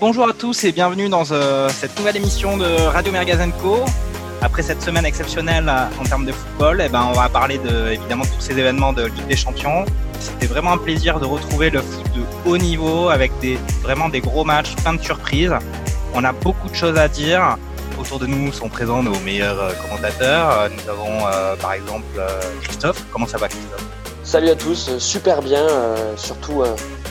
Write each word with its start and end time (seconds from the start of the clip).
Bonjour 0.00 0.28
à 0.28 0.32
tous 0.32 0.62
et 0.62 0.70
bienvenue 0.70 1.08
dans 1.08 1.24
euh, 1.32 1.68
cette 1.70 1.98
nouvelle 1.98 2.16
émission 2.16 2.56
de 2.56 2.66
Radio 2.86 3.10
Mergazen 3.10 3.50
Co. 3.60 3.84
Après 4.40 4.62
cette 4.62 4.80
semaine 4.80 5.04
exceptionnelle 5.04 5.68
euh, 5.68 6.00
en 6.00 6.04
termes 6.04 6.24
de 6.24 6.30
football, 6.30 6.80
eh 6.86 6.88
ben, 6.88 7.08
on 7.10 7.14
va 7.14 7.28
parler 7.28 7.58
de, 7.58 7.88
évidemment 7.88 8.22
de 8.22 8.28
tous 8.28 8.40
ces 8.40 8.56
événements 8.56 8.92
de 8.92 9.06
Ligue 9.06 9.26
des 9.26 9.34
Champions. 9.34 9.84
C'était 10.20 10.46
vraiment 10.46 10.74
un 10.74 10.78
plaisir 10.78 11.18
de 11.18 11.26
retrouver 11.26 11.70
le 11.70 11.80
foot 11.80 12.04
de 12.14 12.22
haut 12.48 12.58
niveau 12.58 13.08
avec 13.08 13.36
des, 13.40 13.58
vraiment 13.82 14.08
des 14.08 14.20
gros 14.20 14.44
matchs, 14.44 14.76
plein 14.76 14.94
de 14.94 15.02
surprises. 15.02 15.56
On 16.14 16.22
a 16.22 16.30
beaucoup 16.30 16.68
de 16.68 16.76
choses 16.76 16.96
à 16.96 17.08
dire. 17.08 17.56
Autour 17.98 18.20
de 18.20 18.26
nous 18.26 18.52
sont 18.52 18.68
présents 18.68 19.02
nos 19.02 19.18
meilleurs 19.18 19.60
euh, 19.60 19.72
commentateurs. 19.82 20.70
Nous 20.70 20.88
avons 20.88 21.24
par 21.60 21.72
exemple 21.72 22.22
Christophe. 22.62 23.04
Comment 23.10 23.26
ça 23.26 23.38
va 23.38 23.48
Christophe? 23.48 23.84
Salut 24.22 24.50
à 24.50 24.54
tous, 24.54 24.96
super 24.98 25.42
bien, 25.42 25.66
surtout 26.16 26.62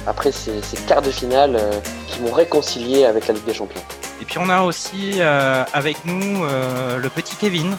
après 0.08 0.32
ces, 0.32 0.62
ces, 0.62 0.78
quarts 0.86 1.02
de 1.02 1.12
finale 1.12 1.56
euh, 1.56 1.80
qui 2.08 2.22
m'ont 2.22 2.32
réconcilié 2.32 3.06
avec 3.06 3.28
la 3.28 3.34
Ligue 3.34 3.46
des 3.46 3.54
Champions. 3.54 3.82
Et 4.22 4.26
puis 4.26 4.38
on 4.40 4.50
a 4.50 4.62
aussi 4.62 5.16
euh, 5.18 5.64
avec 5.74 5.98
nous 6.06 6.44
euh, 6.46 6.98
le 6.98 7.10
petit 7.10 7.36
Kevin. 7.36 7.76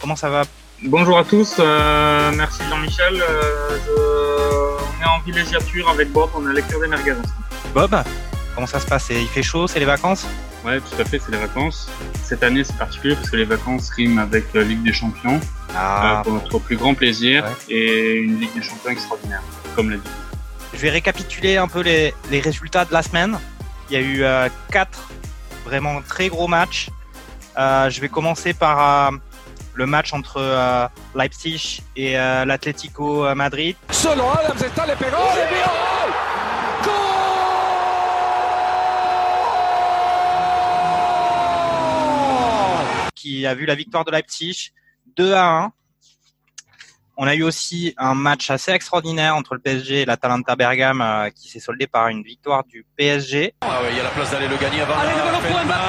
Comment 0.00 0.16
ça 0.16 0.30
va? 0.30 0.42
Bonjour 0.84 1.18
à 1.18 1.24
tous, 1.24 1.58
merci 1.58 2.62
Jean-Michel. 2.68 3.22
On 3.88 5.02
est 5.02 5.08
en 5.08 5.20
villégiature 5.24 5.88
avec 5.88 6.10
Bob, 6.10 6.30
on 6.34 6.48
est 6.50 6.54
lecteur 6.54 6.80
des 6.80 6.88
merguez 6.88 7.14
Bob, 7.72 7.96
comment 8.54 8.66
ça 8.66 8.80
se 8.80 8.86
passe? 8.86 9.10
Il 9.10 9.28
fait 9.28 9.44
chaud, 9.44 9.68
c'est 9.68 9.78
les 9.78 9.84
vacances? 9.84 10.26
Ouais, 10.64 10.80
tout 10.80 11.00
à 11.00 11.04
fait, 11.04 11.20
c'est 11.20 11.30
les 11.30 11.38
vacances. 11.38 11.88
Cette 12.24 12.42
année, 12.42 12.64
c'est 12.64 12.76
particulier 12.76 13.14
parce 13.14 13.30
que 13.30 13.36
les 13.36 13.44
vacances 13.44 13.90
riment 13.90 14.18
avec 14.18 14.52
la 14.54 14.62
Ligue 14.62 14.82
des 14.82 14.92
Champions, 14.92 15.38
ah. 15.76 16.22
pour 16.24 16.32
notre 16.32 16.58
plus 16.58 16.76
grand 16.76 16.94
plaisir, 16.94 17.44
et 17.68 18.14
une 18.16 18.40
Ligue 18.40 18.54
des 18.54 18.62
Champions 18.62 18.90
extraordinaire, 18.90 19.42
comme 19.76 19.90
l'a 19.90 19.98
dit. 19.98 20.10
Je 20.74 20.78
vais 20.78 20.90
récapituler 20.90 21.56
un 21.56 21.68
peu 21.68 21.80
les, 21.80 22.14
les 22.30 22.40
résultats 22.40 22.84
de 22.84 22.92
la 22.92 23.02
semaine. 23.02 23.38
Il 23.90 23.94
y 23.94 23.96
a 23.96 24.00
eu 24.00 24.22
euh, 24.24 24.48
quatre 24.70 25.10
vraiment 25.64 26.00
très 26.02 26.28
gros 26.28 26.48
matchs. 26.48 26.88
Euh, 27.58 27.90
je 27.90 28.00
vais 28.00 28.08
commencer 28.08 28.54
par 28.54 29.10
euh, 29.12 29.16
le 29.74 29.86
match 29.86 30.12
entre 30.12 30.38
euh, 30.38 30.88
Leipzig 31.14 31.82
et 31.96 32.18
euh, 32.18 32.44
l'Atlético 32.44 33.34
Madrid. 33.34 33.76
Solo 33.90 34.24
Adams 34.30 34.64
está 34.64 34.86
le 34.86 34.94
pegó, 34.96 35.18
Qui 43.14 43.46
a 43.46 43.54
vu 43.54 43.66
la 43.66 43.74
victoire 43.74 44.04
de 44.04 44.10
Leipzig 44.10 44.72
2 45.16 45.34
à 45.34 45.46
1. 45.64 45.72
On 47.16 47.26
a 47.26 47.34
eu 47.34 47.42
aussi 47.42 47.94
un 47.98 48.14
match 48.14 48.50
assez 48.50 48.72
extraordinaire 48.72 49.36
entre 49.36 49.54
le 49.54 49.60
PSG 49.60 50.02
et 50.02 50.04
l'Atalanta 50.04 50.56
Bergame 50.56 51.02
euh, 51.02 51.30
qui 51.30 51.48
s'est 51.48 51.60
soldé 51.60 51.86
par 51.86 52.08
une 52.08 52.22
victoire 52.22 52.64
du 52.64 52.86
PSG. 52.96 53.54
Ah 53.60 53.82
ouais, 53.82 53.88
il 53.90 53.96
y 53.96 54.00
a 54.00 54.04
la 54.04 54.08
place 54.10 54.30
d'aller 54.30 54.48
le 54.48 54.56
gagner 54.56 54.80
avant. 54.80 54.94
Allez, 54.98 55.10
le 55.10 55.22
ballon 55.22 55.40
pour 55.40 55.64
Mbappé 55.66 55.82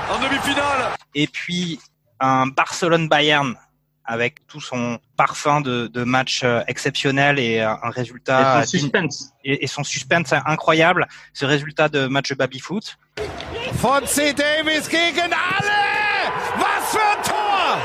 ah, 0.00 0.14
en 0.14 0.18
demi-finale. 0.18 0.96
Et 1.14 1.26
puis 1.26 1.80
un 2.20 2.46
Barcelone-Bayern 2.46 3.54
avec 4.04 4.46
tout 4.46 4.60
son 4.60 4.98
parfum 5.16 5.60
de, 5.60 5.86
de 5.86 6.04
match 6.04 6.42
euh, 6.42 6.62
exceptionnel 6.66 7.38
et 7.38 7.60
un 7.60 7.90
résultat 7.90 8.60
et 8.60 8.64
son 8.64 8.78
suspense 8.78 9.32
et, 9.44 9.64
et 9.64 9.66
son 9.66 9.84
suspense 9.84 10.32
incroyable. 10.32 11.06
Ce 11.32 11.44
résultat 11.44 11.88
de 11.88 12.06
match 12.06 12.32
baby-foot. 12.34 12.98
Fonzie 13.74 14.34
Davis 14.34 14.88
gegen 14.90 15.32
alle! 15.32 16.67
Was 16.88 16.96
für 16.96 17.02
ein 17.02 17.22
Tor! 17.22 17.78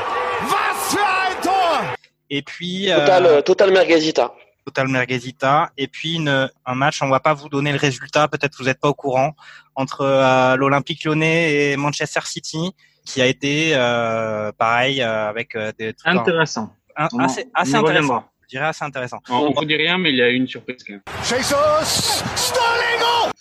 Was 0.47 0.93
für 0.93 0.99
ein 0.99 1.41
Tor! 1.41 1.95
Et 2.29 2.41
puis 2.41 2.85
Total, 2.85 3.25
euh, 3.25 3.41
Total 3.41 3.71
Merguezita. 3.71 4.33
Total 4.65 4.87
Merguezita. 4.87 5.71
Et 5.77 5.87
puis 5.87 6.15
une, 6.15 6.49
un 6.65 6.75
match, 6.75 7.01
on 7.01 7.09
va 7.09 7.19
pas 7.19 7.33
vous 7.33 7.49
donner 7.49 7.73
le 7.73 7.77
résultat, 7.77 8.29
peut-être 8.29 8.55
vous 8.57 8.63
n'êtes 8.63 8.79
pas 8.79 8.87
au 8.87 8.93
courant, 8.93 9.33
entre 9.75 10.01
euh, 10.01 10.55
l'Olympique 10.55 11.03
Lyonnais 11.03 11.53
et 11.53 11.75
Manchester 11.75 12.21
City, 12.23 12.71
qui 13.05 13.21
a 13.21 13.25
été 13.25 13.71
euh, 13.75 14.53
pareil 14.53 15.01
euh, 15.01 15.27
avec 15.27 15.57
des 15.77 15.93
trucs 15.93 16.07
intéressant, 16.07 16.73
un, 16.95 17.07
assez, 17.19 17.49
assez 17.53 17.75
intéressant. 17.75 18.23
Je 18.43 18.47
dirais 18.47 18.67
assez 18.67 18.85
intéressant. 18.85 19.19
On 19.29 19.49
ne 19.49 19.55
vous 19.55 19.65
dit 19.65 19.75
rien, 19.75 19.97
mais 19.97 20.11
il 20.11 20.15
y 20.15 20.21
a 20.21 20.29
une 20.29 20.47
surprise. 20.47 20.85
Jesus 21.23 22.23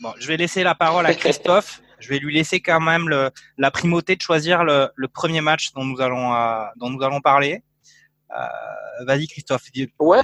Bon, 0.00 0.12
je 0.18 0.26
vais 0.26 0.36
laisser 0.36 0.64
la 0.64 0.74
parole 0.74 1.06
à 1.06 1.14
Christophe 1.14 1.80
je 2.02 2.08
vais 2.08 2.18
lui 2.18 2.34
laisser 2.34 2.60
quand 2.60 2.80
même 2.80 3.08
le, 3.08 3.30
la 3.56 3.70
primauté 3.70 4.16
de 4.16 4.20
choisir 4.20 4.64
le, 4.64 4.88
le, 4.94 5.08
premier 5.08 5.40
match 5.40 5.72
dont 5.72 5.84
nous 5.84 6.00
allons, 6.00 6.34
euh, 6.34 6.64
dont 6.76 6.90
nous 6.90 7.02
allons 7.02 7.20
parler. 7.20 7.62
Euh, 8.30 9.04
Vas-y, 9.06 9.26
Christophe. 9.26 9.64
Ouais, 9.98 10.20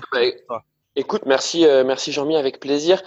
bah, 0.49 0.63
écoute, 0.97 1.23
merci, 1.25 1.67
euh, 1.67 1.85
merci 1.85 2.13
Jean-Mi, 2.13 2.37
avec 2.37 2.61
plaisir. 2.61 3.03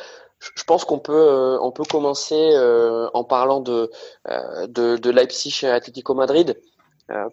Je 0.56 0.64
pense 0.64 0.86
qu'on 0.86 1.00
peut, 1.00 1.60
on 1.62 1.72
peut 1.72 1.84
commencer 1.84 2.52
en 3.14 3.24
parlant 3.24 3.60
de, 3.60 3.92
de, 4.66 4.98
de 4.98 5.10
Leipzig 5.12 5.60
et 5.62 5.70
Atlético 5.70 6.16
Madrid, 6.16 6.60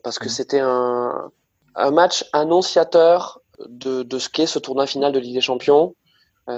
parce 0.03 0.19
que 0.19 0.26
mmh. 0.26 0.28
c'était 0.28 0.60
un, 0.60 1.31
un 1.75 1.91
match 1.91 2.26
annonciateur 2.34 3.41
de, 3.66 4.03
de 4.03 4.19
ce 4.19 4.28
qu'est 4.28 4.44
ce 4.44 4.59
tournoi 4.59 4.87
final 4.87 5.12
de 5.12 5.19
Ligue 5.19 5.37
des 5.37 5.41
Champions, 5.41 5.94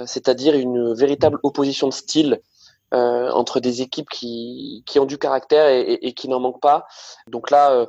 c'est-à-dire 0.05 0.55
une 0.55 0.93
véritable 0.93 1.39
opposition 1.43 1.87
de 1.87 1.93
style 1.93 2.41
entre 2.91 3.59
des 3.59 3.81
équipes 3.81 4.09
qui, 4.09 4.83
qui 4.85 4.99
ont 4.99 5.05
du 5.05 5.17
caractère 5.17 5.67
et, 5.67 5.81
et, 5.81 6.07
et 6.07 6.13
qui 6.13 6.27
n'en 6.27 6.39
manquent 6.39 6.61
pas. 6.61 6.85
Donc 7.27 7.51
là, 7.51 7.71
euh, 7.71 7.85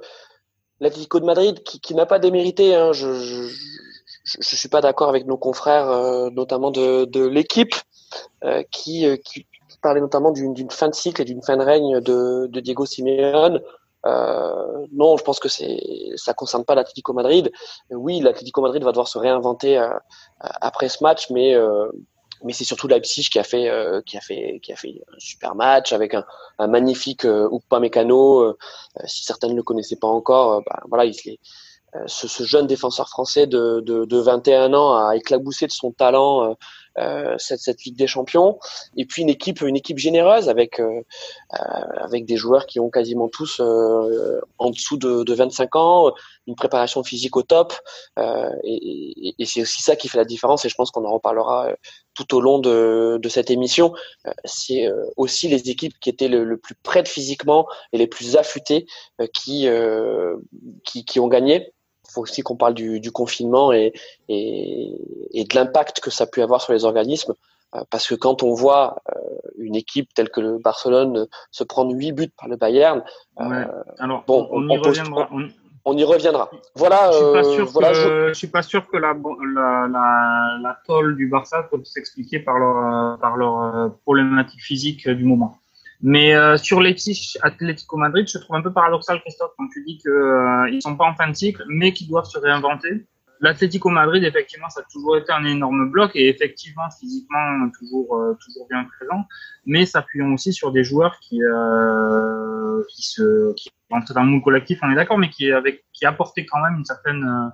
l'Atlético 0.81 1.21
de 1.21 1.25
Madrid, 1.25 1.63
qui, 1.63 1.81
qui 1.81 1.95
n'a 1.95 2.07
pas 2.07 2.19
démérité, 2.19 2.75
hein, 2.75 2.93
je, 2.93 3.13
je, 3.15 3.49
je, 4.25 4.57
suis 4.57 4.69
pas 4.69 4.81
d'accord 4.81 5.09
avec 5.09 5.27
nos 5.27 5.37
confrères, 5.37 5.89
euh, 5.89 6.31
notamment 6.31 6.71
de, 6.71 7.05
de 7.05 7.25
l'équipe, 7.25 7.75
euh, 8.45 8.63
qui, 8.71 9.07
euh, 9.07 9.17
qui 9.17 9.47
parlait 9.83 10.01
notamment 10.01 10.31
d'une 10.31 10.71
fin 10.71 10.89
de 10.89 10.95
cycle 10.95 11.23
et 11.23 11.25
d'une 11.25 11.43
fin 11.43 11.57
de 11.57 11.63
règne 11.63 12.01
de, 12.01 12.47
de 12.47 12.61
Diego 12.61 12.87
Simeone. 12.87 13.61
Euh, 14.05 14.87
non, 14.93 15.17
je 15.17 15.23
pense 15.23 15.39
que 15.39 15.49
c'est 15.49 15.79
ça 16.17 16.35
concerne 16.35 16.65
pas 16.65 16.75
l'Atlético 16.75 17.13
Madrid. 17.13 17.53
Oui, 17.91 18.21
l'Atlético 18.21 18.61
Madrid 18.61 18.83
va 18.83 18.91
devoir 18.91 19.09
se 19.09 19.19
réinventer 19.19 19.79
euh, 19.79 19.89
après 20.41 20.89
ce 20.89 21.03
match, 21.05 21.31
mais 21.31 21.55
euh, 21.55 21.89
mais 22.45 22.53
c'est 22.53 22.65
surtout 22.65 22.89
Leipzig 22.89 23.29
qui 23.31 23.39
a 23.39 23.45
fait 23.45 23.69
euh, 23.69 24.01
qui 24.03 24.17
a 24.17 24.21
fait 24.21 24.61
qui 24.63 24.73
a 24.73 24.77
fait 24.77 25.03
un 25.15 25.19
super 25.19 25.55
match 25.55 25.93
avec 25.93 26.15
un, 26.15 26.25
un 26.59 26.67
magnifique 26.67 27.25
euh, 27.25 27.49
Upamecano. 27.53 28.41
Euh, 28.41 28.59
si 29.07 29.25
certains 29.25 29.49
ne 29.49 29.55
le 29.55 29.63
connaissaient 29.63 29.97
pas 29.97 30.09
encore, 30.09 30.63
bah, 30.67 30.81
voilà, 30.89 31.05
il, 31.05 31.15
ce, 32.07 32.27
ce, 32.29 32.45
jeune 32.45 32.67
défenseur 32.67 33.09
français 33.09 33.47
de, 33.47 33.81
de, 33.81 34.05
de, 34.05 34.19
21 34.19 34.73
ans 34.73 34.97
a 34.97 35.15
éclaboussé 35.17 35.67
de 35.67 35.73
son 35.73 35.93
talent 35.93 36.51
euh, 36.51 36.55
cette, 37.39 37.61
cette, 37.61 37.85
Ligue 37.85 37.97
des 37.97 38.07
Champions. 38.07 38.59
Et 38.97 39.07
puis 39.07 39.23
une 39.23 39.29
équipe, 39.29 39.61
une 39.61 39.77
équipe 39.77 39.99
généreuse 39.99 40.49
avec 40.49 40.81
euh, 40.81 41.03
avec 41.97 42.25
des 42.25 42.37
joueurs 42.37 42.67
qui 42.67 42.81
ont 42.81 42.91
quasiment 42.91 43.29
tous 43.29 43.61
en 43.61 44.71
dessous 44.71 44.97
de, 44.97 45.23
de, 45.23 45.35
25 45.35 45.77
ans, 45.77 46.13
une 46.47 46.55
préparation 46.55 47.03
physique 47.03 47.37
au 47.37 47.43
top. 47.43 47.75
et, 48.19 49.29
et, 49.29 49.35
et 49.39 49.45
c'est 49.45 49.63
aussi 49.63 49.83
ça 49.83 49.97
qui 49.97 50.09
fait 50.09 50.19
la 50.19 50.25
différence. 50.25 50.65
Et 50.65 50.69
je 50.69 50.75
pense 50.75 50.91
qu'on 50.91 51.05
en 51.05 51.13
reparlera 51.13 51.75
tout 52.15 52.35
au 52.35 52.41
long 52.41 52.59
de, 52.59 53.19
de 53.21 53.29
cette 53.29 53.51
émission, 53.51 53.95
euh, 54.27 54.33
c'est 54.45 54.87
euh, 54.87 55.05
aussi 55.17 55.49
les 55.49 55.71
équipes 55.71 55.99
qui 56.01 56.11
étaient 56.11 56.29
le, 56.29 56.57
plus 56.57 56.75
près 56.75 57.03
de 57.03 57.09
physiquement 57.09 57.67
et 57.93 57.99
les 57.99 58.07
plus 58.07 58.37
affûtées 58.37 58.87
euh, 59.21 59.27
qui, 59.33 59.69
qui, 60.85 61.05
qui 61.05 61.21
ont 61.21 61.29
gagné. 61.29 61.73
Il 62.13 62.15
faut 62.15 62.21
aussi 62.21 62.43
qu'on 62.43 62.57
parle 62.57 62.75
du, 62.75 63.01
du 63.01 63.11
confinement 63.11 63.73
et, 63.73 63.95
et, 64.29 64.95
et 65.33 65.45
de 65.45 65.55
l'impact 65.55 66.01
que 66.01 66.11
ça 66.11 66.25
a 66.25 66.27
pu 66.27 66.43
avoir 66.43 66.61
sur 66.61 66.75
les 66.75 66.85
organismes. 66.85 67.33
Parce 67.89 68.07
que 68.07 68.15
quand 68.15 68.43
on 68.43 68.53
voit 68.53 69.03
une 69.57 69.77
équipe 69.77 70.13
telle 70.13 70.29
que 70.29 70.43
le 70.43 70.59
Barcelone 70.59 71.27
se 71.51 71.65
prendre 71.65 71.91
huit 71.95 72.13
buts 72.13 72.31
par 72.39 72.51
le 72.51 72.57
Bayern, 72.57 73.03
ouais. 73.39 73.67
Alors, 73.99 74.25
bon, 74.27 74.47
on, 74.51 74.69
y 74.69 74.77
reviendra. 74.77 75.31
On 75.87 75.97
y 75.97 76.05
reviendra. 76.05 76.51
Voilà. 76.75 77.11
Je 77.13 77.17
suis 77.17 77.33
pas 77.33 77.45
sûr, 77.45 77.67
voilà, 77.69 77.93
que, 77.93 78.29
je... 78.29 78.33
suis 78.35 78.47
pas 78.49 78.63
sûr 78.63 78.87
que 78.89 78.99
la, 78.99 79.15
la, 79.55 79.89
la, 79.89 80.59
la 80.63 80.79
tolle 80.87 81.17
du 81.17 81.29
Barça 81.29 81.63
peut 81.63 81.83
s'expliquer 81.83 82.41
par 82.41 82.59
leur, 82.59 83.19
par 83.19 83.39
leur 83.39 83.95
problématique 84.03 84.61
physique 84.61 85.09
du 85.09 85.25
moment. 85.25 85.57
Mais 86.03 86.35
euh, 86.35 86.57
sur 86.57 86.81
Leipzig, 86.81 87.37
Atlético 87.43 87.97
Madrid, 87.97 88.27
je 88.29 88.39
trouve 88.39 88.57
un 88.57 88.63
peu 88.63 88.73
paradoxal, 88.73 89.21
Christophe, 89.21 89.53
quand 89.57 89.69
tu 89.69 89.85
dis 89.85 89.99
qu'ils 89.99 90.11
euh, 90.11 90.69
ils 90.71 90.83
sont 90.83 90.97
pas 90.97 91.05
en 91.05 91.15
fin 91.15 91.29
de 91.29 91.35
cycle, 91.35 91.63
mais 91.69 91.93
qu'ils 91.93 92.09
doivent 92.09 92.27
se 92.27 92.39
réinventer. 92.39 93.07
L'Atlético 93.41 93.89
Madrid, 93.89 94.23
effectivement, 94.23 94.69
ça 94.69 94.81
a 94.81 94.85
toujours 94.85 95.17
été 95.17 95.33
un 95.33 95.45
énorme 95.45 95.91
bloc 95.91 96.13
et 96.15 96.29
effectivement, 96.29 96.89
physiquement, 97.01 97.69
toujours, 97.77 98.17
euh, 98.17 98.37
toujours 98.45 98.69
bien 98.69 98.85
présent, 98.85 99.25
mais 99.67 99.85
s'appuyant 99.85 100.33
aussi 100.33 100.53
sur 100.53 100.71
des 100.71 100.85
joueurs 100.85 101.19
qui, 101.21 101.43
euh, 101.43 102.83
qui 102.89 103.03
se, 103.03 103.53
qui 103.55 103.71
rentrent 103.91 104.15
dans 104.15 104.23
le 104.23 104.29
moule 104.29 104.43
collectif, 104.43 104.79
on 104.83 104.93
est 104.93 104.95
d'accord, 104.95 105.19
mais 105.19 105.29
qui, 105.29 105.51
avec, 105.51 105.85
qui 105.93 106.07
apportaient 106.07 106.47
quand 106.47 106.61
même 106.63 106.77
une 106.79 106.85
certaine 106.85 107.25
euh, 107.25 107.49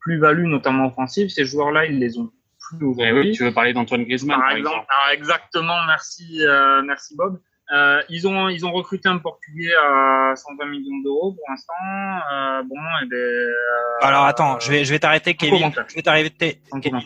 plus-value, 0.00 0.46
notamment 0.46 0.86
offensive. 0.86 1.28
Ces 1.28 1.44
joueurs-là, 1.44 1.86
ils 1.86 2.00
les 2.00 2.18
ont 2.18 2.32
plus 2.58 2.84
aujourd'hui. 2.84 3.06
Eh 3.06 3.12
oui, 3.12 3.32
tu 3.32 3.44
veux 3.44 3.54
parler 3.54 3.72
d'Antoine 3.72 4.04
Griezmann, 4.04 4.38
par, 4.38 4.48
par 4.48 4.56
exemple. 4.56 4.74
exemple. 4.74 4.88
Alors, 4.90 5.12
exactement, 5.12 5.86
merci, 5.86 6.44
euh, 6.44 6.82
merci 6.82 7.14
Bob. 7.16 7.40
Euh, 7.70 8.00
ils 8.08 8.26
ont 8.26 8.48
ils 8.48 8.64
ont 8.64 8.72
recruté 8.72 9.08
un 9.10 9.18
Portugais 9.18 9.74
à 9.74 10.32
120 10.34 10.64
millions 10.66 10.98
d'euros 11.04 11.32
pour 11.32 11.44
l'instant. 11.50 11.74
Euh, 12.32 12.62
bon, 12.62 12.76
et 12.76 13.04
eh 13.04 13.06
ben, 13.06 13.16
euh, 13.16 13.52
Alors 14.00 14.24
attends, 14.24 14.58
je 14.58 14.70
vais 14.70 14.84
je 14.86 14.90
vais 14.90 14.98
t'arrêter 14.98 15.34
Kevin. 15.34 15.70
Je 15.88 15.94
vais 15.94 16.02
t'arrêter. 16.02 16.62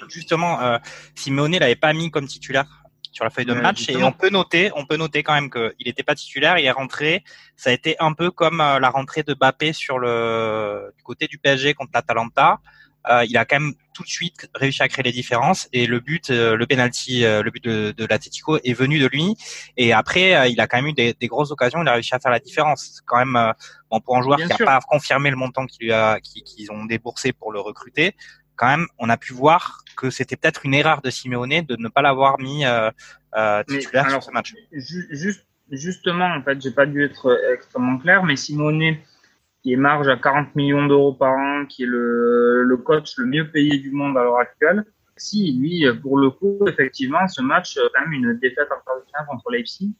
Justement, 0.09 0.61
euh, 0.61 0.79
Simeone 1.17 1.59
l'avait 1.59 1.75
pas 1.75 1.93
mis 1.93 2.12
comme 2.12 2.26
titulaire 2.26 2.67
sur 3.11 3.25
la 3.25 3.31
feuille 3.31 3.44
de 3.44 3.55
match 3.55 3.88
et 3.91 4.03
on 4.03 4.12
peut 4.12 4.31
noter, 4.31 4.70
on 4.75 4.87
peut 4.87 4.97
noter 4.97 5.23
quand 5.23 5.35
même 5.35 5.50
qu'il 5.50 5.85
n'était 5.85 6.03
pas 6.03 6.14
titulaire, 6.14 6.59
il 6.59 6.64
est 6.64 6.70
rentré. 6.70 7.25
Ça 7.56 7.70
a 7.70 7.73
été 7.73 7.97
un 7.99 8.14
peu 8.14 8.31
comme 8.31 8.59
la 8.59 8.88
rentrée 8.88 9.23
de 9.23 9.35
Bappé 9.35 9.73
sur 9.73 9.99
le 9.99 10.93
du 10.97 11.03
côté 11.03 11.26
du 11.26 11.38
PSG 11.38 11.75
contre 11.75 11.91
l'Atalanta. 11.93 12.61
Euh, 13.10 13.25
il 13.28 13.37
a 13.37 13.44
quand 13.44 13.58
même 13.58 13.75
tout 13.94 14.02
de 14.02 14.08
suite 14.08 14.49
réussi 14.54 14.82
à 14.82 14.88
créer 14.88 15.02
les 15.02 15.12
différences 15.12 15.69
et 15.72 15.87
le 15.87 16.00
but, 16.00 16.31
euh, 16.31 16.56
le 16.56 16.66
penalty, 16.66 17.25
euh, 17.25 17.43
le 17.43 17.50
but 17.50 17.62
de, 17.62 17.93
de 17.96 18.06
l'Atletico 18.06 18.58
est 18.58 18.72
venu 18.72 18.99
de 18.99 19.06
lui. 19.06 19.37
Et 19.76 19.93
après, 19.93 20.50
il 20.50 20.60
a 20.60 20.66
quand 20.66 20.78
même 20.78 20.88
eu 20.88 20.93
des, 20.93 21.14
des, 21.14 21.26
grosses 21.26 21.50
occasions. 21.50 21.82
Il 21.82 21.88
a 21.88 21.94
réussi 21.94 22.14
à 22.14 22.20
faire 22.20 22.31
la 22.31 22.38
différence. 22.38 23.02
Quand 23.06 23.19
même, 23.19 23.52
bon 23.90 24.00
pour 24.00 24.16
un 24.16 24.22
joueur 24.22 24.38
qui 24.38 24.46
n'a 24.46 24.56
pas 24.56 24.81
confirmé 24.81 25.31
le 25.31 25.37
montant 25.37 25.66
qu'ils 25.66 25.93
a, 25.93 26.20
qu'ils 26.20 26.70
ont 26.70 26.84
déboursé 26.84 27.32
pour 27.32 27.52
le 27.52 27.60
recruter, 27.60 28.14
quand 28.56 28.69
même, 28.69 28.87
on 28.99 29.08
a 29.08 29.16
pu 29.16 29.32
voir 29.32 29.82
que 29.96 30.10
c'était 30.10 30.37
peut-être 30.37 30.64
une 30.64 30.75
erreur 30.75 31.02
de 31.02 31.10
Simeone 31.10 31.62
de 31.62 31.76
ne 31.76 31.88
pas 31.88 32.02
l'avoir 32.02 32.38
mis 32.38 32.64
titulaire 33.69 34.10
sur 34.10 34.22
ce 34.22 34.31
match. 34.31 34.54
Juste, 34.72 35.44
justement, 35.70 36.26
en 36.26 36.43
fait, 36.43 36.60
j'ai 36.62 36.70
pas 36.70 36.87
dû 36.87 37.04
être 37.04 37.37
extrêmement 37.52 37.99
clair, 37.99 38.22
mais 38.22 38.37
Simeone 38.37 38.96
qui 39.62 39.73
est 39.73 39.76
marge 39.76 40.09
à 40.09 40.17
40 40.17 40.55
millions 40.56 40.87
d'euros 40.87 41.12
par 41.12 41.32
an, 41.32 41.67
qui 41.67 41.85
est 41.85 41.87
le, 41.87 42.62
le 42.64 42.76
coach 42.76 43.14
le 43.19 43.26
mieux 43.26 43.50
payé 43.50 43.79
du 43.79 43.91
monde 43.91 44.17
à 44.17 44.23
l'heure 44.23 44.38
actuelle. 44.38 44.85
Si, 45.17 45.53
lui, 45.53 45.85
pour 46.00 46.19
le 46.19 46.31
coup, 46.31 46.59
effectivement, 46.67 47.29
ce 47.29 47.43
match, 47.43 47.76
euh, 47.76 47.88
quand 47.94 48.00
même 48.03 48.12
une 48.12 48.38
défaite 48.38 48.69
en 48.70 48.82
quart 48.85 48.99
de 49.00 49.06
finale 49.06 49.26
contre 49.29 49.50
Leipzig. 49.50 49.93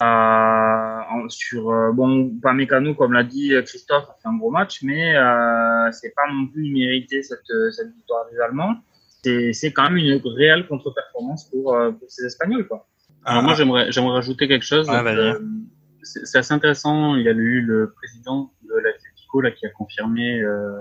Euh, 0.00 1.28
sur 1.28 1.70
euh, 1.70 1.90
bon, 1.92 2.30
pas 2.40 2.52
mécano 2.52 2.94
comme 2.94 3.14
l'a 3.14 3.24
dit 3.24 3.52
Christophe, 3.66 4.04
c'est 4.22 4.28
un 4.28 4.36
gros 4.36 4.50
match, 4.50 4.82
mais 4.82 5.16
euh, 5.16 5.90
c'est 5.90 6.14
pas 6.14 6.30
non 6.32 6.46
plus 6.46 6.70
mérité 6.70 7.22
cette, 7.24 7.40
cette 7.72 7.92
victoire 7.94 8.26
des 8.30 8.38
Allemands. 8.38 8.76
C'est, 9.24 9.52
c'est 9.52 9.72
quand 9.72 9.84
même 9.84 9.96
une 9.96 10.20
réelle 10.24 10.66
contre-performance 10.66 11.50
pour, 11.50 11.74
euh, 11.74 11.90
pour 11.90 12.08
ces 12.08 12.24
Espagnols, 12.24 12.66
quoi. 12.68 12.86
Alors 13.24 13.42
moi, 13.42 13.54
j'aimerais, 13.54 13.90
j'aimerais 13.90 14.14
rajouter 14.14 14.46
quelque 14.46 14.64
chose. 14.64 14.88
Euh, 14.88 15.38
c'est 16.08 16.38
assez 16.38 16.52
intéressant. 16.52 17.16
Il 17.16 17.24
y 17.24 17.28
a 17.28 17.32
eu 17.32 17.60
le 17.60 17.92
président 17.96 18.50
de 18.62 18.74
l'Atletico 18.74 19.40
là 19.40 19.50
qui 19.50 19.66
a 19.66 19.70
confirmé, 19.70 20.40
euh, 20.40 20.80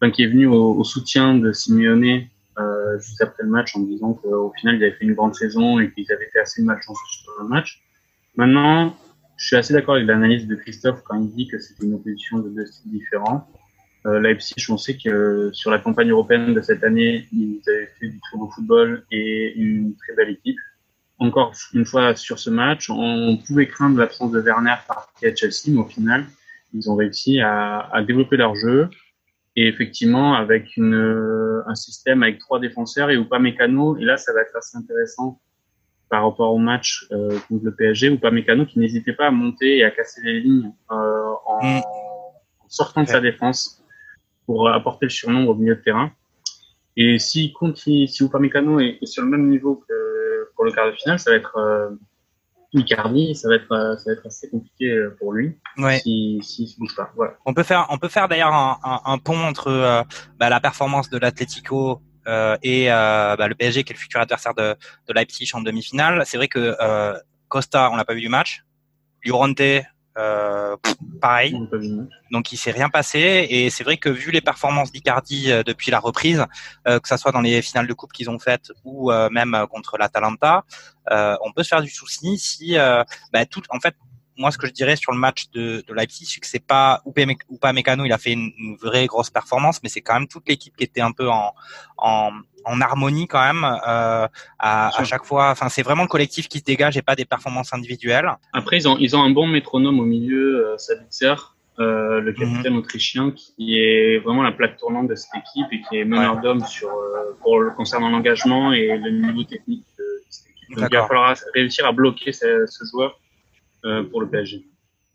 enfin, 0.00 0.10
qui 0.10 0.22
est 0.22 0.26
venu 0.26 0.46
au, 0.46 0.82
soutien 0.84 1.34
de 1.34 1.52
Simeone 1.52 2.22
euh, 2.58 2.98
juste 2.98 3.20
après 3.22 3.42
le 3.44 3.48
match 3.48 3.74
en 3.76 3.80
disant 3.80 4.14
qu'au 4.14 4.52
final 4.58 4.76
ils 4.76 4.84
avaient 4.84 4.92
fait 4.92 5.04
une 5.04 5.14
grande 5.14 5.34
saison 5.34 5.80
et 5.80 5.90
qu'ils 5.90 6.10
avaient 6.12 6.28
fait 6.32 6.40
assez 6.40 6.62
de 6.62 6.66
malchance 6.66 6.98
sur 7.10 7.32
le 7.40 7.48
match. 7.48 7.82
Maintenant, 8.36 8.96
je 9.36 9.46
suis 9.46 9.56
assez 9.56 9.72
d'accord 9.72 9.96
avec 9.96 10.06
l'analyse 10.06 10.46
de 10.46 10.54
Christophe 10.54 11.02
quand 11.04 11.20
il 11.20 11.30
dit 11.34 11.48
que 11.48 11.58
c'était 11.58 11.84
une 11.84 11.94
opposition 11.94 12.38
de 12.38 12.48
deux 12.48 12.66
styles 12.66 12.92
différents. 12.92 13.48
Euh, 14.06 14.20
Leipzig, 14.20 14.66
on 14.68 14.78
sait 14.78 14.96
que 14.96 15.50
sur 15.52 15.70
la 15.70 15.78
campagne 15.78 16.10
européenne 16.10 16.54
de 16.54 16.60
cette 16.60 16.82
année, 16.82 17.28
ils 17.32 17.60
avaient 17.68 17.90
fait 17.98 18.08
du 18.08 18.18
très 18.20 18.36
beau 18.36 18.50
football 18.50 19.04
et 19.10 19.54
une 19.54 19.94
très 19.96 20.14
belle 20.14 20.30
équipe 20.30 20.58
encore 21.22 21.52
une 21.72 21.84
fois 21.84 22.14
sur 22.14 22.38
ce 22.38 22.50
match, 22.50 22.90
on 22.90 23.38
pouvait 23.46 23.66
craindre 23.66 23.98
l'absence 23.98 24.32
de 24.32 24.40
Werner 24.40 24.74
parti 24.86 25.26
à 25.26 25.34
Chelsea, 25.34 25.68
mais 25.68 25.78
au 25.78 25.86
final, 25.86 26.26
ils 26.74 26.90
ont 26.90 26.96
réussi 26.96 27.40
à, 27.40 27.80
à 27.92 28.02
développer 28.02 28.36
leur 28.36 28.54
jeu. 28.54 28.88
Et 29.54 29.68
effectivement, 29.68 30.34
avec 30.34 30.76
une, 30.76 31.62
un 31.66 31.74
système 31.74 32.22
avec 32.22 32.38
trois 32.38 32.58
défenseurs 32.58 33.10
et 33.10 33.16
Upamecano, 33.16 33.96
et 33.98 34.04
là, 34.04 34.16
ça 34.16 34.32
va 34.32 34.40
être 34.40 34.56
assez 34.56 34.76
intéressant 34.76 35.40
par 36.08 36.24
rapport 36.24 36.52
au 36.52 36.58
match 36.58 37.06
euh, 37.12 37.38
contre 37.48 37.64
le 37.64 37.74
PSG, 37.74 38.08
Upamecano 38.08 38.66
qui 38.66 38.78
n'hésitait 38.78 39.14
pas 39.14 39.28
à 39.28 39.30
monter 39.30 39.78
et 39.78 39.84
à 39.84 39.90
casser 39.90 40.20
les 40.22 40.40
lignes 40.40 40.72
euh, 40.90 41.32
en, 41.46 41.64
mm. 41.64 41.78
en, 41.78 42.68
sortant 42.68 43.02
de 43.02 43.08
sa 43.08 43.20
défense 43.20 43.82
pour 44.46 44.68
apporter 44.68 45.06
le 45.06 45.10
surnombre 45.10 45.50
au 45.50 45.54
milieu 45.54 45.76
de 45.76 45.80
terrain. 45.80 46.10
Et 46.96 47.18
si 47.18 47.54
si 47.76 48.24
Upamecano 48.24 48.80
est, 48.80 48.98
est 49.00 49.06
sur 49.06 49.22
le 49.22 49.30
même 49.30 49.48
niveau 49.48 49.82
que 49.88 49.94
pour 50.62 50.66
le 50.66 50.72
quart 50.72 50.86
de 50.86 50.92
finale, 50.92 51.18
ça 51.18 51.32
va 51.32 51.36
être 51.36 51.56
euh, 51.56 51.90
Icardi, 52.72 53.34
ça 53.34 53.48
va 53.48 53.56
être 53.56 53.72
euh, 53.72 53.96
ça 53.96 54.04
va 54.06 54.12
être 54.12 54.24
assez 54.24 54.48
compliqué 54.48 54.92
euh, 54.92 55.16
pour 55.18 55.32
lui 55.32 55.58
ouais. 55.76 55.98
si 55.98 56.38
s'il 56.40 56.68
se 56.68 56.78
bouge 56.78 56.94
pas. 56.94 57.10
Voilà. 57.16 57.34
On 57.46 57.52
peut 57.52 57.64
faire 57.64 57.86
on 57.90 57.98
peut 57.98 58.08
faire 58.08 58.28
d'ailleurs 58.28 58.54
un, 58.54 58.78
un, 58.84 59.00
un, 59.04 59.18
pont 59.18 59.40
entre 59.40 59.66
euh, 59.66 60.04
bah, 60.38 60.48
la 60.48 60.60
performance 60.60 61.10
de 61.10 61.18
l'Atlético 61.18 62.00
euh, 62.28 62.56
et 62.62 62.86
bah, 62.86 63.48
le 63.48 63.56
PSG 63.56 63.82
qui 63.82 63.92
est 63.92 63.96
le 63.96 63.98
futur 63.98 64.20
adversaire 64.20 64.54
de, 64.54 64.76
de 65.08 65.12
Leipzig 65.12 65.50
en 65.52 65.62
demi-finale. 65.62 66.22
C'est 66.26 66.36
vrai 66.36 66.46
que 66.46 66.76
Costa, 67.48 67.90
on 67.90 67.96
l'a 67.96 68.04
pas 68.04 68.14
vu 68.14 68.20
du 68.20 68.28
match. 68.28 68.62
Llorente, 69.24 69.60
euh, 70.18 70.76
pareil. 71.20 71.56
Donc 72.30 72.52
il 72.52 72.56
s'est 72.56 72.70
rien 72.70 72.88
passé 72.88 73.46
et 73.48 73.70
c'est 73.70 73.84
vrai 73.84 73.96
que 73.96 74.08
vu 74.08 74.30
les 74.30 74.40
performances 74.40 74.92
d'Icardi 74.92 75.50
euh, 75.50 75.62
depuis 75.62 75.90
la 75.90 76.00
reprise, 76.00 76.44
euh, 76.86 77.00
que 77.00 77.08
ça 77.08 77.16
soit 77.16 77.32
dans 77.32 77.40
les 77.40 77.62
finales 77.62 77.86
de 77.86 77.94
coupe 77.94 78.12
qu'ils 78.12 78.30
ont 78.30 78.38
faites 78.38 78.72
ou 78.84 79.10
euh, 79.10 79.28
même 79.30 79.66
contre 79.70 79.96
l'Atalanta, 79.98 80.64
on 81.10 81.52
peut 81.54 81.62
se 81.62 81.68
faire 81.68 81.82
du 81.82 81.90
souci 81.90 82.38
si 82.38 82.76
bah, 83.32 83.46
tout 83.46 83.62
en 83.70 83.80
fait 83.80 83.94
moi, 84.38 84.50
ce 84.50 84.58
que 84.58 84.66
je 84.66 84.72
dirais 84.72 84.96
sur 84.96 85.12
le 85.12 85.18
match 85.18 85.50
de, 85.50 85.84
de 85.86 85.94
Leipzig, 85.94 86.26
c'est 86.26 86.40
que 86.40 86.46
c'est 86.46 86.66
pas 86.66 87.02
pas 87.60 87.72
Mécano, 87.72 88.04
il 88.04 88.12
a 88.12 88.18
fait 88.18 88.32
une, 88.32 88.50
une, 88.56 88.76
vraie 88.76 89.06
grosse 89.06 89.30
performance, 89.30 89.80
mais 89.82 89.88
c'est 89.88 90.00
quand 90.00 90.14
même 90.14 90.26
toute 90.26 90.48
l'équipe 90.48 90.74
qui 90.76 90.84
était 90.84 91.00
un 91.00 91.12
peu 91.12 91.28
en, 91.28 91.52
en, 91.98 92.32
en 92.64 92.80
harmonie 92.80 93.26
quand 93.26 93.42
même 93.42 93.64
euh, 93.64 94.26
à, 94.58 94.98
à, 95.00 95.04
chaque 95.04 95.24
fois. 95.24 95.50
Enfin, 95.50 95.68
c'est 95.68 95.82
vraiment 95.82 96.02
le 96.02 96.08
collectif 96.08 96.48
qui 96.48 96.58
se 96.58 96.64
dégage 96.64 96.96
et 96.96 97.02
pas 97.02 97.16
des 97.16 97.24
performances 97.24 97.72
individuelles. 97.72 98.30
Après, 98.52 98.76
ils 98.76 98.88
ont 98.88 98.96
ils 98.98 99.16
ont 99.16 99.22
un 99.22 99.30
bon 99.30 99.46
métronome 99.46 99.98
au 100.00 100.04
milieu, 100.04 100.66
euh, 100.66 100.78
Sabitzer, 100.78 101.34
euh, 101.78 102.20
le 102.20 102.32
capitaine 102.32 102.74
mm 102.74 102.76
-hmm. 102.76 102.78
autrichien, 102.80 103.30
qui 103.30 103.78
est 103.78 104.18
vraiment 104.18 104.42
la 104.42 104.52
plaque 104.52 104.76
tournante 104.76 105.08
de 105.08 105.14
cette 105.14 105.34
équipe 105.42 105.68
et 105.72 105.80
qui 105.84 105.92
est 105.98 106.04
meneur 106.04 106.34
ouais. 106.36 106.42
d'homme 106.42 106.64
sur 106.66 106.90
euh, 106.90 107.32
pour 107.40 107.60
le 107.60 107.70
concernant 107.70 108.10
l'engagement 108.14 108.72
et 108.72 108.86
le 109.04 109.10
niveau 109.10 109.44
technique 109.44 109.86
de 109.98 110.04
cette 110.28 110.48
équipe. 110.52 110.76
Donc, 110.76 110.88
il 110.90 110.96
va 110.98 111.06
falloir 111.06 111.34
réussir 111.54 111.84
à 111.86 111.92
bloquer 111.92 112.32
ce, 112.40 112.48
ce 112.74 112.80
joueur 112.90 113.10
euh, 113.86 114.02
pour 114.10 114.20
le 114.20 114.28
PSG. 114.32 114.56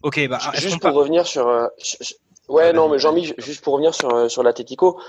Ok, 0.07 0.17
bah, 0.31 0.39
juste 0.55 0.81
pour 0.81 0.93
revenir 1.01 1.23
sur. 1.33 1.45
Euh, 1.47 1.67
ouais, 2.55 2.73
non, 2.77 2.85
mais 2.89 2.99
Jean-Mi, 3.03 3.23
juste 3.47 3.61
pour 3.63 3.73
revenir 3.75 3.93
sur, 3.93 4.09
sur 4.33 4.41
l'Atletico, 4.45 4.99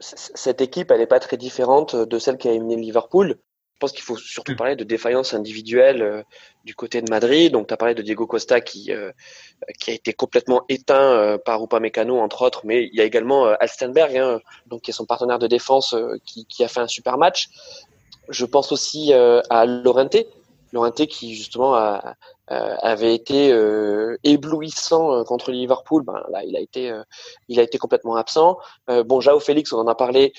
cette 0.00 0.60
équipe, 0.60 0.90
elle 0.90 0.98
n'est 0.98 1.06
pas 1.06 1.20
très 1.20 1.36
différente 1.36 1.96
de 1.96 2.18
celle 2.18 2.38
qui 2.38 2.48
a 2.48 2.52
émené 2.52 2.76
Liverpool. 2.76 3.38
Je 3.78 3.80
pense 3.80 3.92
qu'il 3.92 4.02
faut 4.02 4.16
surtout 4.16 4.56
parler 4.56 4.74
de 4.74 4.82
défaillance 4.82 5.34
individuelle 5.34 6.02
euh, 6.02 6.22
du 6.64 6.74
côté 6.74 7.00
de 7.00 7.08
Madrid. 7.08 7.52
Donc, 7.52 7.68
tu 7.68 7.74
as 7.74 7.76
parlé 7.76 7.94
de 7.94 8.02
Diego 8.02 8.26
Costa 8.26 8.60
qui, 8.60 8.92
euh, 8.92 9.12
qui 9.78 9.92
a 9.92 9.94
été 9.94 10.12
complètement 10.12 10.64
éteint 10.68 11.12
euh, 11.12 11.38
par 11.38 11.62
Upamecano, 11.62 12.18
entre 12.18 12.42
autres, 12.42 12.62
mais 12.64 12.86
il 12.86 12.94
y 12.96 13.00
a 13.00 13.04
également 13.04 13.46
Alstenberg, 13.46 14.16
hein, 14.16 14.40
donc, 14.66 14.82
qui 14.82 14.90
est 14.90 14.94
son 14.94 15.06
partenaire 15.06 15.38
de 15.38 15.46
défense, 15.46 15.94
qui, 16.24 16.44
qui, 16.46 16.64
a 16.64 16.68
fait 16.68 16.80
un 16.80 16.88
super 16.88 17.18
match. 17.18 17.50
Je 18.28 18.44
pense 18.44 18.72
aussi 18.72 19.12
à 19.12 19.64
Lorente, 19.64 20.16
Lorente 20.72 21.06
qui 21.06 21.34
justement 21.34 21.76
euh, 21.76 21.98
avait 22.46 23.14
été 23.14 23.52
euh, 23.52 24.16
éblouissant 24.24 25.12
euh, 25.12 25.24
contre 25.24 25.50
Liverpool, 25.50 26.02
ben 26.02 26.22
là 26.30 26.44
il 26.44 26.56
a 26.56 26.60
été 26.60 26.92
il 27.48 27.60
a 27.60 27.62
été 27.62 27.78
complètement 27.78 28.16
absent. 28.16 28.58
bon, 28.88 29.20
Jao 29.20 29.40
Félix, 29.40 29.72
on 29.72 29.78
en 29.78 29.86
a 29.86 29.94
parlé. 29.94 30.32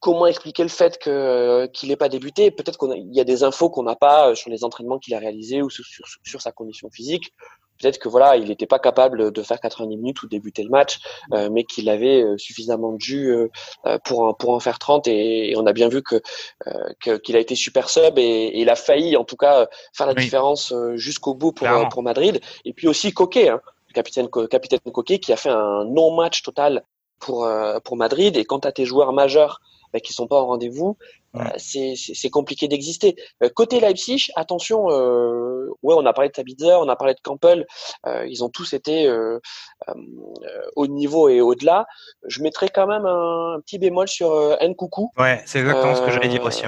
comment 0.00 0.26
expliquer 0.26 0.62
le 0.62 0.68
fait 0.68 0.98
qu'il 0.98 1.88
n'ait 1.88 1.96
pas 1.96 2.08
débuté? 2.08 2.50
Peut-être 2.50 2.78
qu'il 2.78 3.14
y 3.14 3.20
a 3.20 3.24
des 3.24 3.42
infos 3.42 3.70
qu'on 3.70 3.82
n'a 3.82 3.96
pas 3.96 4.34
sur 4.34 4.50
les 4.50 4.64
entraînements 4.64 4.98
qu'il 4.98 5.14
a 5.14 5.18
réalisés 5.18 5.62
ou 5.62 5.70
sur 5.70 6.40
sa 6.40 6.52
condition 6.52 6.90
physique 6.90 7.32
peut-être 7.80 7.98
que 7.98 8.08
voilà, 8.08 8.36
il 8.36 8.48
n'était 8.48 8.66
pas 8.66 8.78
capable 8.78 9.32
de 9.32 9.42
faire 9.42 9.60
90 9.60 9.96
minutes 9.96 10.22
ou 10.22 10.28
débuter 10.28 10.62
le 10.62 10.70
match, 10.70 10.98
euh, 11.32 11.48
mais 11.50 11.64
qu'il 11.64 11.88
avait 11.88 12.22
euh, 12.22 12.36
suffisamment 12.38 12.92
de 12.92 13.00
jus 13.00 13.30
euh, 13.30 13.98
pour 14.04 14.20
en, 14.20 14.34
pour 14.34 14.50
en 14.50 14.60
faire 14.60 14.78
30 14.78 15.08
et, 15.08 15.50
et 15.50 15.56
on 15.56 15.66
a 15.66 15.72
bien 15.72 15.88
vu 15.88 16.02
que 16.02 16.20
qu'il 17.20 17.36
a 17.36 17.38
été 17.38 17.54
super 17.54 17.88
sub 17.88 18.18
et, 18.18 18.22
et, 18.22 18.60
il 18.60 18.70
a 18.70 18.76
failli 18.76 19.16
en 19.16 19.24
tout 19.24 19.36
cas 19.36 19.66
faire 19.92 20.06
la 20.06 20.14
oui. 20.14 20.22
différence 20.22 20.72
jusqu'au 20.94 21.34
bout 21.34 21.52
pour 21.52 21.68
pour 21.90 22.02
Madrid. 22.02 22.40
Et 22.64 22.72
puis 22.72 22.88
aussi 22.88 23.12
Coquet, 23.12 23.48
hein, 23.48 23.60
capitaine 23.94 24.28
capitaine 24.50 24.80
Coquet 24.92 25.18
qui 25.18 25.32
a 25.32 25.36
fait 25.36 25.50
un 25.50 25.84
non 25.84 26.14
match 26.14 26.42
total 26.42 26.82
pour 27.18 27.48
pour 27.84 27.96
Madrid. 27.96 28.36
Et 28.36 28.44
quant 28.44 28.58
à 28.58 28.72
tes 28.72 28.84
joueurs 28.84 29.12
majeurs 29.12 29.60
bah, 29.92 30.00
qui 30.00 30.12
sont 30.12 30.26
pas 30.26 30.40
au 30.40 30.46
rendez-vous, 30.46 30.96
c'est 31.58 32.30
compliqué 32.30 32.68
d'exister. 32.68 33.16
Euh, 33.42 33.48
côté 33.48 33.80
Leipzig, 33.80 34.28
attention, 34.36 34.90
euh, 34.90 35.68
ouais, 35.82 35.94
on 35.96 36.06
a 36.06 36.12
parlé 36.12 36.28
de 36.28 36.34
Tabitzer, 36.34 36.74
on 36.74 36.88
a 36.88 36.96
parlé 36.96 37.14
de 37.14 37.20
Campbell, 37.22 37.66
euh, 38.06 38.26
ils 38.26 38.44
ont 38.44 38.48
tous 38.48 38.72
été 38.72 39.06
euh, 39.06 39.38
au 40.74 40.86
niveau 40.86 41.28
et 41.28 41.40
au-delà. 41.40 41.86
Je 42.26 42.42
mettrais 42.42 42.68
quand 42.68 42.86
même 42.86 43.06
un, 43.06 43.54
un 43.56 43.60
petit 43.60 43.78
bémol 43.78 44.08
sur 44.08 44.56
Nkoukou. 44.62 45.10
Ouais, 45.18 45.42
c'est 45.46 45.60
exactement 45.60 45.94
ce 45.94 46.02
que 46.02 46.10
j'allais 46.10 46.28
dire 46.28 46.44
aussi. 46.44 46.64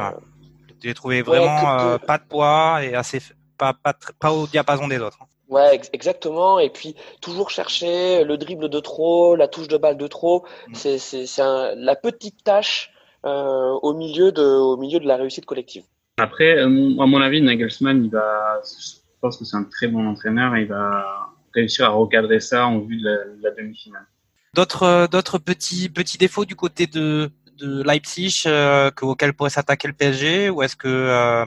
J'ai 0.83 0.95
trouvé 0.95 1.23
vraiment 1.23 1.93
ouais, 1.93 1.99
pas 1.99 2.19
de 2.19 2.25
poids 2.25 2.85
et 2.85 2.95
assez 2.95 3.21
pas, 3.59 3.75
pas, 3.75 3.95
pas 4.21 4.33
au 4.33 4.47
diapason 4.47 4.87
des 4.87 5.01
autres. 5.01 5.19
Ouais, 5.49 5.75
ex 5.75 5.89
exactement. 5.93 6.59
Et 6.59 6.71
puis 6.71 6.95
toujours 7.21 7.51
chercher 7.51 8.23
le 8.23 8.37
dribble 8.37 8.69
de 8.69 8.81
trop, 8.81 9.35
la 9.35 9.49
touche 9.49 9.69
de 9.69 9.77
balle 9.77 9.97
de 9.97 10.07
trop. 10.07 10.45
Mmh. 10.69 10.75
C'est 10.75 11.39
la 11.39 11.97
petite 11.97 12.45
tâche 12.45 12.91
euh, 12.91 12.98
au 13.25 13.95
milieu 13.95 14.33
de 14.33 14.43
au 14.43 14.77
milieu 14.77 15.01
de 15.01 15.07
la 15.07 15.17
réussite 15.17 15.47
collective. 15.47 15.85
Après, 16.19 16.59
euh, 16.59 16.67
à 17.01 17.07
mon 17.07 17.21
avis, 17.21 17.41
Nagelsmann, 17.41 18.05
il 18.05 18.11
va, 18.11 18.61
je 18.65 18.99
pense 19.21 19.39
que 19.39 19.45
c'est 19.45 19.57
un 19.57 19.65
très 19.65 19.87
bon 19.87 20.07
entraîneur, 20.07 20.57
et 20.57 20.63
il 20.63 20.69
va 20.69 21.31
réussir 21.55 21.87
à 21.87 21.91
recadrer 21.91 22.41
ça 22.41 22.67
en 22.67 22.81
vue 22.81 22.99
de 23.01 23.05
la, 23.05 23.17
de 23.25 23.43
la 23.43 23.51
demi-finale. 23.53 24.07
D'autres 24.55 24.83
euh, 24.83 25.07
d'autres 25.07 25.39
petits 25.39 25.89
petits 25.89 26.19
défauts 26.19 26.45
du 26.45 26.57
côté 26.57 26.87
de 26.87 27.31
de 27.59 27.83
Leipzig 27.83 28.45
euh, 28.47 28.91
auquel 29.03 29.33
pourrait 29.33 29.51
s'attaquer 29.51 29.89
le 29.89 29.95
PSG 29.95 30.51
ou 30.51 30.63
est-ce 30.63 30.77
que 30.77 30.89
euh, 30.89 31.45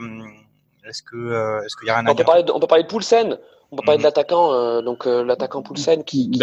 Est-ce 0.88 1.02
que 1.02 1.62
est-ce 1.64 1.76
qu'il 1.76 1.88
y 1.88 1.90
a 1.90 1.98
un 1.98 2.06
on 2.06 2.14
peut, 2.14 2.24
parler 2.24 2.42
de, 2.42 2.52
on 2.52 2.60
peut 2.60 2.66
parler 2.66 2.84
de 2.84 2.88
Poulsen, 2.88 3.38
on 3.70 3.76
peut 3.76 3.82
parler 3.84 3.98
de 3.98 4.02
mhm. 4.02 4.06
l'attaquant, 4.06 4.82
donc 4.82 5.06
l'attaquant 5.06 5.62
Poulsen 5.62 6.04
qui, 6.04 6.30
qui, 6.30 6.38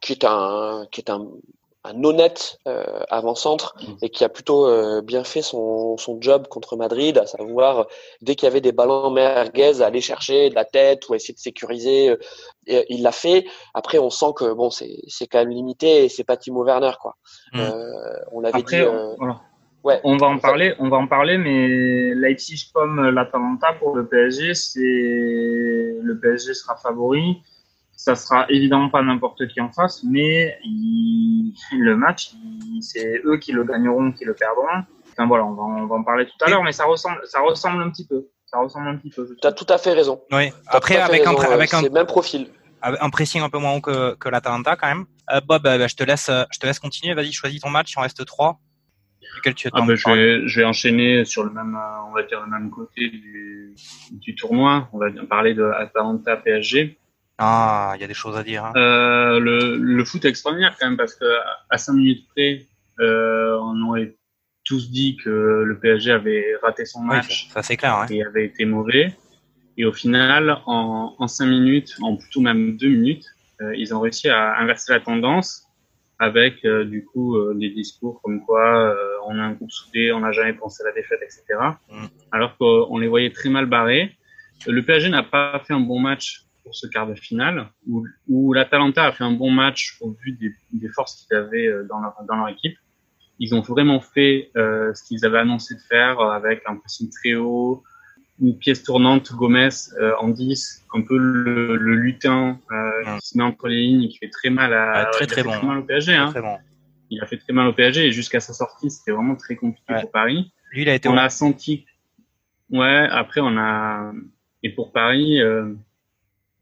qui, 0.00 0.12
est 0.12 0.24
un 0.24 0.86
qui 0.90 1.00
est 1.00 1.10
un 1.10 1.26
un 1.86 2.04
honnête 2.04 2.58
euh, 2.66 2.84
avant-centre 3.10 3.76
mm. 3.80 3.92
et 4.02 4.10
qui 4.10 4.24
a 4.24 4.28
plutôt 4.28 4.66
euh, 4.66 5.02
bien 5.02 5.24
fait 5.24 5.42
son, 5.42 5.96
son 5.96 6.20
job 6.20 6.48
contre 6.48 6.76
Madrid, 6.76 7.18
à 7.18 7.26
savoir 7.26 7.86
dès 8.22 8.34
qu'il 8.34 8.46
y 8.46 8.50
avait 8.50 8.60
des 8.60 8.72
ballons 8.72 9.10
merguez, 9.10 9.82
aller 9.82 10.00
chercher 10.00 10.50
de 10.50 10.54
la 10.54 10.64
tête 10.64 11.08
ou 11.08 11.14
essayer 11.14 11.34
de 11.34 11.38
sécuriser. 11.38 12.10
Euh, 12.10 12.82
il 12.88 13.02
l'a 13.02 13.12
fait. 13.12 13.46
Après, 13.74 13.98
on 13.98 14.10
sent 14.10 14.32
que 14.36 14.52
bon, 14.52 14.70
c'est 14.70 15.26
quand 15.30 15.38
même 15.38 15.50
limité 15.50 16.04
et 16.04 16.08
c'est 16.08 16.24
pas 16.24 16.36
Timo 16.36 16.64
Werner 16.64 16.92
quoi. 17.00 17.16
Mm. 17.52 17.60
on 18.32 18.44
avait 18.44 18.62
dit. 18.62 18.82
Ouais. 19.84 20.00
On 20.02 20.16
va 20.16 20.26
en 20.26 20.38
parler, 20.38 20.74
on 20.80 20.88
va 20.88 20.96
en 20.96 21.06
parler, 21.06 21.38
mais 21.38 22.12
Leipzig 22.12 22.72
comme 22.74 23.08
l'Atalanta 23.10 23.72
pour 23.74 23.94
le 23.94 24.04
PSG, 24.04 24.54
c'est 24.54 24.80
le 24.80 26.18
PSG 26.20 26.54
sera 26.54 26.74
favori 26.74 27.40
ça 27.96 28.14
sera 28.14 28.46
évidemment 28.50 28.90
pas 28.90 29.02
n'importe 29.02 29.48
qui 29.48 29.60
en 29.60 29.72
face, 29.72 30.04
mais 30.04 30.58
le 31.72 31.96
match, 31.96 32.32
c'est 32.80 33.20
eux 33.24 33.38
qui 33.38 33.52
le 33.52 33.64
gagneront, 33.64 34.12
qui 34.12 34.24
le 34.24 34.34
perdront. 34.34 34.84
Enfin 35.12 35.26
voilà, 35.26 35.44
on 35.44 35.54
va, 35.54 35.62
on 35.62 35.86
va 35.86 35.94
en 35.96 36.04
parler 36.04 36.26
tout 36.26 36.44
à 36.44 36.50
l'heure, 36.50 36.62
mais 36.62 36.72
ça 36.72 36.84
ressemble, 36.84 37.20
ça 37.24 37.40
ressemble 37.40 37.82
un 37.82 37.90
petit 37.90 38.06
peu. 38.06 38.26
Ça 38.46 38.58
ressemble 38.58 38.88
un 38.88 38.96
petit 38.96 39.10
peu. 39.10 39.26
Tu 39.40 39.46
as 39.46 39.52
tout 39.52 39.66
à 39.68 39.78
fait 39.78 39.92
raison. 39.92 40.20
Oui. 40.30 40.52
Après, 40.66 40.96
avec 40.96 41.26
un, 41.26 41.34
avec 41.34 41.74
un, 41.74 41.88
même 41.88 42.06
profil. 42.06 42.48
Un 42.82 43.10
pressing 43.10 43.42
un 43.42 43.48
peu 43.48 43.58
moins 43.58 43.72
haut 43.72 43.80
que, 43.80 44.14
que 44.14 44.28
l'Atalanta 44.28 44.76
quand 44.76 44.86
même. 44.86 45.06
Euh, 45.32 45.40
Bob, 45.40 45.66
euh, 45.66 45.78
bah, 45.78 45.86
je 45.88 45.96
te 45.96 46.04
laisse, 46.04 46.30
je 46.52 46.58
te 46.58 46.66
laisse 46.66 46.78
continuer. 46.78 47.14
Vas-y, 47.14 47.32
choisis 47.32 47.60
ton 47.60 47.70
match. 47.70 47.92
Il 47.92 47.98
en 47.98 48.02
reste 48.02 48.24
trois. 48.24 48.60
tu 49.42 49.68
ah, 49.72 49.80
bah, 49.80 49.94
je, 49.96 50.08
vais, 50.08 50.46
je 50.46 50.60
vais 50.60 50.66
enchaîner 50.66 51.24
sur 51.24 51.42
le 51.42 51.50
même, 51.50 51.76
on 52.08 52.12
va 52.12 52.22
dire 52.22 52.40
le 52.40 52.50
même 52.50 52.70
côté 52.70 53.08
du, 53.08 53.74
du 54.12 54.34
tournoi. 54.36 54.88
On 54.92 54.98
va 54.98 55.06
parler 55.28 55.54
de 55.54 55.64
Atalanta 55.64 56.36
PSG. 56.36 56.98
Ah, 57.38 57.92
il 57.96 58.00
y 58.00 58.04
a 58.04 58.06
des 58.06 58.14
choses 58.14 58.36
à 58.36 58.42
dire. 58.42 58.64
Hein. 58.64 58.72
Euh, 58.76 59.38
le, 59.38 59.76
le, 59.76 60.04
foot 60.04 60.24
est 60.24 60.28
extraordinaire 60.28 60.74
quand 60.80 60.86
même 60.86 60.96
parce 60.96 61.14
que 61.14 61.26
à 61.68 61.76
5 61.76 61.92
minutes 61.92 62.26
près, 62.28 62.66
euh, 63.00 63.58
on 63.60 63.88
aurait 63.88 64.16
tous 64.64 64.90
dit 64.90 65.18
que 65.22 65.30
le 65.30 65.78
PSG 65.78 66.12
avait 66.12 66.56
raté 66.62 66.86
son 66.86 67.00
match. 67.00 67.48
ça, 67.52 67.62
c'est 67.62 67.76
clair. 67.76 68.06
Et 68.10 68.22
avait 68.24 68.46
été 68.46 68.64
mauvais. 68.64 69.14
Et 69.76 69.84
au 69.84 69.92
final, 69.92 70.58
en, 70.64 71.14
en 71.18 71.28
5 71.28 71.46
minutes, 71.46 71.96
en 72.00 72.16
plutôt 72.16 72.40
même 72.40 72.78
2 72.78 72.88
minutes, 72.88 73.26
euh, 73.60 73.76
ils 73.76 73.94
ont 73.94 74.00
réussi 74.00 74.28
à 74.30 74.58
inverser 74.58 74.92
la 74.92 75.00
tendance 75.00 75.64
avec 76.18 76.66
du 76.66 77.04
coup 77.04 77.36
des 77.56 77.68
discours 77.68 78.22
comme 78.22 78.42
quoi 78.46 78.96
on 79.28 79.38
a 79.38 79.42
un 79.42 79.52
groupe 79.52 79.70
soudé, 79.70 80.12
on 80.12 80.20
n'a 80.20 80.32
jamais 80.32 80.54
pensé 80.54 80.82
à 80.82 80.86
la 80.86 80.94
défaite, 80.94 81.20
etc. 81.22 81.44
Mm. 81.90 82.06
Alors 82.32 82.56
qu'on 82.56 82.96
les 82.96 83.06
voyait 83.06 83.30
très 83.30 83.50
mal 83.50 83.66
barrés. 83.66 84.16
Le 84.66 84.82
PSG 84.82 85.10
n'a 85.10 85.22
pas 85.22 85.62
fait 85.66 85.74
un 85.74 85.80
bon 85.80 86.00
match 86.00 86.45
pour 86.66 86.74
ce 86.74 86.88
quart 86.88 87.06
de 87.06 87.14
finale, 87.14 87.68
où, 87.88 88.04
où 88.28 88.52
l'Atalanta 88.52 89.04
a 89.04 89.12
fait 89.12 89.22
un 89.22 89.30
bon 89.30 89.52
match 89.52 89.96
au 90.00 90.10
vu 90.10 90.32
des, 90.32 90.52
des 90.72 90.88
forces 90.88 91.14
qu'ils 91.14 91.36
avaient 91.36 91.68
euh, 91.68 91.86
dans 91.88 92.00
leur, 92.00 92.16
dans 92.28 92.34
leur 92.34 92.48
équipe. 92.48 92.76
Ils 93.38 93.54
ont 93.54 93.60
vraiment 93.60 94.00
fait 94.00 94.50
euh, 94.56 94.92
ce 94.92 95.04
qu'ils 95.04 95.24
avaient 95.24 95.38
annoncé 95.38 95.76
de 95.76 95.80
faire 95.80 96.20
avec 96.20 96.62
un 96.66 96.74
pressing 96.74 97.08
très 97.08 97.36
haut, 97.36 97.84
une 98.42 98.58
pièce 98.58 98.82
tournante, 98.82 99.32
Gomez 99.32 99.68
euh, 100.00 100.12
en 100.18 100.28
10, 100.28 100.86
un 100.92 101.02
peu 101.02 101.16
le, 101.16 101.76
le 101.76 101.94
lutin 101.94 102.58
euh, 102.72 103.16
qui 103.20 103.28
se 103.28 103.38
met 103.38 103.44
entre 103.44 103.68
les 103.68 103.82
lignes 103.82 104.02
et 104.02 104.08
qui 104.08 104.18
fait 104.18 104.30
très 104.30 104.50
mal 104.50 104.74
à 104.74 105.06
très, 105.12 105.26
très, 105.26 105.44
bon. 105.44 105.62
mal 105.62 105.78
au 105.78 105.84
PSG. 105.84 106.14
Hein. 106.14 106.30
Très 106.30 106.42
bon. 106.42 106.58
Il 107.10 107.22
a 107.22 107.26
fait 107.26 107.38
très 107.38 107.52
mal 107.52 107.68
au 107.68 107.72
PSG 107.74 108.06
et 108.06 108.10
jusqu'à 108.10 108.40
sa 108.40 108.52
sortie, 108.52 108.90
c'était 108.90 109.12
vraiment 109.12 109.36
très 109.36 109.54
compliqué 109.54 109.94
pour 110.00 110.10
Paris. 110.10 110.52
Lui, 110.72 110.82
il 110.82 110.88
a 110.88 110.94
été 110.94 111.08
on 111.08 111.16
a 111.16 111.30
senti. 111.30 111.86
Ouais, 112.70 113.06
après 113.08 113.40
on 113.40 113.56
a 113.56 114.12
et 114.66 114.70
pour 114.70 114.90
Paris, 114.90 115.40
euh, 115.40 115.74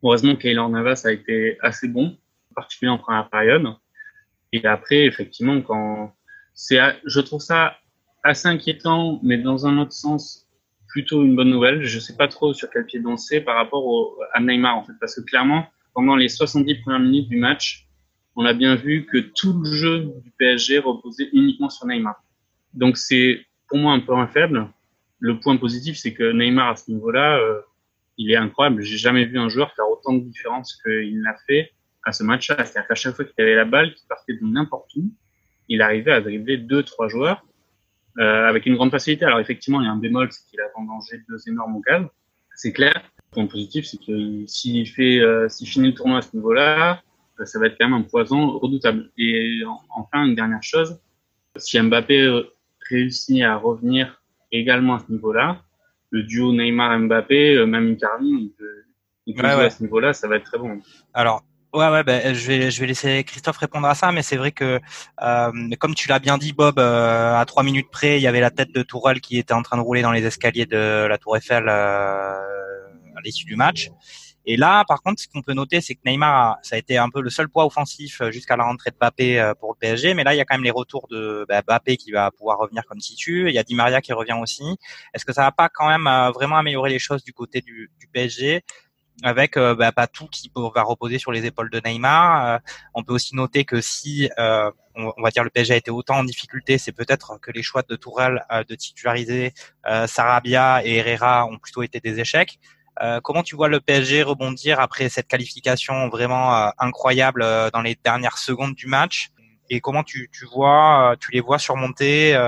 Heureusement, 0.05 0.37
Kaylor 0.37 0.69
Navas 0.69 1.03
a 1.07 1.13
été 1.13 1.57
assez 1.63 1.89
bon, 1.89 2.17
particulièrement 2.55 3.01
en 3.01 3.03
première 3.03 3.31
période. 3.31 3.67
Et 4.53 4.65
après, 4.67 5.07
effectivement, 5.07 5.61
quand 5.63 6.15
c'est, 6.53 6.79
je 7.07 7.21
trouve 7.21 7.41
ça 7.41 7.79
assez 8.23 8.47
inquiétant, 8.47 9.19
mais 9.23 9.39
dans 9.39 9.67
un 9.67 9.79
autre 9.79 9.93
sens, 9.93 10.45
plutôt 10.95 11.25
une 11.25 11.35
bonne 11.35 11.51
nouvelle. 11.51 11.83
Je 11.83 11.99
sais 11.99 12.17
pas 12.17 12.29
trop 12.29 12.55
sur 12.55 12.71
quel 12.71 12.87
pied 12.87 13.01
danser 13.01 13.41
par 13.41 13.57
rapport 13.57 13.85
au, 13.85 14.17
à 14.33 14.41
Neymar, 14.41 14.77
en 14.77 14.85
fait, 14.85 14.93
parce 15.01 15.17
que 15.17 15.23
clairement, 15.23 15.67
pendant 15.93 16.15
les 16.15 16.29
70 16.29 16.83
premières 16.83 17.01
minutes 17.01 17.29
du 17.29 17.37
match, 17.37 17.89
on 18.37 18.45
a 18.45 18.53
bien 18.53 18.77
vu 18.77 19.07
que 19.07 19.19
tout 19.19 19.59
le 19.59 19.73
jeu 19.73 20.13
du 20.23 20.31
PSG 20.39 20.79
reposait 20.79 21.31
uniquement 21.33 21.69
sur 21.69 21.87
Neymar. 21.87 22.23
Donc 22.75 22.97
c'est 22.97 23.45
pour 23.69 23.79
moi 23.79 23.93
un 23.93 24.03
un 24.09 24.27
faible. 24.29 24.69
Le 25.19 25.41
point 25.41 25.57
positif, 25.57 25.97
c'est 25.97 26.13
que 26.13 26.31
Neymar 26.33 26.71
à 26.71 26.77
ce 26.77 26.91
niveau-là, 26.93 27.39
euh, 27.39 27.61
il 28.17 28.31
est 28.31 28.37
incroyable. 28.37 28.83
J'ai 28.83 28.97
jamais 28.97 29.25
vu 29.25 29.39
un 29.39 29.49
joueur 29.49 29.73
faire 29.75 29.89
autant 29.89 30.13
de 30.13 30.21
différence 30.21 30.81
qu'il 30.83 31.23
l'a 31.23 31.37
fait 31.47 31.73
à 32.05 32.13
ce 32.13 32.23
match-là. 32.23 32.65
C'est-à-dire 32.65 32.89
qu'à 32.89 32.95
chaque 32.95 33.15
fois 33.15 33.25
qu'il 33.25 33.35
avait 33.39 33.55
la 33.55 33.65
balle, 33.65 33.95
qu'il 33.95 34.07
partait 34.07 34.35
de 34.35 34.45
n'importe 34.45 34.95
où, 34.97 35.11
il 35.69 35.83
arrivait 35.83 36.13
à 36.13 36.21
dribbler 36.21 36.59
deux, 36.59 36.83
trois 36.83 37.09
joueurs 37.09 37.45
euh, 38.19 38.49
avec 38.49 38.67
une 38.67 38.75
grande 38.75 38.91
facilité. 38.91 39.25
Alors 39.25 39.41
effectivement, 39.41 39.81
il 39.81 39.87
y 39.87 39.89
a 39.89 39.93
un 39.93 39.97
bémol, 39.97 40.31
c'est 40.31 40.49
qu'il 40.49 40.61
a 40.61 40.69
vendangé 40.77 41.23
deux 41.29 41.49
énormes 41.49 41.77
occasions. 41.77 42.11
C'est 42.55 42.73
clair. 42.73 42.95
Le 42.95 43.35
point 43.35 43.47
positif, 43.47 43.87
c'est 43.87 43.99
que 43.99 44.47
s'il 44.47 44.87
fait, 44.89 45.19
euh, 45.19 45.49
s'il 45.49 45.67
finit 45.67 45.89
le 45.89 45.95
tournoi 45.95 46.19
à 46.19 46.23
ce 46.23 46.37
niveau-là, 46.37 47.03
euh, 47.41 47.45
ça 47.45 47.59
va 47.59 47.67
être 47.67 47.77
quand 47.79 47.89
même 47.89 48.01
un 48.01 48.03
poison 48.03 48.59
redoutable. 48.59 49.11
Et 49.19 49.63
enfin, 49.97 50.25
une 50.27 50.35
dernière 50.35 50.63
chose, 50.63 51.01
si 51.57 51.81
Mbappé 51.81 52.43
réussit 52.89 53.43
à 53.43 53.57
revenir 53.57 54.23
également 54.53 54.95
à 54.95 54.99
ce 55.01 55.11
niveau-là, 55.11 55.63
le 56.15 56.23
duo 56.23 56.53
Neymar-Mbappé, 56.53 57.57
euh, 57.57 57.67
même 57.67 57.89
Icardi, 57.89 58.53
il 59.27 59.35
peut, 59.35 59.43
à 59.43 59.71
ce 59.71 59.83
niveau-là, 59.83 60.13
ça 60.13 60.29
va 60.29 60.37
être 60.37 60.45
très 60.45 60.59
bon. 60.59 60.81
Alors, 61.13 61.43
Ouais, 61.73 61.89
ouais, 61.89 62.05
je 62.35 62.47
vais, 62.47 62.71
je 62.71 62.81
vais 62.81 62.87
laisser 62.87 63.25
Christophe 63.25 63.57
répondre 63.57 63.89
à 63.89 63.97
ça, 63.97 64.13
mais 64.13 64.23
c'est 64.23 64.37
vrai 64.37 64.53
que, 64.53 64.79
euh, 65.23 65.51
comme 65.81 65.97
tu 65.97 66.09
l'as 66.09 66.21
bien 66.21 66.39
dit, 66.39 66.53
Bob, 66.53 66.79
euh, 66.79 67.35
à 67.35 67.45
trois 67.47 67.65
minutes 67.65 67.91
près, 67.91 68.17
il 68.17 68.23
y 68.23 68.29
avait 68.29 68.39
la 68.39 68.53
tête 68.53 68.71
de 68.71 68.83
Tourelle 68.83 69.21
qui 69.21 69.39
était 69.39 69.55
en 69.55 69.63
train 69.63 69.77
de 69.77 69.83
rouler 69.83 70.01
dans 70.01 70.13
les 70.13 70.25
escaliers 70.25 70.67
de 70.67 71.05
la 71.09 71.19
Tour 71.19 71.37
Eiffel 71.37 71.69
à 71.69 72.41
l'issue 73.25 73.45
du 73.45 73.57
match. 73.57 73.91
Et 74.47 74.57
là, 74.57 74.85
par 74.87 75.03
contre, 75.03 75.23
ce 75.23 75.29
qu'on 75.29 75.41
peut 75.41 75.55
noter, 75.55 75.81
c'est 75.81 75.95
que 75.95 76.01
Neymar, 76.05 76.59
ça 76.63 76.77
a 76.77 76.79
été 76.79 76.99
un 76.99 77.09
peu 77.09 77.23
le 77.23 77.31
seul 77.31 77.49
poids 77.49 77.65
offensif 77.65 78.21
euh, 78.21 78.31
jusqu'à 78.31 78.57
la 78.57 78.65
rentrée 78.65 78.91
de 78.91 78.97
Mbappé 78.97 79.41
euh, 79.41 79.55
pour 79.55 79.73
le 79.73 79.79
PSG. 79.79 80.13
Mais 80.13 80.23
là, 80.23 80.35
il 80.35 80.37
y 80.37 80.41
a 80.41 80.45
quand 80.45 80.55
même 80.55 80.65
les 80.65 80.71
retours 80.71 81.09
de 81.09 81.47
bah, 81.49 81.63
Mbappé 81.63 81.97
qui 81.97 82.13
va 82.13 82.31
pouvoir 82.31 82.59
revenir 82.59 82.85
comme 82.85 83.01
situ. 83.01 83.49
Il 83.49 83.55
y 83.55 83.59
a 83.59 83.63
Di 83.63 83.75
Maria 83.75 84.03
qui 84.03 84.13
revient 84.13 84.37
aussi. 84.41 84.65
Est-ce 85.15 85.25
que 85.25 85.33
ça 85.33 85.43
va 85.43 85.53
pas 85.53 85.71
quand 85.71 85.89
même 85.89 86.07
euh, 86.07 86.31
vraiment 86.31 86.57
améliorer 86.57 86.91
les 86.91 86.99
choses 86.99 87.25
du 87.25 87.33
côté 87.33 87.63
du, 87.63 87.91
du 87.99 88.07
PSG 88.09 88.63
avec 89.23 89.57
bah, 89.57 89.93
pas 89.93 90.09
tout 90.09 90.27
qui 90.27 90.51
va 90.57 90.83
reposer 90.83 91.21
sur 91.21 91.31
les 91.31 91.47
épaules 91.47 91.71
de 91.71 91.81
Neymar. 91.85 92.59
on 92.95 93.05
peut 93.05 93.13
aussi 93.13 93.37
noter 93.37 93.65
que 93.65 93.81
si 93.81 94.29
on, 94.37 95.23
va 95.23 95.31
dire 95.31 95.45
le 95.45 95.51
PSG 95.51 95.73
a 95.73 95.77
été 95.77 95.93
autant 95.93 96.17
en 96.17 96.25
difficulté, 96.25 96.79
c'est 96.79 96.91
peut-être 96.91 97.39
que 97.41 97.53
les 97.53 97.63
choix 97.63 97.83
de 97.89 97.95
Tourelle 97.95 98.45
de 98.69 98.75
titulariser 98.75 99.55
Sarabia 100.07 100.85
et 100.85 100.97
Herrera 100.97 101.47
ont 101.47 101.59
plutôt 101.59 101.85
été 101.85 102.01
des 102.01 102.19
échecs. 102.19 102.59
Euh, 103.03 103.21
comment 103.21 103.43
tu 103.43 103.57
vois 103.57 103.69
le 103.69 103.81
PSG 103.81 104.23
rebondir 104.23 104.79
après 104.81 105.09
cette 105.09 105.27
qualification 105.27 106.09
vraiment 106.09 106.55
euh, 106.55 106.69
incroyable 106.79 107.43
euh, 107.43 107.71
dans 107.71 107.83
les 107.83 107.97
dernières 108.05 108.39
secondes 108.39 108.75
du 108.75 108.87
match? 108.87 109.31
Et 109.71 109.81
comment 109.81 110.03
tu, 110.03 110.31
tu 110.33 110.47
vois, 110.47 111.17
tu 111.19 111.33
les 111.33 111.41
vois 111.41 111.59
surmonter 111.59 112.39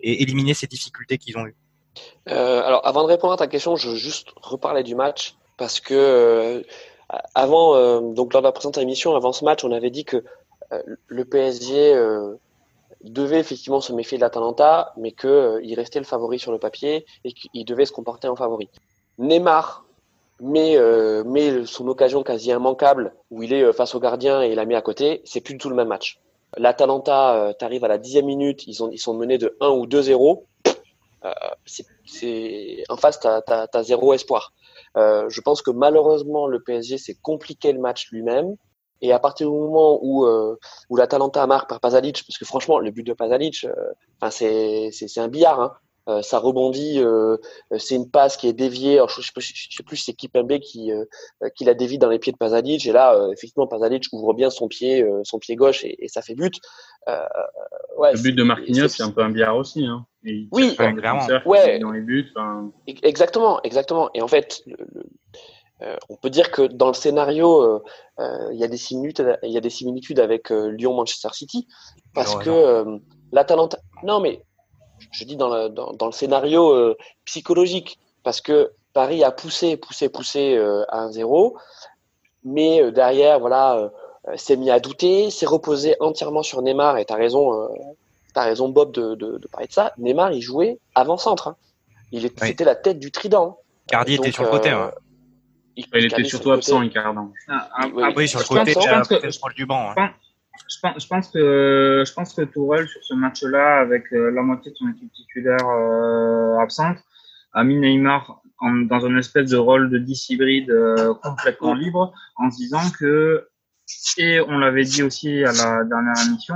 et 0.00 0.22
éliminer 0.22 0.54
ces 0.54 0.66
difficultés 0.66 1.18
qu'ils 1.18 1.36
ont 1.36 1.46
eues? 1.46 1.54
Alors, 2.26 2.86
avant 2.86 3.02
de 3.02 3.08
répondre 3.08 3.34
à 3.34 3.36
ta 3.36 3.46
question, 3.46 3.76
je 3.76 3.90
veux 3.90 3.96
juste 3.96 4.28
reparler 4.40 4.82
du 4.82 4.94
match 4.94 5.36
parce 5.58 5.80
que 5.80 6.64
avant, 7.34 8.00
donc 8.00 8.32
lors 8.32 8.40
de 8.40 8.46
la 8.46 8.52
présente 8.52 8.78
émission, 8.78 9.14
avant 9.14 9.34
ce 9.34 9.44
match, 9.44 9.64
on 9.64 9.70
avait 9.70 9.90
dit 9.90 10.06
que 10.06 10.24
le 11.08 11.24
PSG 11.26 11.94
devait 13.04 13.40
effectivement 13.40 13.82
se 13.82 13.92
méfier 13.92 14.16
de 14.16 14.22
l'Atalanta, 14.22 14.94
mais 14.96 15.12
qu'il 15.12 15.74
restait 15.76 15.98
le 15.98 16.06
favori 16.06 16.38
sur 16.38 16.52
le 16.52 16.58
papier 16.58 17.04
et 17.24 17.34
qu'il 17.34 17.66
devait 17.66 17.84
se 17.84 17.92
comporter 17.92 18.28
en 18.28 18.36
favori. 18.36 18.70
Neymar 19.18 19.84
mais, 20.42 20.76
euh, 20.76 21.22
mais 21.24 21.64
son 21.66 21.86
occasion 21.86 22.24
quasi 22.24 22.50
immanquable 22.50 23.14
où 23.30 23.42
il 23.44 23.52
est 23.52 23.62
euh, 23.62 23.72
face 23.72 23.94
au 23.94 24.00
gardien 24.00 24.42
et 24.42 24.48
il 24.50 24.56
la 24.56 24.66
met 24.66 24.74
à 24.74 24.82
côté, 24.82 25.22
c'est 25.24 25.40
plus 25.40 25.54
du 25.54 25.58
tout 25.58 25.70
le 25.70 25.76
même 25.76 25.88
match. 25.88 26.18
L'Atalanta, 26.56 27.36
euh, 27.36 27.52
t'arrives 27.52 27.84
à 27.84 27.88
la 27.88 27.96
dixième 27.96 28.26
minute, 28.26 28.66
ils, 28.66 28.82
ont, 28.82 28.90
ils 28.90 28.98
sont 28.98 29.14
menés 29.14 29.38
de 29.38 29.56
1 29.60 29.68
ou 29.68 29.86
2-0. 29.86 30.42
Euh, 31.24 31.30
en 32.88 32.96
face, 32.96 33.20
t'as 33.20 33.40
as, 33.46 33.82
zéro 33.84 34.12
espoir. 34.12 34.52
Euh, 34.96 35.28
je 35.28 35.40
pense 35.40 35.62
que 35.62 35.70
malheureusement, 35.70 36.48
le 36.48 36.60
PSG 36.60 36.98
s'est 36.98 37.16
compliqué 37.22 37.72
le 37.72 37.78
match 37.78 38.10
lui-même. 38.10 38.56
Et 39.00 39.12
à 39.12 39.20
partir 39.20 39.48
du 39.48 39.56
moment 39.56 40.00
où, 40.02 40.26
euh, 40.26 40.58
où 40.90 40.96
l'Atalanta 40.96 41.46
marque 41.46 41.68
par 41.68 41.78
Pasalic, 41.78 42.24
parce 42.26 42.38
que 42.38 42.44
franchement, 42.44 42.80
le 42.80 42.90
but 42.90 43.04
de 43.04 43.12
Pasalic, 43.12 43.66
enfin 44.20 44.30
c'est 44.30 45.18
un 45.18 45.28
billard. 45.28 45.60
Hein. 45.60 45.72
Ça 46.22 46.38
rebondit, 46.38 47.00
c'est 47.78 47.94
une 47.94 48.10
passe 48.10 48.36
qui 48.36 48.48
est 48.48 48.52
déviée. 48.52 49.00
je, 49.08 49.20
ne 49.20 49.22
sais 49.22 49.82
plus, 49.84 49.96
si 49.96 50.04
c'est 50.04 50.12
Kipembe 50.14 50.58
qui 50.58 50.90
qui 51.56 51.64
la 51.64 51.74
dévie 51.74 51.98
dans 51.98 52.08
les 52.08 52.18
pieds 52.18 52.32
de 52.32 52.38
Pazalic. 52.38 52.86
Et 52.86 52.92
là, 52.92 53.28
effectivement, 53.32 53.66
Pazalic 53.66 54.06
ouvre 54.12 54.34
bien 54.34 54.50
son 54.50 54.68
pied, 54.68 55.06
son 55.24 55.38
pied 55.38 55.56
gauche 55.56 55.84
et, 55.84 56.08
ça 56.08 56.22
fait 56.22 56.34
but. 56.34 56.54
Ouais, 57.96 58.12
le 58.12 58.22
but 58.22 58.32
de 58.32 58.42
Marquinhos, 58.42 58.88
c'est 58.88 59.02
un 59.02 59.10
peu 59.10 59.22
un 59.22 59.30
billard 59.30 59.56
aussi. 59.56 59.84
Hein. 59.84 60.06
oui, 60.52 60.74
clairement. 60.76 61.26
Ouais. 61.46 61.78
Dans 61.78 61.92
les 61.92 62.00
buts. 62.00 62.32
Exactement, 62.86 63.60
exactement. 63.62 64.10
Et 64.14 64.22
en 64.22 64.28
fait, 64.28 64.62
le, 64.66 64.76
euh, 65.82 65.96
on 66.08 66.16
peut 66.16 66.30
dire 66.30 66.50
que 66.50 66.62
dans 66.62 66.86
le 66.88 66.94
scénario, 66.94 67.60
euh, 67.62 67.82
euh, 68.20 68.48
il 68.52 68.58
y 68.58 68.64
a 68.64 68.68
des 68.68 68.76
similitudes, 68.76 69.36
il 69.42 69.50
y 69.50 69.56
a 69.56 69.60
des 69.60 69.70
similitudes 69.70 70.20
avec 70.20 70.50
Lyon-Manchester 70.50 71.30
City, 71.32 71.66
parce 72.14 72.36
que 72.36 73.00
l'Atalanta. 73.32 73.78
Non, 74.02 74.20
mais 74.20 74.44
je 75.10 75.24
dis 75.24 75.36
dans 75.36 75.52
le, 75.52 75.68
dans, 75.68 76.06
le 76.06 76.12
scénario 76.12 76.94
psychologique, 77.24 77.98
parce 78.22 78.40
que 78.40 78.72
Paris 78.92 79.24
a 79.24 79.30
poussé, 79.30 79.76
poussé, 79.76 80.08
poussé 80.08 80.56
à 80.88 81.06
1-0, 81.08 81.54
mais 82.44 82.90
derrière, 82.92 83.40
voilà, 83.40 83.90
s'est 84.36 84.56
mis 84.56 84.70
à 84.70 84.80
douter, 84.80 85.30
s'est 85.30 85.46
reposé 85.46 85.96
entièrement 86.00 86.42
sur 86.42 86.62
Neymar. 86.62 86.98
Et 86.98 87.04
t'as 87.04 87.16
raison, 87.16 87.68
as 88.34 88.44
raison 88.44 88.68
Bob 88.68 88.92
de, 88.92 89.14
de, 89.14 89.48
parler 89.48 89.66
de 89.66 89.72
ça. 89.72 89.92
Neymar, 89.98 90.32
il 90.32 90.42
jouait 90.42 90.78
avant 90.94 91.16
centre. 91.16 91.48
Hein. 91.48 91.56
Il 92.12 92.30
c'était 92.36 92.64
la 92.64 92.74
tête 92.74 92.98
du 92.98 93.10
trident. 93.10 93.58
Cardi 93.88 94.14
était 94.14 94.30
sur 94.30 94.44
le 94.44 94.50
côté. 94.50 94.72
Il, 95.76 95.86
était 96.04 96.24
surtout 96.24 96.52
absent, 96.52 96.82
Icardi. 96.82 97.18
Ah, 97.48 97.68
ah, 97.74 97.88
ah, 98.02 98.08
oui, 98.14 98.28
sur 98.28 98.40
le 98.40 98.44
côté, 98.44 98.72
je 98.72 99.38
pense, 99.38 99.54
du 99.54 99.66
banc. 99.66 99.92
Hein. 99.96 100.10
Je 100.68 100.78
pense, 100.80 101.02
je 101.02 101.06
pense 101.06 101.28
que 101.30 102.04
je 102.06 102.12
pense 102.12 102.34
que 102.34 102.42
Tourelle 102.42 102.88
sur 102.88 103.02
ce 103.04 103.14
match-là, 103.14 103.80
avec 103.80 104.12
euh, 104.12 104.30
la 104.30 104.42
moitié 104.42 104.72
de 104.72 104.76
son 104.76 104.88
équipe 104.88 105.12
titulaire 105.12 105.66
euh, 105.68 106.58
absente, 106.58 106.98
a 107.52 107.64
mis 107.64 107.76
Neymar 107.76 108.42
dans 108.62 109.04
un 109.06 109.16
espèce 109.18 109.50
de 109.50 109.56
rôle 109.56 109.90
de 109.90 109.98
10 109.98 110.30
hybride 110.30 110.70
euh, 110.70 111.14
complètement 111.22 111.74
libre, 111.74 112.12
en 112.36 112.50
se 112.50 112.56
disant 112.56 112.90
que 112.98 113.48
et 114.16 114.40
on 114.40 114.58
l'avait 114.58 114.84
dit 114.84 115.02
aussi 115.02 115.44
à 115.44 115.52
la 115.52 115.84
dernière 115.84 116.14
émission, 116.26 116.54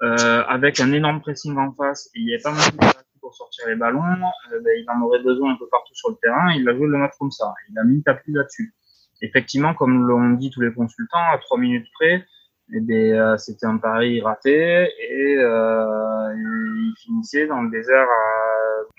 avec 0.00 0.80
un 0.80 0.92
énorme 0.92 1.20
pressing 1.20 1.56
en 1.56 1.72
face, 1.72 2.10
il 2.14 2.24
n'y 2.24 2.34
avait 2.34 2.42
pas 2.42 2.50
mal 2.50 2.70
de 2.72 3.04
pour 3.24 3.34
sortir 3.34 3.66
les 3.68 3.74
ballons, 3.74 4.02
euh, 4.04 4.60
ben, 4.62 4.72
il 4.78 4.84
en 4.90 5.00
aurait 5.00 5.22
besoin 5.22 5.54
un 5.54 5.56
peu 5.56 5.66
partout 5.70 5.94
sur 5.94 6.10
le 6.10 6.16
terrain. 6.16 6.52
Il 6.52 6.68
a 6.68 6.74
joué 6.74 6.86
le 6.86 6.98
match 6.98 7.14
comme 7.18 7.30
ça. 7.30 7.54
Il 7.70 7.78
a 7.78 7.84
mis 7.84 8.02
tapis 8.02 8.32
là-dessus. 8.32 8.74
Effectivement, 9.22 9.72
comme 9.72 10.06
l'ont 10.06 10.30
dit 10.32 10.50
tous 10.50 10.60
les 10.60 10.72
consultants, 10.72 11.26
à 11.32 11.38
trois 11.38 11.58
minutes 11.58 11.86
près, 11.94 12.24
eh 12.72 12.80
ben, 12.80 13.12
euh, 13.12 13.36
c'était 13.36 13.66
un 13.66 13.76
pari 13.76 14.22
raté 14.22 14.88
et 14.98 15.36
euh, 15.36 16.34
il 16.34 16.94
finissait 16.98 17.46
dans 17.46 17.62
le 17.62 17.70
désert, 17.70 18.08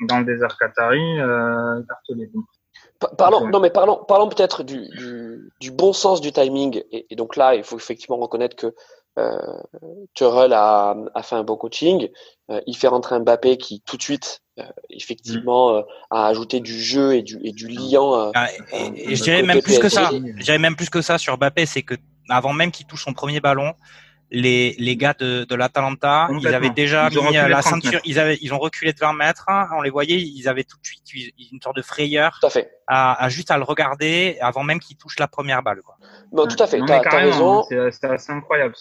dans 0.08 0.20
le 0.20 0.26
désert 0.26 0.56
qatari, 0.58 1.02
écartelé. 1.82 2.30
Parlons, 3.18 3.48
non 3.48 3.60
mais 3.60 3.72
parlons, 3.72 4.04
parlons 4.08 4.30
peut-être 4.30 4.64
du, 4.64 4.88
du, 5.60 5.72
bon 5.72 5.94
sens 5.94 6.22
du 6.22 6.32
timing. 6.32 6.82
Et, 6.92 7.08
et, 7.10 7.16
donc 7.16 7.36
là, 7.36 7.56
il 7.56 7.64
faut 7.64 7.78
effectivement 7.78 8.18
reconnaître 8.18 8.56
que 8.56 8.74
euh, 9.18 10.52
a, 10.52 10.96
a, 11.14 11.24
fait 11.24 11.36
un 11.36 11.44
bon 11.44 11.58
coaching. 11.58 12.10
Euh, 12.52 12.62
il 12.68 12.76
fait 12.76 12.88
rentrer 12.88 13.20
Mbappé 13.20 13.58
qui 13.58 13.82
tout 13.82 13.98
de 13.98 14.02
suite, 14.02 14.42
euh, 14.60 14.64
effectivement, 14.90 15.80
mm. 15.80 15.86
a 16.12 16.28
ajouté 16.28 16.60
du 16.60 16.80
jeu 16.80 17.16
et 17.16 17.24
du, 17.24 17.40
et 17.44 17.52
du 17.52 17.68
liant. 17.68 18.32
Ah, 18.36 18.48
et, 18.74 19.16
je 19.16 19.24
dirais 19.24 19.44
même 19.44 19.62
plus 19.62 19.80
que 19.80 19.90
ça. 19.90 20.12
Je 20.12 20.44
dirais 20.44 20.60
même 20.60 20.76
plus 20.76 20.90
que 20.90 21.02
ça 21.02 21.18
sur 21.18 21.38
Mbappé, 21.38 21.66
c'est 21.66 21.84
que 21.84 21.96
avant 22.30 22.54
même 22.54 22.72
qu'il 22.72 22.86
touche 22.86 23.04
son 23.04 23.14
premier 23.14 23.40
ballon, 23.40 23.74
les, 24.32 24.76
les 24.80 24.98
gars 24.98 25.14
de, 25.18 25.44
de 25.44 25.56
l'Atalanta, 25.56 26.28
ils 26.40 26.48
avaient 26.48 26.70
déjà 26.70 27.10
mis 27.10 27.34
la 27.34 27.62
ceinture, 27.62 28.00
ils 28.06 28.20
avaient, 28.20 28.38
ils 28.42 28.54
ont 28.54 28.60
reculé 28.60 28.92
de 28.92 29.00
20 29.00 29.14
mètres, 29.14 29.46
hein, 29.48 29.68
on 29.78 29.82
les 29.82 29.90
voyait, 29.90 30.20
ils 30.20 30.48
avaient 30.48 30.64
tout 30.64 30.78
de 30.78 30.86
suite 30.86 31.04
une 31.52 31.62
sorte 31.62 31.76
de 31.76 31.82
frayeur 31.82 32.38
tout 32.42 32.48
à, 32.48 32.50
fait. 32.50 32.72
à, 32.88 33.24
à 33.24 33.30
juste 33.30 33.52
à 33.52 33.58
le 33.58 33.64
regarder 33.64 34.38
avant 34.42 34.64
même 34.64 34.80
qu'il 34.80 34.98
touche 34.98 35.20
la 35.20 35.28
première 35.28 35.62
balle. 35.62 35.82
Quoi. 35.84 35.96
Non, 36.32 36.48
tout 36.48 36.62
à 36.62 36.68
fait. 36.68 36.80
T'as 36.86 37.02
as 37.02 37.16
raison. 37.16 37.64
C'est 37.70 38.04
assez 38.04 38.32
incroyable. 38.32 38.76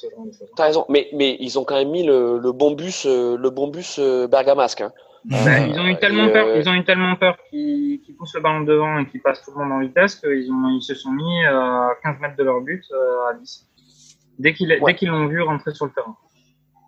T'as 0.57 0.65
raison. 0.65 0.87
Mais, 0.89 1.09
mais 1.13 1.37
ils 1.41 1.59
ont 1.59 1.65
quand 1.65 1.77
même 1.77 1.91
mis 1.91 2.05
le, 2.05 2.39
le 2.39 2.53
bon 2.53 2.73
bus, 2.73 3.07
euh, 3.07 3.37
le 3.37 3.51
bon 3.51 3.69
bus 3.69 3.97
euh, 3.99 4.27
bergamasque. 4.27 4.81
Hein. 4.81 4.93
Ben, 5.25 5.71
ils 5.71 5.81
ont 5.81 5.87
eu 5.87 5.97
tellement 5.97 6.29
peur, 6.29 6.47
euh, 6.47 6.59
ils 6.61 6.69
ont 6.69 6.75
eu 6.75 6.85
tellement 6.85 7.17
peur 7.17 7.39
qu'ils 7.49 8.01
qu 8.03 8.13
poussent 8.13 8.35
le 8.35 8.41
ballon 8.41 8.61
devant 8.61 8.99
et 8.99 9.07
qu'ils 9.07 9.23
passent 9.23 9.43
tout 9.43 9.53
le 9.57 9.65
monde 9.65 9.73
en 9.73 9.81
vitesse 9.81 10.17
qu'ils 10.17 10.53
ont, 10.53 10.69
ils 10.69 10.83
se 10.83 10.95
sont 10.95 11.13
mis 11.13 11.45
à 11.47 11.91
15 12.03 12.21
mètres 12.21 12.37
de 12.37 12.45
leur 12.45 12.61
but 12.61 12.85
à 13.31 13.35
10 13.35 13.67
dès 14.39 14.53
qu'ils 14.53 14.79
dès 14.85 14.95
qu'ils 14.95 15.09
l'ont 15.09 15.27
vu 15.27 15.41
rentrer 15.41 15.73
sur 15.73 15.87
le 15.87 15.93
terrain. 15.93 16.15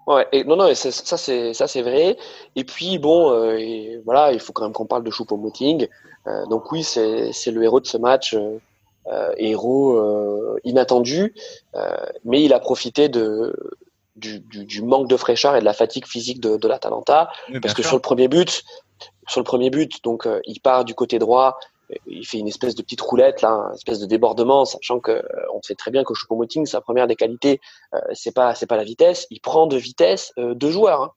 Ouais, 0.06 0.26
et 0.32 0.44
non, 0.44 0.56
non, 0.56 0.72
ça 0.74 1.16
c'est 1.16 1.54
ça 1.54 1.66
c'est 1.66 1.82
vrai. 1.82 2.16
Et 2.54 2.64
puis 2.64 2.98
bon, 2.98 3.54
et 3.56 4.00
voilà, 4.04 4.32
il 4.32 4.40
faut 4.40 4.52
quand 4.52 4.64
même 4.64 4.72
qu'on 4.72 4.86
parle 4.86 5.02
de 5.02 5.10
Choupo-Moting. 5.10 5.88
donc 6.50 6.70
oui, 6.72 6.82
c'est 6.82 7.32
c'est 7.32 7.50
le 7.50 7.62
héros 7.62 7.80
de 7.80 7.86
ce 7.86 7.96
match. 7.96 8.36
Euh, 9.08 9.32
héros 9.36 9.98
euh, 9.98 10.58
inattendu, 10.64 11.32
euh, 11.76 11.94
mais 12.24 12.42
il 12.42 12.52
a 12.52 12.58
profité 12.58 13.08
de, 13.08 13.54
du, 14.16 14.40
du, 14.40 14.64
du, 14.64 14.82
manque 14.82 15.08
de 15.08 15.16
fraîcheur 15.16 15.56
et 15.56 15.60
de 15.60 15.64
la 15.64 15.72
fatigue 15.72 16.06
physique 16.06 16.40
de, 16.40 16.56
de 16.56 16.68
l'Atalanta, 16.68 17.30
parce 17.62 17.74
que 17.74 17.82
sur 17.82 17.96
le 17.96 18.02
premier 18.02 18.28
but, 18.28 18.64
sur 19.28 19.40
le 19.40 19.44
premier 19.44 19.70
but, 19.70 20.02
donc 20.04 20.28
il 20.44 20.60
part 20.60 20.84
du 20.84 20.94
côté 20.94 21.18
droit, 21.18 21.58
il 22.06 22.26
fait 22.26 22.38
une 22.38 22.48
espèce 22.48 22.74
de 22.74 22.82
petite 22.82 23.00
roulette 23.00 23.42
là, 23.42 23.50
une 23.68 23.74
espèce 23.74 24.00
de 24.00 24.06
débordement, 24.06 24.64
sachant 24.64 25.00
que 25.00 25.22
on 25.54 25.62
sait 25.62 25.74
très 25.74 25.90
bien 25.90 26.02
que 26.02 26.14
Choupo-Moting, 26.14 26.66
sa 26.66 26.80
première 26.80 27.06
des 27.06 27.16
qualités, 27.16 27.60
c'est 28.12 28.34
pas 28.34 28.54
c'est 28.54 28.66
pas 28.66 28.76
la 28.76 28.84
vitesse, 28.84 29.26
il 29.30 29.40
prend 29.40 29.66
de 29.66 29.76
vitesse 29.76 30.32
deux 30.36 30.70
joueurs. 30.70 31.14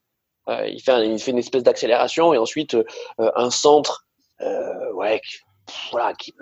Hein. 0.47 0.65
il 0.67 0.81
fait 0.81 1.07
il 1.07 1.19
fait 1.19 1.31
une 1.31 1.39
espèce 1.39 1.63
d'accélération 1.63 2.33
et 2.33 2.37
ensuite 2.37 2.77
un 3.17 3.49
centre, 3.49 4.05
ouais, 4.93 5.21
voilà, 5.91 6.13
qui 6.13 6.33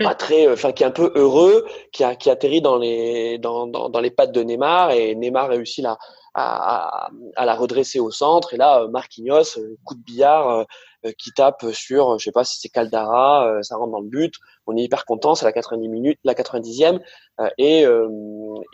pas 0.00 0.14
très, 0.14 0.46
euh, 0.46 0.54
enfin 0.54 0.72
qui 0.72 0.82
est 0.82 0.86
un 0.86 0.90
peu 0.90 1.12
heureux, 1.14 1.66
qui 1.92 2.04
a 2.04 2.16
qui 2.16 2.30
atterrit 2.30 2.60
dans 2.60 2.76
les 2.76 3.38
dans, 3.38 3.66
dans, 3.66 3.88
dans 3.88 4.00
les 4.00 4.10
pattes 4.10 4.32
de 4.32 4.42
Neymar 4.42 4.92
et 4.92 5.14
Neymar 5.14 5.48
réussit 5.48 5.84
là 5.84 5.98
à, 6.34 7.06
à, 7.06 7.10
à, 7.36 7.44
la 7.44 7.54
redresser 7.54 7.98
au 8.00 8.10
centre. 8.10 8.54
Et 8.54 8.56
là 8.56 8.82
euh, 8.82 8.88
Marquinhos 8.88 9.58
euh, 9.58 9.76
coup 9.84 9.94
de 9.94 10.02
billard 10.02 10.66
qui 11.16 11.32
tape 11.32 11.64
sur 11.72 12.18
je 12.18 12.24
sais 12.24 12.30
pas 12.30 12.44
si 12.44 12.60
c'est 12.60 12.68
Caldara 12.68 13.62
ça 13.62 13.76
rentre 13.76 13.92
dans 13.92 14.00
le 14.00 14.08
but. 14.08 14.34
On 14.66 14.76
est 14.76 14.82
hyper 14.82 15.06
content 15.06 15.34
c'est 15.34 15.46
la 15.46 15.52
90 15.52 15.88
minutes 15.88 16.18
la 16.24 16.34
90e 16.34 17.00
et 17.56 17.86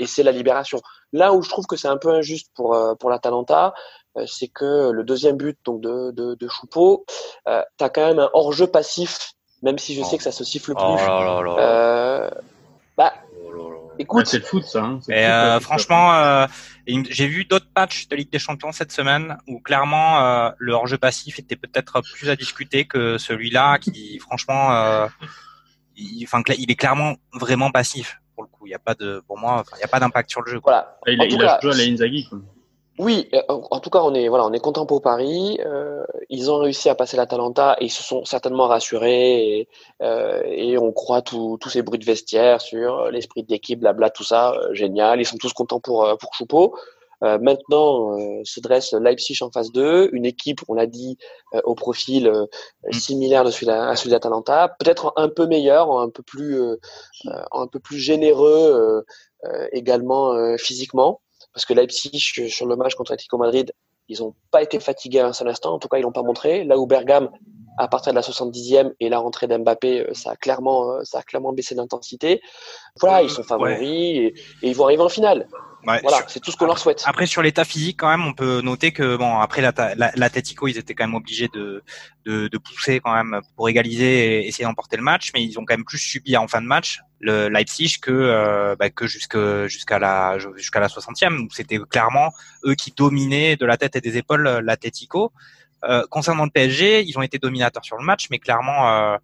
et 0.00 0.06
c'est 0.06 0.24
la 0.24 0.32
libération. 0.32 0.80
Là 1.12 1.32
où 1.32 1.42
je 1.42 1.48
trouve 1.48 1.66
que 1.66 1.76
c'est 1.76 1.86
un 1.86 1.98
peu 1.98 2.10
injuste 2.10 2.50
pour 2.56 2.76
pour 2.98 3.10
l'Atalanta 3.10 3.74
c'est 4.26 4.48
que 4.48 4.90
le 4.90 5.04
deuxième 5.04 5.36
but 5.36 5.56
donc 5.64 5.80
de 5.80 6.10
de, 6.10 6.34
de 6.34 6.48
Choupeau 6.48 7.04
euh, 7.48 7.62
t'as 7.76 7.88
quand 7.88 8.06
même 8.06 8.18
un 8.18 8.30
hors 8.32 8.52
jeu 8.52 8.66
passif 8.66 9.35
même 9.62 9.78
si 9.78 9.94
je 9.94 10.02
sais 10.02 10.14
oh. 10.14 10.16
que 10.18 10.22
ça 10.22 10.32
se 10.32 10.44
siffle 10.44 10.74
plus. 10.74 10.84
Oh 10.84 11.58
euh, 11.58 12.30
bah, 12.96 13.12
écoute, 13.98 14.26
c'est 14.26 14.38
le 14.38 14.44
foot 14.44 14.64
ça. 14.64 14.82
Hein. 14.82 15.00
Euh, 15.10 15.60
franchement, 15.60 16.14
euh, 16.14 16.46
j'ai 16.86 17.26
vu 17.26 17.44
d'autres 17.44 17.68
matchs 17.76 18.08
de 18.08 18.16
Ligue 18.16 18.30
des 18.30 18.38
Champions 18.38 18.72
cette 18.72 18.92
semaine 18.92 19.38
où 19.46 19.60
clairement 19.60 20.20
euh, 20.20 20.50
le 20.58 20.72
hors-jeu 20.72 20.98
passif 20.98 21.38
était 21.38 21.56
peut-être 21.56 22.00
plus 22.14 22.30
à 22.30 22.36
discuter 22.36 22.86
que 22.86 23.18
celui-là, 23.18 23.78
qui 23.78 24.18
franchement, 24.20 25.08
il, 25.96 26.24
enfin, 26.24 26.42
il 26.58 26.70
est 26.70 26.76
clairement 26.76 27.16
vraiment 27.32 27.70
passif 27.70 28.20
pour 28.34 28.44
le 28.44 28.48
coup. 28.48 28.66
Il 28.66 28.70
n'y 28.70 28.74
a 28.74 28.80
pas 28.80 28.94
de, 28.94 29.22
pour 29.26 29.38
moi, 29.38 29.64
il 29.74 29.78
n'y 29.78 29.84
a 29.84 29.88
pas 29.88 30.00
d'impact 30.00 30.30
sur 30.30 30.42
le 30.42 30.52
jeu. 30.52 30.60
Voilà. 30.62 30.98
Il, 31.06 31.14
il 31.14 31.42
a 31.42 31.58
joué 31.60 31.72
à 31.72 31.76
la 31.76 31.84
Inzaghi. 31.84 32.28
Quoi. 32.28 32.38
Oui, 32.98 33.28
euh, 33.34 33.42
en 33.48 33.80
tout 33.80 33.90
cas, 33.90 34.00
on 34.00 34.14
est 34.14 34.28
voilà, 34.28 34.46
on 34.46 34.52
est 34.52 34.60
content 34.60 34.86
pour 34.86 35.02
Paris. 35.02 35.58
Euh, 35.66 36.04
ils 36.30 36.50
ont 36.50 36.58
réussi 36.58 36.88
à 36.88 36.94
passer 36.94 37.16
l'Atalanta 37.18 37.76
et 37.78 37.86
ils 37.86 37.90
se 37.90 38.02
sont 38.02 38.24
certainement 38.24 38.68
rassurés 38.68 39.58
et, 39.58 39.68
euh, 40.02 40.42
et 40.46 40.78
on 40.78 40.92
croit 40.92 41.20
tous 41.20 41.58
ces 41.68 41.82
bruits 41.82 41.98
de 41.98 42.06
vestiaire 42.06 42.60
sur 42.62 43.10
l'esprit 43.10 43.42
d'équipe, 43.42 43.80
blabla, 43.80 44.08
tout 44.08 44.24
ça, 44.24 44.52
euh, 44.52 44.72
génial. 44.72 45.20
Ils 45.20 45.26
sont 45.26 45.36
tous 45.36 45.52
contents 45.52 45.80
pour 45.80 46.16
pour 46.18 46.34
Choupeau. 46.34 46.74
maintenant, 47.22 48.16
se 48.44 48.60
dresse 48.60 48.92
Leipzig 48.94 49.38
en 49.42 49.50
phase 49.50 49.72
2, 49.72 50.10
une 50.12 50.26
équipe, 50.26 50.60
on 50.68 50.74
l'a 50.74 50.86
dit, 50.86 51.18
au 51.64 51.74
profil 51.74 52.30
mm. 52.86 52.92
similaire 52.92 53.44
de 53.44 53.50
celui 53.50 53.70
à 53.70 53.96
celui 53.96 54.10
d'Atalanta, 54.10 54.74
peut-être 54.78 55.12
un 55.16 55.28
peu 55.28 55.46
meilleur, 55.46 55.98
un 55.98 56.10
peu 56.10 56.22
plus, 56.22 56.58
un 57.52 57.66
peu 57.66 57.80
plus 57.80 57.98
généreux 57.98 59.04
également 59.72 60.56
physiquement 60.58 61.20
parce 61.56 61.64
que 61.64 61.72
Leipzig, 61.72 62.50
sur 62.50 62.66
le 62.66 62.76
match 62.76 62.94
contre 62.96 63.12
Atletico 63.12 63.38
Madrid, 63.38 63.72
ils 64.08 64.18
n'ont 64.20 64.34
pas 64.50 64.62
été 64.62 64.78
fatigués 64.78 65.20
à 65.20 65.28
un 65.28 65.32
seul 65.32 65.48
instant, 65.48 65.72
en 65.72 65.78
tout 65.78 65.88
cas 65.88 65.96
ils 65.96 66.02
l'ont 66.02 66.12
pas 66.12 66.22
montré. 66.22 66.64
Là 66.64 66.76
où 66.76 66.86
Bergame, 66.86 67.30
à 67.78 67.88
partir 67.88 68.12
de 68.12 68.16
la 68.16 68.22
70e 68.22 68.92
et 69.00 69.08
la 69.08 69.18
rentrée 69.18 69.46
d'Mbappé, 69.46 70.00
euh, 70.00 70.14
ça 70.14 70.32
a 70.32 70.36
clairement, 70.36 70.92
euh, 70.92 71.04
ça 71.04 71.18
a 71.18 71.22
clairement 71.22 71.52
baissé 71.52 71.74
d'intensité. 71.74 72.40
Voilà, 73.00 73.22
ils 73.22 73.30
sont 73.30 73.42
favoris 73.42 73.82
et, 73.82 74.34
ils 74.62 74.74
vont 74.74 74.84
arriver 74.84 75.02
en 75.02 75.08
finale. 75.08 75.46
voilà, 75.82 76.24
c'est 76.26 76.40
tout 76.40 76.50
ce 76.50 76.56
qu'on 76.56 76.66
leur 76.66 76.78
souhaite. 76.78 77.02
Après 77.06 77.26
sur 77.26 77.42
l'état 77.42 77.64
physique 77.64 77.98
quand 78.00 78.08
même, 78.08 78.26
on 78.26 78.32
peut 78.32 78.60
noter 78.60 78.92
que 78.92 79.16
bon 79.16 79.38
après 79.38 79.62
l'Atletico, 79.62 80.68
ils 80.68 80.78
étaient 80.78 80.94
quand 80.94 81.04
même 81.04 81.14
obligés 81.14 81.48
de, 81.52 81.82
de, 82.24 82.48
de 82.48 82.58
pousser 82.58 83.00
quand 83.00 83.14
même 83.14 83.40
pour 83.56 83.68
égaliser 83.68 84.40
et 84.40 84.48
essayer 84.48 84.64
d'emporter 84.64 84.96
le 84.96 85.02
match, 85.02 85.30
mais 85.34 85.42
ils 85.42 85.58
ont 85.58 85.64
quand 85.64 85.74
même 85.74 85.84
plus 85.84 85.98
subi 85.98 86.36
en 86.36 86.48
fin 86.48 86.60
de 86.60 86.66
match 86.66 87.00
le 87.20 87.48
Leipzig 87.48 87.98
que 88.00 88.10
euh, 88.10 88.76
bah, 88.78 88.90
que 88.90 89.06
jusqu'à 89.06 89.66
jusqu'à 89.68 89.98
la 89.98 90.38
jusqu'à 90.56 90.80
la 90.80 90.88
60e 90.88 91.46
où 91.46 91.48
c'était 91.50 91.78
clairement 91.78 92.30
eux 92.64 92.74
qui 92.74 92.92
dominaient 92.92 93.56
de 93.56 93.64
la 93.64 93.76
tête 93.76 93.96
et 93.96 94.00
des 94.00 94.16
épaules 94.16 94.60
l'Atletico 94.62 95.32
concernant 96.10 96.44
le 96.44 96.50
PSG, 96.50 97.02
ils 97.02 97.16
ont 97.18 97.22
été 97.22 97.38
dominateurs 97.38 97.84
sur 97.84 97.96
le 97.96 98.04
match, 98.04 98.26
mais 98.30 98.38
clairement, 98.38 99.18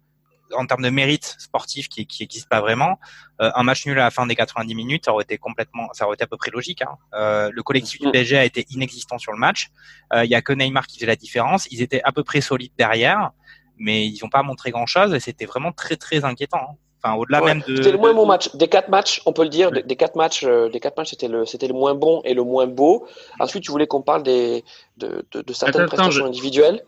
en 0.55 0.65
termes 0.65 0.83
de 0.83 0.89
mérite 0.89 1.35
sportif 1.37 1.89
qui 1.89 2.05
qui 2.05 2.23
existe 2.23 2.49
pas 2.49 2.61
vraiment, 2.61 2.99
euh, 3.41 3.51
un 3.55 3.63
match 3.63 3.85
nul 3.85 3.99
à 3.99 4.03
la 4.03 4.11
fin 4.11 4.25
des 4.25 4.35
90 4.35 4.75
minutes, 4.75 5.05
ça 5.05 5.13
aurait 5.13 5.23
été 5.23 5.37
complètement, 5.37 5.89
ça 5.93 6.05
aurait 6.05 6.15
été 6.15 6.23
à 6.23 6.27
peu 6.27 6.37
près 6.37 6.51
logique. 6.51 6.81
Hein. 6.81 6.97
Euh, 7.13 7.51
le 7.51 7.63
collectif 7.63 7.99
du 7.99 8.09
PSG 8.11 8.37
a 8.37 8.45
été 8.45 8.65
inexistant 8.69 9.17
sur 9.17 9.31
le 9.31 9.37
match. 9.37 9.69
Euh, 10.13 10.25
il 10.25 10.31
y 10.31 10.35
a 10.35 10.41
que 10.41 10.53
Neymar 10.53 10.87
qui 10.87 10.97
faisait 10.97 11.07
la 11.07 11.15
différence. 11.15 11.67
Ils 11.71 11.81
étaient 11.81 12.01
à 12.03 12.11
peu 12.11 12.23
près 12.23 12.41
solides 12.41 12.73
derrière, 12.77 13.31
mais 13.77 14.05
ils 14.07 14.19
n'ont 14.23 14.29
pas 14.29 14.43
montré 14.43 14.71
grand 14.71 14.85
chose 14.85 15.13
et 15.13 15.19
c'était 15.19 15.45
vraiment 15.45 15.71
très 15.71 15.95
très 15.95 16.25
inquiétant. 16.25 16.67
Hein. 16.71 16.75
Enfin, 17.03 17.15
au-delà 17.17 17.41
même 17.41 17.61
de. 17.67 17.75
C'était 17.75 17.91
le 17.91 17.97
moins 17.97 18.13
bon 18.13 18.25
match 18.25 18.55
des 18.55 18.67
quatre 18.67 18.89
matchs, 18.89 19.21
on 19.25 19.33
peut 19.33 19.43
le 19.43 19.49
dire. 19.49 19.71
Des 19.71 19.95
quatre 19.95 20.15
matchs, 20.15 20.45
des 20.45 20.79
quatre 20.79 20.97
matchs, 20.97 21.09
c'était 21.09 21.27
le 21.27 21.45
c'était 21.45 21.67
le 21.67 21.73
moins 21.73 21.95
bon 21.95 22.21
et 22.23 22.33
le 22.33 22.43
moins 22.43 22.67
beau. 22.67 23.05
Ensuite, 23.39 23.63
tu 23.63 23.71
voulais 23.71 23.87
qu'on 23.87 24.01
parle 24.01 24.23
des 24.23 24.63
de, 24.97 25.25
de, 25.31 25.41
de 25.41 25.53
certaines 25.53 25.87
prestations 25.87 26.25
individuelles. 26.25 26.81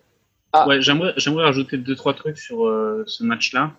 Ah. 0.53 0.67
Ouais, 0.69 0.81
j'aimerais, 0.81 1.13
j'aimerais 1.17 1.43
rajouter 1.43 1.77
deux, 1.77 1.95
trois 1.95 2.13
trucs 2.13 2.37
sur 2.37 2.65
euh, 2.65 3.03
ce 3.07 3.25
match-là. 3.25 3.73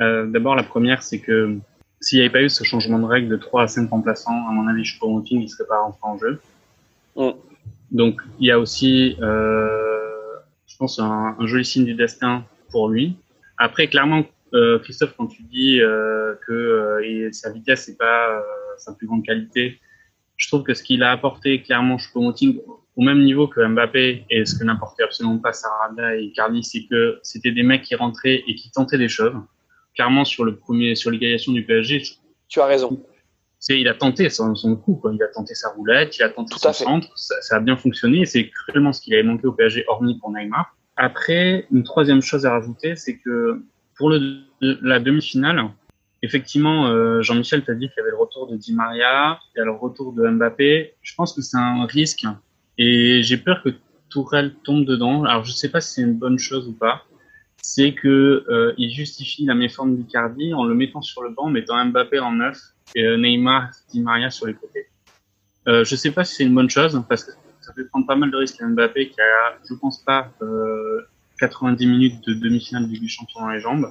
Euh, 0.00 0.26
d'abord, 0.26 0.56
la 0.56 0.64
première, 0.64 1.04
c'est 1.04 1.20
que 1.20 1.56
s'il 2.00 2.18
n'y 2.18 2.24
avait 2.24 2.32
pas 2.32 2.42
eu 2.42 2.48
ce 2.48 2.64
changement 2.64 2.98
de 2.98 3.04
règle 3.04 3.28
de 3.28 3.36
3 3.36 3.62
à 3.62 3.68
5 3.68 3.90
remplaçants, 3.90 4.48
à 4.48 4.52
mon 4.52 4.66
avis, 4.66 4.84
je 4.84 4.96
il 5.30 5.40
ne 5.40 5.46
serait 5.46 5.68
pas 5.68 5.78
rentré 5.78 6.00
en 6.02 6.18
jeu. 6.18 6.40
Mm. 7.14 7.30
Donc, 7.92 8.20
il 8.40 8.46
y 8.46 8.50
a 8.50 8.58
aussi, 8.58 9.16
euh, 9.20 10.08
je 10.66 10.76
pense, 10.78 10.98
un, 10.98 11.36
un, 11.38 11.46
joli 11.46 11.64
signe 11.64 11.84
du 11.84 11.94
destin 11.94 12.44
pour 12.70 12.88
lui. 12.88 13.16
Après, 13.56 13.86
clairement, 13.88 14.20
euh, 14.20 14.22
Christophe, 14.82 15.14
quand 15.16 15.26
tu 15.26 15.42
dis 15.42 15.80
euh, 15.80 16.34
que 16.46 16.52
euh, 16.52 17.28
sa 17.32 17.50
vitesse 17.50 17.88
n'est 17.88 17.96
pas 17.96 18.42
sa 18.78 18.94
plus 18.94 19.06
grande 19.06 19.24
qualité, 19.24 19.80
je 20.36 20.48
trouve 20.48 20.62
que 20.62 20.74
ce 20.74 20.82
qu'il 20.82 21.02
a 21.02 21.12
apporté 21.12 21.62
clairement 21.62 21.96
Choupo-Moting 21.98 22.60
au 22.96 23.02
même 23.02 23.22
niveau 23.22 23.46
que 23.46 23.64
Mbappé 23.66 24.24
et 24.30 24.44
ce 24.44 24.58
que 24.58 24.64
n'importait 24.64 25.02
absolument 25.02 25.38
pas 25.38 25.52
Sarabia 25.52 26.16
et 26.16 26.32
Carly, 26.32 26.64
c'est 26.64 26.86
que 26.86 27.18
c'était 27.22 27.52
des 27.52 27.62
mecs 27.62 27.82
qui 27.82 27.94
rentraient 27.94 28.42
et 28.46 28.54
qui 28.54 28.70
tentaient 28.70 28.98
des 28.98 29.08
choses. 29.08 29.34
Clairement, 29.94 30.24
sur 30.24 30.44
le 30.44 30.56
premier, 30.56 30.94
sur 30.94 31.10
l'égalisation 31.10 31.52
du 31.52 31.64
PSG. 31.64 32.02
Tu 32.48 32.60
as 32.60 32.66
raison. 32.66 33.02
C'est, 33.58 33.78
il 33.78 33.88
a 33.88 33.94
tenté 33.94 34.30
son, 34.30 34.54
son 34.54 34.76
coup, 34.76 34.94
quoi. 34.94 35.12
Il 35.14 35.22
a 35.22 35.28
tenté 35.28 35.54
sa 35.54 35.68
roulette, 35.70 36.16
il 36.16 36.22
a 36.22 36.30
tenté 36.30 36.54
son 36.56 36.72
centre. 36.72 37.08
Ça, 37.16 37.34
ça, 37.42 37.56
a 37.56 37.60
bien 37.60 37.76
fonctionné. 37.76 38.24
C'est 38.24 38.48
cruellement 38.48 38.92
ce 38.92 39.02
qu'il 39.02 39.12
avait 39.14 39.22
manqué 39.22 39.46
au 39.46 39.52
PSG, 39.52 39.84
hormis 39.88 40.18
pour 40.18 40.30
Neymar. 40.30 40.74
Après, 40.96 41.66
une 41.70 41.82
troisième 41.82 42.22
chose 42.22 42.46
à 42.46 42.52
rajouter, 42.52 42.96
c'est 42.96 43.18
que 43.18 43.62
pour 44.00 44.10
la 44.62 44.98
demi-finale, 44.98 45.62
effectivement, 46.22 46.88
euh, 46.88 47.20
Jean-Michel 47.20 47.62
t'a 47.62 47.74
dit 47.74 47.88
qu'il 47.88 47.98
y 47.98 48.00
avait 48.00 48.12
le 48.12 48.16
retour 48.16 48.46
de 48.46 48.56
Di 48.56 48.72
Maria, 48.72 49.38
il 49.54 49.58
y 49.58 49.60
a 49.60 49.64
le 49.66 49.72
retour 49.72 50.14
de 50.14 50.26
Mbappé. 50.26 50.94
Je 51.02 51.14
pense 51.14 51.34
que 51.34 51.42
c'est 51.42 51.58
un 51.58 51.84
risque 51.84 52.24
et 52.78 53.22
j'ai 53.22 53.36
peur 53.36 53.62
que 53.62 53.68
Tourelle 54.08 54.54
tombe 54.64 54.86
dedans. 54.86 55.24
Alors 55.24 55.44
je 55.44 55.52
sais 55.52 55.68
pas 55.68 55.82
si 55.82 55.92
c'est 55.92 56.02
une 56.02 56.14
bonne 56.14 56.38
chose 56.38 56.66
ou 56.66 56.72
pas. 56.72 57.02
C'est 57.60 57.92
que 57.92 58.46
euh, 58.48 58.72
il 58.78 58.90
justifie 58.90 59.44
la 59.44 59.54
méforme 59.54 59.94
d'Icardi 59.94 60.54
en 60.54 60.64
le 60.64 60.74
mettant 60.74 61.02
sur 61.02 61.22
le 61.22 61.28
banc, 61.28 61.50
mettant 61.50 61.84
Mbappé 61.84 62.20
en 62.20 62.32
neuf 62.32 62.58
et 62.94 63.04
euh, 63.04 63.18
Neymar, 63.18 63.68
Di 63.90 64.00
Maria 64.00 64.30
sur 64.30 64.46
les 64.46 64.54
côtés. 64.54 64.86
Euh, 65.68 65.84
je 65.84 65.94
sais 65.94 66.10
pas 66.10 66.24
si 66.24 66.36
c'est 66.36 66.44
une 66.44 66.54
bonne 66.54 66.70
chose 66.70 66.98
parce 67.06 67.24
que 67.24 67.32
ça 67.60 67.74
fait 67.74 67.84
prendre 67.84 68.06
pas 68.06 68.16
mal 68.16 68.30
de 68.30 68.36
risques 68.38 68.62
à 68.62 68.66
Mbappé 68.66 69.10
qui 69.10 69.20
a, 69.20 69.58
je 69.68 69.74
pense 69.74 70.02
pas, 70.02 70.32
90 71.40 71.86
minutes 71.86 72.26
de 72.26 72.34
demi-finale 72.34 72.88
du 72.88 73.08
champion 73.08 73.40
dans 73.40 73.50
les 73.50 73.60
jambes. 73.60 73.90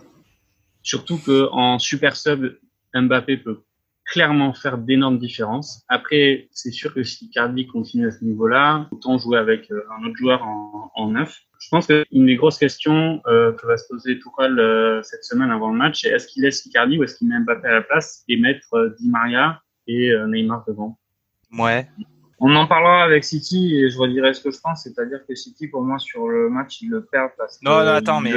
Surtout 0.83 1.17
que 1.17 1.49
en 1.51 1.79
super 1.79 2.15
sub, 2.15 2.57
Mbappé 2.93 3.37
peut 3.37 3.63
clairement 4.05 4.53
faire 4.53 4.77
d'énormes 4.77 5.19
différences. 5.19 5.83
Après, 5.87 6.47
c'est 6.51 6.71
sûr 6.71 6.93
que 6.93 7.03
si 7.03 7.29
Cardi 7.29 7.67
continue 7.67 8.07
à 8.07 8.11
ce 8.11 8.23
niveau-là, 8.23 8.87
autant 8.91 9.17
jouer 9.17 9.37
avec 9.37 9.69
euh, 9.71 9.83
un 9.97 10.05
autre 10.05 10.15
joueur 10.17 10.43
en, 10.43 11.11
neuf. 11.11 11.39
Je 11.59 11.69
pense 11.69 11.87
qu'une 11.87 12.25
des 12.25 12.35
grosses 12.35 12.57
questions 12.57 13.21
euh, 13.27 13.53
que 13.53 13.65
va 13.67 13.77
se 13.77 13.87
poser 13.87 14.19
Tourelle 14.19 14.59
euh, 14.59 15.01
cette 15.03 15.23
semaine 15.23 15.51
avant 15.51 15.71
le 15.71 15.77
match, 15.77 16.01
c'est 16.01 16.09
est-ce 16.09 16.27
qu'il 16.27 16.43
laisse 16.43 16.65
Icardi 16.65 16.97
ou 16.97 17.03
est-ce 17.03 17.15
qu'il 17.15 17.27
met 17.27 17.39
Mbappé 17.39 17.67
à 17.67 17.73
la 17.73 17.81
place 17.81 18.23
et 18.27 18.37
mettre 18.37 18.73
euh, 18.73 18.95
Di 18.99 19.09
Maria 19.09 19.61
et 19.87 20.11
Neymar 20.27 20.65
devant? 20.67 20.99
Ouais. 21.57 21.87
On 22.41 22.55
en 22.55 22.67
parlera 22.67 23.03
avec 23.03 23.23
City 23.23 23.75
et 23.75 23.89
je 23.89 23.97
redirai 23.97 24.33
ce 24.33 24.41
que 24.41 24.51
je 24.51 24.59
pense, 24.59 24.83
c'est-à-dire 24.83 25.19
que 25.27 25.35
City, 25.35 25.67
pour 25.67 25.81
moi, 25.81 25.99
sur 25.99 26.27
le 26.27 26.49
match, 26.49 26.81
il 26.81 26.89
le 26.89 27.03
perd 27.03 27.31
parce 27.37 27.61
non, 27.61 27.83
non, 27.83 27.91
attends, 27.91 28.21
mais 28.21 28.31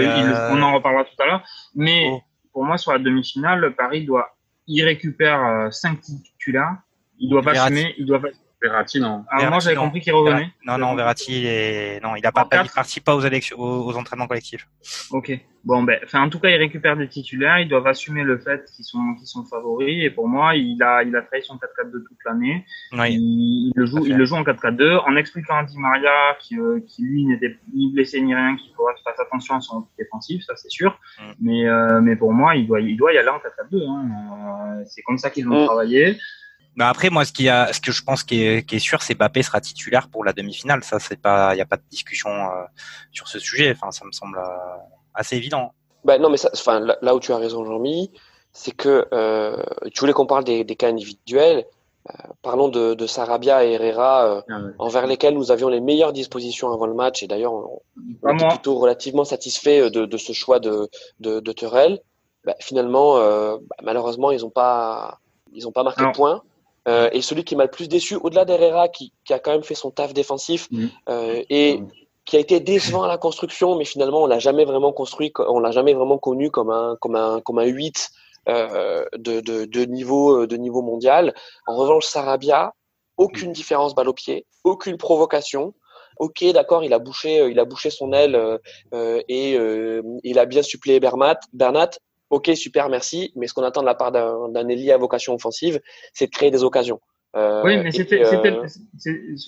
on 0.50 0.60
en 0.60 0.74
reparlera 0.74 1.04
tout 1.04 1.22
à 1.22 1.26
l'heure. 1.26 1.44
Mais 1.74 2.08
oh. 2.10 2.20
pour 2.52 2.64
moi, 2.64 2.78
sur 2.78 2.92
la 2.92 2.98
demi-finale, 2.98 3.74
Paris 3.76 4.04
doit 4.04 4.34
il 4.66 4.84
récupère 4.84 5.72
5 5.72 5.92
euh, 5.92 6.00
titulaires. 6.00 6.76
Il 7.18 7.30
doit 7.30 7.42
pas 7.42 7.52
assumer, 7.52 7.94
il 7.98 8.06
doit 8.06 8.20
pas 8.20 8.28
Verratti, 8.62 9.00
non. 9.00 9.24
Alors 9.28 9.50
moi, 9.50 9.58
j'avais 9.58 9.76
compris 9.76 10.00
qu'il 10.00 10.12
revenait. 10.12 10.50
Non, 10.64 10.78
non, 10.78 10.94
Verratti, 10.94 11.44
est... 11.46 12.00
non, 12.02 12.14
il 12.14 12.24
a 12.24 12.32
pas, 12.32 12.48
il 12.52 12.70
participe 12.70 13.04
pas 13.04 13.16
aux, 13.16 13.20
élections, 13.20 13.58
aux, 13.58 13.96
entraînements 13.96 14.28
collectifs. 14.28 14.68
Ok. 15.10 15.32
Bon, 15.64 15.82
ben, 15.84 15.98
enfin, 16.04 16.22
en 16.22 16.28
tout 16.28 16.40
cas, 16.40 16.48
il 16.48 16.56
récupère 16.56 16.96
des 16.96 17.08
titulaires. 17.08 17.58
Ils 17.60 17.68
doivent 17.68 17.86
assumer 17.86 18.24
le 18.24 18.38
fait 18.38 18.64
qu'ils 18.74 18.84
sont, 18.84 19.14
qu'ils 19.16 19.28
sont 19.28 19.44
favoris. 19.44 20.04
Et 20.04 20.10
pour 20.10 20.28
moi, 20.28 20.56
il 20.56 20.82
a, 20.82 21.02
il 21.02 21.14
a 21.14 21.22
travaillé 21.22 21.44
son 21.44 21.54
4-4-2 21.54 21.90
toute 21.92 22.18
l'année. 22.26 22.64
Oui. 22.92 23.14
Il, 23.14 23.72
le 23.76 23.86
joue, 23.86 24.04
il 24.06 24.16
le 24.16 24.24
joue 24.24 24.36
en 24.36 24.42
4-4-2 24.42 24.98
en 25.06 25.16
expliquant 25.16 25.56
à 25.56 25.64
Di 25.64 25.78
Maria 25.78 26.36
qui, 26.40 26.58
euh, 26.58 26.80
qui 26.86 27.02
lui 27.02 27.26
n'était 27.26 27.56
ni 27.72 27.92
blessé 27.92 28.20
ni 28.20 28.34
rien, 28.34 28.56
qu'il 28.56 28.74
faudra 28.74 28.92
faire 29.04 29.14
attention 29.24 29.56
à 29.56 29.60
son 29.60 29.86
défensif, 29.98 30.42
ça 30.44 30.56
c'est 30.56 30.70
sûr. 30.70 30.98
Mm. 31.18 31.32
Mais, 31.40 31.68
euh, 31.68 32.00
mais 32.00 32.16
pour 32.16 32.32
moi, 32.32 32.56
il 32.56 32.66
doit, 32.66 32.80
il 32.80 32.96
doit 32.96 33.12
y 33.12 33.18
aller 33.18 33.28
en 33.28 33.38
4-4-2. 33.38 33.88
Hein. 33.88 34.08
Euh, 34.80 34.84
c'est 34.86 35.02
comme 35.02 35.18
ça 35.18 35.30
qu'ils 35.30 35.46
vont 35.46 35.62
mm. 35.62 35.66
travailler. 35.66 36.18
Bah 36.76 36.88
après, 36.88 37.10
moi, 37.10 37.24
ce, 37.24 37.32
qui 37.32 37.48
a, 37.48 37.72
ce 37.72 37.80
que 37.80 37.92
je 37.92 38.02
pense 38.02 38.22
qui 38.22 38.42
est, 38.42 38.66
qui 38.66 38.76
est 38.76 38.78
sûr, 38.78 39.02
c'est 39.02 39.14
Bappé 39.14 39.42
sera 39.42 39.60
titulaire 39.60 40.08
pour 40.08 40.24
la 40.24 40.32
demi-finale. 40.32 40.82
Ça, 40.82 40.98
c'est 40.98 41.20
pas, 41.20 41.52
il 41.52 41.56
n'y 41.56 41.62
a 41.62 41.66
pas 41.66 41.76
de 41.76 41.82
discussion 41.90 42.30
euh, 42.30 42.64
sur 43.12 43.28
ce 43.28 43.38
sujet. 43.38 43.72
Enfin, 43.72 43.90
ça 43.90 44.06
me 44.06 44.12
semble 44.12 44.38
euh, 44.38 44.78
assez 45.12 45.36
évident. 45.36 45.74
Bah 46.04 46.18
non, 46.18 46.30
mais 46.30 46.38
ça, 46.38 46.48
enfin, 46.54 46.80
là, 46.80 47.14
où 47.14 47.20
tu 47.20 47.32
as 47.32 47.36
raison, 47.36 47.64
Jean-Mi, 47.64 48.10
c'est 48.52 48.72
que 48.72 49.06
euh, 49.12 49.62
tu 49.92 50.00
voulais 50.00 50.14
qu'on 50.14 50.26
parle 50.26 50.44
des, 50.44 50.64
des 50.64 50.74
cas 50.74 50.88
individuels. 50.88 51.66
Euh, 52.08 52.12
parlons 52.40 52.68
de, 52.68 52.94
de, 52.94 53.06
Sarabia 53.06 53.64
et 53.64 53.72
Herrera, 53.72 54.42
ah 54.48 54.58
envers 54.78 55.06
lesquels 55.06 55.34
nous 55.34 55.52
avions 55.52 55.68
les 55.68 55.80
meilleures 55.80 56.12
dispositions 56.12 56.72
avant 56.72 56.86
le 56.86 56.94
match. 56.94 57.22
Et 57.22 57.28
d'ailleurs, 57.28 57.52
on, 57.52 57.80
on 58.22 58.34
était 58.34 58.48
plutôt 58.48 58.76
relativement 58.76 59.24
satisfait 59.24 59.90
de, 59.90 60.06
de, 60.06 60.16
ce 60.16 60.32
choix 60.32 60.58
de, 60.58 60.88
de, 61.20 61.38
de 61.38 61.52
Terrell. 61.52 62.00
Bah, 62.44 62.56
finalement, 62.58 63.18
bah, 63.18 63.76
malheureusement, 63.84 64.32
ils 64.32 64.40
n'ont 64.40 64.50
pas, 64.50 65.20
ils 65.52 65.68
ont 65.68 65.72
pas 65.72 65.84
marqué 65.84 66.04
de 66.04 66.10
point. 66.10 66.42
Euh, 66.88 67.08
et 67.12 67.22
celui 67.22 67.44
qui 67.44 67.54
m'a 67.54 67.64
le 67.64 67.70
plus 67.70 67.88
déçu, 67.88 68.16
au-delà 68.16 68.44
d'Herrera, 68.44 68.88
qui, 68.88 69.12
qui, 69.24 69.32
a 69.32 69.38
quand 69.38 69.52
même 69.52 69.62
fait 69.62 69.74
son 69.74 69.90
taf 69.90 70.12
défensif 70.12 70.68
mm. 70.70 70.86
euh, 71.08 71.42
et 71.48 71.80
qui 72.24 72.36
a 72.36 72.40
été 72.40 72.60
décevant 72.60 73.04
à 73.04 73.08
la 73.08 73.18
construction, 73.18 73.76
mais 73.76 73.84
finalement 73.84 74.22
on 74.22 74.26
l'a 74.26 74.38
jamais 74.38 74.64
vraiment 74.64 74.92
construit, 74.92 75.32
on 75.38 75.60
l'a 75.60 75.70
jamais 75.70 75.94
vraiment 75.94 76.18
connu 76.18 76.50
comme 76.50 76.70
un 76.70 76.96
comme 77.00 77.16
un 77.16 77.40
comme 77.40 77.58
un 77.58 77.64
8 77.64 78.10
euh, 78.48 79.04
de, 79.16 79.40
de, 79.40 79.64
de, 79.64 79.84
niveau 79.84 80.46
de 80.46 80.56
niveau 80.56 80.82
mondial. 80.82 81.34
En 81.66 81.76
revanche, 81.76 82.06
Sarabia, 82.06 82.74
aucune 83.16 83.50
mm. 83.50 83.54
différence 83.54 83.94
balle 83.94 84.08
au 84.08 84.14
pied, 84.14 84.46
aucune 84.64 84.96
provocation. 84.96 85.74
Ok, 86.18 86.44
d'accord, 86.52 86.84
il 86.84 86.92
a 86.92 86.98
bouché, 86.98 87.48
il 87.50 87.58
a 87.58 87.64
bouché 87.64 87.90
son 87.90 88.12
aile 88.12 88.36
euh, 88.94 89.22
et 89.28 89.56
euh, 89.58 90.02
il 90.22 90.38
a 90.38 90.46
bien 90.46 90.62
suppléé 90.62 91.00
Bernat. 91.00 91.40
Bernat, 91.52 91.90
ok, 92.32 92.50
super, 92.54 92.88
merci, 92.88 93.30
mais 93.36 93.46
ce 93.46 93.52
qu'on 93.54 93.62
attend 93.62 93.82
de 93.82 93.86
la 93.86 93.94
part 93.94 94.10
d'un 94.10 94.68
ailier 94.68 94.90
à 94.90 94.96
vocation 94.96 95.34
offensive, 95.34 95.80
c'est 96.14 96.26
de 96.26 96.30
créer 96.30 96.50
des 96.50 96.64
occasions. 96.64 97.00
Euh, 97.36 97.62
oui, 97.64 97.76
mais 97.82 97.92
c'était, 97.92 98.24
euh... 98.24 98.66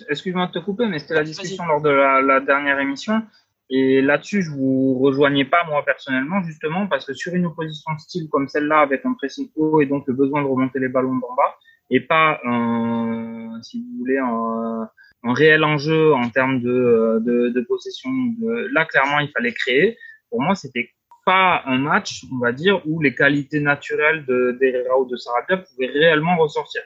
excuse-moi 0.08 0.46
de 0.46 0.52
te 0.52 0.58
couper, 0.58 0.86
mais 0.86 0.98
c'était 0.98 1.14
la 1.14 1.24
discussion 1.24 1.64
lors 1.64 1.80
de 1.80 1.88
la, 1.88 2.20
la, 2.20 2.40
dernière 2.40 2.78
émission. 2.78 3.22
Et 3.70 4.02
là-dessus, 4.02 4.42
je 4.42 4.50
vous 4.50 4.98
rejoignais 4.98 5.46
pas 5.46 5.64
moi 5.64 5.82
personnellement, 5.84 6.42
justement, 6.42 6.86
parce 6.86 7.06
que 7.06 7.14
sur 7.14 7.34
une 7.34 7.46
opposition 7.46 7.92
de 7.94 8.00
style 8.00 8.28
comme 8.30 8.48
celle-là, 8.48 8.80
avec 8.80 9.04
un 9.06 9.14
pressing 9.14 9.50
haut 9.56 9.80
et 9.80 9.86
donc 9.86 10.06
le 10.06 10.12
besoin 10.12 10.42
de 10.42 10.46
remonter 10.46 10.78
les 10.78 10.88
ballons 10.88 11.16
d'en 11.16 11.34
bas, 11.34 11.56
et 11.90 12.00
pas, 12.00 12.38
un, 12.44 13.60
si 13.62 13.80
vous 13.80 13.98
voulez, 13.98 14.18
un, 14.18 14.88
un 15.22 15.32
réel 15.32 15.64
enjeu 15.64 16.12
en 16.14 16.28
termes 16.28 16.60
de, 16.60 17.22
de, 17.24 17.48
de 17.48 17.60
possession. 17.62 18.10
De, 18.10 18.68
là, 18.72 18.84
clairement, 18.84 19.20
il 19.20 19.30
fallait 19.30 19.54
créer. 19.54 19.96
Pour 20.30 20.42
moi, 20.42 20.54
c'était 20.54 20.90
pas 21.24 21.62
un 21.66 21.78
match, 21.78 22.24
on 22.32 22.38
va 22.38 22.52
dire, 22.52 22.80
où 22.86 23.00
les 23.00 23.14
qualités 23.14 23.60
naturelles 23.60 24.24
de 24.26 24.56
d'Herrera 24.60 24.98
ou 24.98 25.06
de 25.06 25.16
Sarabia 25.16 25.58
pouvaient 25.58 25.90
réellement 25.90 26.36
ressortir. 26.36 26.82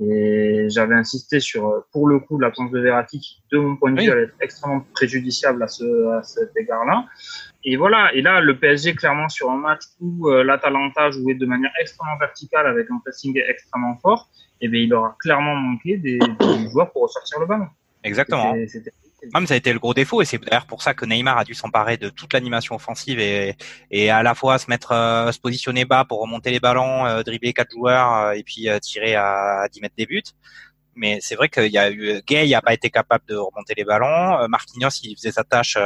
Et 0.00 0.66
j'avais 0.68 0.94
insisté 0.94 1.40
sur, 1.40 1.84
pour 1.92 2.06
le 2.06 2.20
coup, 2.20 2.38
l'absence 2.38 2.70
de 2.70 2.78
Verratti 2.78 3.18
qui, 3.18 3.42
de 3.50 3.58
mon 3.58 3.76
point 3.76 3.90
de 3.90 4.00
vue, 4.00 4.10
allait 4.10 4.24
être 4.24 4.34
extrêmement 4.40 4.84
préjudiciable 4.94 5.60
à, 5.60 5.66
ce, 5.66 6.16
à 6.16 6.22
cet 6.22 6.56
égard-là. 6.56 7.06
Et 7.64 7.76
voilà. 7.76 8.14
Et 8.14 8.22
là, 8.22 8.40
le 8.40 8.56
PSG, 8.56 8.94
clairement, 8.94 9.28
sur 9.28 9.50
un 9.50 9.56
match 9.56 9.82
où 10.00 10.28
euh, 10.28 10.44
l'Atalanta 10.44 11.10
jouait 11.10 11.34
de 11.34 11.46
manière 11.46 11.72
extrêmement 11.80 12.16
verticale 12.16 12.68
avec 12.68 12.88
un 12.90 12.98
pressing 12.98 13.36
extrêmement 13.48 13.96
fort, 13.96 14.28
eh 14.60 14.68
bien, 14.68 14.80
il 14.82 14.94
aura 14.94 15.16
clairement 15.18 15.56
manqué 15.56 15.96
des, 15.96 16.18
des 16.18 16.70
joueurs 16.70 16.92
pour 16.92 17.02
ressortir 17.02 17.40
le 17.40 17.46
ballon. 17.46 17.66
Exactement. 18.04 18.54
C'était 18.68 18.92
même 19.32 19.46
ça 19.46 19.54
a 19.54 19.56
été 19.56 19.72
le 19.72 19.78
gros 19.78 19.94
défaut 19.94 20.22
et 20.22 20.24
c'est 20.24 20.38
d'ailleurs 20.38 20.66
pour 20.66 20.82
ça 20.82 20.94
que 20.94 21.04
Neymar 21.04 21.38
a 21.38 21.44
dû 21.44 21.54
s'emparer 21.54 21.96
de 21.96 22.08
toute 22.08 22.32
l'animation 22.32 22.74
offensive 22.74 23.18
et, 23.18 23.56
et 23.90 24.10
à 24.10 24.22
la 24.22 24.34
fois 24.34 24.58
se 24.58 24.66
mettre, 24.68 24.92
euh, 24.92 25.32
se 25.32 25.40
positionner 25.40 25.84
bas 25.84 26.04
pour 26.04 26.20
remonter 26.20 26.50
les 26.50 26.60
ballons, 26.60 27.06
euh, 27.06 27.22
dribbler 27.22 27.52
quatre 27.52 27.72
joueurs 27.72 28.14
euh, 28.14 28.32
et 28.32 28.42
puis 28.42 28.68
tirer 28.80 29.14
à, 29.16 29.66
10 29.72 29.80
mètres 29.80 29.94
des 29.96 30.06
buts. 30.06 30.22
mais 30.94 31.18
c'est 31.20 31.34
vrai 31.36 31.48
qu'il 31.48 31.72
y 31.72 31.78
a 31.78 31.90
eu 31.90 32.22
Gay 32.26 32.48
n'a 32.48 32.62
pas 32.62 32.74
été 32.74 32.90
capable 32.90 33.24
de 33.28 33.36
remonter 33.36 33.74
les 33.76 33.84
ballons. 33.84 34.48
Marquinhos, 34.48 34.90
il 35.02 35.16
faisait 35.16 35.32
sa 35.32 35.44
tâche 35.44 35.78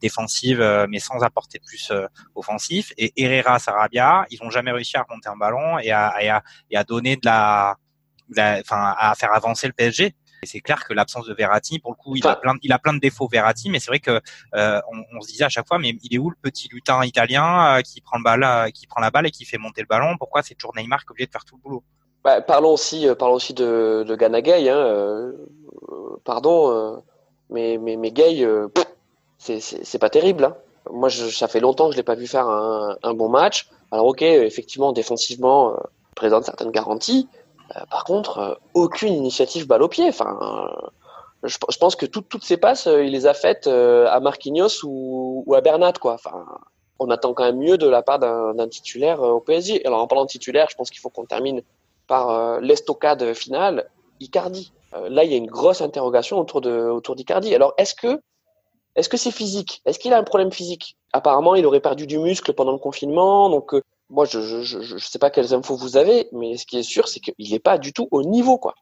défensive, 0.00 0.60
mais 0.88 0.98
sans 0.98 1.20
apporter 1.22 1.58
de 1.58 1.64
plus 1.64 1.92
offensif. 2.34 2.92
Et 2.96 3.12
Herrera, 3.16 3.58
Sarabia, 3.58 4.26
ils 4.30 4.38
n'ont 4.42 4.50
jamais 4.50 4.72
réussi 4.72 4.96
à 4.96 5.02
remonter 5.02 5.28
un 5.28 5.36
ballon 5.36 5.78
et 5.78 5.90
à, 5.90 6.14
et 6.22 6.30
à, 6.30 6.42
et 6.70 6.76
à 6.76 6.84
donner 6.84 7.16
de 7.16 7.26
la, 7.26 7.76
enfin, 8.60 8.94
à 8.96 9.14
faire 9.14 9.32
avancer 9.34 9.66
le 9.66 9.74
PSG. 9.74 10.14
Et 10.42 10.46
c'est 10.46 10.60
clair 10.60 10.84
que 10.86 10.94
l'absence 10.94 11.26
de 11.26 11.34
Verratti, 11.34 11.78
pour 11.78 11.90
le 11.92 11.96
coup, 11.96 12.16
il 12.16 12.26
a 12.26 12.36
plein, 12.36 12.54
il 12.62 12.72
a 12.72 12.78
plein 12.78 12.94
de 12.94 12.98
défauts 12.98 13.28
Verratti, 13.28 13.68
mais 13.68 13.78
c'est 13.78 13.90
vrai 13.90 14.00
que 14.00 14.20
euh, 14.54 14.80
on, 15.12 15.20
se 15.20 15.28
disait 15.28 15.44
à 15.44 15.48
chaque 15.48 15.68
fois, 15.68 15.78
mais 15.78 15.94
il 16.02 16.14
est 16.14 16.18
où 16.18 16.30
le 16.30 16.36
petit 16.40 16.68
lutin 16.68 17.04
italien 17.04 17.76
euh, 17.76 17.82
qui 17.82 18.00
prend 18.00 18.16
le 18.16 18.24
balle, 18.24 18.44
euh, 18.44 18.70
qui 18.70 18.86
prend 18.86 19.00
la 19.00 19.10
balle 19.10 19.26
et 19.26 19.30
qui 19.30 19.44
fait 19.44 19.58
monter 19.58 19.82
le 19.82 19.86
ballon? 19.86 20.16
Pourquoi 20.18 20.42
c'est 20.42 20.54
toujours 20.54 20.74
Neymar 20.76 21.00
qui 21.00 21.08
est 21.08 21.10
obligé 21.10 21.26
de 21.26 21.32
faire 21.32 21.44
tout 21.44 21.56
le 21.56 21.62
boulot? 21.62 21.82
Bah, 22.24 22.40
Parlons 22.40 22.72
aussi, 22.72 23.06
parlons 23.18 23.34
aussi 23.34 23.52
de, 23.52 24.04
de 24.06 24.16
Gana 24.16 24.40
Gay. 24.40 24.68
Hein, 24.68 25.32
pardon, 26.24 27.02
mais 27.50 27.78
mais 27.78 27.96
mais 27.96 28.10
Gay, 28.10 28.46
c'est 29.38 29.98
pas 29.98 30.10
terrible. 30.10 30.44
Hein. 30.44 30.56
Moi, 30.90 31.10
je, 31.10 31.26
ça 31.26 31.48
fait 31.48 31.60
longtemps 31.60 31.86
que 31.86 31.92
je 31.92 31.98
l'ai 31.98 32.02
pas 32.02 32.14
vu 32.14 32.26
faire 32.26 32.48
un, 32.48 32.96
un, 33.02 33.14
bon 33.14 33.28
match. 33.28 33.68
Alors 33.90 34.06
ok, 34.06 34.22
effectivement, 34.22 34.92
défensivement, 34.92 35.76
présente 36.14 36.44
certaines 36.44 36.70
garanties. 36.70 37.28
Euh, 37.76 37.80
par 37.90 38.04
contre, 38.04 38.38
euh, 38.38 38.54
aucune 38.74 39.12
initiative 39.12 39.66
balle 39.66 39.82
au 39.82 39.88
pied. 39.88 40.08
Enfin, 40.08 40.38
euh, 41.42 41.48
je, 41.48 41.78
pense 41.78 41.96
que 41.96 42.06
toutes 42.06 42.44
ces 42.44 42.56
passes, 42.56 42.86
il 42.86 43.12
les 43.12 43.26
a 43.26 43.34
faites 43.34 43.66
à 43.66 44.20
Marquinhos 44.20 44.84
ou, 44.84 45.54
à 45.56 45.60
Bernat, 45.60 45.94
quoi. 45.94 46.14
Enfin, 46.14 46.44
on 46.98 47.08
attend 47.08 47.32
quand 47.32 47.44
même 47.44 47.58
mieux 47.58 47.78
de 47.78 47.88
la 47.88 48.02
part 48.02 48.18
d'un 48.18 48.68
titulaire 48.68 49.22
au 49.22 49.40
PSG. 49.40 49.86
Alors 49.86 50.02
en 50.02 50.06
parlant 50.06 50.24
de 50.24 50.30
titulaire, 50.30 50.66
je 50.70 50.76
pense 50.76 50.90
qu'il 50.90 51.00
faut 51.00 51.08
qu'on 51.08 51.24
termine 51.24 51.62
par 52.06 52.60
l'estocade 52.60 53.32
finale, 53.32 53.88
Icardi. 54.20 54.70
là, 55.08 55.24
il 55.24 55.30
y 55.30 55.34
a 55.34 55.38
une 55.38 55.46
grosse 55.46 55.80
interrogation 55.80 56.38
autour 56.38 56.60
de 56.60 56.90
autour 56.90 57.16
d'Icardi. 57.16 57.54
Alors 57.54 57.72
est-ce 57.78 57.94
que 57.94 59.16
c'est 59.16 59.30
physique? 59.30 59.80
Est-ce 59.86 59.98
qu'il 59.98 60.12
a 60.12 60.18
un 60.18 60.24
problème 60.24 60.52
physique? 60.52 60.98
Apparemment, 61.14 61.54
il 61.54 61.64
aurait 61.64 61.80
perdu 61.80 62.06
du 62.06 62.18
muscle 62.18 62.52
pendant 62.52 62.72
le 62.72 62.78
confinement, 62.78 63.48
donc 63.48 63.74
moi, 64.10 64.24
je 64.24 64.38
ne 64.38 64.62
je, 64.62 64.82
je, 64.82 64.98
sais 64.98 65.18
pas 65.18 65.30
quelles 65.30 65.54
infos 65.54 65.76
vous 65.76 65.96
avez, 65.96 66.26
mais 66.32 66.56
ce 66.56 66.66
qui 66.66 66.78
est 66.78 66.82
sûr, 66.82 67.08
c'est 67.08 67.20
qu'il 67.20 67.50
n'est 67.50 67.60
pas 67.60 67.78
du 67.78 67.92
tout 67.92 68.08
au 68.10 68.22
niveau. 68.22 68.58
quoi. 68.58 68.74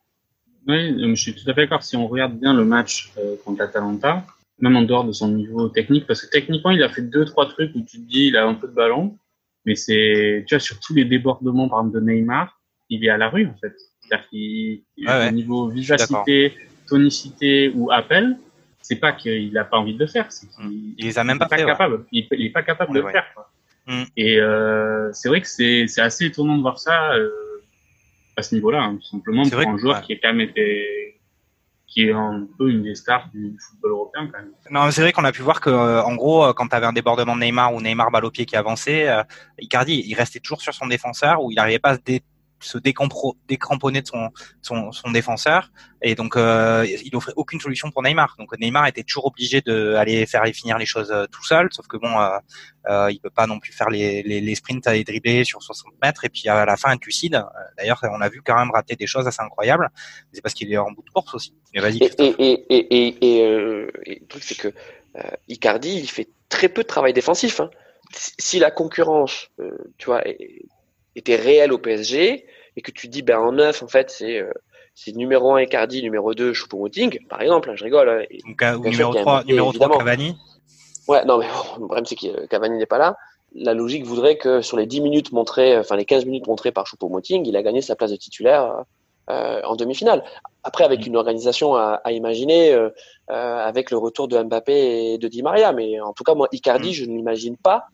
Oui, 0.67 0.97
je 0.99 1.15
suis 1.15 1.35
tout 1.35 1.49
à 1.49 1.55
fait 1.55 1.63
d'accord. 1.63 1.83
Si 1.83 1.97
on 1.97 2.09
regarde 2.09 2.39
bien 2.39 2.55
le 2.55 2.65
match 2.65 3.13
euh, 3.19 3.37
contre 3.45 3.63
Atalanta, 3.63 4.25
même 4.59 4.77
en 4.77 4.83
dehors 4.83 5.05
de 5.05 5.13
son 5.13 5.29
niveau 5.29 5.69
technique, 5.69 6.07
parce 6.07 6.23
que 6.23 6.31
techniquement, 6.31 6.71
il 6.71 6.83
a 6.83 6.89
fait 6.89 7.03
deux, 7.03 7.27
trois 7.27 7.47
trucs 7.47 7.75
où 7.75 7.81
tu 7.81 7.99
te 7.99 8.11
dis, 8.11 8.27
il 8.29 8.37
a 8.37 8.47
un 8.47 8.55
peu 8.55 8.69
de 8.69 8.73
ballon, 8.73 9.17
mais 9.67 9.75
c'est, 9.75 10.45
tu 10.47 10.55
vois, 10.55 10.61
sur 10.61 10.81
tous 10.81 10.95
les 10.95 11.05
débordements, 11.05 11.69
par 11.69 11.81
exemple, 11.81 12.01
de 12.01 12.11
Neymar, 12.11 12.59
il 12.89 13.05
est 13.05 13.11
à 13.11 13.19
la 13.19 13.29
rue, 13.29 13.47
en 13.47 13.55
fait. 13.61 13.75
C'est-à-dire 14.01 14.29
qu'il, 14.31 14.83
au 15.07 15.31
niveau 15.31 15.69
vivacité, 15.69 16.55
tonicité 16.87 17.71
ou 17.75 17.91
appel, 17.91 18.39
c'est 18.81 18.97
pas 18.97 19.13
qu'il 19.13 19.53
n'a 19.53 19.65
pas 19.65 19.77
envie 19.77 19.93
de 19.93 19.99
le 19.99 20.07
faire, 20.07 20.33
c'est 20.33 20.49
qu'il 20.49 21.19
a 21.19 21.25
même 21.25 21.39
pas, 21.39 21.47
pas 21.47 21.59
capable. 21.59 22.07
Il, 22.13 22.27
il, 22.33 22.47
est 22.47 22.51
pas 22.51 22.63
capable 22.63 22.95
de 22.95 23.01
le 23.01 23.11
faire. 23.11 23.27
Quoi. 23.35 23.51
Mm. 23.89 24.05
Et 24.17 24.39
euh, 24.39 25.11
c'est 25.13 25.29
vrai 25.29 25.41
que 25.41 25.49
c'est 25.49 25.87
assez 25.99 26.27
étonnant 26.27 26.57
de 26.57 26.63
voir 26.63 26.79
ça 26.79 27.15
euh, 27.15 27.31
à 28.37 28.43
ce 28.43 28.55
niveau-là, 28.55 28.83
hein, 28.83 28.97
tout 28.97 29.09
simplement 29.09 29.49
pour 29.49 29.59
un 29.59 29.79
joueur 29.79 30.03
qui 30.03 30.13
est 30.13 30.21
quand 30.21 30.29
même 30.29 30.43
été 30.43 31.15
qui 31.87 32.03
est 32.03 32.13
un 32.13 32.47
peu 32.59 32.69
une 32.69 32.83
des 32.83 32.95
stars 32.95 33.31
du, 33.33 33.57
football 33.59 33.93
européen 33.93 34.29
quand 34.31 34.39
même. 34.39 34.53
Non, 34.71 34.91
c'est 34.91 35.01
vrai 35.01 35.13
qu'on 35.13 35.25
a 35.25 35.33
pu 35.33 35.41
voir 35.41 35.63
que 35.63 35.71
euh, 35.71 36.03
en 36.03 36.17
gros, 36.17 36.53
quand 36.53 36.69
tu 36.69 36.77
avais 36.77 36.85
un 36.85 36.93
débordement 36.93 37.35
de 37.35 37.41
Neymar 37.41 37.73
ou 37.73 37.81
Neymar 37.81 38.11
balle 38.11 38.27
au 38.27 38.31
pied 38.31 38.45
qui 38.45 38.57
avançait, 38.57 39.09
Icardi, 39.59 40.05
il 40.07 40.15
restait 40.15 40.39
toujours 40.39 40.61
sur 40.61 40.75
son 40.75 40.87
défenseur 40.87 41.43
où 41.43 41.51
il 41.51 41.55
n'arrivait 41.55 41.79
pas 41.79 41.91
à 41.91 41.95
se 41.95 42.01
dé 42.05 42.23
se 42.61 42.79
décramponner 42.79 44.03
de 44.03 44.07
son, 44.07 44.31
son, 44.63 44.93
son, 44.93 45.11
défenseur 45.11 45.71
et 46.03 46.15
donc 46.15 46.37
euh, 46.37 46.87
il 47.05 47.15
offrait 47.17 47.33
aucune 47.37 47.61
solution 47.61 47.91
pour 47.91 48.03
Neymar. 48.03 48.37
Donc 48.39 48.57
Neymar 48.59 48.87
était 48.87 49.03
toujours 49.03 49.27
obligé 49.27 49.61
d'aller 49.61 50.27
faire 50.27 50.45
et 50.45 50.53
finir 50.53 50.79
les 50.79 50.87
choses 50.87 51.11
euh, 51.11 51.27
tout 51.31 51.45
seul, 51.45 51.69
sauf 51.73 51.87
que 51.87 51.97
bon, 51.97 52.19
euh, 52.21 52.39
euh, 52.89 53.11
il 53.11 53.21
peut 53.21 53.31
pas 53.31 53.47
non 53.47 53.59
plus 53.59 53.73
faire 53.73 53.91
les, 53.91 54.23
les, 54.23 54.41
les 54.41 54.55
sprints 54.55 54.87
à 54.87 55.03
dribbler 55.03 55.45
sur 55.45 55.63
60 55.63 55.93
mètres 56.03 56.25
et 56.25 56.31
puis 56.31 56.49
à 56.49 56.65
la 56.65 56.77
fin 56.77 56.91
un 56.91 56.99
lucide. 57.05 57.35
Euh, 57.35 57.43
d'ailleurs, 57.77 58.01
on 58.05 58.21
a 58.21 58.29
vu 58.29 58.41
quand 58.43 58.57
même 58.57 58.71
rater 58.71 58.97
des 58.97 59.07
choses 59.07 59.27
assez 59.27 59.43
incroyables. 59.43 59.91
C'est 60.33 60.41
parce 60.41 60.55
qu'il 60.55 60.73
est 60.73 60.79
en 60.79 60.91
bout 60.91 61.03
de 61.03 61.11
course 61.11 61.35
aussi. 61.35 61.55
Mais 61.75 61.81
vas-y. 61.81 61.99
Et, 61.99 62.11
et, 62.19 62.65
et, 62.71 63.37
et, 63.37 63.45
euh, 63.45 63.91
et, 64.05 64.21
le 64.21 64.27
truc 64.27 64.43
c'est 64.43 64.57
que 64.57 64.73
Icardi, 65.49 65.99
il 65.99 66.09
fait 66.09 66.29
très 66.49 66.69
peu 66.69 66.83
de 66.83 66.87
travail 66.87 67.13
défensif. 67.13 67.61
Hein. 67.61 67.71
Si 68.13 68.59
la 68.59 68.71
concurrence, 68.71 69.49
tu 69.99 70.07
vois, 70.07 70.23
était 71.19 71.37
réel 71.37 71.73
au 71.73 71.79
PSG 71.79 72.47
et 72.77 72.83
que 72.83 72.91
tu 72.91 73.09
dis 73.09 73.23
ben 73.23 73.39
en 73.39 73.53
neuf 73.53 73.83
en 73.83 73.89
fait 73.89 74.11
c'est 74.11 74.41
euh, 74.41 74.53
c'est 74.95 75.15
numéro 75.15 75.55
1 75.55 75.63
Icardi, 75.63 76.03
numéro 76.03 76.35
2 76.35 76.53
Choupo-Moting 76.53 77.27
par 77.29 77.41
exemple, 77.41 77.71
hein, 77.71 77.75
je 77.77 77.85
rigole. 77.85 78.09
Hein, 78.09 78.25
Donc, 78.47 78.63
euh, 78.63 78.91
numéro 78.91 79.15
3, 79.15 79.45
numéro 79.45 79.73
3 79.73 79.99
Cavani. 79.99 80.37
Ouais, 81.07 81.25
non 81.25 81.39
mais 81.39 81.47
le 81.47 81.87
problème 81.87 82.07
c'est 82.07 82.17
que 82.17 82.47
Cavani 82.47 82.79
n'est 82.79 82.87
pas 82.87 82.99
là. 82.99 83.17
La 83.55 83.75
logique 83.75 84.05
voudrait 84.05 84.37
que 84.37 84.61
sur 84.61 84.77
les 84.77 84.87
10 84.87 85.01
minutes 85.01 85.33
montrées, 85.33 85.79
enfin 85.79 85.97
les 85.97 86.05
15 86.05 86.27
minutes 86.27 86.47
montrées 86.47 86.73
par 86.73 86.87
Choupo-Moting, 86.87 87.47
il 87.47 87.57
a 87.57 87.63
gagné 87.63 87.81
sa 87.81 87.97
place 87.97 88.11
de 88.11 88.17
titulaire 88.17 88.85
euh, 89.31 89.61
en 89.65 89.77
demi-finale. 89.77 90.25
Après, 90.65 90.85
avec 90.85 91.07
une 91.07 91.17
organisation 91.17 91.75
à, 91.77 92.01
à 92.05 92.13
imaginer, 92.13 92.73
euh, 92.73 92.91
avec 93.29 93.91
le 93.91 93.99
retour 93.99 94.27
de 94.27 94.43
Mbappé 94.43 95.13
et 95.13 95.19
de 95.19 95.29
Di 95.29 95.43
Maria. 95.43 95.73
Mais 95.73 96.01
en 96.01 96.15
tout 96.15 96.25
cas, 96.25 96.35
moi, 96.35 96.49
Icardi, 96.51 96.91
mm. 96.91 96.93
je 96.93 97.05
ne 97.05 97.17
l'imagine 97.17 97.57
pas 97.57 97.89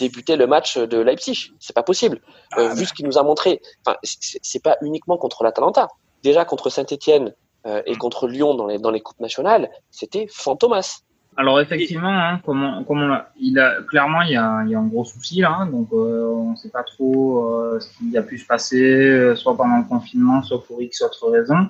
débuter 0.00 0.36
le 0.36 0.46
match 0.46 0.78
de 0.78 0.98
Leipzig. 0.98 1.52
C'est 1.60 1.74
pas 1.74 1.84
possible. 1.84 2.20
Euh, 2.58 2.70
ah, 2.70 2.74
vu 2.74 2.84
ce 2.86 2.92
qu'il 2.92 3.06
nous 3.06 3.18
a 3.18 3.22
montré, 3.22 3.60
enfin, 3.86 3.96
c'est 4.02 4.62
pas 4.62 4.76
uniquement 4.82 5.18
contre 5.18 5.44
l'Atalanta. 5.44 5.88
Déjà 6.24 6.44
contre 6.44 6.70
Saint-Etienne 6.70 7.34
euh, 7.66 7.82
et 7.86 7.96
contre 7.96 8.26
Lyon 8.26 8.54
dans 8.54 8.66
les 8.66 8.78
dans 8.78 8.90
les 8.90 9.00
coupes 9.00 9.20
nationales, 9.20 9.70
c'était 9.90 10.26
fantomas. 10.28 11.02
Alors 11.36 11.60
effectivement, 11.60 12.10
hein, 12.10 12.40
comment 12.44 12.82
comment 12.84 13.18
il 13.38 13.58
a 13.58 13.82
clairement 13.82 14.22
il 14.22 14.32
y 14.32 14.36
a, 14.36 14.62
il 14.64 14.70
y 14.70 14.74
a 14.74 14.78
un 14.78 14.86
gros 14.86 15.04
souci 15.04 15.40
là, 15.40 15.58
hein, 15.60 15.66
donc 15.66 15.88
euh, 15.92 16.26
on 16.26 16.50
ne 16.52 16.56
sait 16.56 16.68
pas 16.70 16.82
trop 16.82 17.46
euh, 17.46 17.78
ce 17.78 17.88
qui 17.96 18.16
a 18.16 18.22
pu 18.22 18.36
se 18.36 18.46
passer, 18.46 18.82
euh, 18.82 19.36
soit 19.36 19.56
pendant 19.56 19.78
le 19.78 19.84
confinement, 19.84 20.42
soit 20.42 20.62
pour 20.64 20.82
X 20.82 21.02
autre 21.02 21.30
raison. 21.30 21.68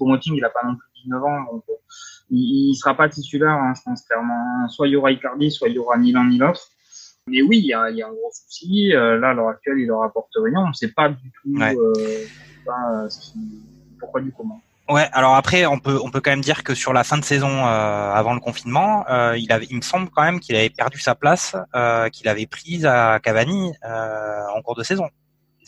Moting, 0.00 0.34
il 0.36 0.44
a 0.44 0.50
pas 0.50 0.60
non 0.64 0.76
plus 0.76 0.86
19 1.04 1.24
ans, 1.24 1.44
donc 1.50 1.64
il, 2.30 2.70
il 2.70 2.74
sera 2.76 2.94
pas 2.94 3.08
titulaire, 3.08 3.50
hein, 3.50 3.72
je 3.76 3.82
pense 3.82 4.02
clairement. 4.02 4.68
Soit 4.68 4.86
il 4.86 4.92
y 4.92 4.96
aura 4.96 5.10
Icardi, 5.10 5.50
soit 5.50 5.68
il 5.68 5.74
y 5.74 5.78
aura 5.78 5.96
ni 5.98 6.12
l'un 6.12 6.28
ni 6.28 6.38
l'autre. 6.38 6.68
Mais 7.28 7.42
oui, 7.42 7.58
il 7.58 7.66
y 7.66 7.72
a, 7.72 7.82
un 7.82 7.92
gros 7.92 8.32
souci. 8.32 8.92
Euh, 8.94 9.18
là, 9.18 9.30
à 9.30 9.34
l'heure 9.34 9.48
actuelle, 9.48 9.78
il 9.78 9.86
leur 9.86 10.02
apporte 10.02 10.32
rien. 10.36 10.60
On 10.64 10.68
ne 10.68 10.72
sait 10.72 10.92
pas 10.92 11.08
du 11.08 11.32
tout 11.42 11.60
euh, 11.60 12.24
euh, 12.68 13.08
pourquoi 13.98 14.20
du 14.20 14.32
comment. 14.32 14.60
Ouais, 14.88 15.06
alors 15.12 15.34
après, 15.34 15.66
on 15.66 15.78
peut 15.78 15.98
on 16.02 16.10
peut 16.10 16.20
quand 16.20 16.30
même 16.30 16.40
dire 16.40 16.64
que 16.64 16.74
sur 16.74 16.94
la 16.94 17.04
fin 17.04 17.18
de 17.18 17.24
saison, 17.24 17.66
avant 17.66 18.32
le 18.32 18.40
confinement, 18.40 19.04
il 19.36 19.52
avait, 19.52 19.66
il 19.68 19.76
me 19.76 19.82
semble 19.82 20.08
quand 20.08 20.22
même 20.22 20.40
qu'il 20.40 20.56
avait 20.56 20.70
perdu 20.70 20.98
sa 20.98 21.14
place, 21.14 21.54
qu'il 22.12 22.26
avait 22.26 22.46
prise 22.46 22.86
à 22.86 23.20
Cavani 23.22 23.72
en 23.82 24.62
cours 24.62 24.76
de 24.76 24.82
saison. 24.82 25.10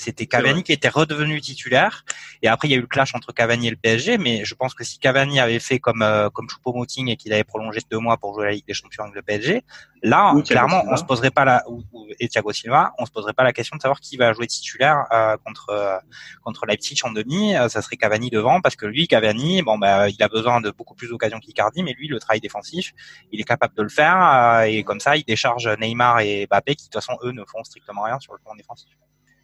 C'était 0.01 0.27
Cavani 0.27 0.63
qui 0.63 0.73
était 0.73 0.89
redevenu 0.89 1.41
titulaire. 1.43 2.05
Et 2.41 2.49
après, 2.49 2.69
il 2.69 2.71
y 2.71 2.75
a 2.75 2.79
eu 2.79 2.81
le 2.81 2.87
clash 2.87 3.15
entre 3.15 3.33
Cavani 3.33 3.69
et 3.69 3.71
le 3.71 3.77
PSG. 3.77 4.17
Mais 4.17 4.47
je 4.47 4.55
pense 4.55 4.73
que 4.73 4.83
si 4.83 4.99
Cavani 4.99 5.41
avait 5.41 5.59
fait 5.59 5.79
comme 5.79 6.01
euh, 6.01 6.31
comme 6.31 6.49
Choupo-Moting 6.49 7.09
et 7.11 7.17
qu'il 7.17 7.35
avait 7.35 7.45
prolongé 7.45 7.81
deux 7.91 7.99
mois 7.99 8.17
pour 8.17 8.35
jouer 8.35 8.47
la 8.47 8.53
Ligue 8.53 8.67
des 8.67 8.73
Champions 8.73 9.05
avec 9.05 9.15
le 9.15 9.23
PSG, 9.23 9.63
là, 10.03 10.35
clairement, 10.47 10.85
on 10.89 10.97
se 10.97 11.05
poserait 11.05 11.31
pas 11.31 11.45
la 11.45 11.63
ou, 11.69 11.83
et 12.19 12.29
Thiago 12.29 12.51
Silva, 12.53 12.93
on 12.99 13.05
se 13.05 13.11
poserait 13.11 13.35
pas 13.35 13.45
la 13.45 13.53
question 13.53 13.77
de 13.77 13.83
savoir 13.83 14.01
qui 14.01 14.17
va 14.17 14.33
jouer 14.33 14.47
titulaire 14.47 15.05
euh, 15.13 15.37
contre 15.45 15.69
euh, 15.69 15.99
contre 16.43 16.65
Leipzig 16.65 17.01
en 17.05 17.11
demi. 17.11 17.55
Euh, 17.55 17.69
ça 17.69 17.83
serait 17.83 17.97
Cavani 17.97 18.31
devant 18.31 18.63
parce 18.63 18.77
que 18.77 18.87
lui, 18.87 19.07
Cavani, 19.07 19.61
bon 19.61 19.77
bah, 19.79 20.09
il 20.09 20.23
a 20.23 20.29
besoin 20.29 20.63
de 20.63 20.71
beaucoup 20.71 20.95
plus 20.95 21.09
d'occasions 21.09 21.41
qu'Icardi, 21.41 21.83
mais 21.83 21.93
lui, 21.93 22.09
le 22.09 22.19
travail 22.19 22.41
défensif, 22.41 22.93
il 23.33 23.41
est 23.41 23.45
capable 23.45 23.75
de 23.75 23.83
le 23.83 23.91
faire 23.91 24.63
et 24.63 24.83
comme 24.83 25.01
ça, 25.01 25.17
il 25.17 25.25
décharge 25.25 25.69
Neymar 25.79 26.21
et 26.21 26.47
Mbappé 26.47 26.75
qui 26.75 26.87
de 26.87 26.91
toute 26.91 27.03
façon 27.03 27.19
eux 27.23 27.33
ne 27.33 27.45
font 27.45 27.63
strictement 27.65 28.05
rien 28.05 28.19
sur 28.19 28.33
le 28.33 28.39
plan 28.39 28.55
défensif. 28.55 28.89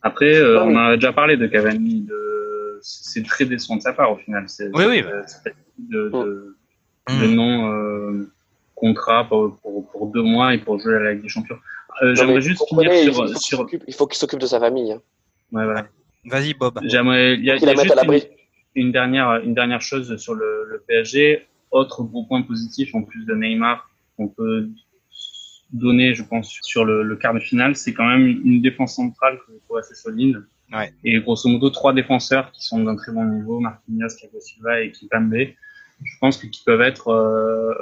Après, 0.02 0.34
euh, 0.34 0.62
on 0.62 0.76
a 0.76 0.94
déjà 0.96 1.12
parlé 1.12 1.36
de 1.36 1.46
Cavani. 1.46 2.02
De... 2.02 2.78
C'est 2.82 3.24
très 3.24 3.44
décevant 3.44 3.76
de 3.76 3.82
sa 3.82 3.92
part 3.92 4.12
au 4.12 4.16
final. 4.16 4.44
C'est, 4.48 4.70
oui, 4.74 4.84
oui. 4.88 5.02
De, 5.78 6.08
de, 6.08 6.56
de, 7.08 7.26
non 7.26 7.72
euh, 7.72 8.30
contrat 8.74 9.26
pour, 9.28 9.56
pour, 9.58 9.88
pour, 9.90 10.06
deux 10.08 10.22
mois 10.22 10.54
et 10.54 10.58
pour 10.58 10.78
jouer 10.78 10.96
à 10.96 11.00
la 11.00 11.12
Ligue 11.12 11.22
des 11.22 11.28
Champions. 11.28 11.58
Euh, 12.02 12.14
j'aimerais 12.14 12.40
juste 12.40 12.62
finir 12.68 12.92
sur. 12.92 13.04
Il 13.04 13.12
faut, 13.14 13.26
sur... 13.38 13.66
il 13.86 13.94
faut 13.94 14.06
qu'il 14.06 14.18
s'occupe 14.18 14.38
de 14.38 14.46
sa 14.46 14.60
famille. 14.60 14.92
Hein. 14.92 15.00
Ouais, 15.52 15.64
voilà. 15.64 15.86
Vas-y, 16.26 16.54
Bob. 16.54 16.78
J'aimerais. 16.84 17.34
Il 17.34 17.44
y 17.44 17.50
a, 17.50 17.56
il 17.56 17.62
y 17.62 17.68
a 17.68 17.74
juste 17.74 17.94
une, 18.04 18.20
une, 18.86 18.92
dernière, 18.92 19.40
une 19.42 19.54
dernière 19.54 19.80
chose 19.80 20.16
sur 20.16 20.34
le, 20.34 20.66
le 20.68 20.82
PSG. 20.86 21.46
Autre 21.70 22.04
gros 22.04 22.24
point 22.24 22.42
positif 22.42 22.94
en 22.94 23.02
plus 23.02 23.24
de 23.24 23.34
Neymar, 23.34 23.90
on 24.18 24.28
peut 24.28 24.68
donné, 25.72 26.14
je 26.14 26.22
pense, 26.22 26.58
sur 26.62 26.84
le, 26.84 27.02
le 27.02 27.16
quart 27.16 27.34
de 27.34 27.40
finale, 27.40 27.76
c'est 27.76 27.92
quand 27.92 28.06
même 28.06 28.26
une 28.26 28.62
défense 28.62 28.96
centrale 28.96 29.38
que 29.38 29.52
je 29.52 29.58
trouve 29.64 29.78
assez 29.78 29.94
solide. 29.94 30.44
Ouais. 30.72 30.92
Et 31.04 31.20
grosso 31.20 31.48
modo, 31.48 31.70
trois 31.70 31.92
défenseurs 31.92 32.50
qui 32.52 32.64
sont 32.64 32.82
d'un 32.82 32.96
très 32.96 33.12
bon 33.12 33.24
niveau, 33.24 33.60
Marquinhos, 33.60 34.08
Thiago 34.18 34.40
Silva 34.40 34.80
et 34.80 34.90
Kipembe. 34.90 35.34
Je 36.04 36.18
pense 36.20 36.38
qu'ils 36.38 36.50
peuvent 36.64 36.80
être 36.80 37.08
euh, 37.08 37.72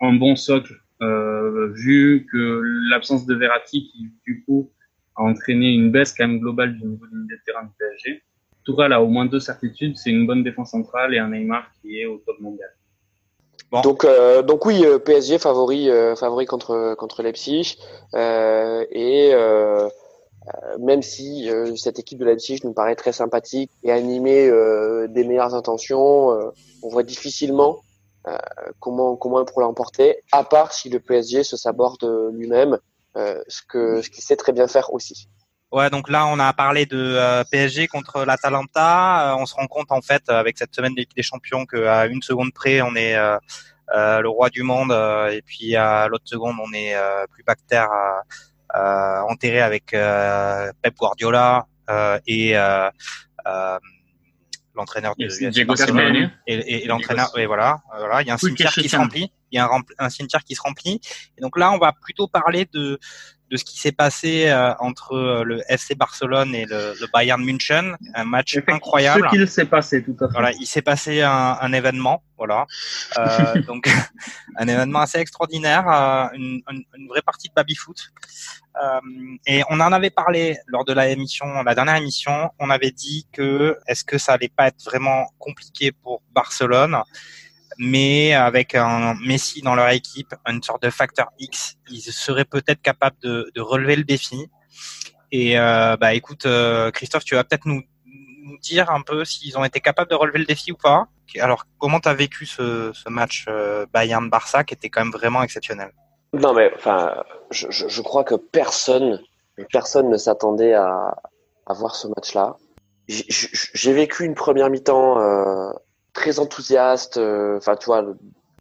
un 0.00 0.12
bon 0.12 0.36
socle, 0.36 0.74
euh, 1.00 1.72
vu 1.72 2.26
que 2.30 2.60
l'absence 2.90 3.26
de 3.26 3.34
Verratti, 3.34 3.90
qui 3.90 4.10
du 4.26 4.44
coup 4.44 4.70
a 5.16 5.22
entraîné 5.22 5.72
une 5.72 5.90
baisse 5.90 6.14
quand 6.14 6.28
même 6.28 6.38
globale 6.38 6.76
du 6.76 6.84
niveau 6.84 7.06
du 7.06 7.16
milieu 7.16 7.36
de 7.36 7.42
terrain 7.44 7.64
du 7.64 7.70
PSG. 7.78 8.22
tout 8.64 8.76
cas, 8.76 8.88
là, 8.88 9.02
au 9.02 9.08
moins 9.08 9.26
deux 9.26 9.40
certitudes, 9.40 9.96
c'est 9.96 10.10
une 10.10 10.26
bonne 10.26 10.42
défense 10.42 10.70
centrale 10.70 11.14
et 11.14 11.18
un 11.18 11.30
Neymar 11.30 11.70
qui 11.80 11.98
est 11.98 12.06
au 12.06 12.18
top 12.18 12.38
mondial. 12.40 12.68
Donc, 13.70 14.04
euh, 14.04 14.42
donc 14.42 14.64
oui, 14.64 14.84
euh, 14.84 14.98
PSG 14.98 15.38
favori, 15.38 15.90
euh, 15.90 16.16
favori 16.16 16.46
contre 16.46 16.94
contre 16.96 17.22
Leipzig 17.22 17.78
et 18.14 19.34
même 20.78 21.02
si 21.02 21.50
cette 21.76 21.98
équipe 21.98 22.18
de 22.18 22.24
Leipzig 22.24 22.60
nous 22.64 22.72
paraît 22.72 22.96
très 22.96 23.12
sympathique 23.12 23.70
et 23.82 23.92
animée 23.92 24.50
des 25.08 25.24
meilleures 25.24 25.54
intentions, 25.54 26.30
on 26.82 26.88
voit 26.88 27.02
difficilement 27.02 27.80
comment 28.80 29.16
comment 29.16 29.40
elle 29.40 29.44
pourrait 29.44 29.66
l'emporter, 29.66 30.22
à 30.32 30.44
part 30.44 30.72
si 30.72 30.88
le 30.88 31.00
PSG 31.00 31.44
se 31.44 31.58
saborde 31.58 32.30
lui-même, 32.32 32.78
ce 33.14 33.60
que 33.68 34.00
ce 34.00 34.08
qu'il 34.08 34.24
sait 34.24 34.36
très 34.36 34.52
bien 34.52 34.68
faire 34.68 34.94
aussi. 34.94 35.28
Ouais, 35.70 35.90
donc 35.90 36.08
là, 36.08 36.26
on 36.26 36.38
a 36.38 36.50
parlé 36.54 36.86
de 36.86 36.96
euh, 36.96 37.44
PSG 37.50 37.88
contre 37.88 38.24
l'Atalanta. 38.24 39.32
Euh, 39.32 39.36
on 39.38 39.44
se 39.44 39.54
rend 39.54 39.66
compte, 39.66 39.92
en 39.92 40.00
fait, 40.00 40.26
avec 40.30 40.56
cette 40.56 40.74
semaine 40.74 40.94
de 40.94 41.00
Ligue 41.00 41.14
des 41.14 41.22
Champions, 41.22 41.66
qu'à 41.66 42.06
une 42.06 42.22
seconde 42.22 42.54
près, 42.54 42.80
on 42.80 42.96
est 42.96 43.16
euh, 43.16 43.38
le 44.20 44.28
roi 44.28 44.48
du 44.48 44.62
monde, 44.62 44.92
et 45.30 45.42
puis 45.42 45.76
à 45.76 46.08
l'autre 46.08 46.26
seconde, 46.26 46.56
on 46.62 46.72
est 46.72 46.94
plus 47.30 47.42
bactère 47.42 47.88
enterré 48.74 49.60
avec 49.60 49.86
Pep 49.90 50.94
Guardiola 50.98 51.66
et 52.26 52.54
l'entraîneur 54.74 55.14
de 55.18 55.50
Diego 55.50 55.76
Simeone 55.76 56.30
et, 56.46 56.84
et, 56.84 56.86
l'entraîneur. 56.86 57.30
Et 57.38 57.46
voilà, 57.46 57.78
voilà, 57.96 58.22
il 58.22 58.28
y 58.28 58.30
a 58.30 58.34
un 58.34 58.38
cimetière 58.38 58.72
qui 58.72 58.88
se 58.88 58.96
remplit. 58.96 59.32
Il 59.50 59.56
y 59.56 59.58
a 59.58 59.64
un, 59.64 59.80
un 59.98 60.10
cimetière 60.10 60.44
qui 60.44 60.54
se 60.54 60.60
remplit. 60.60 61.00
Et 61.38 61.40
donc 61.40 61.58
là, 61.58 61.72
on 61.72 61.78
va 61.78 61.92
plutôt 61.92 62.28
parler 62.28 62.68
de 62.72 62.98
de 63.50 63.56
ce 63.56 63.64
qui 63.64 63.78
s'est 63.78 63.92
passé 63.92 64.48
euh, 64.48 64.74
entre 64.78 65.14
euh, 65.14 65.44
le 65.44 65.62
FC 65.68 65.94
Barcelone 65.94 66.54
et 66.54 66.66
le, 66.66 66.94
le, 67.00 67.06
Bayern 67.12 67.42
München, 67.42 67.96
un 68.14 68.24
match 68.24 68.58
incroyable. 68.66 69.24
Ce 69.24 69.36
qu'il 69.36 69.48
s'est 69.48 69.64
passé, 69.64 70.02
tout 70.02 70.16
à 70.20 70.28
fait. 70.28 70.32
Voilà, 70.32 70.52
il 70.52 70.66
s'est 70.66 70.82
passé 70.82 71.22
un, 71.22 71.56
un, 71.60 71.72
événement, 71.72 72.22
voilà, 72.36 72.66
euh, 73.18 73.62
donc 73.66 73.88
un 74.56 74.68
événement 74.68 75.00
assez 75.00 75.18
extraordinaire, 75.18 75.88
euh, 75.88 76.28
une, 76.34 76.62
une, 76.70 76.84
une, 76.96 77.08
vraie 77.08 77.22
partie 77.22 77.48
de 77.48 77.54
baby 77.54 77.74
foot. 77.74 77.98
Euh, 78.82 79.00
et 79.46 79.62
on 79.70 79.80
en 79.80 79.92
avait 79.92 80.10
parlé 80.10 80.58
lors 80.66 80.84
de 80.84 80.92
la 80.92 81.08
émission, 81.08 81.46
la 81.62 81.74
dernière 81.74 81.96
émission, 81.96 82.50
on 82.58 82.70
avait 82.70 82.90
dit 82.90 83.26
que 83.32 83.78
est-ce 83.86 84.04
que 84.04 84.18
ça 84.18 84.34
allait 84.34 84.52
pas 84.54 84.68
être 84.68 84.84
vraiment 84.84 85.32
compliqué 85.38 85.92
pour 85.92 86.22
Barcelone? 86.32 86.96
Mais 87.78 88.34
avec 88.34 88.74
un 88.74 89.14
Messi 89.24 89.62
dans 89.62 89.74
leur 89.74 89.88
équipe, 89.90 90.34
une 90.46 90.62
sorte 90.62 90.82
de 90.82 90.90
facteur 90.90 91.28
X, 91.38 91.76
ils 91.90 92.00
seraient 92.00 92.44
peut-être 92.44 92.82
capables 92.82 93.16
de, 93.22 93.60
relever 93.60 93.96
le 93.96 94.04
défi. 94.04 94.50
Et 95.30 95.58
euh, 95.58 95.96
bah 95.96 96.14
écoute, 96.14 96.46
euh, 96.46 96.90
Christophe, 96.90 97.24
tu 97.24 97.34
vas 97.34 97.44
peut-être 97.44 97.66
nous, 97.66 97.82
dire 98.62 98.90
un 98.90 99.02
peu 99.02 99.24
s'ils 99.24 99.56
ont 99.58 99.64
été 99.64 99.78
capables 99.78 100.10
de 100.10 100.14
relever 100.14 100.38
le 100.38 100.44
défi 100.46 100.72
ou 100.72 100.76
pas. 100.76 101.06
Alors, 101.38 101.66
comment 101.78 102.00
tu 102.00 102.08
as 102.08 102.14
vécu 102.14 102.46
ce, 102.46 102.92
match 103.08 103.44
euh, 103.48 103.84
Bayern-Barça 103.92 104.64
qui 104.64 104.74
était 104.74 104.88
quand 104.88 105.04
même 105.04 105.12
vraiment 105.12 105.42
exceptionnel? 105.42 105.92
Non, 106.32 106.54
mais 106.54 106.72
enfin, 106.74 107.22
je, 107.50 108.02
crois 108.02 108.24
que 108.24 108.34
personne, 108.34 109.20
personne 109.70 110.08
ne 110.08 110.16
s'attendait 110.16 110.74
à, 110.74 111.14
à 111.66 111.72
voir 111.74 111.94
ce 111.94 112.08
match-là. 112.08 112.56
J'ai 113.08 113.92
vécu 113.92 114.24
une 114.24 114.34
première 114.34 114.68
mi-temps 114.68 115.20
euh, 115.20 115.70
très 116.18 116.40
enthousiaste. 116.40 117.16
Euh, 117.16 117.58
enfin, 117.58 117.76
tu 117.76 117.86
vois, 117.86 118.04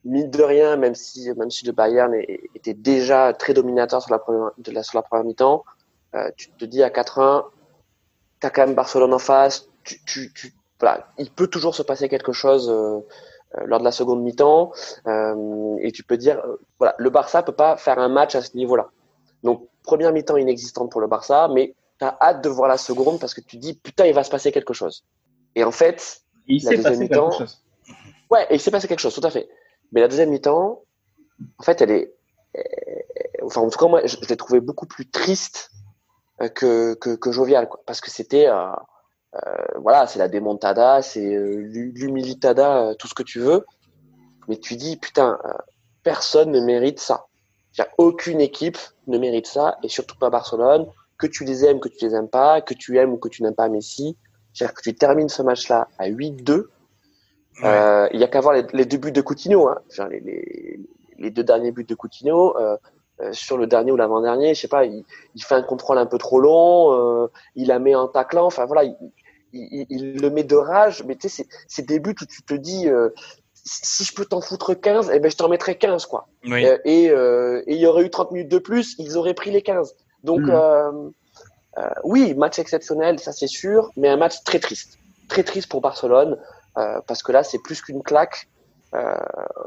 mine 0.05 0.29
de 0.29 0.43
rien, 0.43 0.77
même 0.77 0.95
si 0.95 1.31
même 1.33 1.49
si 1.49 1.65
le 1.65 1.71
Bayern 1.71 2.13
était 2.55 2.75
déjà 2.75 3.33
très 3.33 3.53
dominateur 3.53 4.01
sur 4.01 4.11
la 4.11 4.19
première 4.19 4.51
de 4.57 4.71
la, 4.71 4.83
sur 4.83 4.97
la 4.97 5.01
première 5.01 5.25
mi-temps, 5.25 5.63
euh, 6.15 6.29
tu 6.37 6.51
te 6.51 6.65
dis 6.65 6.83
à 6.83 6.89
4-1, 6.89 7.45
t'as 8.39 8.49
quand 8.51 8.65
même 8.65 8.75
Barcelone 8.75 9.13
en 9.13 9.19
face. 9.19 9.67
Tu, 9.83 10.31
tu, 10.33 10.53
voilà, 10.79 11.07
il 11.17 11.31
peut 11.31 11.47
toujours 11.47 11.73
se 11.73 11.81
passer 11.81 12.09
quelque 12.09 12.33
chose 12.33 12.69
euh, 12.69 12.99
lors 13.65 13.79
de 13.79 13.85
la 13.85 13.93
seconde 13.93 14.21
mi-temps, 14.21 14.73
et 15.81 15.91
tu 15.93 16.03
peux 16.03 16.17
dire, 16.17 16.43
voilà, 16.77 16.93
le 16.97 17.09
Barça 17.09 17.41
peut 17.41 17.53
pas 17.53 17.77
faire 17.77 17.97
un 17.97 18.09
match 18.09 18.35
à 18.35 18.41
ce 18.41 18.55
niveau-là. 18.57 18.89
Donc 19.43 19.67
première 19.83 20.11
mi-temps 20.11 20.37
inexistante 20.37 20.91
pour 20.91 21.01
le 21.01 21.07
Barça, 21.07 21.47
mais 21.47 21.73
t'as 21.97 22.17
hâte 22.21 22.43
de 22.43 22.49
voir 22.49 22.67
la 22.67 22.77
seconde 22.77 23.19
parce 23.19 23.33
que 23.33 23.41
tu 23.41 23.57
dis 23.57 23.73
putain 23.73 24.05
il 24.05 24.13
va 24.13 24.23
se 24.23 24.29
passer 24.29 24.51
quelque 24.51 24.73
chose. 24.73 25.05
Et 25.55 25.63
en 25.63 25.71
fait, 25.71 26.21
il 26.47 26.61
s'est 26.61 26.81
passé 26.81 27.07
quelque 27.07 27.31
chose. 27.37 27.61
Ouais, 28.29 28.47
il 28.51 28.59
s'est 28.59 28.71
passé 28.71 28.87
quelque 28.87 28.99
chose, 28.99 29.13
tout 29.13 29.25
à 29.25 29.29
fait. 29.29 29.49
Mais 29.91 30.01
la 30.01 30.07
deuxième 30.07 30.29
mi-temps, 30.29 30.83
en 31.57 31.63
fait, 31.63 31.81
elle 31.81 31.91
est. 31.91 32.13
Enfin, 33.43 33.61
en 33.61 33.69
tout 33.69 33.77
cas, 33.77 33.87
moi, 33.87 34.05
je, 34.05 34.17
l'ai 34.27 34.37
trouvé 34.37 34.59
beaucoup 34.59 34.87
plus 34.87 35.09
triste 35.09 35.71
euh, 36.41 36.49
que, 36.49 36.95
que, 36.95 37.15
que 37.15 37.31
jovial, 37.31 37.69
quoi. 37.69 37.81
Parce 37.85 38.01
que 38.01 38.09
c'était. 38.09 38.47
Euh, 38.47 38.67
euh, 39.35 39.65
voilà, 39.75 40.07
c'est 40.07 40.19
la 40.19 40.27
démontada, 40.27 41.01
c'est 41.01 41.35
euh, 41.35 41.61
l'humilitada, 41.93 42.95
tout 42.97 43.07
ce 43.07 43.13
que 43.13 43.23
tu 43.23 43.39
veux. 43.39 43.65
Mais 44.47 44.57
tu 44.57 44.75
dis, 44.75 44.97
putain, 44.97 45.37
personne 46.03 46.51
ne 46.51 46.61
mérite 46.61 46.99
ça. 46.99 47.27
aucune 47.97 48.39
équipe 48.39 48.77
ne 49.07 49.17
mérite 49.17 49.45
ça, 49.45 49.77
et 49.83 49.89
surtout 49.89 50.17
pas 50.17 50.29
Barcelone. 50.29 50.87
Que 51.17 51.27
tu 51.27 51.43
les 51.43 51.65
aimes, 51.65 51.79
que 51.79 51.89
tu 51.89 52.05
les 52.05 52.15
aimes 52.15 52.29
pas, 52.29 52.61
que 52.61 52.73
tu 52.73 52.97
aimes 52.97 53.11
ou 53.11 53.17
que 53.17 53.27
tu 53.27 53.43
n'aimes 53.43 53.55
pas 53.55 53.69
Messi, 53.69 54.17
c'est-à-dire 54.57 54.73
que 54.73 54.81
tu 54.81 54.95
termines 54.95 55.29
ce 55.29 55.43
match-là 55.43 55.87
à 55.99 56.09
8-2. 56.09 56.65
Euh, 57.63 58.07
il 58.11 58.19
y 58.19 58.23
a 58.23 58.27
qu'à 58.27 58.41
voir 58.41 58.55
les, 58.55 58.85
deux 58.85 58.97
buts 58.97 59.11
de 59.11 59.21
Coutinho, 59.21 59.69
hein. 59.69 59.79
les, 60.09 61.29
deux 61.29 61.43
derniers 61.43 61.71
buts 61.71 61.83
de 61.83 61.93
Coutinho. 61.93 62.57
Euh, 62.57 62.75
euh, 63.19 63.33
sur 63.33 63.57
le 63.57 63.65
dernier 63.65 63.91
ou 63.91 63.95
l'avant-dernier, 63.95 64.53
je 64.53 64.61
sais 64.61 64.67
pas, 64.67 64.85
il, 64.85 65.03
fait 65.39 65.55
un 65.55 65.63
contrôle 65.63 65.97
un 65.97 66.05
peu 66.05 66.19
trop 66.19 66.39
long, 66.39 67.29
il 67.55 67.67
la 67.67 67.79
met 67.79 67.95
en 67.95 68.07
taclant, 68.07 68.45
enfin 68.45 68.65
voilà, 68.65 68.83
il, 69.53 70.21
le 70.21 70.29
met 70.29 70.43
de 70.43 70.55
rage, 70.55 71.03
mais 71.03 71.15
tu 71.15 71.27
sais, 71.27 71.47
c'est 71.67 71.87
des 71.87 71.99
buts 71.99 72.15
où 72.21 72.25
tu 72.25 72.43
te 72.43 72.53
dis, 72.53 72.87
si 73.55 74.03
je 74.03 74.13
peux 74.13 74.25
t'en 74.25 74.39
foutre 74.39 74.79
15, 74.79 75.11
eh 75.11 75.19
ben 75.19 75.31
je 75.31 75.35
t'en 75.35 75.49
mettrais 75.49 75.77
15 75.77 76.05
quoi. 76.05 76.27
et 76.45 77.11
il 77.67 77.79
y 77.79 77.85
aurait 77.87 78.05
eu 78.05 78.09
30 78.11 78.31
minutes 78.31 78.51
de 78.51 78.59
plus, 78.59 78.95
ils 78.99 79.17
auraient 79.17 79.33
pris 79.33 79.49
les 79.49 79.63
15. 79.63 79.95
Donc 80.23 80.41
hmm. 80.41 81.11
Euh, 81.77 81.89
oui, 82.03 82.33
match 82.33 82.59
exceptionnel, 82.59 83.19
ça 83.19 83.31
c'est 83.31 83.47
sûr, 83.47 83.91
mais 83.97 84.09
un 84.09 84.17
match 84.17 84.43
très 84.43 84.59
triste. 84.59 84.97
Très 85.27 85.43
triste 85.43 85.69
pour 85.69 85.81
Barcelone, 85.81 86.37
euh, 86.77 87.01
parce 87.07 87.21
que 87.23 87.31
là, 87.31 87.43
c'est 87.43 87.59
plus 87.59 87.81
qu'une 87.81 88.01
claque. 88.01 88.47
Euh, 88.95 89.15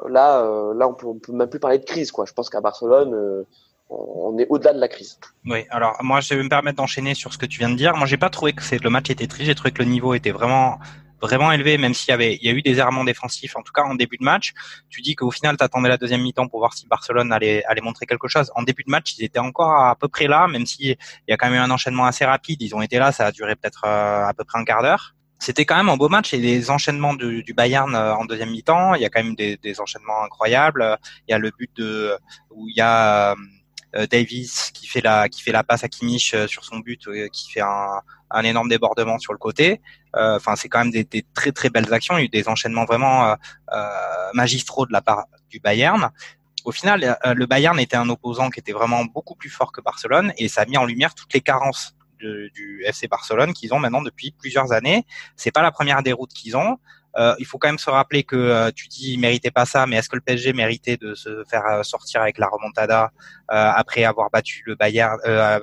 là, 0.08 0.42
là, 0.74 0.88
on 0.88 0.94
peut, 0.94 1.08
peut 1.22 1.32
même 1.32 1.48
plus 1.48 1.60
parler 1.60 1.78
de 1.78 1.84
crise, 1.84 2.10
quoi. 2.10 2.24
Je 2.26 2.32
pense 2.32 2.48
qu'à 2.48 2.60
Barcelone, 2.60 3.44
on 3.90 4.38
est 4.38 4.46
au-delà 4.48 4.72
de 4.72 4.78
la 4.78 4.88
crise. 4.88 5.18
Oui, 5.44 5.66
alors 5.70 5.96
moi 6.02 6.20
je 6.20 6.34
vais 6.34 6.42
me 6.42 6.48
permettre 6.48 6.76
d'enchaîner 6.76 7.14
sur 7.14 7.32
ce 7.32 7.38
que 7.38 7.46
tu 7.46 7.58
viens 7.58 7.68
de 7.68 7.74
dire. 7.74 7.96
Moi 7.96 8.06
j'ai 8.06 8.16
pas 8.16 8.30
trouvé 8.30 8.52
que 8.52 8.62
le 8.82 8.90
match 8.90 9.10
était 9.10 9.26
triste, 9.26 9.46
j'ai 9.46 9.54
trouvé 9.54 9.72
que 9.72 9.82
le 9.82 9.88
niveau 9.88 10.14
était 10.14 10.30
vraiment 10.30 10.78
vraiment 11.20 11.52
élevé, 11.52 11.78
même 11.78 11.94
s'il 11.94 12.11
y 12.11 12.12
avait, 12.12 12.35
il 12.37 12.44
y 12.44 12.48
a 12.48 12.52
eu 12.52 12.62
des 12.62 12.78
errements 12.78 13.04
défensifs, 13.04 13.56
en 13.56 13.62
tout 13.62 13.72
cas 13.72 13.83
en 13.83 13.94
début 13.94 14.16
de 14.16 14.24
match. 14.24 14.52
Tu 14.88 15.02
dis 15.02 15.14
qu'au 15.14 15.30
final, 15.30 15.56
tu 15.56 15.64
attendais 15.64 15.88
la 15.88 15.96
deuxième 15.96 16.22
mi-temps 16.22 16.48
pour 16.48 16.61
voir 16.61 16.74
si 16.74 16.87
Barcelone 16.87 17.33
allait, 17.33 17.64
allait 17.64 17.80
montrer 17.80 18.06
quelque 18.06 18.28
chose. 18.28 18.50
En 18.54 18.62
début 18.62 18.85
de 18.85 18.90
match, 18.90 19.14
ils 19.18 19.24
étaient 19.24 19.38
encore 19.38 19.72
à, 19.72 19.94
peu 19.96 20.09
près 20.09 20.26
là, 20.26 20.48
même 20.48 20.66
s'il 20.66 20.96
y 21.28 21.33
a 21.33 21.37
quand 21.37 21.48
même 21.50 21.61
eu 21.61 21.64
un 21.64 21.70
enchaînement 21.70 22.06
assez 22.06 22.24
rapide. 22.24 22.62
Ils 22.62 22.74
ont 22.74 22.83
été 22.83 22.98
là, 22.98 23.12
ça 23.12 23.26
a 23.26 23.33
duré 23.33 23.56
peut-être 23.56 23.83
euh, 23.85 24.26
à 24.26 24.35
peu 24.35 24.44
près 24.44 24.59
un 24.59 24.64
quart 24.64 24.83
d'heure. 24.83 25.14
C'était 25.38 25.64
quand 25.64 25.76
même 25.76 25.88
un 25.88 25.96
beau 25.96 26.11
match 26.11 26.35
et 26.35 26.37
les 26.37 26.70
enchaînements 26.70 27.14
du, 27.14 27.42
du 27.42 27.54
Bayern 27.54 27.94
euh, 27.94 28.14
en 28.14 28.26
deuxième 28.26 28.50
mi-temps, 28.50 28.94
il 28.94 29.00
y 29.00 29.06
a 29.06 29.09
quand 29.09 29.22
même 29.22 29.35
des, 29.35 29.56
des 29.56 29.80
enchaînements 29.80 30.22
incroyables. 30.22 30.98
Il 31.26 31.33
y 31.33 31.35
a 31.35 31.38
le 31.38 31.50
but 31.59 31.70
de 31.76 32.14
où 32.50 32.68
il 32.68 32.76
y 32.76 32.83
a 32.83 33.33
euh, 33.33 33.37
Davis 34.11 34.70
qui 34.72 34.87
fait 34.87 35.00
la 35.00 35.29
qui 35.29 35.42
fait 35.42 35.53
la 35.53 35.64
passe 35.64 35.85
à 35.85 35.88
Kimmich 35.88 36.35
sur 36.46 36.64
son 36.64 36.79
but, 36.79 37.09
qui 37.33 37.50
fait 37.50 37.61
un, 37.61 38.00
un 38.31 38.42
énorme 38.44 38.68
débordement 38.68 39.18
sur 39.18 39.33
le 39.33 39.38
côté. 39.38 39.81
Euh, 40.16 40.37
enfin, 40.37 40.57
c'est 40.57 40.68
quand 40.68 40.81
même 40.81 40.90
des, 40.90 41.05
des, 41.05 41.24
très 41.35 41.53
très 41.53 41.70
belles 41.70 41.92
actions. 41.92 42.16
Il 42.16 42.20
y 42.20 42.22
a 42.22 42.24
eu 42.26 42.29
des 42.29 42.48
enchaînements 42.48 42.85
vraiment 42.85 43.26
euh, 43.26 43.35
euh 43.72 43.88
magistraux 44.33 44.87
de 44.87 44.92
la 44.92 45.03
part 45.03 45.26
du 45.48 45.59
Bayern. 45.61 46.11
Au 46.64 46.72
final, 46.72 47.16
euh, 47.26 47.35
le 47.35 47.46
Bayern 47.46 47.79
était 47.81 47.96
un 47.96 48.09
opposant 48.09 48.50
qui 48.50 48.61
était 48.61 48.72
vraiment 48.72 49.05
beaucoup 49.05 49.35
plus 49.35 49.50
fort 49.50 49.72
que 49.72 49.81
Barcelone 49.81 50.33
et 50.38 50.48
ça 50.48 50.62
a 50.62 50.66
mis 50.66 50.76
en 50.76 50.85
lumière 50.85 51.14
toutes 51.14 51.33
les 51.33 51.40
carences 51.40 51.96
du 52.20 52.83
FC 52.85 53.09
Barcelone 53.09 53.55
qu'ils 53.55 53.72
ont 53.72 53.79
maintenant 53.79 54.03
depuis 54.03 54.35
plusieurs 54.38 54.72
années. 54.72 55.07
C'est 55.37 55.50
pas 55.50 55.62
la 55.62 55.72
première 55.72 56.03
déroute 56.03 56.35
qu'ils 56.35 56.55
ont. 56.55 56.79
Euh, 57.18 57.34
il 57.38 57.46
faut 57.46 57.58
quand 57.58 57.68
même 57.68 57.78
se 57.78 57.90
rappeler 57.90 58.22
que 58.22 58.36
euh, 58.36 58.70
tu 58.70 58.86
dis 58.88 59.12
il 59.12 59.18
méritait 59.18 59.50
pas 59.50 59.66
ça, 59.66 59.86
mais 59.86 59.96
est-ce 59.96 60.08
que 60.08 60.16
le 60.16 60.22
PSG 60.22 60.52
méritait 60.52 60.96
de 60.96 61.14
se 61.14 61.44
faire 61.50 61.66
euh, 61.66 61.82
sortir 61.82 62.22
avec 62.22 62.38
la 62.38 62.46
remontada 62.46 63.10
après 63.52 64.04
avoir 64.04 64.30
battu 64.30 64.62
le 64.64 64.76
Bayern, 64.76 65.18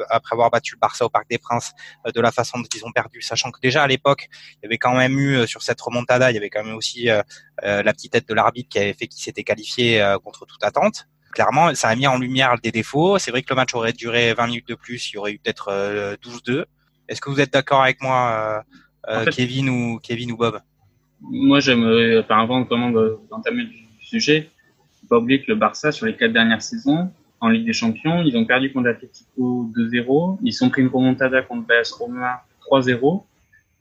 après 0.09 0.33
avoir 0.33 0.51
battu 0.51 0.75
le 0.75 0.79
Barça 0.79 1.05
au 1.05 1.09
Parc 1.09 1.29
des 1.29 1.37
Princes 1.37 1.71
de 2.13 2.19
la 2.19 2.33
façon 2.33 2.59
dont 2.59 2.67
ils 2.75 2.85
ont 2.85 2.91
perdu, 2.91 3.21
sachant 3.21 3.49
que 3.49 3.61
déjà 3.61 3.83
à 3.83 3.87
l'époque 3.87 4.27
il 4.55 4.63
y 4.63 4.65
avait 4.65 4.77
quand 4.77 4.93
même 4.93 5.17
eu 5.17 5.47
sur 5.47 5.61
cette 5.61 5.79
remontada, 5.79 6.29
il 6.29 6.33
y 6.33 6.37
avait 6.37 6.49
quand 6.49 6.65
même 6.65 6.75
aussi 6.75 7.05
la 7.05 7.93
petite 7.93 8.11
tête 8.11 8.27
de 8.27 8.33
l'arbitre 8.33 8.67
qui 8.67 8.79
avait 8.79 8.91
fait 8.91 9.07
qu'il 9.07 9.23
s'était 9.23 9.45
qualifié 9.45 10.05
contre 10.21 10.45
toute 10.45 10.61
attente 10.65 11.07
clairement, 11.31 11.73
ça 11.75 11.87
a 11.87 11.95
mis 11.95 12.07
en 12.07 12.17
lumière 12.17 12.57
des 12.61 12.73
défauts. 12.73 13.19
C'est 13.19 13.31
vrai 13.31 13.41
que 13.41 13.49
le 13.49 13.55
match 13.55 13.73
aurait 13.73 13.93
duré 13.93 14.33
20 14.33 14.47
minutes 14.47 14.67
de 14.67 14.75
plus, 14.75 15.09
il 15.11 15.15
y 15.15 15.17
aurait 15.17 15.31
eu 15.31 15.39
peut-être 15.39 15.71
12-2. 16.21 16.65
Est-ce 17.07 17.21
que 17.21 17.29
vous 17.29 17.39
êtes 17.39 17.53
d'accord 17.53 17.83
avec 17.83 18.01
moi, 18.01 18.65
Kevin 19.31 19.69
ou 19.69 19.99
Kevin 19.99 20.33
ou 20.33 20.35
Bob? 20.35 20.59
Moi, 21.21 21.59
j'aimerais, 21.59 22.19
enfin, 22.19 22.39
avant 22.41 22.63
vraiment 22.63 22.91
d'entamer 23.29 23.63
le 23.63 23.69
sujet, 24.01 24.49
faut 25.01 25.07
pas 25.07 25.17
oublier 25.17 25.41
que 25.41 25.51
le 25.51 25.55
Barça, 25.55 25.91
sur 25.91 26.05
les 26.05 26.15
quatre 26.15 26.33
dernières 26.33 26.61
saisons, 26.61 27.11
en 27.39 27.49
Ligue 27.49 27.65
des 27.65 27.73
Champions, 27.73 28.23
ils 28.23 28.35
ont 28.35 28.45
perdu 28.45 28.71
contre 28.71 28.89
Atletico 28.89 29.71
2-0, 29.75 30.39
ils 30.43 30.53
sont 30.53 30.69
pris 30.69 30.81
une 30.81 30.87
remontada 30.87 31.41
contre 31.43 31.67
BS 31.67 31.91
Roma 31.91 32.43
3-0, 32.69 33.23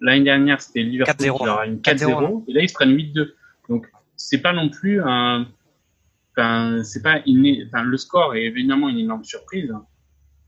L'année 0.01 0.24
dernière, 0.24 0.61
c'était 0.61 0.82
Liverpool 0.82 1.16
qui 1.16 1.45
leur 1.45 1.61
a 1.61 1.66
une 1.66 1.78
4-0, 1.78 2.45
et 2.49 2.53
là, 2.53 2.62
ils 2.62 2.68
se 2.68 2.74
prennent 2.74 2.95
8-2. 2.95 3.32
Donc, 3.68 3.87
c'est 4.14 4.43
pas 4.43 4.53
non 4.53 4.68
plus 4.68 5.01
un, 5.03 5.47
enfin, 6.32 6.82
c'est 6.84 7.03
pas 7.03 7.20
une, 7.26 7.66
enfin, 7.66 7.82
le 7.82 7.97
score 7.97 8.34
est 8.34 8.45
évidemment 8.45 8.89
une 8.89 8.99
énorme 8.99 9.24
surprise. 9.24 9.72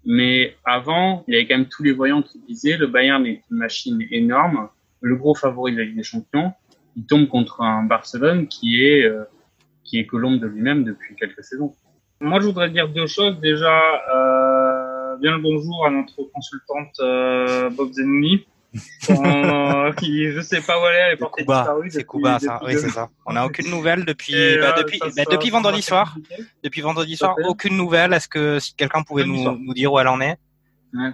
Mais 0.04 0.56
avant, 0.64 1.24
il 1.26 1.34
y 1.34 1.36
avait 1.36 1.46
quand 1.46 1.56
même 1.56 1.68
tous 1.68 1.82
les 1.82 1.92
voyants 1.92 2.22
qui 2.22 2.38
disaient 2.46 2.76
le 2.76 2.86
Bayern 2.86 3.24
est 3.26 3.42
une 3.50 3.56
machine 3.56 4.06
énorme, 4.10 4.68
le 5.00 5.16
gros 5.16 5.34
favori 5.34 5.72
de 5.72 5.78
la 5.78 5.84
Ligue 5.84 5.96
des 5.96 6.02
Champions. 6.02 6.52
Il 6.98 7.06
tombe 7.06 7.28
contre 7.28 7.60
un 7.60 7.84
Barcelone 7.84 8.48
qui 8.48 8.84
est, 8.84 9.04
euh, 9.04 9.22
qui 9.84 10.00
est 10.00 10.06
colombe 10.06 10.40
de 10.40 10.48
lui-même 10.48 10.82
depuis 10.82 11.14
quelques 11.14 11.44
saisons. 11.44 11.72
Moi, 12.20 12.40
je 12.40 12.46
voudrais 12.46 12.70
dire 12.70 12.88
deux 12.88 13.06
choses. 13.06 13.38
Déjà, 13.38 13.80
euh, 14.12 15.16
bien 15.18 15.36
le 15.36 15.38
bonjour 15.40 15.86
à 15.86 15.90
notre 15.90 16.24
consultante 16.34 16.92
euh, 16.98 17.70
Bob 17.70 17.92
Zenouni 17.92 18.44
euh, 19.10 19.92
qui, 19.92 20.30
je 20.32 20.40
sais 20.40 20.60
pas 20.60 20.78
où 20.78 20.86
elle 20.88 20.94
est, 20.96 20.98
elle 20.98 21.12
est 21.14 21.16
portée 21.16 21.44
disparue. 21.44 21.90
C'est 21.90 22.04
Kuba, 22.04 22.40
ça. 22.40 22.60
Oui, 22.64 22.72
c'est 22.74 22.90
ça. 22.90 23.08
On 23.24 23.34
n'a 23.34 23.46
aucune 23.46 23.70
nouvelle 23.70 24.04
depuis, 24.04 24.58
bah, 24.58 24.74
depuis, 24.76 24.98
bah, 24.98 25.22
depuis 25.30 25.50
vendredi 25.50 25.82
soir. 25.82 26.16
Depuis 26.64 26.80
vendredi 26.80 27.16
soir, 27.16 27.36
aucune 27.46 27.76
nouvelle. 27.76 28.12
Est-ce 28.12 28.28
que 28.28 28.58
si 28.58 28.74
quelqu'un 28.74 29.02
pouvait 29.04 29.24
nous, 29.24 29.56
nous, 29.56 29.72
dire 29.72 29.92
où 29.92 30.00
elle 30.00 30.08
en 30.08 30.20
est 30.20 30.36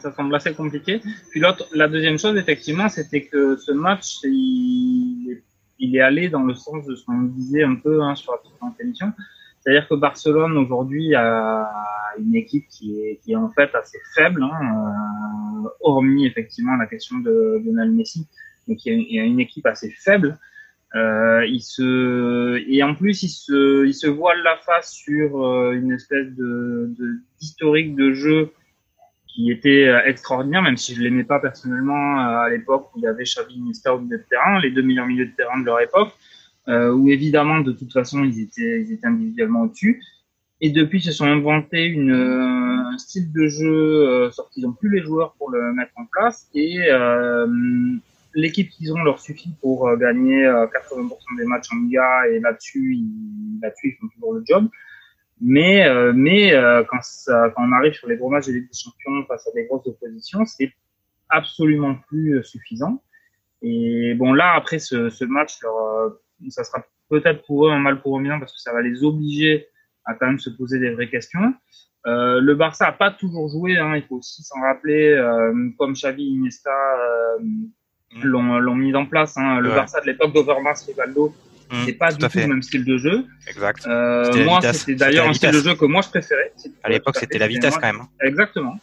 Ça 0.00 0.10
semble 0.12 0.34
assez 0.34 0.54
compliqué. 0.54 1.02
Puis 1.30 1.40
l'autre, 1.40 1.68
la 1.72 1.88
deuxième 1.88 2.18
chose, 2.18 2.36
effectivement, 2.38 2.88
c'était 2.88 3.26
que 3.26 3.56
ce 3.56 3.72
match, 3.72 4.16
il, 4.24 5.42
il, 5.78 5.96
est 5.96 6.00
allé 6.00 6.28
dans 6.28 6.42
le 6.42 6.54
sens 6.54 6.86
de 6.86 6.94
ce 6.94 7.04
qu'on 7.04 7.22
disait 7.22 7.62
un 7.62 7.74
peu 7.74 8.02
hein, 8.02 8.14
sur 8.14 8.32
la 8.32 8.38
précédente 8.38 8.80
émission. 8.80 9.12
C'est-à-dire 9.60 9.88
que 9.88 9.94
Barcelone 9.94 10.56
aujourd'hui 10.58 11.14
a 11.14 11.66
une 12.18 12.34
équipe 12.34 12.66
qui 12.68 13.00
est, 13.00 13.20
qui 13.22 13.32
est 13.32 13.36
en 13.36 13.50
fait 13.50 13.74
assez 13.74 13.98
faible, 14.14 14.42
hein, 14.42 15.64
euh, 15.64 15.68
hormis 15.80 16.26
effectivement 16.26 16.76
la 16.76 16.86
question 16.86 17.18
de 17.18 17.62
Lionel 17.64 17.90
Messi, 17.90 18.26
mais 18.68 18.76
qui 18.76 18.90
a 18.90 19.24
une 19.24 19.40
équipe 19.40 19.66
assez 19.66 19.90
faible. 19.90 20.38
Euh, 20.94 21.44
il 21.46 21.60
se 21.60 22.62
et 22.68 22.82
en 22.84 22.94
plus 22.94 23.24
il 23.24 23.28
se 23.28 23.84
il 23.84 23.94
se 23.94 24.06
voile 24.06 24.40
la 24.44 24.56
face 24.58 24.92
sur 24.92 25.44
euh, 25.44 25.72
une 25.72 25.90
espèce 25.90 26.28
de 26.36 26.94
d'historique 27.40 27.96
de, 27.96 28.12
jeu 28.12 28.52
qui 29.34 29.50
était 29.50 29.88
euh, 29.88 30.00
extraordinaire, 30.04 30.62
même 30.62 30.76
si 30.76 30.94
je 30.94 31.02
l'aimais 31.02 31.24
pas 31.24 31.40
personnellement 31.40 32.20
à 32.20 32.48
l'époque 32.48 32.90
où 32.94 32.98
il 32.98 33.02
y 33.02 33.06
avait 33.06 33.24
Xavi 33.24 33.54
Iniesta 33.54 33.94
au 33.94 34.00
milieu 34.00 34.18
de 34.18 34.24
terrain, 34.30 34.60
les 34.60 34.70
deux 34.70 34.82
meilleurs 34.82 35.06
milieux 35.06 35.26
de 35.26 35.34
terrain 35.36 35.58
de 35.58 35.64
leur 35.64 35.80
époque 35.80 36.12
euh, 36.68 36.92
où 36.92 37.08
évidemment 37.08 37.60
de 37.60 37.72
toute 37.72 37.92
façon 37.92 38.24
ils 38.24 38.40
étaient, 38.40 38.82
ils 38.82 38.92
étaient 38.92 39.06
individuellement 39.06 39.62
au-dessus. 39.62 40.02
Et 40.60 40.70
depuis, 40.70 40.98
ils 40.98 41.02
se 41.02 41.12
sont 41.12 41.26
inventés 41.26 41.84
une, 41.84 42.12
euh, 42.12 42.94
un 42.94 42.98
style 42.98 43.30
de 43.32 43.48
jeu, 43.48 44.08
euh, 44.08 44.30
sauf 44.30 44.48
qu'ils 44.50 44.64
n'ont 44.64 44.72
plus 44.72 44.88
les 44.88 45.02
joueurs 45.02 45.34
pour 45.36 45.50
le 45.50 45.74
mettre 45.74 45.92
en 45.96 46.06
place. 46.06 46.48
Et 46.54 46.78
euh, 46.90 47.46
l'équipe 48.34 48.70
qu'ils 48.70 48.92
ont 48.92 49.02
leur 49.02 49.20
suffit 49.20 49.52
pour 49.60 49.88
euh, 49.88 49.96
gagner 49.96 50.44
80% 50.44 51.36
des 51.36 51.44
matchs 51.44 51.66
en 51.72 51.80
Liga. 51.80 52.28
Et 52.30 52.40
là-dessus, 52.40 52.94
ils, 52.94 53.58
là-dessus, 53.60 53.88
ils 53.88 53.96
font 54.00 54.08
toujours 54.14 54.34
le 54.34 54.42
job. 54.46 54.68
Mais, 55.40 55.86
mais 56.14 56.52
quand, 56.88 57.02
ça, 57.02 57.50
quand 57.54 57.66
on 57.66 57.72
arrive 57.72 57.92
sur 57.92 58.08
les 58.08 58.16
gros 58.16 58.30
matchs 58.30 58.46
de 58.46 58.52
Ligue 58.52 58.68
des 58.68 58.78
Champions 58.78 59.26
face 59.26 59.46
à 59.48 59.52
des 59.52 59.64
grosses 59.64 59.86
oppositions, 59.86 60.44
c'est 60.46 60.72
absolument 61.28 61.96
plus 62.08 62.42
suffisant. 62.44 63.02
Et 63.60 64.14
bon, 64.14 64.32
là, 64.32 64.54
après 64.54 64.78
ce, 64.78 65.10
ce 65.10 65.24
match, 65.24 65.60
leur, 65.62 66.12
ça 66.48 66.64
sera 66.64 66.84
peut-être 67.08 67.44
pour 67.46 67.66
eux 67.66 67.70
un 67.70 67.78
mal 67.78 68.00
pour 68.00 68.18
eux 68.18 68.22
bien 68.22 68.38
parce 68.38 68.52
que 68.52 68.60
ça 68.60 68.72
va 68.72 68.80
les 68.80 69.04
obliger 69.04 69.68
à 70.04 70.14
quand 70.14 70.26
même 70.26 70.38
se 70.38 70.50
poser 70.50 70.78
des 70.78 70.90
vraies 70.90 71.08
questions. 71.08 71.54
Euh, 72.06 72.40
le 72.40 72.54
Barça 72.54 72.86
a 72.86 72.92
pas 72.92 73.10
toujours 73.10 73.48
joué, 73.48 73.78
hein, 73.78 73.96
il 73.96 74.02
faut 74.02 74.16
aussi 74.16 74.42
s'en 74.42 74.60
rappeler, 74.60 75.12
euh, 75.12 75.70
comme 75.78 75.94
Xavi, 75.94 76.22
Iniesta 76.22 76.70
euh, 76.70 77.38
l'ont 78.22 78.74
mis 78.74 78.94
en 78.94 79.06
place. 79.06 79.38
Hein. 79.38 79.60
Le 79.60 79.70
Barça 79.70 80.00
de 80.02 80.06
l'époque 80.06 80.34
d'Overmars, 80.34 80.76
Rivaldo, 80.86 81.34
mm, 81.70 81.84
c'est 81.86 81.92
pas 81.94 82.12
du 82.12 82.18
tout 82.18 82.38
le 82.38 82.46
même 82.46 82.62
style 82.62 82.84
de 82.84 82.98
jeu. 82.98 83.24
Exact. 83.48 83.86
Euh, 83.86 84.44
moi, 84.44 84.60
c'était 84.72 84.94
d'ailleurs 84.94 85.28
un 85.28 85.32
style 85.32 85.52
de 85.52 85.60
jeu 85.60 85.74
que 85.74 85.84
moi 85.84 86.02
je 86.02 86.08
préférais. 86.08 86.52
À 86.82 86.88
l'époque, 86.88 87.16
c'était 87.18 87.38
la 87.38 87.48
vitesse 87.48 87.74
quand 87.74 87.92
même. 87.92 88.00
Hein. 88.02 88.08
Exactement. 88.20 88.78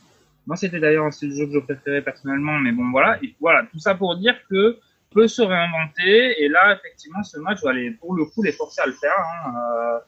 Moi, 0.48 0.56
c'était 0.56 0.80
d'ailleurs 0.80 1.06
un 1.06 1.12
style 1.12 1.30
de 1.30 1.36
jeu 1.36 1.46
que 1.46 1.54
je 1.54 1.60
préférais 1.60 2.02
personnellement, 2.02 2.58
mais 2.60 2.72
bon, 2.72 2.90
voilà. 2.92 3.18
Et 3.24 3.36
voilà, 3.40 3.64
tout 3.72 3.80
ça 3.80 3.96
pour 3.96 4.18
dire 4.18 4.36
que 4.50 4.78
peut 5.14 5.28
se 5.28 5.42
réinventer. 5.42 6.44
Et 6.44 6.50
là, 6.50 6.78
effectivement, 6.78 7.24
ce 7.24 7.40
match 7.40 7.62
va 7.64 7.74
les, 7.74 7.92
pour 7.92 8.16
le 8.16 8.26
coup 8.26 8.44
les 8.44 8.52
forcer 8.52 8.82
à 8.82 8.88
le 8.88 8.94
faire. 8.94 9.18
Hein. 9.18 9.54
Euh, 9.56 10.00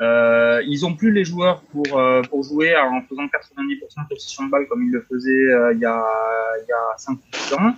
euh, 0.00 0.62
ils 0.66 0.86
ont 0.86 0.94
plus 0.94 1.12
les 1.12 1.24
joueurs 1.24 1.60
pour 1.62 1.98
euh, 1.98 2.22
pour 2.22 2.44
jouer 2.44 2.76
en 2.76 3.02
faisant 3.02 3.24
90% 3.24 4.04
de 4.04 4.08
position 4.08 4.46
de 4.46 4.50
balle 4.50 4.68
comme 4.68 4.84
ils 4.84 4.92
le 4.92 5.04
faisaient 5.10 5.72
il 5.74 5.80
y 5.80 5.84
a 5.84 6.04
il 6.62 6.68
y 6.68 6.72
a 6.72 6.96
5 6.96 7.18
ans. 7.58 7.74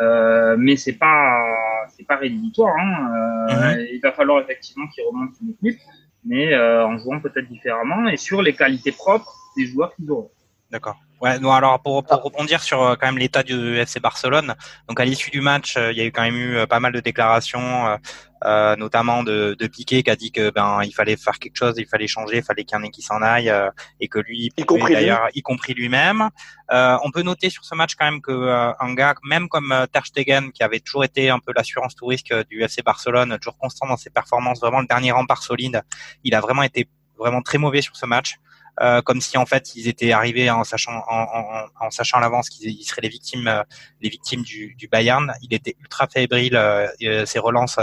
Euh, 0.00 0.56
mais 0.58 0.76
c'est 0.76 0.94
pas 0.94 1.42
c'est 1.88 2.06
pas 2.06 2.16
rédhibitoire. 2.16 2.74
Hein. 2.78 3.46
Mhm. 3.48 3.86
Il 3.92 4.00
va 4.00 4.12
falloir 4.12 4.42
effectivement 4.42 4.86
qu'ils 4.88 5.04
remontent 5.04 5.34
une 5.42 5.50
équipe, 5.50 5.80
mais 6.24 6.56
en 6.56 6.96
jouant 6.98 7.20
peut-être 7.20 7.48
différemment 7.48 8.08
et 8.08 8.16
sur 8.16 8.42
les 8.42 8.54
qualités 8.54 8.92
propres 8.92 9.34
des 9.56 9.66
joueurs 9.66 9.94
qu'ils 9.94 10.10
auront. 10.10 10.30
D'accord. 10.72 10.96
Ouais, 11.20 11.38
non, 11.38 11.52
alors 11.52 11.80
pour, 11.82 12.02
pour 12.02 12.22
rebondir 12.22 12.62
sur 12.62 12.82
euh, 12.82 12.96
quand 12.98 13.06
même 13.06 13.18
l'état 13.18 13.42
du 13.42 13.76
FC 13.76 14.00
Barcelone, 14.00 14.54
donc 14.88 14.98
à 14.98 15.04
l'issue 15.04 15.30
du 15.30 15.42
match, 15.42 15.76
euh, 15.76 15.92
il 15.92 15.98
y 15.98 16.00
a 16.00 16.04
eu 16.04 16.10
quand 16.10 16.22
même 16.22 16.34
eu 16.34 16.56
euh, 16.56 16.66
pas 16.66 16.80
mal 16.80 16.92
de 16.92 16.98
déclarations, 16.98 17.98
euh, 18.44 18.74
notamment 18.76 19.22
de, 19.22 19.54
de 19.56 19.66
Piqué 19.66 20.02
qui 20.02 20.10
a 20.10 20.16
dit 20.16 20.32
que 20.32 20.50
ben 20.50 20.80
il 20.82 20.92
fallait 20.92 21.18
faire 21.18 21.38
quelque 21.38 21.56
chose, 21.56 21.74
il 21.76 21.86
fallait 21.86 22.06
changer, 22.06 22.38
il 22.38 22.42
fallait 22.42 22.64
qu'il 22.64 22.76
y 22.76 22.80
en 22.80 22.82
ait 22.84 22.88
qui 22.88 23.02
s'en 23.02 23.20
aille 23.20 23.52
et 24.00 24.08
que 24.08 24.18
lui, 24.18 24.50
y 24.56 24.64
compris 24.64 24.94
d'ailleurs, 24.94 25.28
y 25.34 25.42
compris 25.42 25.74
lui-même. 25.74 26.28
on 26.70 27.10
peut 27.12 27.22
noter 27.22 27.50
sur 27.50 27.64
ce 27.66 27.74
match 27.74 27.94
quand 27.94 28.06
même 28.06 28.22
que 28.22 28.72
un 28.80 28.94
gars, 28.94 29.14
même 29.22 29.48
comme 29.48 29.72
Ter 29.92 30.06
Stegen, 30.06 30.50
qui 30.50 30.64
avait 30.64 30.80
toujours 30.80 31.04
été 31.04 31.30
un 31.30 31.38
peu 31.38 31.52
l'assurance 31.54 31.94
tout 31.94 32.06
risque 32.06 32.34
du 32.48 32.62
FC 32.62 32.82
Barcelone, 32.82 33.38
toujours 33.38 33.58
constant 33.58 33.86
dans 33.86 33.98
ses 33.98 34.10
performances, 34.10 34.60
vraiment 34.60 34.80
le 34.80 34.88
dernier 34.88 35.12
rempart 35.12 35.42
solide, 35.44 35.82
il 36.24 36.34
a 36.34 36.40
vraiment 36.40 36.64
été 36.64 36.88
vraiment 37.16 37.42
très 37.42 37.58
mauvais 37.58 37.82
sur 37.82 37.94
ce 37.94 38.06
match. 38.06 38.38
Euh, 38.80 39.02
comme 39.02 39.20
si 39.20 39.36
en 39.36 39.44
fait 39.44 39.74
ils 39.74 39.86
étaient 39.86 40.12
arrivés 40.12 40.48
en 40.50 40.64
sachant 40.64 41.04
en, 41.06 41.90
sachant 41.90 42.16
à 42.16 42.20
l'avance 42.22 42.48
qu'ils 42.48 42.84
seraient 42.84 43.02
les 43.02 43.10
victimes 43.10 43.46
euh, 43.46 43.62
les 44.00 44.08
victimes 44.08 44.42
du, 44.42 44.88
Bayern. 44.90 45.32
Il 45.42 45.52
était 45.52 45.76
ultra 45.78 46.06
fébrile, 46.06 46.56
euh, 46.56 47.26
ses 47.26 47.38
relances 47.38 47.78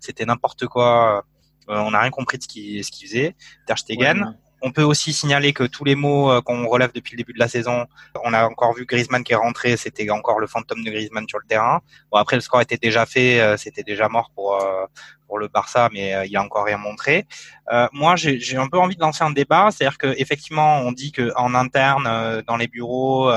c'était 0.00 0.24
n'importe 0.24 0.66
quoi. 0.66 1.24
on 1.66 1.90
n'a 1.90 2.00
rien 2.00 2.10
compris 2.10 2.38
de 2.38 2.44
ce 2.44 2.48
qu'il 2.48 2.84
ce 2.84 2.90
qu'il 2.90 3.08
faisait. 3.08 3.36
Ter 3.66 3.78
Stegen. 3.78 4.38
On 4.60 4.72
peut 4.72 4.82
aussi 4.82 5.12
signaler 5.12 5.52
que 5.52 5.64
tous 5.64 5.84
les 5.84 5.94
mots 5.94 6.30
euh, 6.30 6.40
qu'on 6.40 6.66
relève 6.66 6.92
depuis 6.92 7.12
le 7.12 7.18
début 7.18 7.32
de 7.32 7.38
la 7.38 7.48
saison, 7.48 7.86
on 8.24 8.32
a 8.32 8.44
encore 8.44 8.74
vu 8.74 8.86
Griezmann 8.86 9.22
qui 9.22 9.32
est 9.32 9.36
rentré, 9.36 9.76
c'était 9.76 10.10
encore 10.10 10.40
le 10.40 10.46
fantôme 10.46 10.82
de 10.82 10.90
Griezmann 10.90 11.28
sur 11.28 11.38
le 11.38 11.46
terrain. 11.46 11.80
Bon 12.10 12.18
après 12.18 12.36
le 12.36 12.40
score 12.40 12.60
était 12.60 12.76
déjà 12.76 13.06
fait, 13.06 13.40
euh, 13.40 13.56
c'était 13.56 13.84
déjà 13.84 14.08
mort 14.08 14.30
pour 14.34 14.60
euh, 14.60 14.86
pour 15.28 15.38
le 15.38 15.48
Barça, 15.48 15.90
mais 15.92 16.26
il 16.26 16.34
a 16.38 16.42
encore 16.42 16.64
rien 16.64 16.78
montré. 16.78 17.26
moi, 17.92 18.16
j'ai 18.16 18.56
un 18.56 18.66
peu 18.66 18.78
envie 18.78 18.96
de 18.96 19.02
lancer 19.02 19.22
un 19.22 19.30
débat, 19.30 19.68
c'est-à-dire 19.70 19.98
que 19.98 20.14
effectivement, 20.16 20.78
on 20.78 20.90
dit 20.90 21.12
que 21.12 21.32
en 21.36 21.54
interne, 21.54 22.42
dans 22.46 22.56
les 22.56 22.66
bureaux, 22.66 23.30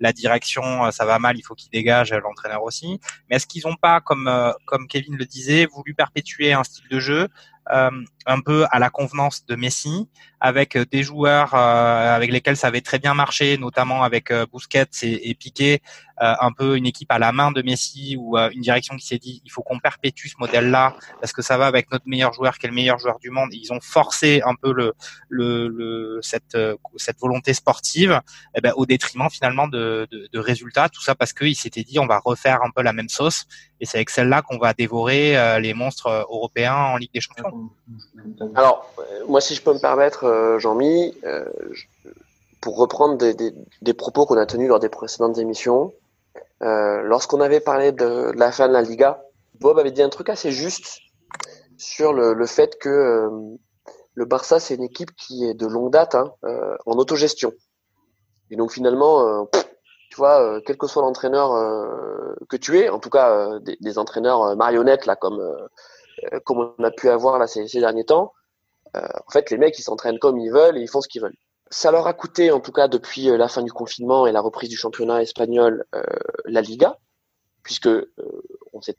la 0.00 0.12
direction, 0.14 0.90
ça 0.90 1.04
va 1.04 1.18
mal, 1.18 1.36
il 1.36 1.42
faut 1.42 1.54
qu'il 1.54 1.70
dégage, 1.70 2.14
l'entraîneur 2.14 2.62
aussi. 2.62 2.98
Mais 3.28 3.36
est-ce 3.36 3.46
qu'ils 3.46 3.64
n'ont 3.66 3.76
pas, 3.76 4.00
comme 4.00 4.54
comme 4.64 4.88
Kevin 4.88 5.16
le 5.18 5.26
disait, 5.26 5.66
voulu 5.66 5.92
perpétuer 5.92 6.54
un 6.54 6.64
style 6.64 6.88
de 6.88 6.98
jeu 6.98 7.28
un 7.66 8.40
peu 8.40 8.66
à 8.70 8.78
la 8.78 8.90
convenance 8.90 9.46
de 9.46 9.56
Messi, 9.56 10.08
avec 10.40 10.76
euh, 10.76 10.84
des 10.84 11.02
joueurs 11.02 11.54
euh, 11.54 12.16
avec 12.16 12.30
lesquels 12.30 12.56
ça 12.56 12.66
avait 12.68 12.80
très 12.80 12.98
bien 12.98 13.14
marché, 13.14 13.58
notamment 13.58 14.02
avec 14.02 14.32
Busquets 14.52 14.86
et, 15.02 15.30
et 15.30 15.34
Piqué, 15.34 15.82
un 16.18 16.52
peu 16.52 16.76
une 16.76 16.86
équipe 16.86 17.10
à 17.10 17.18
la 17.18 17.32
main 17.32 17.50
de 17.50 17.62
Messi 17.62 18.16
ou 18.18 18.36
une 18.38 18.60
direction 18.60 18.96
qui 18.96 19.06
s'est 19.06 19.18
dit 19.18 19.42
il 19.44 19.50
faut 19.50 19.62
qu'on 19.62 19.78
perpétue 19.78 20.28
ce 20.28 20.34
modèle-là 20.38 20.94
parce 21.20 21.32
que 21.32 21.42
ça 21.42 21.58
va 21.58 21.66
avec 21.66 21.90
notre 21.90 22.06
meilleur 22.06 22.32
joueur 22.32 22.58
qui 22.58 22.66
est 22.66 22.68
le 22.68 22.74
meilleur 22.74 22.98
joueur 22.98 23.18
du 23.18 23.30
monde. 23.30 23.52
Ils 23.52 23.72
ont 23.72 23.80
forcé 23.80 24.40
un 24.44 24.54
peu 24.54 24.72
le, 24.72 24.94
le, 25.28 25.68
le 25.68 26.20
cette 26.22 26.56
cette 26.96 27.18
volonté 27.18 27.52
sportive 27.52 28.20
eh 28.54 28.60
ben, 28.60 28.72
au 28.76 28.86
détriment 28.86 29.28
finalement 29.30 29.66
de, 29.66 30.06
de, 30.10 30.28
de 30.32 30.38
résultats. 30.38 30.88
Tout 30.88 31.02
ça 31.02 31.14
parce 31.14 31.32
qu'ils 31.32 31.56
s'étaient 31.56 31.82
dit 31.82 31.98
on 31.98 32.06
va 32.06 32.20
refaire 32.24 32.60
un 32.62 32.70
peu 32.70 32.82
la 32.82 32.92
même 32.92 33.08
sauce 33.08 33.46
et 33.80 33.86
c'est 33.86 33.98
avec 33.98 34.10
celle-là 34.10 34.42
qu'on 34.42 34.58
va 34.58 34.72
dévorer 34.72 35.60
les 35.60 35.74
monstres 35.74 36.26
européens 36.30 36.76
en 36.76 36.96
Ligue 36.96 37.12
des 37.12 37.20
Champions. 37.20 37.70
Alors, 38.54 38.90
euh, 38.98 39.24
moi, 39.28 39.40
si 39.40 39.54
je 39.54 39.62
peux 39.62 39.72
me 39.72 39.78
permettre, 39.78 40.24
euh, 40.24 40.58
Jean-Mi, 40.58 41.14
euh, 41.24 41.44
pour 42.60 42.76
reprendre 42.76 43.16
des, 43.18 43.94
propos 43.94 44.26
qu'on 44.26 44.38
a 44.38 44.46
tenus 44.46 44.68
lors 44.68 44.80
des 44.80 44.88
précédentes 44.88 45.38
émissions, 45.38 45.92
lorsqu'on 46.60 47.40
avait 47.40 47.60
parlé 47.60 47.92
de, 47.92 48.32
la 48.36 48.52
fin 48.52 48.68
de 48.68 48.72
la 48.72 48.82
Liga, 48.82 49.22
Bob 49.60 49.78
avait 49.78 49.92
dit 49.92 50.02
un 50.02 50.08
truc 50.08 50.28
assez 50.28 50.50
juste 50.50 51.00
sur 51.76 52.12
le, 52.12 52.46
fait 52.46 52.78
que 52.78 53.28
le 54.14 54.24
Barça, 54.24 54.60
c'est 54.60 54.74
une 54.76 54.84
équipe 54.84 55.14
qui 55.16 55.44
est 55.44 55.54
de 55.54 55.66
longue 55.66 55.92
date 55.92 56.14
hein, 56.14 56.32
en 56.86 56.92
autogestion. 56.92 57.52
Et 58.50 58.56
donc 58.56 58.72
finalement, 58.72 59.46
tu 60.10 60.16
vois, 60.16 60.60
quel 60.64 60.78
que 60.78 60.86
soit 60.86 61.02
l'entraîneur 61.02 61.50
que 62.48 62.56
tu 62.56 62.78
es, 62.78 62.88
en 62.88 62.98
tout 62.98 63.10
cas 63.10 63.58
des, 63.60 63.98
entraîneurs 63.98 64.56
marionnettes 64.56 65.06
là 65.06 65.16
comme 65.16 65.40
euh, 66.32 66.40
on 66.78 66.84
a 66.84 66.90
pu 66.90 67.08
avoir 67.08 67.38
là 67.38 67.46
ces, 67.46 67.66
derniers 67.80 68.04
temps, 68.04 68.32
euh, 68.96 69.00
en 69.26 69.30
fait, 69.30 69.50
les 69.50 69.58
mecs, 69.58 69.78
ils 69.78 69.82
s'entraînent 69.82 70.18
comme 70.18 70.38
ils 70.38 70.50
veulent 70.50 70.78
et 70.78 70.80
ils 70.80 70.88
font 70.88 71.00
ce 71.00 71.08
qu'ils 71.08 71.22
veulent. 71.22 71.36
Ça 71.74 71.90
leur 71.90 72.06
a 72.06 72.12
coûté, 72.12 72.52
en 72.52 72.60
tout 72.60 72.70
cas 72.70 72.86
depuis 72.86 73.28
euh, 73.28 73.36
la 73.36 73.48
fin 73.48 73.60
du 73.60 73.72
confinement 73.72 74.28
et 74.28 74.32
la 74.32 74.40
reprise 74.40 74.68
du 74.68 74.76
championnat 74.76 75.22
espagnol, 75.22 75.84
la 76.44 76.60
Liga. 76.60 76.98
puisque 77.64 77.88
on 78.72 78.80
sait, 78.80 78.94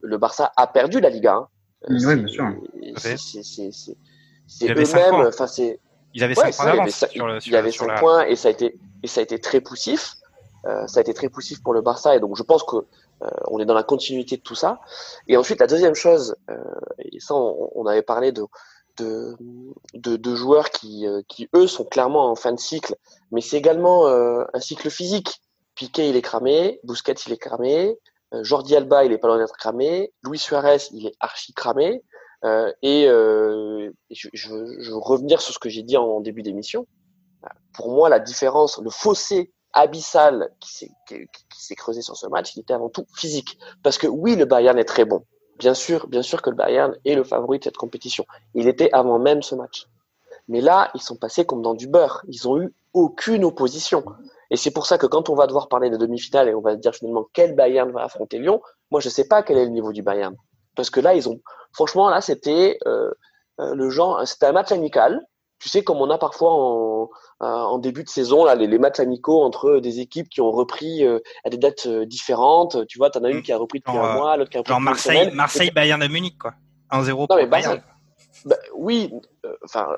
le 0.00 0.16
Barça 0.16 0.52
a 0.56 0.68
perdu 0.68 1.00
la 1.00 1.10
Liga. 1.10 1.34
Hein. 1.34 1.48
oui, 1.88 2.14
bien 2.14 2.28
sûr. 2.28 2.54
C'est 4.46 4.70
eux-mêmes, 4.70 5.26
enfin 5.26 5.48
c'est. 5.48 5.80
Ils 6.14 6.22
avaient 6.22 6.36
5 6.36 6.54
points 6.54 6.66
d'avance. 6.66 7.04
Il 7.12 7.52
y 7.52 7.56
avait 7.56 7.72
5 7.72 7.98
points 7.98 8.24
et 8.26 8.36
ça 8.36 8.46
a 8.46 8.52
été 8.52 8.78
et 9.02 9.08
ça 9.08 9.18
a 9.18 9.24
été 9.24 9.40
très 9.40 9.60
poussif. 9.60 10.14
ça 10.62 10.98
a 10.98 11.00
été 11.00 11.12
très 11.12 11.28
poussif 11.28 11.60
pour 11.64 11.74
le 11.74 11.80
Barça 11.80 12.14
et 12.14 12.20
donc 12.20 12.36
je 12.36 12.44
pense 12.44 12.62
que 12.62 12.76
on 13.48 13.58
est 13.58 13.66
dans 13.66 13.74
la 13.74 13.82
continuité 13.82 14.36
de 14.36 14.42
tout 14.42 14.54
ça. 14.54 14.78
Et 15.26 15.36
ensuite 15.36 15.58
la 15.58 15.66
deuxième 15.66 15.96
chose, 15.96 16.36
et 17.00 17.18
ça 17.18 17.34
on, 17.34 17.72
on 17.74 17.86
avait 17.86 18.02
parlé 18.02 18.30
de 18.30 18.44
de, 19.00 20.16
de, 20.16 20.34
joueurs 20.34 20.70
qui, 20.70 21.06
euh, 21.06 21.22
qui, 21.28 21.48
eux, 21.54 21.66
sont 21.66 21.84
clairement 21.84 22.30
en 22.30 22.34
fin 22.34 22.52
de 22.52 22.58
cycle, 22.58 22.94
mais 23.30 23.40
c'est 23.40 23.56
également 23.56 24.06
euh, 24.06 24.44
un 24.54 24.60
cycle 24.60 24.90
physique. 24.90 25.40
Piqué, 25.74 26.08
il 26.08 26.16
est 26.16 26.22
cramé, 26.22 26.80
Busquets, 26.84 27.14
il 27.26 27.32
est 27.32 27.38
cramé, 27.38 27.96
euh, 28.34 28.42
Jordi 28.42 28.74
Alba, 28.74 29.04
il 29.04 29.12
est 29.12 29.18
pas 29.18 29.28
loin 29.28 29.38
d'être 29.38 29.56
cramé, 29.56 30.12
Luis 30.24 30.38
Suarez, 30.38 30.78
il 30.92 31.06
est 31.06 31.14
archi 31.20 31.52
cramé. 31.52 32.02
et 32.82 33.04
je, 33.06 34.28
je, 34.32 34.50
veux 34.50 34.96
revenir 34.96 35.40
sur 35.40 35.54
ce 35.54 35.58
que 35.58 35.68
j'ai 35.68 35.82
dit 35.82 35.96
en 35.96 36.20
début 36.20 36.42
d'émission. 36.42 36.86
Pour 37.72 37.90
moi, 37.90 38.08
la 38.08 38.18
différence, 38.18 38.78
le 38.78 38.90
fossé 38.90 39.52
abyssal 39.72 40.50
qui 40.60 40.88
s'est 41.56 41.74
creusé 41.76 42.02
sur 42.02 42.16
ce 42.16 42.26
match, 42.26 42.56
il 42.56 42.60
était 42.60 42.74
avant 42.74 42.88
tout 42.88 43.06
physique. 43.14 43.58
Parce 43.82 43.98
que 43.98 44.06
oui, 44.06 44.34
le 44.36 44.44
Bayern 44.44 44.78
est 44.78 44.84
très 44.84 45.04
bon. 45.04 45.24
Bien 45.58 45.74
sûr, 45.74 46.08
que 46.08 46.50
le 46.50 46.56
Bayern 46.56 46.96
est 47.04 47.14
le 47.14 47.24
favori 47.24 47.58
de 47.58 47.64
cette 47.64 47.76
compétition. 47.76 48.24
Il 48.54 48.68
était 48.68 48.90
avant 48.92 49.18
même 49.18 49.42
ce 49.42 49.54
match. 49.54 49.88
Mais 50.46 50.60
là, 50.60 50.90
ils 50.94 51.02
sont 51.02 51.16
passés 51.16 51.44
comme 51.44 51.62
dans 51.62 51.74
du 51.74 51.88
beurre. 51.88 52.22
Ils 52.28 52.48
ont 52.48 52.60
eu 52.60 52.72
aucune 52.94 53.44
opposition. 53.44 54.04
Et 54.50 54.56
c'est 54.56 54.70
pour 54.70 54.86
ça 54.86 54.96
que 54.96 55.06
quand 55.06 55.28
on 55.28 55.34
va 55.34 55.46
devoir 55.46 55.68
parler 55.68 55.90
de 55.90 55.96
demi-finale 55.96 56.48
et 56.48 56.54
on 56.54 56.60
va 56.60 56.76
dire 56.76 56.94
finalement 56.94 57.26
quel 57.32 57.54
Bayern 57.54 57.90
va 57.90 58.04
affronter 58.04 58.38
Lyon, 58.38 58.62
moi 58.90 59.00
je 59.00 59.08
sais 59.08 59.28
pas 59.28 59.42
quel 59.42 59.58
est 59.58 59.64
le 59.64 59.70
niveau 59.70 59.92
du 59.92 60.02
Bayern. 60.02 60.34
Parce 60.74 60.90
que 60.90 61.00
là, 61.00 61.12
franchement, 61.72 62.08
là, 62.08 62.20
c'était 62.20 62.78
euh, 62.86 63.10
euh 63.60 63.74
le 63.74 63.90
genre, 63.90 64.26
c'était 64.26 64.46
un 64.46 64.52
match 64.52 64.72
amical 64.72 65.20
tu 65.58 65.68
sais, 65.68 65.82
comme 65.82 65.98
on 65.98 66.10
a 66.10 66.18
parfois 66.18 66.52
en, 66.52 67.10
euh, 67.42 67.46
en 67.46 67.78
début 67.78 68.04
de 68.04 68.08
saison, 68.08 68.44
là, 68.44 68.54
les, 68.54 68.66
les, 68.66 68.78
matchs 68.78 69.00
amicaux 69.00 69.42
entre 69.42 69.78
des 69.80 70.00
équipes 70.00 70.28
qui 70.28 70.40
ont 70.40 70.50
repris 70.50 71.04
euh, 71.04 71.18
à 71.44 71.50
des 71.50 71.56
dates 71.56 71.86
euh, 71.86 72.06
différentes. 72.06 72.86
Tu 72.86 72.98
vois, 72.98 73.10
tu 73.10 73.18
en 73.18 73.24
as 73.24 73.30
une 73.30 73.38
mm. 73.38 73.42
qui 73.42 73.52
a 73.52 73.58
repris 73.58 73.80
depuis 73.80 73.96
un 73.96 74.14
mois, 74.14 74.36
l'autre 74.36 74.50
qui 74.50 74.56
a 74.56 74.60
repris 74.60 74.72
genre 74.72 74.80
Marseille, 74.80 75.30
Marseille, 75.34 75.70
Bayern 75.70 76.00
de 76.00 76.08
Munich, 76.08 76.36
quoi. 76.38 76.54
1-0 76.92 77.26
pour 77.26 77.46
Bayern. 77.48 77.82
Bah, 78.44 78.56
oui, 78.76 79.12
enfin, 79.64 79.88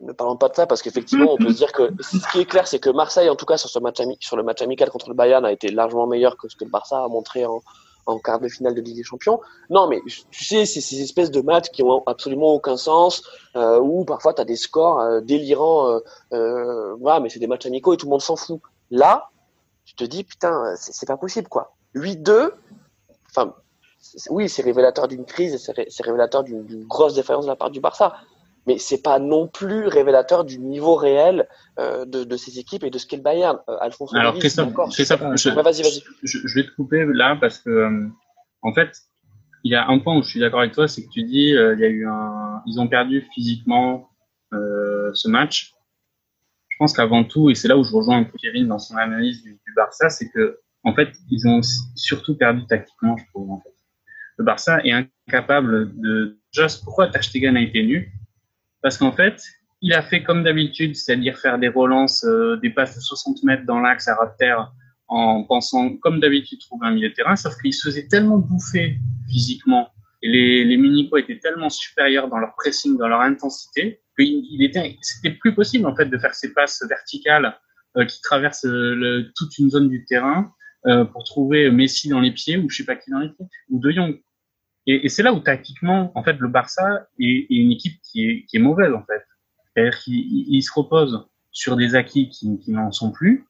ne 0.00 0.12
parlons 0.12 0.36
pas 0.36 0.50
de 0.50 0.54
ça 0.54 0.66
parce 0.66 0.82
qu'effectivement, 0.82 1.32
on 1.32 1.38
peut 1.38 1.50
se 1.50 1.56
dire 1.56 1.72
que 1.72 1.90
ce 2.00 2.30
qui 2.30 2.40
est 2.40 2.44
clair, 2.44 2.66
c'est 2.66 2.78
que 2.78 2.90
Marseille, 2.90 3.30
en 3.30 3.36
tout 3.36 3.46
cas 3.46 3.56
sur 3.56 3.70
ce 3.70 3.78
match 3.78 3.96
sur 4.20 4.36
le 4.36 4.42
match 4.42 4.60
amical 4.60 4.90
contre 4.90 5.08
le 5.08 5.14
Bayern, 5.14 5.44
a 5.46 5.50
été 5.50 5.70
largement 5.70 6.06
meilleur 6.06 6.36
que 6.36 6.46
ce 6.48 6.56
que 6.56 6.64
le 6.64 6.70
Barça 6.70 7.02
a 7.02 7.08
montré 7.08 7.46
en, 7.46 7.62
en 8.06 8.18
quart 8.18 8.40
de 8.40 8.48
finale 8.48 8.74
de 8.74 8.80
Ligue 8.80 8.96
des 8.96 9.02
Champions. 9.02 9.40
Non, 9.68 9.88
mais 9.88 10.00
tu 10.30 10.44
sais, 10.44 10.64
c'est 10.64 10.80
ces 10.80 11.02
espèces 11.02 11.30
de 11.30 11.40
matchs 11.40 11.70
qui 11.70 11.82
ont 11.82 12.02
absolument 12.06 12.52
aucun 12.52 12.76
sens, 12.76 13.22
euh, 13.56 13.78
où 13.78 14.04
parfois 14.04 14.32
tu 14.32 14.40
as 14.40 14.44
des 14.44 14.56
scores 14.56 15.00
euh, 15.00 15.20
délirants. 15.20 15.88
Euh, 15.88 16.00
euh, 16.32 17.20
mais 17.20 17.28
c'est 17.28 17.40
des 17.40 17.46
matchs 17.46 17.66
amicaux 17.66 17.94
et 17.94 17.96
tout 17.96 18.06
le 18.06 18.10
monde 18.10 18.22
s'en 18.22 18.36
fout. 18.36 18.60
Là, 18.90 19.30
tu 19.84 19.94
te 19.94 20.04
dis, 20.04 20.24
putain, 20.24 20.74
c'est 20.76 21.06
pas 21.06 21.16
possible, 21.16 21.48
quoi. 21.48 21.74
8-2, 21.94 22.50
enfin, 23.30 23.54
oui, 24.30 24.48
c'est 24.48 24.62
révélateur 24.62 25.08
d'une 25.08 25.24
crise, 25.24 25.58
c'est 25.58 26.02
révélateur 26.04 26.44
d'une 26.44 26.84
grosse 26.86 27.14
défaillance 27.14 27.44
de 27.44 27.50
la 27.50 27.56
part 27.56 27.70
du 27.70 27.80
Barça 27.80 28.14
mais 28.66 28.78
c'est 28.78 29.02
pas 29.02 29.18
non 29.18 29.46
plus 29.46 29.86
révélateur 29.86 30.44
du 30.44 30.58
niveau 30.58 30.96
réel 30.96 31.48
euh, 31.78 32.04
de, 32.04 32.24
de, 32.24 32.36
ces 32.36 32.58
équipes 32.58 32.84
et 32.84 32.90
de 32.90 32.98
ce 32.98 33.06
qu'est 33.06 33.16
le 33.16 33.22
Bayern. 33.22 33.58
Euh, 33.68 33.76
Alphonse 33.80 34.14
Alors, 34.14 34.38
Christophe, 34.38 34.72
ça, 34.90 35.16
je, 35.36 35.50
vas-y, 35.50 35.82
vas-y. 35.82 36.02
Je, 36.22 36.38
je, 36.44 36.54
vais 36.54 36.66
te 36.66 36.74
couper 36.74 37.04
là 37.06 37.36
parce 37.40 37.58
que, 37.58 37.70
euh, 37.70 38.08
en 38.62 38.74
fait, 38.74 38.90
il 39.62 39.72
y 39.72 39.74
a 39.74 39.88
un 39.88 39.98
point 39.98 40.16
où 40.16 40.22
je 40.22 40.28
suis 40.28 40.40
d'accord 40.40 40.60
avec 40.60 40.72
toi, 40.72 40.88
c'est 40.88 41.04
que 41.04 41.10
tu 41.10 41.22
dis, 41.22 41.52
euh, 41.54 41.74
il 41.74 41.80
y 41.80 41.84
a 41.84 41.88
eu 41.88 42.06
un, 42.06 42.62
ils 42.66 42.80
ont 42.80 42.88
perdu 42.88 43.26
physiquement 43.34 44.10
euh, 44.52 45.10
ce 45.14 45.28
match. 45.28 45.72
Je 46.68 46.76
pense 46.78 46.92
qu'avant 46.92 47.24
tout, 47.24 47.50
et 47.50 47.54
c'est 47.54 47.68
là 47.68 47.76
où 47.76 47.84
je 47.84 47.92
rejoins 47.92 48.18
un 48.18 48.24
peu 48.24 48.36
Kevin 48.38 48.68
dans 48.68 48.78
son 48.78 48.96
analyse 48.96 49.42
du, 49.42 49.52
du 49.52 49.74
Barça, 49.74 50.10
c'est 50.10 50.28
que, 50.28 50.60
en 50.82 50.94
fait, 50.94 51.08
ils 51.30 51.48
ont 51.48 51.60
surtout 51.94 52.36
perdu 52.36 52.66
tactiquement, 52.66 53.16
je 53.16 53.24
trouve. 53.32 53.50
En 53.50 53.60
fait. 53.60 53.74
Le 54.38 54.44
Barça 54.44 54.80
est 54.84 54.92
incapable 54.92 55.98
de. 56.00 56.38
Juste 56.52 56.84
pourquoi 56.84 57.08
Tachtegan 57.08 57.56
a 57.56 57.60
été 57.60 57.82
nu 57.82 58.12
parce 58.86 58.98
qu'en 58.98 59.10
fait, 59.10 59.42
il 59.82 59.94
a 59.94 60.00
fait 60.00 60.22
comme 60.22 60.44
d'habitude, 60.44 60.94
c'est-à-dire 60.94 61.36
faire 61.36 61.58
des 61.58 61.66
relances, 61.66 62.22
euh, 62.22 62.56
des 62.58 62.70
passes 62.70 62.94
de 62.94 63.00
60 63.00 63.42
mètres 63.42 63.64
dans 63.66 63.80
l'axe 63.80 64.06
à 64.06 64.16
terre, 64.38 64.70
en 65.08 65.42
pensant, 65.42 65.96
comme 65.96 66.20
d'habitude, 66.20 66.60
trouver 66.60 66.86
un 66.86 66.92
milieu 66.92 67.08
de 67.08 67.14
terrain, 67.14 67.34
sauf 67.34 67.60
qu'il 67.60 67.74
se 67.74 67.88
faisait 67.88 68.06
tellement 68.06 68.38
bouffer 68.38 69.00
physiquement, 69.28 69.88
et 70.22 70.28
les, 70.28 70.64
les 70.64 70.76
Munichois 70.76 71.18
étaient 71.18 71.40
tellement 71.40 71.68
supérieurs 71.68 72.28
dans 72.28 72.38
leur 72.38 72.54
pressing, 72.54 72.96
dans 72.96 73.08
leur 73.08 73.22
intensité, 73.22 74.02
qu'il 74.16 74.62
était, 74.62 74.96
c'était 75.02 75.34
plus 75.34 75.52
possible, 75.52 75.84
en 75.86 75.96
fait, 75.96 76.06
de 76.06 76.16
faire 76.16 76.36
ces 76.36 76.54
passes 76.54 76.80
verticales 76.88 77.58
euh, 77.96 78.04
qui 78.04 78.20
traversent 78.20 78.66
le, 78.66 79.32
toute 79.34 79.58
une 79.58 79.68
zone 79.68 79.88
du 79.88 80.04
terrain 80.04 80.52
euh, 80.86 81.04
pour 81.04 81.24
trouver 81.24 81.72
Messi 81.72 82.08
dans 82.08 82.20
les 82.20 82.30
pieds, 82.30 82.56
ou 82.56 82.70
je 82.70 82.76
sais 82.76 82.84
pas 82.84 82.94
qui 82.94 83.10
dans 83.10 83.18
les 83.18 83.30
pieds, 83.30 83.46
ou 83.68 83.80
De 83.80 83.90
Jong. 83.90 84.16
Et, 84.86 85.08
c'est 85.08 85.22
là 85.22 85.32
où 85.32 85.40
tactiquement, 85.40 86.12
en 86.14 86.22
fait, 86.22 86.38
le 86.38 86.48
Barça 86.48 87.06
est, 87.18 87.46
une 87.50 87.72
équipe 87.72 88.00
qui 88.02 88.46
est, 88.52 88.58
mauvaise 88.58 88.92
en 88.94 89.02
fait. 89.04 89.22
C'est-à-dire 89.74 89.98
qu'ils 89.98 90.62
se 90.62 90.72
reposent 90.72 91.26
sur 91.50 91.76
des 91.76 91.94
acquis 91.94 92.28
qui, 92.28 92.60
n'en 92.68 92.92
sont 92.92 93.10
plus. 93.10 93.46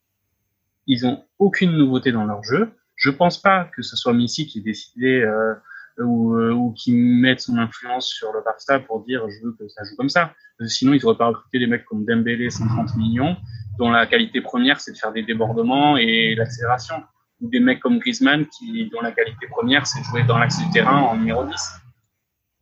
Ils 0.86 1.06
ont 1.06 1.24
aucune 1.38 1.72
nouveauté 1.72 2.12
dans 2.12 2.24
leur 2.24 2.42
jeu. 2.42 2.72
Je 2.94 3.10
pense 3.10 3.40
pas 3.40 3.64
que 3.76 3.82
ce 3.82 3.96
soit 3.96 4.14
Messi 4.14 4.46
qui 4.46 4.60
ait 4.60 4.62
décidé 4.62 5.20
euh, 5.20 5.54
ou, 5.98 6.34
euh, 6.36 6.52
ou, 6.52 6.72
qui 6.72 6.92
mette 6.92 7.40
son 7.40 7.58
influence 7.58 8.08
sur 8.08 8.32
le 8.32 8.42
Barça 8.42 8.80
pour 8.80 9.04
dire 9.04 9.28
je 9.28 9.44
veux 9.44 9.52
que 9.52 9.68
ça 9.68 9.82
joue 9.84 9.96
comme 9.96 10.08
ça. 10.08 10.32
Sinon, 10.66 10.94
ils 10.94 11.04
auraient 11.04 11.18
pas 11.18 11.26
recruté 11.26 11.58
des 11.58 11.66
mecs 11.66 11.84
comme 11.84 12.06
Dembélé, 12.06 12.48
130 12.48 12.96
millions, 12.96 13.36
dont 13.78 13.90
la 13.90 14.06
qualité 14.06 14.40
première 14.40 14.80
c'est 14.80 14.92
de 14.92 14.96
faire 14.96 15.12
des 15.12 15.22
débordements 15.22 15.98
et 15.98 16.34
l'accélération 16.34 17.02
ou 17.40 17.48
des 17.48 17.60
mecs 17.60 17.80
comme 17.80 17.98
Griezmann 17.98 18.46
qui, 18.46 18.88
dont 18.90 19.00
la 19.00 19.12
qualité 19.12 19.46
première, 19.48 19.86
c'est 19.86 20.02
jouer 20.04 20.22
dans 20.24 20.38
l'axe 20.38 20.58
du 20.58 20.70
terrain 20.70 21.02
en 21.02 21.16
numéro 21.16 21.44
10. 21.44 21.54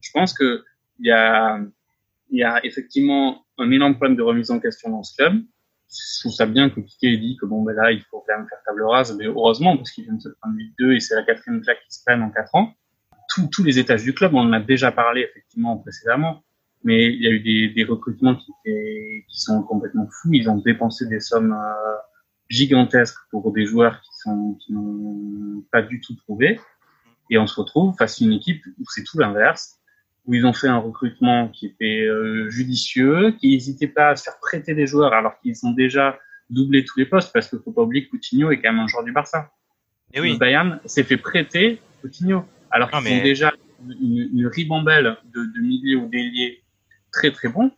Je 0.03 0.11
pense 0.13 0.35
que 0.35 0.65
il 0.99 1.07
y 1.07 1.13
a, 1.13 1.61
y 2.31 2.43
a 2.43 2.65
effectivement 2.65 3.45
un 3.59 3.71
énorme 3.71 3.95
problème 3.95 4.17
de 4.17 4.23
remise 4.23 4.51
en 4.51 4.61
question 4.61 4.91
dans 4.91 5.03
ce 5.03 5.17
club. 5.17 5.43
Je 5.91 6.21
trouve 6.21 6.33
ça 6.33 6.47
bien 6.47 6.71
que 6.71 6.81
Piqué 6.81 7.13
ait 7.13 7.17
dit 7.17 7.37
que 7.41 7.47
bon, 7.47 7.63
ben 7.63 7.75
là, 7.75 7.93
il 7.93 8.03
faut 8.11 8.25
quand 8.27 8.37
même 8.37 8.49
faire 8.49 8.59
table 8.67 8.83
rase, 8.83 9.17
mais 9.17 9.27
heureusement, 9.27 9.77
parce 9.77 9.91
qu'il 9.93 10.05
vient 10.05 10.15
de 10.15 10.21
se 10.21 10.29
prendre 10.41 10.57
8-2 10.81 10.97
et 10.97 11.01
c'est 11.01 11.15
la 11.15 11.23
quatrième 11.23 11.63
claque 11.63 11.79
qui 11.89 11.95
se 11.95 12.03
prennent 12.05 12.23
en 12.23 12.31
quatre 12.31 12.55
ans. 12.55 12.75
Tous, 13.29 13.49
tous 13.49 13.63
les 13.63 13.79
étages 13.79 14.03
du 14.03 14.13
club, 14.13 14.35
on 14.35 14.41
en 14.41 14.53
a 14.53 14.61
déjà 14.61 14.93
parlé 14.93 15.23
effectivement 15.23 15.77
précédemment, 15.79 16.43
mais 16.83 17.07
il 17.13 17.23
y 17.23 17.27
a 17.27 17.31
eu 17.31 17.41
des, 17.41 17.69
des 17.69 17.85
recrutements 17.85 18.35
qui, 18.35 18.51
étaient, 18.65 19.25
qui 19.29 19.41
sont 19.41 19.63
complètement 19.63 20.09
fous. 20.11 20.31
Ils 20.33 20.51
ont 20.51 20.59
dépensé 20.59 21.07
des 21.07 21.21
sommes 21.21 21.53
euh, 21.53 21.97
gigantesques 22.49 23.19
pour 23.31 23.53
des 23.53 23.67
joueurs 23.67 24.01
qui 24.01 24.11
qui 24.61 24.73
n'ont 24.73 25.63
pas 25.71 25.83
du 25.83 26.01
tout 26.01 26.15
trouvé. 26.15 26.59
Et 27.31 27.39
on 27.39 27.47
se 27.47 27.61
retrouve 27.61 27.95
face 27.99 28.21
à 28.21 28.25
une 28.25 28.33
équipe 28.33 28.65
où 28.79 28.85
c'est 28.89 29.05
tout 29.05 29.19
l'inverse, 29.19 29.79
où 30.27 30.35
ils 30.35 30.47
ont 30.47 30.53
fait 30.53 30.69
un 30.69 30.79
recrutement 30.79 31.49
qui 31.49 31.67
était 31.67 32.03
euh, 32.03 32.49
judicieux, 32.51 33.33
qui 33.39 33.51
n'hésitaient 33.51 33.89
pas 33.89 34.11
à 34.11 34.17
se 34.17 34.25
faire 34.25 34.39
prêter 34.41 34.75
des 34.75 34.87
joueurs 34.87 35.13
alors 35.13 35.39
qu'ils 35.41 35.59
ont 35.65 35.73
déjà 35.73 36.19
doublé 36.51 36.85
tous 36.85 36.99
les 36.99 37.07
postes, 37.07 37.33
parce 37.33 37.49
qu'il 37.49 37.59
faut 37.59 37.73
pas 37.73 37.83
oublier 37.83 38.07
que 38.07 38.11
Coutinho 38.11 38.51
est 38.51 38.61
quand 38.61 38.73
même 38.73 38.81
un 38.81 38.87
joueur 38.87 39.05
du 39.05 39.13
Barça. 39.13 39.51
Et 40.13 40.21
oui. 40.21 40.33
Le 40.33 40.39
Bayern 40.39 40.81
s'est 40.85 41.03
fait 41.03 41.17
prêter 41.17 41.81
Coutinho, 42.01 42.45
alors 42.71 42.91
qu'ils 42.91 43.21
ont 43.21 43.23
déjà 43.23 43.53
une, 44.01 44.31
une 44.33 44.47
ribambelle 44.47 45.17
de, 45.35 45.45
de 45.45 45.61
milieux 45.61 45.99
ou 45.99 46.09
d'ailiers 46.09 46.63
très 47.13 47.31
très 47.31 47.49
bons. 47.49 47.73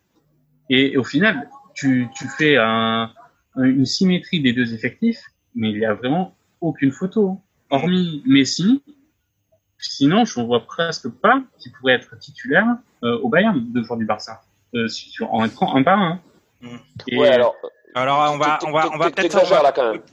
Et, 0.69 0.97
au 0.97 1.05
final, 1.05 1.49
tu, 1.75 2.09
tu 2.17 2.27
fais 2.29 2.57
un, 2.57 3.13
une 3.57 3.87
symétrie 3.87 4.41
des 4.41 4.53
deux 4.53 4.75
effectifs 4.75 5.23
mais 5.57 5.71
il 5.71 5.79
y 5.79 5.85
a 5.85 5.95
vraiment 5.95 6.37
aucune 6.61 6.93
photo. 6.93 7.41
Hormis 7.71 8.23
Messi, 8.27 8.85
sinon 9.79 10.25
je 10.25 10.39
ne 10.39 10.47
vois 10.47 10.65
presque 10.65 11.09
pas 11.09 11.43
qui 11.59 11.71
pourrait 11.71 11.95
être 11.95 12.17
titulaire 12.19 12.77
euh, 13.03 13.19
au 13.19 13.29
Bayern 13.29 13.73
de 13.73 13.83
joueur 13.83 13.99
du 13.99 14.05
Barça. 14.05 14.43
Euh, 14.75 14.87
en 15.23 15.45
étant 15.45 15.75
un 15.75 15.83
par 15.83 15.99
un. 15.99 16.21
Et... 17.09 17.19
Ouais, 17.19 17.29
alors. 17.29 17.57
Alors 17.95 18.31
on 18.31 18.37
va 18.37 18.59
on 18.67 18.73
va 18.73 18.91
on 18.93 18.99
va 18.99 19.11
peut-être 19.11 19.39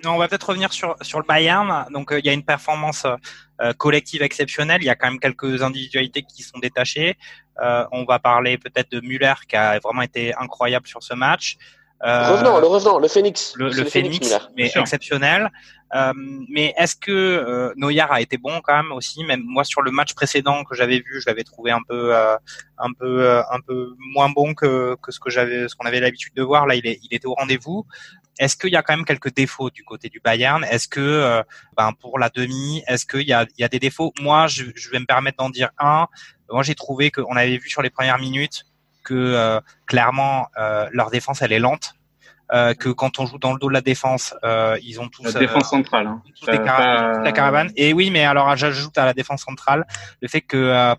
on 0.05 0.17
va 0.17 0.29
peut-être 0.29 0.47
revenir 0.47 0.71
sur 0.71 0.95
sur 1.01 1.19
le 1.19 1.25
Bayern. 1.25 1.85
Donc 1.91 2.13
euh, 2.13 2.19
il 2.19 2.25
y 2.25 2.29
a 2.29 2.31
une 2.31 2.45
performance 2.45 3.05
euh, 3.05 3.73
collective 3.73 4.21
exceptionnelle. 4.21 4.81
Il 4.81 4.85
y 4.85 4.89
a 4.89 4.95
quand 4.95 5.09
même 5.09 5.19
quelques 5.19 5.61
individualités 5.61 6.21
qui 6.21 6.43
sont 6.43 6.59
détachées. 6.59 7.17
Euh, 7.61 7.85
on 7.91 8.05
va 8.05 8.19
parler 8.19 8.57
peut-être 8.57 8.89
de 8.89 9.01
Müller 9.01 9.33
qui 9.49 9.57
a 9.57 9.79
vraiment 9.79 10.01
été 10.01 10.33
incroyable 10.35 10.87
sur 10.87 11.03
ce 11.03 11.13
match. 11.13 11.57
Euh, 12.05 12.33
revenant, 12.33 12.59
le 12.59 12.67
revenant, 12.67 12.99
le 12.99 13.07
Phoenix. 13.07 13.53
Le, 13.55 13.69
le, 13.69 13.85
Phoenix, 13.85 14.35
mais 14.57 14.71
exceptionnel. 14.75 15.49
Euh, 15.95 16.11
mais 16.49 16.73
est-ce 16.77 16.95
que 16.95 17.11
euh, 17.11 17.73
Neuer 17.77 18.01
a 18.09 18.19
été 18.19 18.37
bon 18.37 18.61
quand 18.61 18.75
même 18.75 18.91
aussi? 18.91 19.23
Même 19.23 19.43
moi 19.45 19.63
sur 19.63 19.81
le 19.81 19.91
match 19.91 20.13
précédent 20.13 20.63
que 20.63 20.75
j'avais 20.75 20.97
vu, 20.97 21.21
je 21.21 21.25
l'avais 21.27 21.43
trouvé 21.43 21.71
un 21.71 21.81
peu, 21.87 22.15
euh, 22.15 22.35
un 22.77 22.91
peu, 22.91 23.23
euh, 23.23 23.41
un 23.51 23.59
peu 23.61 23.95
moins 23.99 24.29
bon 24.29 24.53
que, 24.53 24.95
que 25.01 25.11
ce 25.11 25.19
que 25.19 25.29
j'avais, 25.29 25.67
ce 25.69 25.75
qu'on 25.75 25.85
avait 25.85 25.99
l'habitude 25.99 26.33
de 26.33 26.41
voir. 26.41 26.65
Là, 26.65 26.75
il, 26.75 26.85
est, 26.87 26.99
il 27.03 27.15
était 27.15 27.27
au 27.27 27.35
rendez-vous. 27.35 27.85
est-ce 28.39 28.57
qu'il 28.57 28.71
y 28.71 28.75
a 28.75 28.81
quand 28.81 28.97
même 28.97 29.05
quelques 29.05 29.33
défauts 29.33 29.69
du 29.69 29.83
côté 29.83 30.09
du 30.09 30.19
Bayern? 30.19 30.63
Est-ce 30.65 30.87
que 30.87 31.43
ben 31.77 31.93
pour 31.93 32.17
la 32.17 32.29
demi, 32.29 32.83
est-ce 32.87 33.05
qu'il 33.05 33.27
y 33.27 33.33
a, 33.33 33.45
il 33.57 33.61
y 33.61 33.63
a 33.63 33.69
des 33.69 33.79
défauts? 33.79 34.11
Moi, 34.19 34.47
je, 34.47 34.65
je 34.75 34.89
vais 34.89 34.99
me 34.99 35.05
permettre 35.05 35.37
d'en 35.37 35.51
dire 35.51 35.69
un. 35.77 36.07
Moi, 36.49 36.63
j'ai 36.63 36.75
trouvé 36.75 37.11
qu'on 37.11 37.35
avait 37.35 37.57
vu 37.57 37.69
sur 37.69 37.81
les 37.81 37.89
premières 37.89 38.19
minutes 38.19 38.65
que 39.03 39.59
clairement 39.85 40.47
leur 40.91 41.09
défense 41.11 41.41
elle 41.41 41.51
est 41.51 41.59
lente 41.59 41.95
euh, 42.53 42.75
que 42.75 42.89
quand 42.89 43.19
on 43.19 43.25
joue 43.25 43.39
dans 43.39 43.53
le 43.53 43.57
dos 43.57 43.69
de 43.69 43.73
la 43.73 43.81
défense, 43.81 44.35
euh, 44.43 44.77
ils 44.83 45.01
ont 45.01 45.07
tous 45.07 45.23
la 45.23 45.31
défense 45.31 45.63
euh, 45.63 45.77
centrale, 45.77 46.05
hein. 46.05 46.21
la 47.23 47.31
caravane. 47.31 47.71
Et 47.75 47.93
oui, 47.93 48.11
mais 48.11 48.25
alors 48.25 48.55
j'ajoute 48.55 48.95
à 48.97 49.05
la 49.05 49.13
défense 49.13 49.41
centrale 49.41 49.87
le 50.21 50.27
fait 50.27 50.41
que 50.41 50.93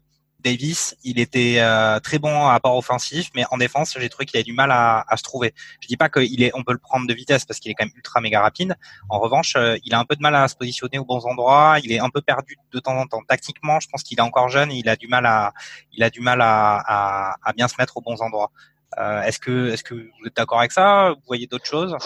Davis, 0.45 0.97
il 1.05 1.18
était 1.18 1.61
très 2.03 2.18
bon 2.18 2.47
à 2.47 2.61
part 2.61 2.76
offensif, 2.76 3.30
mais 3.34 3.45
en 3.51 3.57
défense, 3.57 3.97
j'ai 3.99 4.09
trouvé 4.09 4.26
qu'il 4.26 4.36
avait 4.36 4.45
du 4.45 4.53
mal 4.53 4.70
à, 4.70 5.05
à, 5.09 5.16
se 5.16 5.22
trouver. 5.22 5.55
Je 5.80 5.88
dis 5.88 5.97
pas 5.97 6.09
qu'il 6.09 6.42
est, 6.42 6.53
on 6.55 6.62
peut 6.62 6.72
le 6.72 6.78
prendre 6.78 7.07
de 7.07 7.14
vitesse 7.14 7.45
parce 7.45 7.59
qu'il 7.59 7.70
est 7.70 7.74
quand 7.74 7.84
même 7.84 7.95
ultra 7.97 8.20
méga 8.20 8.40
rapide. 8.42 8.76
En 9.09 9.18
revanche, 9.18 9.57
il 9.84 9.95
a 9.95 9.99
un 9.99 10.05
peu 10.05 10.16
de 10.16 10.22
mal 10.22 10.34
à 10.34 10.47
se 10.49 10.55
positionner 10.55 10.99
aux 10.99 11.05
bons 11.05 11.24
endroits. 11.26 11.76
Il 11.82 11.92
est 11.92 11.99
un 11.99 12.11
peu 12.11 12.20
perdu 12.20 12.57
de 12.72 12.78
temps 12.80 12.97
en 12.97 13.07
temps. 13.07 13.22
Tactiquement, 13.26 13.80
je 13.80 13.88
pense 13.88 14.03
qu'il 14.03 14.18
est 14.18 14.22
encore 14.22 14.49
jeune 14.49 14.70
et 14.70 14.76
il 14.76 14.88
a 14.88 14.97
du 14.97 15.09
mal 15.09 15.26
à, 15.26 15.53
il 15.92 16.03
a 16.03 16.11
du 16.11 16.20
mal 16.20 16.40
à, 16.40 16.82
à, 16.86 17.36
à 17.42 17.53
bien 17.53 17.66
se 17.68 17.74
mettre 17.78 17.97
aux 17.97 18.03
bons 18.03 18.20
endroits. 18.20 18.51
Euh, 18.99 19.22
est-ce 19.22 19.38
que, 19.38 19.70
est-ce 19.70 19.82
que 19.82 19.95
vous 19.95 20.26
êtes 20.26 20.36
d'accord 20.36 20.59
avec 20.61 20.72
ça? 20.72 21.11
Vous 21.11 21.22
voyez 21.26 21.47
d'autres 21.47 21.66
choses? 21.66 21.97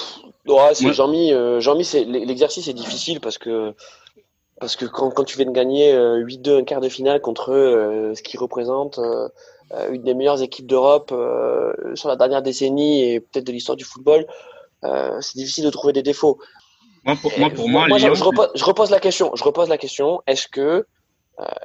Ouais, 0.46 0.74
c'est 0.74 0.92
Jean-Mi. 0.92 1.32
Euh, 1.32 1.60
Jean-Mi, 1.60 1.84
c'est 1.84 2.04
l'exercice 2.04 2.68
est 2.68 2.74
difficile 2.74 3.20
parce 3.20 3.36
que 3.36 3.74
parce 4.60 4.76
que 4.76 4.84
quand, 4.84 5.10
quand 5.10 5.24
tu 5.24 5.36
viens 5.36 5.46
de 5.46 5.52
gagner 5.52 5.92
8-2 5.94 6.48
euh, 6.48 6.58
un 6.58 6.64
quart 6.64 6.80
de 6.80 6.88
finale 6.88 7.20
contre 7.20 7.52
ce 8.14 8.22
qui 8.22 8.36
représente 8.36 9.00
une 9.90 10.02
des 10.02 10.14
meilleures 10.14 10.42
équipes 10.42 10.66
d'Europe 10.66 11.14
sur 11.94 12.08
la 12.08 12.16
dernière 12.16 12.42
décennie 12.42 13.02
et 13.04 13.20
peut-être 13.20 13.46
de 13.46 13.52
l'histoire 13.52 13.76
du 13.76 13.84
football, 13.84 14.26
c'est 14.82 15.36
difficile 15.36 15.64
de 15.64 15.70
trouver 15.70 15.92
des 15.92 16.02
défauts. 16.02 16.38
Moi, 17.04 17.16
pour 17.20 17.32
moi, 17.38 17.50
pour 17.50 17.68
moi, 17.68 17.98
je, 17.98 18.22
repose, 18.22 18.50
je, 18.54 18.64
repose, 18.64 18.90
la 18.90 19.00
question. 19.00 19.30
Je 19.34 19.44
repose 19.44 19.68
la 19.68 19.78
question. 19.78 20.20
Est-ce 20.26 20.48
que 20.48 20.86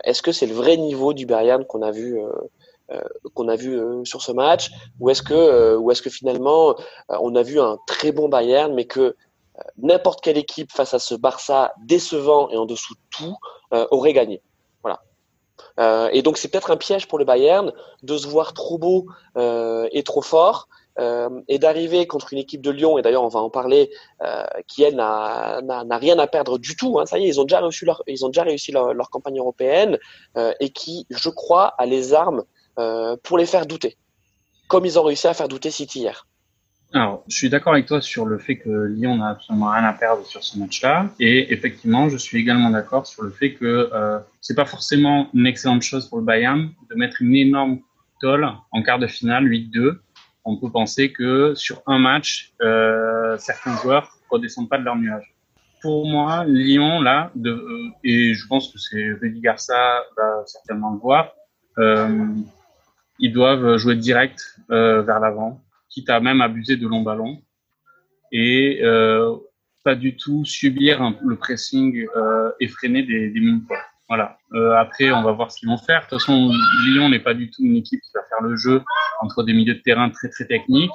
est-ce 0.04 0.22
que 0.22 0.32
c'est 0.32 0.46
le 0.46 0.54
vrai 0.54 0.78
niveau 0.78 1.14
du 1.14 1.26
Bayern 1.26 1.66
qu'on 1.66 1.82
a 1.82 1.92
vu 1.92 2.20
euh, 2.92 3.02
qu'on 3.34 3.48
a 3.48 3.56
vu 3.56 3.80
euh, 3.80 4.04
sur 4.04 4.22
ce 4.22 4.32
match? 4.32 4.70
Ou 5.00 5.10
est-ce 5.10 5.24
que 5.24 5.34
euh, 5.34 5.78
ou 5.78 5.90
est-ce 5.92 6.02
que 6.02 6.10
finalement 6.10 6.76
on 7.08 7.34
a 7.36 7.42
vu 7.42 7.60
un 7.60 7.78
très 7.88 8.12
bon 8.12 8.28
Bayern 8.28 8.74
mais 8.74 8.86
que 8.86 9.16
n'importe 9.78 10.22
quelle 10.22 10.38
équipe 10.38 10.72
face 10.72 10.94
à 10.94 11.00
ce 11.00 11.16
Barça 11.16 11.74
décevant 11.84 12.50
et 12.50 12.58
en 12.58 12.66
dessous 12.66 12.96
de 12.96 13.00
tout 13.12 13.36
aurait 13.92 14.14
gagné 14.14 14.42
voilà 14.82 15.02
et 16.12 16.22
donc 16.22 16.38
c'est 16.38 16.48
peut-être 16.48 16.72
un 16.72 16.78
piège 16.78 17.08
pour 17.08 17.20
le 17.20 17.26
Bayern 17.26 17.72
de 18.02 18.18
se 18.18 18.28
voir 18.28 18.54
trop 18.54 18.78
beau 18.78 19.08
et 19.38 20.04
trop 20.04 20.22
fort 20.22 20.68
et 21.00 21.60
d'arriver 21.60 22.06
contre 22.08 22.34
une 22.34 22.40
équipe 22.40 22.62
de 22.62 22.70
Lyon, 22.70 22.98
et 22.98 23.02
d'ailleurs 23.02 23.24
on 23.24 23.30
va 23.30 23.40
en 23.40 23.50
parler, 23.50 23.92
qui 24.68 24.84
elle 24.84 24.96
n'a 24.96 25.62
rien 25.98 26.20
à 26.20 26.28
perdre 26.28 26.58
du 26.58 26.76
tout. 26.76 27.00
Hein, 27.00 27.06
ça 27.06 27.18
y 27.18 27.26
est, 27.26 27.30
ils 27.30 27.40
ont 27.40 27.46
déjà 27.46 28.44
réussi 28.44 28.72
leur, 28.72 28.94
leur, 28.94 29.10
campagne 29.10 29.40
européenne 29.40 29.98
et 30.60 30.70
qui, 30.70 31.08
je 31.10 31.30
crois, 31.30 31.74
a 31.78 31.86
les 31.86 32.14
armes 32.14 32.44
euh, 32.80 33.16
pour 33.22 33.38
les 33.38 33.46
faire 33.46 33.68
douter, 33.68 33.98
comme 34.68 34.84
ils 34.84 34.98
ont 34.98 35.04
réussi 35.04 35.28
à 35.28 35.36
faire 35.36 35.48
douter 35.48 35.70
City 35.70 36.00
hier. 36.00 36.26
Alors, 36.96 37.24
je 37.28 37.36
suis 37.36 37.50
d'accord 37.50 37.74
avec 37.74 37.88
toi 37.88 38.02
sur 38.02 38.28
le 38.28 38.38
fait 38.38 38.58
que 38.58 38.70
Lyon 38.70 39.18
n'a 39.18 39.30
absolument 39.30 39.72
rien 39.72 39.84
à 39.84 39.94
perdre 39.94 40.24
sur 40.28 40.44
ce 40.44 40.60
match-là, 40.60 41.08
et 41.20 41.52
effectivement, 41.52 42.08
je 42.08 42.18
suis 42.18 42.38
également 42.40 42.70
d'accord 42.70 43.08
sur 43.08 43.24
le 43.24 43.32
fait 43.32 43.54
que 43.54 43.90
euh, 43.92 44.20
c'est 44.42 44.54
pas 44.54 44.66
forcément 44.66 45.28
une 45.34 45.48
excellente 45.48 45.82
chose 45.82 46.08
pour 46.08 46.20
le 46.20 46.24
Bayern 46.24 46.70
de 46.92 46.96
mettre 46.96 47.24
une 47.24 47.34
énorme 47.34 47.80
tolle 48.22 48.48
en 48.72 48.84
quart 48.84 49.00
de 49.00 49.08
finale 49.08 49.46
8-2. 49.46 49.98
On 50.46 50.58
peut 50.58 50.70
penser 50.70 51.12
que 51.12 51.56
sur 51.56 51.82
un 51.88 51.98
match, 51.98 52.54
euh, 52.62 53.38
certains 53.40 53.76
joueurs 53.78 54.16
redescendent 54.30 54.70
pas 54.70 54.78
de 54.78 54.84
leur 54.84 54.96
nuage. 54.96 55.34
Pour 55.82 56.08
moi, 56.08 56.46
Lyon 56.46 57.02
là, 57.02 57.32
de, 57.34 57.52
euh, 57.52 57.90
et 58.04 58.36
je 58.36 58.48
pense 58.48 58.72
que 58.72 58.78
c'est 58.78 59.14
Rudy 59.20 59.42
Garça 59.42 60.04
va 60.16 60.44
certainement 60.46 60.92
le 60.92 61.00
voir. 61.00 61.32
Euh, 61.80 62.28
ils 63.20 63.34
doivent 63.34 63.78
jouer 63.78 63.96
direct 63.96 64.60
euh, 64.70 65.02
vers 65.02 65.20
l'avant, 65.20 65.60
quitte 65.94 66.10
à 66.10 66.20
même 66.20 66.42
abuser 66.42 66.76
de 66.76 66.88
longs 66.88 67.04
ballons 67.04 67.42
et 68.32 68.80
euh, 68.82 69.36
pas 69.84 69.96
du 69.96 70.18
tout 70.18 70.44
subir 70.44 71.14
le 71.24 71.36
pressing 71.36 72.06
euh, 72.16 72.52
effréné 72.60 73.04
des, 73.04 73.30
des 73.30 73.42
Voilà. 74.10 74.38
Euh, 74.54 74.76
après, 74.76 75.12
on 75.12 75.22
va 75.22 75.32
voir 75.32 75.52
ce 75.52 75.60
qu'ils 75.60 75.70
vont 75.70 75.78
faire. 75.78 76.06
De 76.06 76.10
toute 76.10 76.20
façon, 76.20 76.52
Lyon 76.88 77.10
n'est 77.10 77.20
pas 77.20 77.36
du 77.36 77.52
tout 77.52 77.64
une 77.64 77.76
équipe 77.76 78.02
qui 78.02 78.12
va 78.16 78.22
faire 78.28 78.42
le 78.42 78.56
jeu 78.56 78.82
entre 79.22 79.44
des 79.44 79.54
milieux 79.54 79.76
de 79.76 79.82
terrain 79.82 80.10
très 80.10 80.30
très 80.30 80.46
techniques. 80.46 80.92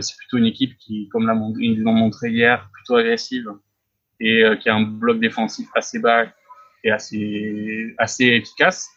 C'est 0.00 0.16
plutôt 0.16 0.38
une 0.38 0.46
équipe 0.46 0.78
qui, 0.78 1.06
comme 1.10 1.30
ils 1.60 1.82
l'ont 1.82 1.92
montré 1.92 2.30
hier, 2.30 2.70
plutôt 2.72 2.96
agressive 2.96 3.52
et 4.20 4.42
qui 4.58 4.70
a 4.70 4.74
un 4.74 4.80
bloc 4.80 5.20
défensif 5.20 5.68
assez 5.74 5.98
bas 5.98 6.24
et 6.82 6.90
assez 6.90 7.94
assez 7.98 8.24
efficace. 8.24 8.88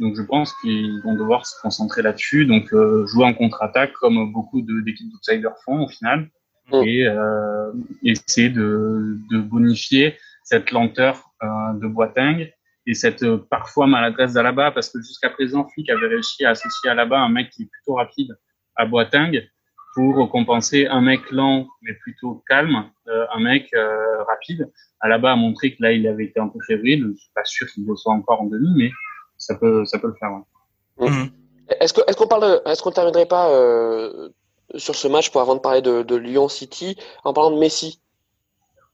Donc 0.00 0.14
je 0.14 0.22
pense 0.22 0.52
qu'ils 0.60 1.00
vont 1.02 1.14
devoir 1.14 1.44
se 1.44 1.60
concentrer 1.60 2.02
là-dessus, 2.02 2.46
donc 2.46 2.72
euh, 2.72 3.06
jouer 3.06 3.24
en 3.24 3.34
contre-attaque 3.34 3.92
comme 3.94 4.32
beaucoup 4.32 4.62
d'équipes 4.62 5.10
d'outsiders 5.10 5.56
font 5.64 5.84
au 5.84 5.88
final, 5.88 6.30
mm. 6.72 6.82
et 6.84 7.06
euh, 7.06 7.72
essayer 8.04 8.48
de, 8.48 9.18
de, 9.30 9.40
bonifier 9.40 10.16
cette 10.44 10.70
lenteur 10.70 11.32
euh, 11.42 11.46
de 11.74 11.88
Boateng 11.88 12.48
et 12.86 12.94
cette 12.94 13.24
euh, 13.24 13.38
parfois 13.50 13.86
maladresse 13.88 14.34
d'Alaba, 14.34 14.70
parce 14.70 14.88
que 14.90 15.00
jusqu'à 15.00 15.30
présent, 15.30 15.66
Flick 15.68 15.90
avait 15.90 16.06
réussi 16.06 16.44
à 16.44 16.50
associer 16.50 16.88
à 16.88 16.92
Alaba 16.92 17.18
un 17.18 17.28
mec 17.28 17.50
qui 17.50 17.64
est 17.64 17.70
plutôt 17.70 17.94
rapide 17.94 18.38
à 18.76 18.86
Boateng 18.86 19.42
pour 19.94 20.30
compenser 20.30 20.86
un 20.86 21.00
mec 21.00 21.28
lent 21.32 21.66
mais 21.82 21.94
plutôt 21.94 22.44
calme, 22.48 22.88
euh, 23.08 23.26
un 23.34 23.40
mec 23.40 23.68
rapide. 24.28 24.70
Alaba 25.00 25.32
a 25.32 25.36
montré 25.36 25.74
que 25.74 25.82
là 25.82 25.90
il 25.90 26.06
avait 26.06 26.26
été 26.26 26.38
un 26.38 26.48
peu 26.48 26.60
fébrile, 26.64 27.04
je 27.14 27.20
suis 27.20 27.30
pas 27.34 27.44
sûr 27.44 27.66
qu'il 27.66 27.84
le 27.84 27.96
soit 27.96 28.12
encore 28.12 28.42
en 28.42 28.46
demi, 28.46 28.72
mais 28.76 28.90
ça 29.48 29.54
peut, 29.54 29.84
ça 29.86 29.98
peut 29.98 30.08
le 30.08 30.14
faire. 30.14 30.30
Est-ce 31.80 31.94
que, 31.94 32.02
est-ce 32.06 32.16
qu'on 32.16 32.26
parle, 32.26 32.60
est-ce 32.66 32.82
qu'on 32.82 32.90
terminerait 32.90 33.26
pas 33.26 33.50
euh, 33.50 34.28
sur 34.76 34.94
ce 34.94 35.08
match 35.08 35.30
pour 35.30 35.40
avant 35.40 35.54
de 35.54 35.60
parler 35.60 35.80
de, 35.80 36.02
de 36.02 36.16
Lyon 36.16 36.48
City 36.48 36.98
en 37.24 37.32
parlant 37.32 37.50
de 37.50 37.58
Messi? 37.58 38.00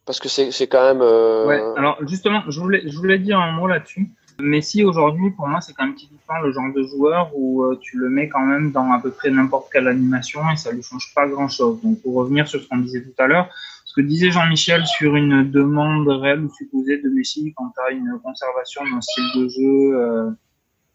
Parce 0.06 0.20
que 0.20 0.28
c'est, 0.28 0.52
c'est 0.52 0.68
quand 0.68 0.84
même. 0.84 1.02
Euh... 1.02 1.46
Ouais. 1.46 1.62
Alors 1.76 1.96
justement, 2.06 2.42
je 2.48 2.60
voulais, 2.60 2.82
je 2.86 2.96
voulais 2.96 3.18
dire 3.18 3.38
un 3.38 3.52
mot 3.52 3.66
là-dessus. 3.66 4.10
Messi 4.38 4.84
aujourd'hui, 4.84 5.30
pour 5.30 5.46
moi, 5.46 5.60
c'est 5.60 5.72
quand 5.72 5.86
même 5.86 5.94
typiquement 5.94 6.40
le 6.40 6.52
genre 6.52 6.72
de 6.74 6.82
joueur 6.82 7.30
où 7.34 7.62
euh, 7.62 7.78
tu 7.80 7.96
le 7.96 8.10
mets 8.10 8.28
quand 8.28 8.44
même 8.44 8.72
dans 8.72 8.92
à 8.92 9.00
peu 9.00 9.10
près 9.10 9.30
n'importe 9.30 9.72
quelle 9.72 9.88
animation 9.88 10.40
et 10.52 10.56
ça 10.56 10.72
lui 10.72 10.82
change 10.82 11.12
pas 11.14 11.26
grand-chose. 11.26 11.80
Donc 11.82 12.02
pour 12.02 12.14
revenir 12.14 12.46
sur 12.48 12.60
ce 12.60 12.68
qu'on 12.68 12.78
disait 12.78 13.02
tout 13.02 13.22
à 13.22 13.26
l'heure, 13.26 13.48
ce 13.84 13.94
que 13.94 14.00
disait 14.00 14.30
Jean-Michel 14.30 14.86
sur 14.86 15.14
une 15.14 15.50
demande 15.50 16.08
réelle 16.08 16.40
ou 16.40 16.52
supposée 16.52 16.98
de 17.00 17.08
Messi 17.08 17.54
quant 17.56 17.72
à 17.86 17.92
une 17.92 18.18
conservation 18.24 18.82
d'un 18.84 19.00
style 19.00 19.30
de 19.36 19.48
jeu 19.48 19.96
euh, 19.96 20.30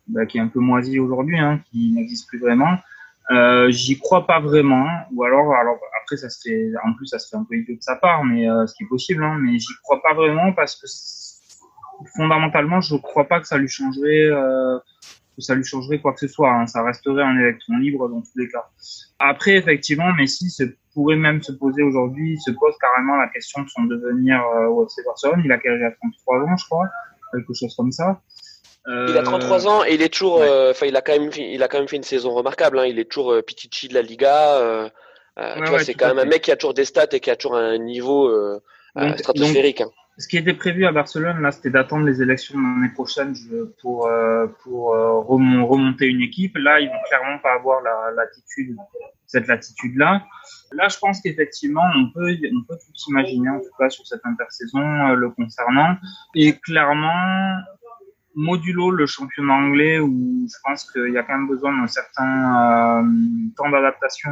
bah, 0.09 0.25
qui 0.25 0.37
est 0.37 0.41
un 0.41 0.47
peu 0.47 0.59
moisi 0.59 0.99
aujourd'hui, 0.99 1.39
hein, 1.39 1.61
qui 1.69 1.91
n'existe 1.91 2.27
plus 2.27 2.39
vraiment. 2.39 2.77
Euh, 3.31 3.69
j'y 3.69 3.99
crois 3.99 4.25
pas 4.25 4.39
vraiment, 4.39 4.87
ou 5.13 5.23
alors, 5.23 5.53
alors 5.53 5.77
après 6.01 6.17
ça 6.17 6.29
se 6.29 6.41
fait, 6.41 6.71
en 6.83 6.93
plus 6.93 7.05
ça 7.05 7.19
se 7.19 7.29
fait 7.29 7.35
un 7.35 7.43
peu 7.43 7.55
idiot 7.55 7.75
de 7.75 7.81
sa 7.81 7.95
part, 7.95 8.23
mais 8.25 8.49
euh, 8.49 8.65
ce 8.65 8.73
qui 8.73 8.83
est 8.83 8.87
possible, 8.87 9.23
hein, 9.23 9.37
mais 9.39 9.59
j'y 9.59 9.73
crois 9.83 10.01
pas 10.01 10.15
vraiment 10.15 10.51
parce 10.53 10.75
que 10.75 10.87
fondamentalement 12.15 12.81
je 12.81 12.95
crois 12.95 13.25
pas 13.25 13.39
que 13.39 13.47
ça 13.47 13.57
lui 13.57 13.67
changerait, 13.67 14.25
euh, 14.25 14.79
que 15.35 15.41
ça 15.41 15.53
lui 15.53 15.63
changerait 15.63 15.99
quoi 15.99 16.13
que 16.13 16.21
ce 16.21 16.27
soit. 16.27 16.51
Hein. 16.51 16.65
Ça 16.65 16.83
resterait 16.83 17.21
un 17.21 17.37
électron 17.37 17.77
libre 17.77 18.09
dans 18.09 18.21
tous 18.21 18.37
les 18.37 18.47
cas. 18.47 18.65
Après 19.19 19.57
effectivement, 19.57 20.11
Messi 20.13 20.49
c'est 20.49 20.75
pourrait 20.93 21.15
même 21.15 21.41
se 21.41 21.51
poser 21.51 21.81
aujourd'hui, 21.83 22.33
il 22.33 22.39
se 22.41 22.51
pose 22.51 22.73
carrément 22.79 23.15
la 23.15 23.27
question 23.27 23.63
de 23.63 23.69
son 23.69 23.83
devenir 23.83 24.43
euh, 24.43 24.67
au 24.67 24.85
FC 24.85 25.01
Barcelone. 25.05 25.41
Il 25.45 25.51
a 25.51 25.57
quel 25.57 25.81
âge? 25.81 25.93
33 26.01 26.39
ans, 26.39 26.57
je 26.57 26.65
crois, 26.65 26.87
quelque 27.33 27.53
chose 27.53 27.73
comme 27.75 27.91
ça. 27.91 28.21
Il 28.89 29.17
a 29.17 29.23
33 29.23 29.67
euh, 29.67 29.69
ans 29.69 29.85
et 29.85 29.93
il 29.93 30.01
est 30.01 30.11
toujours, 30.11 30.41
euh, 30.41 30.71
enfin, 30.71 30.87
il 30.87 30.95
a 30.95 31.01
quand 31.01 31.17
même, 31.17 31.29
il 31.37 31.61
a 31.61 31.67
quand 31.67 31.77
même 31.77 31.87
fait 31.87 31.97
une 31.97 32.03
saison 32.03 32.33
remarquable. 32.33 32.79
Hein. 32.79 32.85
Il 32.85 32.97
est 32.97 33.05
toujours 33.05 33.35
Pichichi 33.45 33.87
de 33.87 33.93
la 33.93 34.01
Liga. 34.01 34.89
tu 35.37 35.69
vois, 35.69 35.79
c'est 35.79 35.93
quand 35.93 36.07
même 36.07 36.19
un 36.19 36.25
mec 36.25 36.43
qui 36.43 36.51
a 36.51 36.55
toujours 36.55 36.73
des 36.73 36.85
stats 36.85 37.07
et 37.11 37.19
qui 37.19 37.29
a 37.29 37.35
toujours 37.35 37.57
un 37.57 37.77
niveau 37.77 38.31
stratosphérique. 39.17 39.81
hein. 39.81 39.91
Ce 40.17 40.27
qui 40.27 40.35
était 40.35 40.53
prévu 40.53 40.85
à 40.85 40.91
Barcelone, 40.91 41.41
là, 41.41 41.49
c'était 41.51 41.69
d'attendre 41.69 42.05
les 42.05 42.21
élections 42.21 42.59
l'année 42.59 42.93
prochaine 42.93 43.33
pour 43.81 44.09
pour 44.63 44.85
remonter 44.87 46.07
une 46.07 46.21
équipe. 46.21 46.57
Là, 46.57 46.79
ils 46.79 46.87
vont 46.87 47.03
clairement 47.07 47.39
pas 47.39 47.53
avoir 47.53 47.81
la 47.81 48.11
l'attitude 48.15 48.75
cette 49.29 49.47
latitude-là. 49.47 50.25
Là, 50.71 50.87
je 50.87 50.97
pense 50.97 51.21
qu'effectivement, 51.21 51.83
on 51.95 52.11
peut, 52.11 52.31
on 52.31 52.63
peut 52.63 52.77
tout 52.77 53.09
imaginer, 53.09 53.49
en 53.49 53.59
tout 53.59 53.69
cas 53.77 53.89
sur 53.89 54.05
cette 54.05 54.25
intersaison, 54.25 54.79
euh, 54.79 55.15
le 55.15 55.29
concernant. 55.29 55.95
Et 56.35 56.53
clairement, 56.53 57.57
modulo 58.39 58.91
le 58.91 59.05
championnat 59.05 59.53
anglais, 59.53 59.99
où 59.99 60.47
je 60.47 60.57
pense 60.63 60.89
qu'il 60.91 61.13
y 61.13 61.17
a 61.17 61.23
quand 61.23 61.37
même 61.37 61.47
besoin 61.47 61.75
d'un 61.77 61.87
certain 61.87 63.01
euh, 63.01 63.03
temps 63.57 63.69
d'adaptation, 63.69 64.31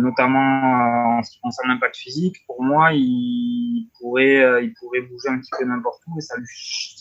notamment 0.00 0.38
euh, 0.38 1.18
en 1.18 1.22
ce 1.22 1.32
qui 1.32 1.40
concerne 1.40 1.68
l'impact 1.70 1.96
physique. 1.96 2.36
Pour 2.46 2.62
moi, 2.62 2.92
il 2.92 3.90
pourrait, 3.98 4.64
il 4.64 4.72
pourrait 4.78 5.02
bouger 5.02 5.28
un 5.28 5.38
petit 5.38 5.50
peu 5.58 5.64
n'importe 5.64 6.00
où, 6.08 6.18
et 6.18 6.22
ça 6.22 6.36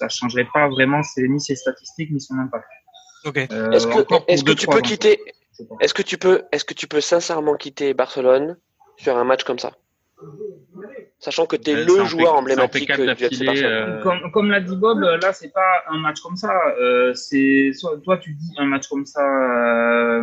ne 0.05 0.09
changerait 0.09 0.47
pas 0.53 0.67
vraiment 0.69 1.03
ses, 1.03 1.27
ni 1.27 1.39
ses 1.39 1.55
statistiques 1.55 2.11
ni 2.11 2.19
son 2.19 2.37
impact. 2.39 2.65
Okay. 3.25 3.47
est-ce 3.71 3.87
que, 3.87 4.31
est-ce 4.31 4.43
que 4.43 4.51
tu 4.51 4.67
peux 4.67 4.81
quitter 4.81 5.17
est-ce 5.79 5.93
que 5.93 6.01
tu 6.01 6.17
peux, 6.17 6.43
est-ce 6.51 6.65
que 6.65 6.73
tu 6.73 6.87
peux 6.87 7.01
sincèrement 7.01 7.55
quitter 7.55 7.93
Barcelone 7.93 8.57
sur 8.97 9.17
un 9.17 9.23
match 9.23 9.43
comme 9.43 9.59
ça? 9.59 9.73
Sachant 11.23 11.45
que 11.45 11.55
tu 11.55 11.71
es 11.71 11.85
le 11.85 12.05
joueur 12.05 12.35
emblématique 12.35 12.91
du 12.91 13.09
FC 13.09 13.45
Barcelone. 13.45 14.01
Comme, 14.03 14.31
comme 14.31 14.51
l'a 14.51 14.59
dit 14.59 14.75
Bob, 14.75 14.99
là, 14.99 15.31
c'est 15.31 15.53
pas 15.53 15.83
un 15.89 15.97
match 15.97 16.19
comme 16.19 16.35
ça. 16.35 16.53
Euh, 16.81 17.13
c'est 17.13 17.71
toi, 18.03 18.17
tu 18.17 18.33
dis 18.33 18.53
un 18.57 18.65
match 18.65 18.87
comme 18.89 19.05
ça. 19.05 19.21
Euh, 19.21 20.21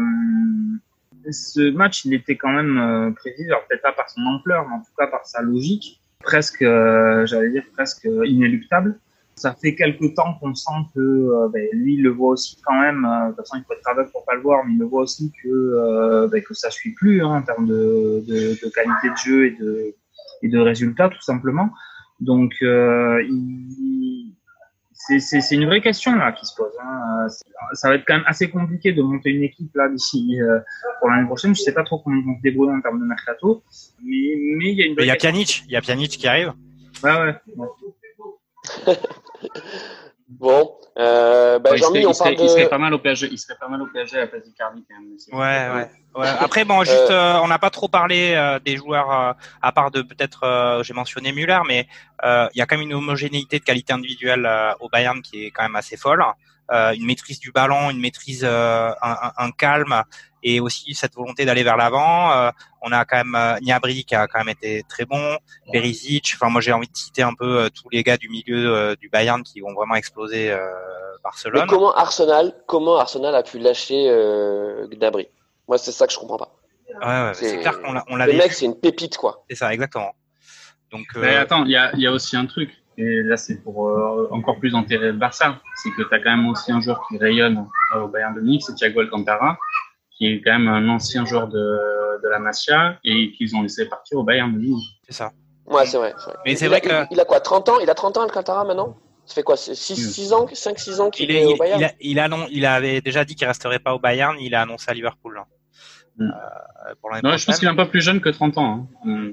ce 1.30 1.70
match, 1.70 2.04
il 2.04 2.12
était 2.12 2.36
quand 2.36 2.52
même 2.52 2.76
euh, 2.78 3.10
prévisible, 3.12 3.56
peut-être 3.68 3.82
pas 3.82 3.92
par 3.92 4.10
son 4.10 4.20
ampleur, 4.22 4.66
mais 4.68 4.74
en 4.74 4.80
tout 4.80 4.92
cas 4.98 5.06
par 5.06 5.24
sa 5.24 5.40
logique, 5.40 6.00
presque, 6.22 6.62
euh, 6.62 7.24
j'allais 7.24 7.50
dire 7.50 7.64
presque 7.74 8.06
inéluctable 8.24 8.98
ça 9.40 9.54
fait 9.54 9.74
quelque 9.74 10.14
temps 10.14 10.34
qu'on 10.34 10.54
sent 10.54 10.70
que 10.94 11.00
euh, 11.00 11.48
ben, 11.48 11.66
lui 11.72 11.94
il 11.94 12.02
le 12.02 12.10
voit 12.10 12.30
aussi 12.30 12.58
quand 12.62 12.78
même. 12.78 13.06
Euh, 13.06 13.24
de 13.24 13.28
toute 13.28 13.36
façon, 13.38 13.56
il 13.56 13.64
faut 13.64 13.72
être 13.72 13.88
aveugle 13.88 14.10
pour 14.10 14.24
pas 14.24 14.34
le 14.34 14.42
voir, 14.42 14.64
mais 14.66 14.74
il 14.74 14.78
le 14.78 14.84
voit 14.84 15.02
aussi 15.02 15.32
que 15.42 15.48
euh, 15.48 16.28
ben, 16.28 16.42
que 16.42 16.52
ça 16.52 16.70
suit 16.70 16.92
plus 16.92 17.22
hein, 17.22 17.38
en 17.38 17.42
termes 17.42 17.66
de, 17.66 18.22
de, 18.26 18.58
de, 18.62 18.70
qualité 18.70 19.08
de 19.08 19.16
jeu 19.16 19.46
et 19.46 19.50
de 19.52 19.94
et 20.42 20.48
de 20.48 20.58
résultats 20.58 21.08
tout 21.08 21.20
simplement. 21.20 21.70
Donc 22.20 22.54
c'est 24.94 25.54
une 25.54 25.66
vraie 25.66 25.80
question 25.80 26.14
là 26.14 26.32
qui 26.32 26.44
se 26.46 26.54
pose. 26.54 26.72
Hein. 26.82 27.26
Ça 27.72 27.88
va 27.88 27.94
être 27.94 28.04
quand 28.06 28.14
même 28.14 28.26
assez 28.26 28.50
compliqué 28.50 28.92
de 28.92 29.02
monter 29.02 29.30
une 29.30 29.42
équipe 29.42 29.74
là 29.74 29.88
d'ici 29.88 30.38
pour 31.00 31.08
l'année 31.08 31.26
prochaine. 31.26 31.54
Je 31.54 31.62
sais 31.62 31.72
pas 31.72 31.84
trop 31.84 31.98
comment 32.00 32.16
ils 32.16 32.26
vont 32.26 32.36
se 32.36 32.42
débrouiller 32.42 32.72
en 32.72 32.80
termes 32.80 33.00
de 33.00 33.06
mercato, 33.06 33.62
mais 34.02 34.34
mais 34.56 34.72
il 34.72 34.78
y 34.78 34.82
a 34.82 34.86
une. 34.86 34.96
Il 34.98 35.06
y 35.06 35.10
a 35.10 35.16
Pjanic, 35.16 35.64
il 35.66 35.72
y 35.72 35.76
a 35.76 35.80
Pjanic 35.80 36.10
qui 36.10 36.26
arrive. 36.26 36.52
Ouais 37.02 37.12
ouais. 37.12 37.34
bon, 40.30 40.72
euh, 40.98 41.58
bah, 41.58 41.70
il, 41.74 41.82
serait, 41.82 42.06
on 42.06 42.12
parle 42.12 42.36
de... 42.36 42.42
il, 42.42 42.48
serait, 42.48 42.68
pas 42.68 42.78
mal 42.78 42.94
au 42.94 42.98
PSG. 42.98 43.28
Il 43.30 43.38
serait 43.38 43.56
pas 43.56 43.68
mal 43.68 43.82
au 43.82 43.86
PSG 43.86 44.16
à 44.16 44.20
la 44.20 44.26
place 44.26 44.44
d'Icardi 44.44 44.84
quand 44.88 44.96
même. 45.00 45.40
Ouais, 45.40 45.82
ouais, 45.82 45.90
ouais. 46.20 46.28
Après, 46.40 46.64
bon, 46.64 46.82
juste, 46.84 47.10
euh, 47.10 47.34
euh 47.34 47.40
on 47.42 47.48
n'a 47.48 47.58
pas 47.58 47.70
trop 47.70 47.88
parlé 47.88 48.34
euh, 48.34 48.58
des 48.58 48.76
joueurs, 48.76 49.10
euh, 49.12 49.32
à 49.62 49.72
part 49.72 49.90
de 49.90 50.02
peut-être, 50.02 50.82
j'ai 50.82 50.94
mentionné 50.94 51.32
Müller, 51.32 51.60
mais 51.66 51.86
il 52.22 52.58
y 52.58 52.60
a 52.60 52.66
quand 52.66 52.76
même 52.76 52.86
une 52.86 52.94
homogénéité 52.94 53.58
de 53.58 53.64
qualité 53.64 53.92
individuelle 53.92 54.48
au 54.80 54.88
Bayern 54.88 55.20
qui 55.22 55.46
est 55.46 55.50
quand 55.50 55.62
même 55.62 55.76
assez 55.76 55.96
folle. 55.96 56.24
Une 56.70 57.04
maîtrise 57.04 57.40
du 57.40 57.52
ballon, 57.52 57.90
une 57.90 58.00
maîtrise, 58.00 58.44
un, 58.44 58.94
un, 59.00 59.50
calme 59.50 60.04
et 60.42 60.60
aussi 60.60 60.94
cette 60.94 61.14
volonté 61.14 61.44
d'aller 61.44 61.62
vers 61.62 61.76
l'avant. 61.76 62.32
Euh, 62.32 62.50
on 62.82 62.92
a 62.92 63.04
quand 63.04 63.16
même 63.16 63.34
euh, 63.34 63.58
Niabri 63.60 64.04
qui 64.04 64.14
a 64.14 64.26
quand 64.26 64.38
même 64.38 64.48
été 64.48 64.82
très 64.88 65.04
bon, 65.04 65.36
Perisic. 65.72 66.32
Enfin, 66.34 66.50
moi 66.50 66.60
j'ai 66.60 66.72
envie 66.72 66.88
de 66.88 66.96
citer 66.96 67.22
un 67.22 67.34
peu 67.34 67.60
euh, 67.60 67.68
tous 67.68 67.88
les 67.90 68.02
gars 68.02 68.16
du 68.16 68.28
milieu 68.28 68.74
euh, 68.74 68.96
du 68.96 69.08
Bayern 69.08 69.42
qui 69.42 69.62
ont 69.62 69.74
vraiment 69.74 69.94
explosé 69.94 70.54
Barcelone. 71.22 71.62
Mais 71.62 71.68
comment 71.68 71.94
Arsenal, 71.94 72.54
comment 72.66 72.98
Arsenal 72.98 73.34
a 73.34 73.42
pu 73.42 73.58
lâcher 73.58 74.06
Gnabry? 74.90 75.28
Moi 75.68 75.78
c'est 75.78 75.92
ça 75.92 76.06
que 76.06 76.12
je 76.12 76.18
comprends 76.18 76.38
pas. 76.38 76.56
Ouais, 77.02 77.06
ouais 77.06 77.34
c'est 77.34 77.58
clair 77.58 77.80
qu'on 77.80 77.92
l'a. 77.92 78.26
Le 78.26 78.32
mec 78.32 78.52
c'est 78.52 78.64
une 78.64 78.78
pépite 78.78 79.16
quoi. 79.16 79.44
C'est 79.48 79.56
ça 79.56 79.72
exactement. 79.72 80.12
Donc. 80.90 81.06
Mais 81.14 81.36
attends, 81.36 81.64
il 81.64 81.70
y 81.70 81.76
a, 81.76 81.94
y 81.96 82.06
a 82.06 82.10
aussi 82.10 82.36
un 82.36 82.46
truc. 82.46 82.79
Et 83.00 83.22
là, 83.22 83.36
c'est 83.36 83.62
pour 83.62 83.78
encore 84.30 84.58
plus 84.58 84.74
enterrer 84.74 85.12
le 85.12 85.18
Barça. 85.18 85.58
C'est 85.76 85.90
que 85.90 86.02
tu 86.02 86.14
as 86.14 86.18
quand 86.18 86.36
même 86.36 86.48
aussi 86.48 86.70
un 86.70 86.80
joueur 86.80 87.06
qui 87.08 87.16
rayonne 87.16 87.66
au 87.96 88.08
Bayern 88.08 88.34
de 88.34 88.40
Munich, 88.40 88.62
c'est 88.62 88.74
Thiago 88.74 89.00
Alcantara 89.00 89.56
qui 90.20 90.26
est 90.26 90.42
quand 90.42 90.52
même 90.52 90.68
un 90.68 90.86
ancien 90.90 91.24
joueur 91.24 91.48
de, 91.48 91.58
de 92.22 92.28
la 92.28 92.38
Masia 92.38 92.98
et 93.02 93.32
qu'ils 93.32 93.56
ont 93.56 93.62
laissé 93.62 93.88
partir 93.88 94.18
au 94.18 94.22
Bayern 94.22 94.54
C'est 95.08 95.14
ça. 95.14 95.32
Ouais, 95.64 95.86
c'est 95.86 95.96
vrai, 95.96 96.14
Mais 96.44 96.56
c'est 96.56 96.68
vrai 96.68 96.80
que. 96.82 97.06
Il 97.10 97.18
a 97.18 97.24
quoi 97.24 97.40
30 97.40 97.68
ans? 97.70 97.80
Il 97.80 97.88
a 97.88 97.94
30 97.94 98.18
ans, 98.18 98.22
Alcantara, 98.22 98.64
maintenant? 98.64 98.98
Ça 99.24 99.34
fait 99.34 99.42
quoi 99.42 99.56
6, 99.56 99.74
6 99.74 100.32
ans 100.32 100.44
5-6 100.44 101.00
ans 101.00 101.10
qu'il 101.10 101.30
est, 101.30 101.42
est, 101.42 101.44
au 101.46 101.56
Bayern? 101.56 101.80
il, 102.00 102.18
a, 102.18 102.26
il, 102.28 102.46
il, 102.50 102.66
avait 102.66 103.00
déjà 103.00 103.24
dit 103.24 103.34
qu'il 103.34 103.46
resterait 103.46 103.78
pas 103.78 103.94
au 103.94 103.98
Bayern, 103.98 104.36
il 104.40 104.54
a 104.54 104.62
annoncé 104.62 104.90
à 104.90 104.94
Liverpool. 104.94 105.36
Là. 105.36 105.46
Mm. 106.18 106.24
Euh, 106.24 106.94
pour 107.00 107.10
non, 107.22 107.36
je 107.36 107.46
pense 107.46 107.58
qu'il 107.58 107.68
est 107.68 107.70
un 107.70 107.76
peu 107.76 107.88
plus 107.88 108.02
jeune 108.02 108.20
que 108.20 108.28
30 108.28 108.58
ans. 108.58 108.88
Hein. 109.04 109.08
Mm. 109.08 109.30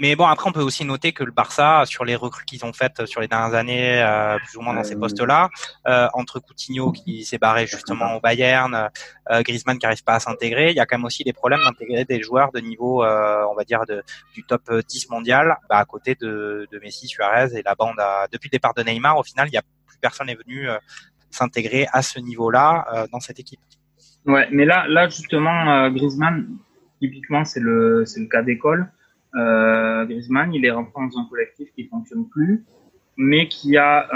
Mais 0.00 0.14
bon, 0.14 0.26
après, 0.26 0.48
on 0.48 0.52
peut 0.52 0.62
aussi 0.62 0.84
noter 0.84 1.12
que 1.12 1.24
le 1.24 1.32
Barça, 1.32 1.82
sur 1.84 2.04
les 2.04 2.14
recrues 2.14 2.44
qu'ils 2.44 2.64
ont 2.64 2.72
faites 2.72 3.04
sur 3.06 3.20
les 3.20 3.26
dernières 3.26 3.54
années, 3.54 4.00
euh, 4.00 4.38
plus 4.38 4.56
ou 4.56 4.60
moins 4.60 4.72
dans 4.72 4.84
ces 4.84 4.94
postes-là, 4.94 5.50
euh, 5.88 6.06
entre 6.14 6.38
Coutinho 6.38 6.92
qui 6.92 7.24
s'est 7.24 7.38
barré 7.38 7.66
justement 7.66 8.14
au 8.14 8.20
Bayern, 8.20 8.90
euh, 9.30 9.42
Griezmann 9.42 9.76
qui 9.76 9.86
n'arrive 9.86 10.04
pas 10.04 10.14
à 10.14 10.20
s'intégrer, 10.20 10.70
il 10.70 10.76
y 10.76 10.80
a 10.80 10.86
quand 10.86 10.98
même 10.98 11.04
aussi 11.04 11.24
des 11.24 11.32
problèmes 11.32 11.60
d'intégrer 11.64 12.04
des 12.04 12.22
joueurs 12.22 12.52
de 12.52 12.60
niveau, 12.60 13.02
euh, 13.02 13.44
on 13.50 13.56
va 13.56 13.64
dire, 13.64 13.86
de, 13.86 14.04
du 14.34 14.44
top 14.44 14.62
10 14.72 15.10
mondial, 15.10 15.56
bah, 15.68 15.78
à 15.78 15.84
côté 15.84 16.14
de, 16.14 16.68
de 16.70 16.78
Messi, 16.78 17.08
Suarez 17.08 17.58
et 17.58 17.62
la 17.62 17.74
bande. 17.74 17.98
A, 17.98 18.28
depuis 18.30 18.48
le 18.48 18.52
départ 18.52 18.74
de 18.74 18.82
Neymar, 18.84 19.18
au 19.18 19.24
final, 19.24 19.48
il 19.48 19.54
y 19.54 19.58
a 19.58 19.62
plus 19.62 19.98
personne 20.00 20.28
n'est 20.28 20.36
venu 20.36 20.68
euh, 20.68 20.78
s'intégrer 21.30 21.88
à 21.92 22.02
ce 22.02 22.20
niveau-là 22.20 22.86
euh, 22.94 23.06
dans 23.10 23.18
cette 23.18 23.40
équipe. 23.40 23.58
Ouais, 24.26 24.46
mais 24.52 24.64
là, 24.64 24.86
là 24.86 25.08
justement, 25.08 25.90
Griezmann, 25.90 26.46
typiquement, 27.00 27.44
c'est 27.44 27.60
le, 27.60 28.04
c'est 28.06 28.20
le 28.20 28.26
cas 28.26 28.42
d'école 28.42 28.92
euh, 29.38 30.04
Griezmann, 30.04 30.52
il 30.52 30.64
est 30.64 30.70
rentré 30.70 30.92
dans 30.96 31.18
un 31.18 31.24
collectif 31.26 31.68
qui 31.74 31.84
fonctionne 31.84 32.28
plus, 32.28 32.64
mais 33.16 33.48
qui 33.48 33.76
a 33.76 34.08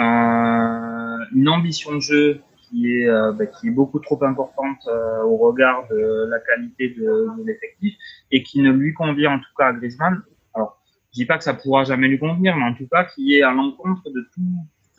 une 1.32 1.48
ambition 1.48 1.94
de 1.94 2.00
jeu 2.00 2.40
qui 2.62 2.90
est, 2.90 3.08
euh, 3.08 3.32
bah, 3.32 3.44
beaucoup 3.66 3.98
trop 3.98 4.22
importante 4.24 4.78
euh, 4.88 5.22
au 5.24 5.36
regard 5.36 5.86
de 5.90 6.26
la 6.30 6.40
qualité 6.40 6.88
de, 6.88 7.28
l'effectif 7.44 7.94
et 8.30 8.42
qui 8.42 8.62
ne 8.62 8.72
lui 8.72 8.94
convient 8.94 9.34
en 9.34 9.38
tout 9.38 9.54
cas 9.56 9.66
à 9.66 9.72
Griezmann. 9.74 10.22
Alors, 10.54 10.80
je 11.12 11.20
dis 11.20 11.26
pas 11.26 11.36
que 11.36 11.44
ça 11.44 11.54
pourra 11.54 11.84
jamais 11.84 12.08
lui 12.08 12.18
convenir, 12.18 12.56
mais 12.56 12.64
en 12.64 12.74
tout 12.74 12.86
cas 12.90 13.04
qui 13.04 13.36
est 13.36 13.42
à 13.42 13.52
l'encontre 13.52 14.02
de 14.10 14.26
tout 14.34 14.40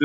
ce 0.00 0.04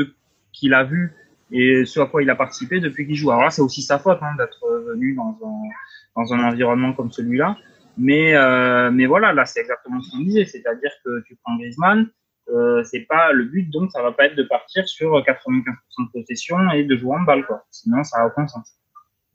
qu'il 0.52 0.74
a 0.74 0.82
vu 0.82 1.12
et 1.52 1.84
ce 1.84 2.00
à 2.00 2.06
quoi 2.06 2.22
il 2.22 2.30
a 2.30 2.34
participé 2.34 2.80
depuis 2.80 3.06
qu'il 3.06 3.14
joue. 3.14 3.30
Alors 3.30 3.44
là, 3.44 3.50
c'est 3.50 3.62
aussi 3.62 3.82
sa 3.82 3.98
faute 3.98 4.18
hein, 4.20 4.34
d'être 4.36 4.66
venu 4.88 5.14
dans 5.14 6.32
un 6.32 6.44
environnement 6.44 6.92
comme 6.92 7.12
celui-là. 7.12 7.56
Mais, 8.00 8.34
euh, 8.34 8.90
mais 8.90 9.04
voilà, 9.04 9.34
là, 9.34 9.44
c'est 9.44 9.60
exactement 9.60 10.00
ce 10.00 10.10
qu'on 10.10 10.20
disait. 10.20 10.46
C'est-à-dire 10.46 10.90
que 11.04 11.22
tu 11.26 11.36
prends 11.44 11.56
Griezmann, 11.56 12.08
euh, 12.48 12.82
c'est 12.82 13.00
pas 13.00 13.30
le 13.32 13.44
but, 13.44 13.70
donc 13.70 13.92
ça 13.92 14.02
va 14.02 14.10
pas 14.10 14.24
être 14.24 14.36
de 14.36 14.42
partir 14.42 14.88
sur 14.88 15.22
95% 15.22 15.64
de 16.06 16.10
possession 16.10 16.70
et 16.70 16.84
de 16.84 16.96
jouer 16.96 17.14
en 17.16 17.20
balle, 17.20 17.46
quoi. 17.46 17.66
Sinon, 17.70 18.02
ça 18.02 18.18
n'a 18.18 18.26
aucun 18.26 18.48
sens. 18.48 18.74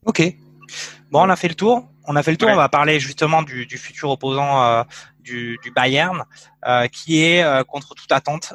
Ok. 0.04 0.20
Bon, 1.12 1.22
on 1.22 1.30
a 1.30 1.36
fait 1.36 1.46
le 1.46 1.54
tour. 1.54 1.88
On 2.08 2.16
a 2.16 2.24
fait 2.24 2.32
le 2.32 2.36
tour. 2.36 2.48
On 2.50 2.56
va 2.56 2.68
parler 2.68 2.98
justement 2.98 3.42
du, 3.42 3.66
du 3.66 3.78
futur 3.78 4.10
opposant 4.10 4.64
euh, 4.64 4.82
du, 5.20 5.58
du, 5.62 5.70
Bayern, 5.70 6.24
qui 6.90 7.22
est 7.22 7.64
contre 7.66 7.94
toute 7.94 8.10
attente 8.10 8.52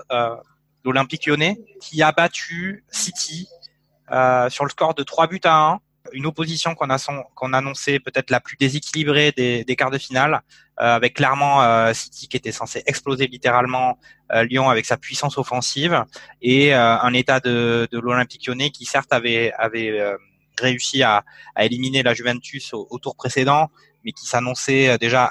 l'Olympique 0.83 1.25
Lyonnais, 1.25 1.57
qui 1.81 2.01
a 2.01 2.11
battu 2.11 2.83
City 2.89 3.47
sur 4.49 4.65
le 4.65 4.69
score 4.69 4.93
de 4.93 5.03
3 5.03 5.27
buts 5.27 5.39
à 5.45 5.71
1 5.73 5.79
une 6.13 6.25
opposition 6.25 6.75
qu'on 6.75 6.89
a 6.89 6.97
qu'on 7.35 7.53
annonçait 7.53 7.99
peut-être 7.99 8.29
la 8.29 8.39
plus 8.39 8.57
déséquilibrée 8.57 9.31
des, 9.31 9.63
des 9.63 9.75
quarts 9.75 9.91
de 9.91 9.97
finale, 9.97 10.41
euh, 10.81 10.95
avec 10.95 11.13
clairement 11.15 11.61
euh, 11.61 11.93
City 11.93 12.27
qui 12.27 12.37
était 12.37 12.51
censé 12.51 12.81
exploser 12.87 13.27
littéralement 13.27 13.99
euh, 14.31 14.43
Lyon 14.43 14.69
avec 14.69 14.85
sa 14.85 14.97
puissance 14.97 15.37
offensive 15.37 16.03
et 16.41 16.73
un 16.73 17.13
état 17.13 17.39
de, 17.39 17.87
de 17.91 17.99
l'Olympique 17.99 18.47
Lyonnais 18.47 18.71
qui 18.71 18.85
certes 18.85 19.13
avait 19.13 19.51
avait 19.59 20.01
réussi 20.59 21.03
à, 21.03 21.23
à, 21.55 21.65
éliminer 21.65 22.01
la 22.03 22.13
Juventus 22.13 22.73
au, 22.73 22.99
tour 22.99 23.15
précédent, 23.15 23.69
mais 24.03 24.11
qui 24.11 24.25
s'annonçait 24.25 24.97
déjà 24.97 25.25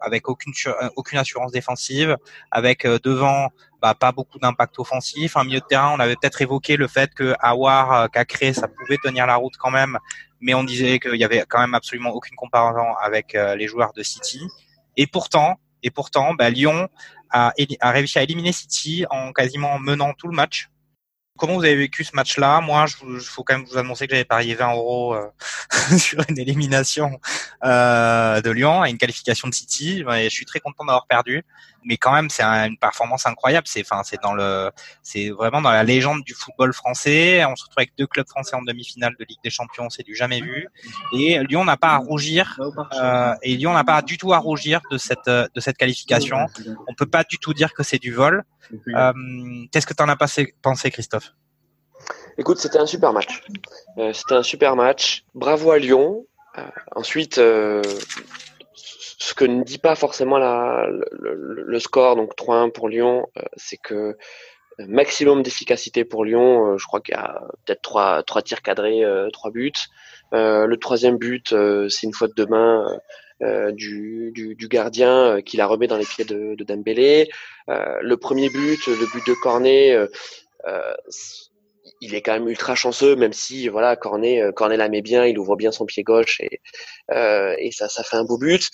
avec 0.00 0.28
aucune 0.28 0.52
aucune 0.96 1.18
assurance 1.18 1.52
défensive, 1.52 2.16
avec 2.50 2.86
devant 2.86 3.48
bah, 3.80 3.94
pas 3.94 4.12
beaucoup 4.12 4.38
d'impact 4.38 4.78
offensif. 4.78 5.36
Un 5.36 5.44
milieu 5.44 5.60
de 5.60 5.64
terrain, 5.64 5.94
on 5.94 6.00
avait 6.00 6.14
peut-être 6.14 6.42
évoqué 6.42 6.76
le 6.76 6.88
fait 6.88 7.14
que 7.14 7.34
Awar, 7.40 8.10
Cacré, 8.10 8.52
ça 8.52 8.68
pouvait 8.68 8.98
tenir 9.02 9.26
la 9.26 9.36
route 9.36 9.56
quand 9.58 9.70
même, 9.70 9.98
mais 10.40 10.54
on 10.54 10.64
disait 10.64 10.98
qu'il 10.98 11.16
y 11.16 11.24
avait 11.24 11.44
quand 11.48 11.60
même 11.60 11.74
absolument 11.74 12.10
aucune 12.10 12.36
comparaison 12.36 12.94
avec 13.00 13.34
euh, 13.34 13.54
les 13.56 13.66
joueurs 13.66 13.92
de 13.92 14.02
City. 14.02 14.40
Et 14.96 15.06
pourtant, 15.06 15.58
et 15.82 15.90
pourtant, 15.90 16.34
bah, 16.34 16.50
Lyon 16.50 16.88
a, 17.30 17.52
a, 17.80 17.90
réussi 17.90 18.18
à 18.18 18.22
éliminer 18.22 18.52
City 18.52 19.04
en 19.10 19.32
quasiment 19.32 19.78
menant 19.78 20.12
tout 20.14 20.28
le 20.28 20.34
match. 20.34 20.68
Comment 21.36 21.54
vous 21.54 21.64
avez 21.64 21.76
vécu 21.76 22.04
ce 22.04 22.14
match-là? 22.14 22.60
Moi, 22.60 22.86
il 23.08 23.20
faut 23.20 23.44
quand 23.44 23.56
même 23.56 23.66
vous 23.66 23.78
annoncer 23.78 24.06
que 24.06 24.12
j'avais 24.12 24.24
parié 24.24 24.54
20 24.54 24.74
euros 24.74 25.14
euh, 25.14 25.28
sur 25.98 26.22
une 26.28 26.38
élimination 26.38 27.20
euh, 27.64 28.40
de 28.40 28.50
Lyon 28.50 28.84
et 28.84 28.90
une 28.90 28.98
qualification 28.98 29.48
de 29.48 29.54
City. 29.54 30.04
Et 30.16 30.24
je 30.24 30.34
suis 30.34 30.46
très 30.46 30.60
content 30.60 30.84
d'avoir 30.84 31.06
perdu, 31.06 31.44
mais 31.86 31.96
quand 31.96 32.12
même, 32.12 32.28
c'est 32.28 32.42
une 32.42 32.76
performance 32.76 33.26
incroyable. 33.26 33.66
C'est, 33.66 33.80
enfin, 33.80 34.02
c'est 34.04 34.20
dans 34.22 34.34
le, 34.34 34.70
c'est 35.02 35.30
vraiment 35.30 35.62
dans 35.62 35.70
la 35.70 35.84
légende 35.84 36.22
du 36.24 36.34
football 36.34 36.72
français. 36.72 37.44
On 37.44 37.56
se 37.56 37.64
retrouve 37.64 37.78
avec 37.78 37.92
deux 37.96 38.06
clubs 38.06 38.28
français 38.28 38.56
en 38.56 38.62
demi-finale 38.62 39.14
de 39.18 39.24
Ligue 39.24 39.38
des 39.42 39.50
Champions, 39.50 39.88
c'est 39.88 40.02
du 40.02 40.14
jamais 40.14 40.40
vu. 40.40 40.68
Et 41.12 41.38
Lyon 41.48 41.64
n'a 41.64 41.76
pas 41.76 41.90
à 41.90 41.98
rougir. 41.98 42.58
Euh, 42.92 43.34
et 43.42 43.56
Lyon 43.56 43.72
n'a 43.72 43.84
pas 43.84 44.02
du 44.02 44.18
tout 44.18 44.32
à 44.34 44.38
rougir 44.38 44.80
de 44.90 44.98
cette 44.98 45.28
de 45.28 45.60
cette 45.60 45.76
qualification. 45.76 46.38
On 46.88 46.94
peut 46.94 47.06
pas 47.06 47.24
du 47.24 47.38
tout 47.38 47.54
dire 47.54 47.72
que 47.72 47.82
c'est 47.82 47.98
du 47.98 48.12
vol. 48.12 48.44
Euh, 48.88 49.12
qu'est-ce 49.70 49.86
que 49.86 49.94
tu 49.94 50.02
en 50.02 50.08
as 50.08 50.16
pensé, 50.16 50.90
Christophe? 50.90 51.32
Écoute, 52.38 52.58
c'était 52.58 52.78
un 52.78 52.86
super 52.86 53.12
match. 53.12 53.42
Euh, 53.98 54.12
c'était 54.12 54.34
un 54.34 54.42
super 54.42 54.76
match. 54.76 55.24
Bravo 55.34 55.70
à 55.70 55.78
Lyon. 55.78 56.26
Euh, 56.58 56.62
ensuite, 56.94 57.40
ce 59.18 59.34
que 59.34 59.44
ne 59.44 59.62
dit 59.64 59.78
pas 59.78 59.94
forcément 59.94 60.38
la, 60.38 60.86
le, 61.12 61.78
score, 61.78 62.16
donc 62.16 62.34
3-1 62.36 62.70
pour 62.70 62.88
Lyon, 62.88 63.26
c'est 63.56 63.78
que 63.78 64.16
maximum 64.78 65.42
d'efficacité 65.42 66.04
pour 66.04 66.24
Lyon. 66.24 66.76
je 66.76 66.86
crois 66.86 67.00
qu'il 67.00 67.14
y 67.14 67.18
a 67.18 67.40
peut-être 67.64 67.82
trois, 67.82 68.22
trois 68.22 68.42
tirs 68.42 68.62
cadrés, 68.62 69.02
trois 69.32 69.50
buts. 69.50 69.72
le 70.32 70.74
troisième 70.76 71.16
but, 71.16 71.54
c'est 71.88 72.06
une 72.06 72.12
faute 72.12 72.36
de 72.36 72.44
main 72.44 72.86
du, 73.72 74.32
du, 74.34 74.68
gardien 74.68 75.40
qui 75.42 75.56
la 75.56 75.66
remet 75.66 75.86
dans 75.86 75.96
les 75.96 76.04
pieds 76.04 76.24
de, 76.24 76.54
de 76.54 76.64
Dembélé. 76.64 77.30
le 77.68 78.14
premier 78.16 78.50
but, 78.50 78.86
le 78.86 79.12
but 79.12 79.26
de 79.26 79.34
Cornet, 79.40 79.96
il 82.02 82.14
est 82.14 82.20
quand 82.20 82.34
même 82.34 82.48
ultra 82.48 82.74
chanceux, 82.74 83.16
même 83.16 83.32
si 83.32 83.68
voilà 83.68 83.96
Cornet, 83.96 84.42
Cornet 84.54 84.76
la 84.76 84.90
met 84.90 85.00
bien, 85.00 85.24
il 85.24 85.38
ouvre 85.38 85.56
bien 85.56 85.72
son 85.72 85.86
pied 85.86 86.02
gauche 86.02 86.40
et, 86.40 86.60
et 87.10 87.70
ça, 87.72 87.88
ça 87.88 88.02
fait 88.02 88.16
un 88.16 88.24
beau 88.24 88.36
but. 88.36 88.68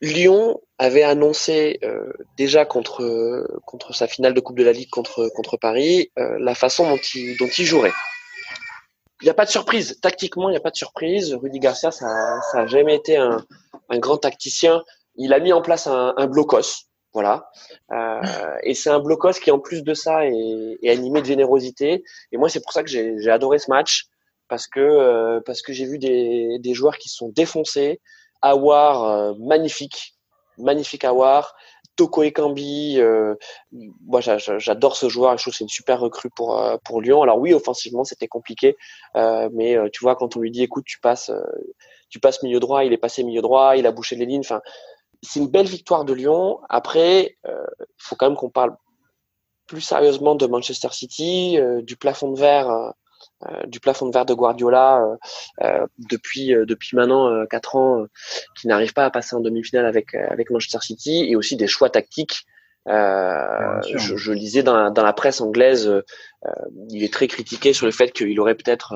Lyon 0.00 0.60
avait 0.78 1.02
annoncé 1.02 1.78
euh, 1.82 2.12
déjà 2.36 2.64
contre 2.64 3.46
contre 3.66 3.94
sa 3.94 4.06
finale 4.06 4.32
de 4.32 4.40
Coupe 4.40 4.58
de 4.58 4.64
la 4.64 4.72
Ligue 4.72 4.90
contre 4.90 5.28
contre 5.34 5.56
Paris 5.56 6.12
euh, 6.18 6.38
la 6.38 6.54
façon 6.54 6.88
dont 6.88 7.00
il 7.14 7.36
dont 7.36 7.48
il 7.48 7.64
jouerait. 7.64 7.92
Il 9.20 9.24
n'y 9.24 9.30
a 9.30 9.34
pas 9.34 9.44
de 9.44 9.50
surprise. 9.50 9.98
Tactiquement, 10.00 10.48
il 10.48 10.52
n'y 10.52 10.58
a 10.58 10.60
pas 10.60 10.70
de 10.70 10.76
surprise. 10.76 11.34
Rudy 11.34 11.58
Garcia, 11.58 11.90
ça, 11.90 12.40
ça 12.52 12.60
a 12.60 12.66
jamais 12.66 12.94
été 12.94 13.16
un, 13.16 13.44
un 13.88 13.98
grand 13.98 14.18
tacticien. 14.18 14.84
Il 15.16 15.32
a 15.32 15.40
mis 15.40 15.52
en 15.52 15.60
place 15.60 15.88
un, 15.88 16.14
un 16.16 16.26
blocos, 16.28 16.86
voilà. 17.12 17.50
Euh, 17.90 18.20
et 18.62 18.74
c'est 18.74 18.90
un 18.90 19.00
blocos 19.00 19.40
qui, 19.42 19.50
en 19.50 19.58
plus 19.58 19.82
de 19.82 19.92
ça, 19.92 20.24
est, 20.24 20.78
est 20.80 20.90
animé 20.90 21.20
de 21.20 21.26
générosité. 21.26 22.04
Et 22.30 22.36
moi, 22.36 22.48
c'est 22.48 22.60
pour 22.60 22.72
ça 22.72 22.84
que 22.84 22.88
j'ai 22.88 23.30
adoré 23.30 23.58
ce 23.58 23.68
match 23.68 24.06
parce 24.46 24.68
que 24.68 24.78
euh, 24.78 25.40
parce 25.44 25.62
que 25.62 25.72
j'ai 25.72 25.84
vu 25.84 25.98
des, 25.98 26.60
des 26.60 26.74
joueurs 26.74 26.96
qui 26.96 27.08
se 27.08 27.16
sont 27.16 27.30
défoncés, 27.30 28.00
Awar, 28.42 29.04
euh, 29.04 29.34
magnifique, 29.38 30.14
magnifique 30.58 31.04
Awar. 31.04 31.54
Toko 31.96 32.22
Ekambi, 32.22 33.00
euh, 33.00 33.34
moi 34.06 34.20
j'adore 34.20 34.94
ce 34.94 35.08
joueur, 35.08 35.36
je 35.36 35.42
trouve 35.42 35.52
c'est 35.54 35.64
une 35.64 35.68
super 35.68 35.98
recrue 35.98 36.30
pour 36.30 36.56
euh, 36.56 36.76
pour 36.84 37.00
Lyon. 37.00 37.22
Alors 37.22 37.38
oui, 37.40 37.52
offensivement 37.52 38.04
c'était 38.04 38.28
compliqué, 38.28 38.76
mais 39.16 39.76
tu 39.92 40.04
vois 40.04 40.14
quand 40.14 40.36
on 40.36 40.40
lui 40.40 40.52
dit 40.52 40.62
écoute 40.62 40.84
tu 40.86 41.00
passes 41.00 41.32
tu 42.08 42.20
passes 42.20 42.40
milieu 42.44 42.60
droit, 42.60 42.84
il 42.84 42.92
est 42.92 42.98
passé 42.98 43.24
milieu 43.24 43.42
droit, 43.42 43.76
il 43.76 43.84
a 43.84 43.90
bouché 43.90 44.14
les 44.14 44.26
lignes. 44.26 44.42
Enfin, 44.44 44.60
c'est 45.22 45.40
une 45.40 45.48
belle 45.48 45.66
victoire 45.66 46.04
de 46.04 46.12
Lyon. 46.12 46.60
Après, 46.68 47.36
il 47.44 47.52
faut 47.98 48.14
quand 48.14 48.28
même 48.28 48.36
qu'on 48.36 48.48
parle 48.48 48.76
plus 49.66 49.80
sérieusement 49.80 50.36
de 50.36 50.46
Manchester 50.46 50.90
City, 50.92 51.58
du 51.82 51.96
plafond 51.96 52.30
de 52.30 52.38
verre 52.38 52.92
du 53.66 53.80
plafond 53.80 54.06
de 54.06 54.12
verre 54.12 54.26
de 54.26 54.34
Guardiola 54.34 55.02
euh, 55.02 55.16
euh, 55.62 55.86
depuis 56.10 56.48
depuis 56.48 56.96
maintenant 56.96 57.46
quatre 57.46 57.76
ans, 57.76 58.06
qui 58.58 58.66
n'arrive 58.66 58.92
pas 58.92 59.04
à 59.04 59.10
passer 59.10 59.36
en 59.36 59.40
demi-finale 59.40 59.86
avec 59.86 60.14
avec 60.14 60.50
Manchester 60.50 60.78
City, 60.80 61.26
et 61.28 61.36
aussi 61.36 61.56
des 61.56 61.66
choix 61.66 61.90
tactiques. 61.90 62.46
je, 62.86 64.16
je, 64.16 64.32
lisais 64.32 64.62
dans 64.62 64.76
la, 64.76 64.90
dans 64.90 65.04
la 65.04 65.12
presse 65.12 65.40
anglaise, 65.40 65.92
il 66.90 67.04
est 67.04 67.12
très 67.12 67.28
critiqué 67.28 67.72
sur 67.72 67.86
le 67.86 67.92
fait 67.92 68.10
qu'il 68.12 68.38
aurait 68.40 68.54
peut-être 68.54 68.94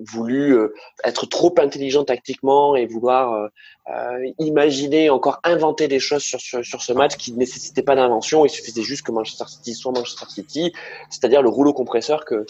voulu 0.00 0.54
euh, 0.54 0.74
être 1.04 1.26
trop 1.26 1.54
intelligent 1.58 2.04
tactiquement 2.04 2.76
et 2.76 2.86
vouloir 2.86 3.32
euh, 3.32 3.48
euh, 3.90 4.30
imaginer, 4.38 5.10
encore 5.10 5.40
inventer 5.44 5.88
des 5.88 6.00
choses 6.00 6.22
sur, 6.22 6.40
sur, 6.40 6.64
sur 6.64 6.82
ce 6.82 6.92
match 6.92 7.16
qui 7.16 7.32
ne 7.32 7.38
nécessitait 7.38 7.82
pas 7.82 7.94
d'invention. 7.94 8.44
Il 8.44 8.50
suffisait 8.50 8.82
juste 8.82 9.04
que 9.04 9.12
Manchester 9.12 9.44
City 9.46 9.74
soit 9.74 9.92
Manchester 9.92 10.26
City, 10.28 10.72
c'est-à-dire 11.10 11.42
le 11.42 11.48
rouleau 11.48 11.72
compresseur 11.72 12.24
que, 12.24 12.46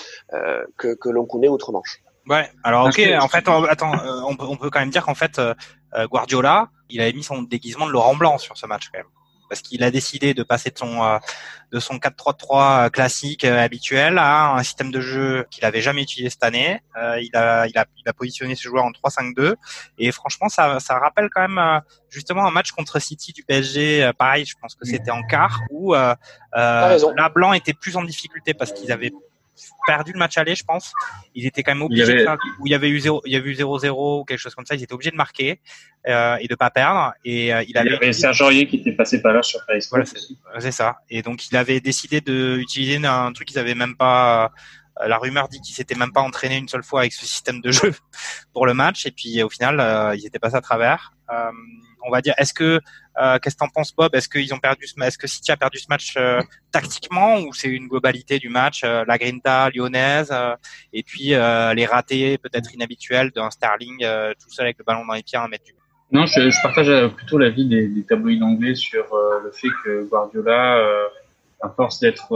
que, 0.76 0.94
que 0.94 1.08
l'on 1.08 1.26
connaît 1.26 1.48
outre-Manche. 1.48 2.02
Ouais, 2.28 2.50
alors 2.62 2.86
ok, 2.86 3.00
en 3.20 3.28
fait, 3.28 3.48
attends, 3.48 3.92
on 4.26 4.36
peut, 4.36 4.44
on 4.44 4.56
peut 4.56 4.70
quand 4.70 4.80
même 4.80 4.90
dire 4.90 5.04
qu'en 5.04 5.14
fait, 5.14 5.40
Guardiola, 6.10 6.68
il 6.90 7.00
avait 7.00 7.12
mis 7.12 7.22
son 7.22 7.42
déguisement 7.42 7.86
de 7.86 7.92
Laurent 7.92 8.14
Blanc 8.14 8.38
sur 8.38 8.56
ce 8.56 8.66
match 8.66 8.90
quand 8.92 8.98
même 8.98 9.06
parce 9.48 9.62
qu'il 9.62 9.82
a 9.82 9.90
décidé 9.90 10.34
de 10.34 10.42
passer 10.42 10.70
de 10.70 10.78
son 10.78 11.02
euh, 11.02 11.18
de 11.72 11.80
son 11.80 11.96
4-3-3 11.96 12.86
euh, 12.86 12.88
classique 12.88 13.44
euh, 13.44 13.62
habituel 13.62 14.18
à 14.18 14.54
un 14.54 14.62
système 14.62 14.90
de 14.90 15.00
jeu 15.00 15.46
qu'il 15.50 15.64
avait 15.64 15.80
jamais 15.80 16.02
utilisé 16.02 16.30
cette 16.30 16.44
année. 16.44 16.80
il 17.20 17.30
a 17.34 17.66
il 17.66 17.76
a 17.78 17.86
il 17.96 18.08
a 18.08 18.12
positionné 18.12 18.54
ce 18.54 18.68
joueur 18.68 18.84
en 18.84 18.90
3-5-2 18.90 19.54
et 19.98 20.12
franchement 20.12 20.48
ça 20.48 20.80
ça 20.80 20.98
rappelle 20.98 21.28
quand 21.32 21.46
même 21.46 21.80
justement 22.10 22.46
un 22.46 22.50
match 22.50 22.72
contre 22.72 22.98
City 22.98 23.32
du 23.32 23.42
PSG. 23.44 24.10
pareil, 24.18 24.44
je 24.44 24.54
pense 24.60 24.74
que 24.74 24.86
c'était 24.86 25.10
en 25.10 25.22
quart 25.22 25.60
où 25.70 25.94
euh, 26.56 26.98
la 27.16 27.28
Blanc 27.28 27.52
était 27.52 27.74
plus 27.74 27.96
en 27.96 28.02
difficulté 28.02 28.54
parce 28.54 28.72
qu'ils 28.72 28.90
avaient 28.90 29.12
perdu 29.86 30.12
le 30.12 30.18
match 30.18 30.38
aller, 30.38 30.54
je 30.54 30.64
pense. 30.64 30.92
Ils 31.34 31.46
étaient 31.46 31.62
quand 31.62 31.72
même 31.72 31.82
obligés, 31.82 32.26
où 32.60 32.66
il 32.66 32.70
y 32.70 32.74
avait 32.74 32.88
eu 32.88 33.00
0, 33.00 33.22
il 33.24 33.32
y 33.32 33.36
avait 33.36 33.48
eu 33.48 33.54
0-0 33.54 34.20
ou 34.20 34.24
quelque 34.24 34.38
chose 34.38 34.54
comme 34.54 34.66
ça. 34.66 34.74
Ils 34.74 34.82
étaient 34.82 34.92
obligés 34.92 35.10
de 35.10 35.16
marquer 35.16 35.60
euh, 36.06 36.36
et 36.40 36.48
de 36.48 36.54
pas 36.54 36.70
perdre. 36.70 37.12
Et 37.24 37.52
euh, 37.52 37.62
il, 37.66 37.76
avait, 37.76 37.88
il 37.88 37.92
y 37.92 37.96
avait 37.96 38.12
Serge 38.12 38.40
Aurier 38.42 38.66
qui 38.66 38.76
était 38.76 38.92
passé 38.92 39.22
par 39.22 39.32
là 39.32 39.42
sur 39.42 39.60
Facebook. 39.64 40.04
Voilà, 40.44 40.60
c'est 40.60 40.72
ça. 40.72 40.98
Et 41.10 41.22
donc 41.22 41.48
il 41.50 41.56
avait 41.56 41.80
décidé 41.80 42.20
d'utiliser 42.20 43.04
un 43.06 43.32
truc 43.32 43.48
qu'ils 43.48 43.58
avaient 43.58 43.74
même 43.74 43.96
pas. 43.96 44.52
Euh, 45.00 45.08
la 45.08 45.18
rumeur 45.18 45.48
dit 45.48 45.60
qu'ils 45.60 45.74
s'étaient 45.74 45.94
même 45.94 46.12
pas 46.12 46.20
entraînés 46.20 46.56
une 46.56 46.68
seule 46.68 46.82
fois 46.82 47.00
avec 47.00 47.12
ce 47.12 47.24
système 47.26 47.60
de 47.60 47.70
jeu 47.70 47.94
pour 48.52 48.66
le 48.66 48.74
match. 48.74 49.06
Et 49.06 49.10
puis 49.10 49.42
au 49.42 49.48
final, 49.48 49.80
euh, 49.80 50.14
ils 50.16 50.26
étaient 50.26 50.38
passés 50.38 50.56
à 50.56 50.60
travers. 50.60 51.12
Euh, 51.30 51.50
on 52.06 52.10
va 52.10 52.20
dire, 52.20 52.34
est-ce 52.38 52.54
que 52.54 52.80
euh, 53.20 53.38
qu'est-ce 53.38 53.56
que 53.56 53.60
t'en 53.60 53.68
penses, 53.68 53.94
Bob? 53.94 54.14
Est-ce 54.14 54.28
qu'ils 54.28 54.52
ont 54.54 54.58
perdu 54.58 54.86
ce 54.86 55.00
Est-ce 55.02 55.18
que 55.18 55.26
City 55.26 55.50
a 55.50 55.56
perdu 55.56 55.78
ce 55.78 55.86
match 55.88 56.14
euh, 56.16 56.40
tactiquement 56.70 57.40
ou 57.40 57.52
c'est 57.52 57.68
une 57.68 57.88
globalité 57.88 58.38
du 58.38 58.48
match 58.48 58.82
euh, 58.84 59.04
La 59.06 59.18
Grinta 59.18 59.70
lyonnaise 59.70 60.32
et 60.92 61.02
puis 61.02 61.28
les 61.28 61.86
ratés 61.86 62.38
peut-être 62.38 62.74
inhabituels 62.74 63.30
d'un 63.30 63.50
Sterling 63.50 63.98
tout 63.98 64.50
seul 64.50 64.66
avec 64.66 64.78
le 64.78 64.84
ballon 64.84 65.04
dans 65.06 65.14
les 65.14 65.22
pieds 65.22 65.38
à 65.38 65.44
un 65.44 65.48
mètre 65.48 65.64
du 65.64 65.74
non, 66.10 66.24
je, 66.24 66.62
partage 66.62 67.14
plutôt 67.16 67.36
l'avis 67.36 67.68
des, 67.68 67.86
des 67.86 68.02
tabloïds 68.02 68.42
anglais 68.42 68.74
sur 68.74 69.04
le 69.44 69.50
fait 69.50 69.68
que 69.84 70.08
Guardiola, 70.08 70.82
à 71.60 71.68
force 71.68 72.00
d'être, 72.00 72.32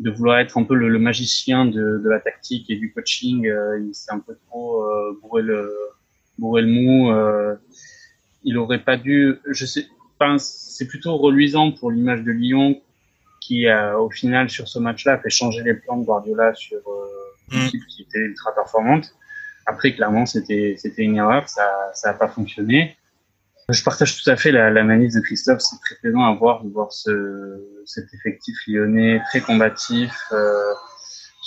de 0.00 0.10
vouloir 0.10 0.40
être 0.40 0.58
un 0.58 0.64
peu 0.64 0.74
le, 0.74 0.98
magicien 0.98 1.64
de, 1.64 2.00
de, 2.02 2.08
la 2.08 2.18
tactique 2.18 2.68
et 2.70 2.76
du 2.76 2.92
coaching, 2.92 3.44
il 3.44 3.94
s'est 3.94 4.10
un 4.10 4.18
peu 4.18 4.36
trop 4.48 4.84
bourré 5.22 5.42
le, 5.42 5.72
bourré 6.38 6.62
le 6.62 6.68
mou 6.68 7.12
il 8.44 8.56
aurait 8.58 8.82
pas 8.82 8.96
dû. 8.96 9.36
Je 9.46 9.66
sais, 9.66 9.86
c'est 10.38 10.86
plutôt 10.86 11.16
reluisant 11.16 11.72
pour 11.72 11.90
l'image 11.90 12.22
de 12.22 12.32
Lyon 12.32 12.80
qui, 13.40 13.66
au 13.70 14.10
final, 14.10 14.50
sur 14.50 14.68
ce 14.68 14.78
match-là, 14.78 15.18
fait 15.18 15.30
changer 15.30 15.62
les 15.62 15.74
plans 15.74 15.96
de 15.96 16.04
Guardiola 16.04 16.54
sur 16.54 16.78
euh, 16.78 17.52
une 17.52 17.62
mm. 17.62 17.66
équipe 17.66 17.86
qui 17.86 18.02
était 18.02 18.18
ultra 18.18 18.54
performante. 18.54 19.14
Après, 19.66 19.94
clairement, 19.94 20.26
c'était 20.26 20.76
c'était 20.78 21.02
une 21.02 21.16
erreur, 21.16 21.48
ça 21.48 21.66
ça 21.94 22.10
a 22.10 22.14
pas 22.14 22.28
fonctionné. 22.28 22.96
Je 23.70 23.82
partage 23.82 24.22
tout 24.22 24.30
à 24.30 24.36
fait 24.36 24.50
l'analyse 24.50 25.14
de 25.14 25.20
Christophe. 25.20 25.60
C'est 25.60 25.78
très 25.80 25.96
plaisant 25.96 26.24
à 26.24 26.34
voir 26.34 26.64
de 26.64 26.70
voir 26.70 26.90
ce, 26.90 27.62
cet 27.84 28.14
effectif 28.14 28.56
lyonnais 28.66 29.20
très 29.28 29.42
combatif. 29.42 30.10
Euh, 30.32 30.72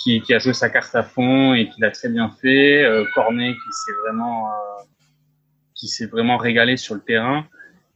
qui, 0.02 0.34
a 0.34 0.38
joué 0.38 0.52
sa 0.52 0.68
carte 0.68 0.94
à 0.94 1.02
fond 1.02 1.54
et 1.54 1.68
qui 1.68 1.80
l'a 1.80 1.90
très 1.90 2.08
bien 2.08 2.30
fait. 2.30 2.84
Euh, 2.84 3.04
Cornet 3.14 3.52
qui 3.52 3.72
s'est 3.72 3.92
vraiment 4.04 4.48
euh, 4.48 4.82
qui 5.74 5.88
s'est 5.88 6.06
vraiment 6.06 6.36
régalé 6.36 6.76
sur 6.76 6.94
le 6.94 7.00
terrain 7.00 7.46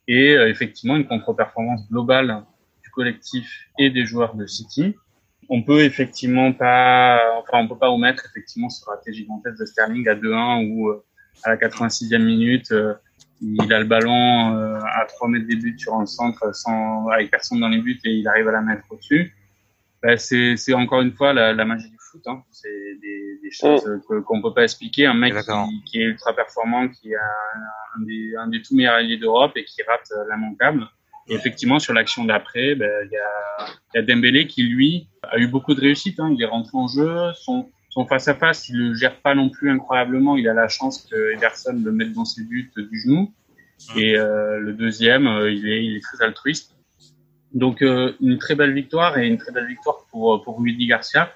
et 0.08 0.36
euh, 0.36 0.48
effectivement 0.48 0.96
une 0.96 1.06
contre-performance 1.06 1.88
globale 1.90 2.44
du 2.82 2.90
collectif 2.90 3.68
et 3.78 3.90
des 3.90 4.06
joueurs 4.06 4.34
de 4.34 4.46
City. 4.46 4.96
On 5.48 5.62
peut 5.62 5.82
effectivement 5.82 6.52
pas, 6.52 7.20
enfin 7.38 7.58
on 7.58 7.68
peut 7.68 7.78
pas 7.78 7.90
omettre 7.90 8.26
effectivement 8.30 8.68
ce 8.68 8.84
raté 8.84 9.12
gigantesque 9.12 9.58
de 9.58 9.64
Sterling 9.64 10.08
à 10.08 10.14
2-1 10.14 10.68
ou 10.70 10.88
euh, 10.88 11.04
à 11.44 11.50
la 11.50 11.56
86e 11.56 12.18
minute 12.18 12.72
il 13.42 13.70
a 13.70 13.80
le 13.80 13.84
ballon 13.84 14.56
à 14.82 15.04
3 15.06 15.28
mètres 15.28 15.46
des 15.46 15.56
buts 15.56 15.78
sur 15.78 15.94
un 15.94 16.06
centre 16.06 16.54
sans 16.54 17.06
avec 17.08 17.30
personne 17.30 17.60
dans 17.60 17.68
les 17.68 17.82
buts 17.82 18.00
et 18.04 18.10
il 18.10 18.26
arrive 18.26 18.48
à 18.48 18.52
la 18.52 18.62
mettre 18.62 18.84
au-dessus. 18.90 19.34
Ben, 20.02 20.16
c'est 20.16 20.74
encore 20.74 21.02
une 21.02 21.12
fois 21.12 21.32
la, 21.32 21.52
la 21.52 21.64
magie 21.64 21.90
du 21.90 21.95
Hein. 22.26 22.42
C'est 22.50 22.68
des, 23.00 23.38
des, 23.42 23.50
choses 23.50 23.86
mm. 23.86 24.22
qu'on 24.22 24.38
ne 24.38 24.42
peut 24.42 24.54
pas 24.54 24.64
expliquer. 24.64 25.06
Un 25.06 25.14
mec 25.14 25.34
qui, 25.34 25.82
qui, 25.84 25.98
est 26.00 26.04
ultra 26.04 26.34
performant, 26.34 26.88
qui 26.88 27.14
a 27.14 27.18
un, 27.96 28.04
des, 28.04 28.36
un 28.36 28.48
des 28.48 28.62
tout 28.62 28.74
meilleurs 28.74 28.94
alliés 28.94 29.18
d'Europe 29.18 29.52
et 29.56 29.64
qui 29.64 29.82
rate 29.82 30.08
euh, 30.12 30.24
l'immanquable. 30.30 30.88
Et 31.28 31.34
effectivement, 31.34 31.78
sur 31.78 31.92
l'action 31.92 32.24
d'après, 32.24 32.76
ben, 32.76 32.90
il 33.04 33.10
y, 33.12 33.16
a, 33.16 33.66
y 33.94 33.98
a 33.98 34.02
Dembélé 34.02 34.46
qui, 34.46 34.62
lui, 34.62 35.08
a 35.22 35.38
eu 35.38 35.48
beaucoup 35.48 35.74
de 35.74 35.80
réussite. 35.80 36.20
Hein. 36.20 36.32
Il 36.32 36.42
est 36.42 36.46
rentré 36.46 36.78
en 36.78 36.86
jeu. 36.86 37.32
Son, 37.34 37.68
son 37.90 38.06
face-à-face, 38.06 38.68
il 38.68 38.76
le 38.76 38.94
gère 38.94 39.20
pas 39.20 39.34
non 39.34 39.50
plus 39.50 39.70
incroyablement. 39.70 40.36
Il 40.36 40.48
a 40.48 40.54
la 40.54 40.68
chance 40.68 41.08
que 41.10 41.32
Ederson 41.32 41.80
le 41.84 41.90
mette 41.90 42.12
dans 42.12 42.24
ses 42.24 42.44
buts 42.44 42.70
du 42.76 43.00
genou. 43.00 43.32
Mm. 43.94 43.98
Et 43.98 44.16
euh, 44.16 44.60
le 44.60 44.72
deuxième, 44.72 45.26
euh, 45.26 45.50
il, 45.50 45.68
est, 45.68 45.84
il 45.84 45.96
est 45.96 46.00
très 46.00 46.24
altruiste. 46.24 46.76
Donc 47.52 47.82
euh, 47.82 48.12
une 48.20 48.38
très 48.38 48.54
belle 48.54 48.74
victoire 48.74 49.16
et 49.18 49.26
une 49.26 49.38
très 49.38 49.52
belle 49.52 49.66
victoire 49.66 50.06
pour 50.10 50.42
pour 50.42 50.58
Rudy 50.60 50.86
Garcia 50.86 51.32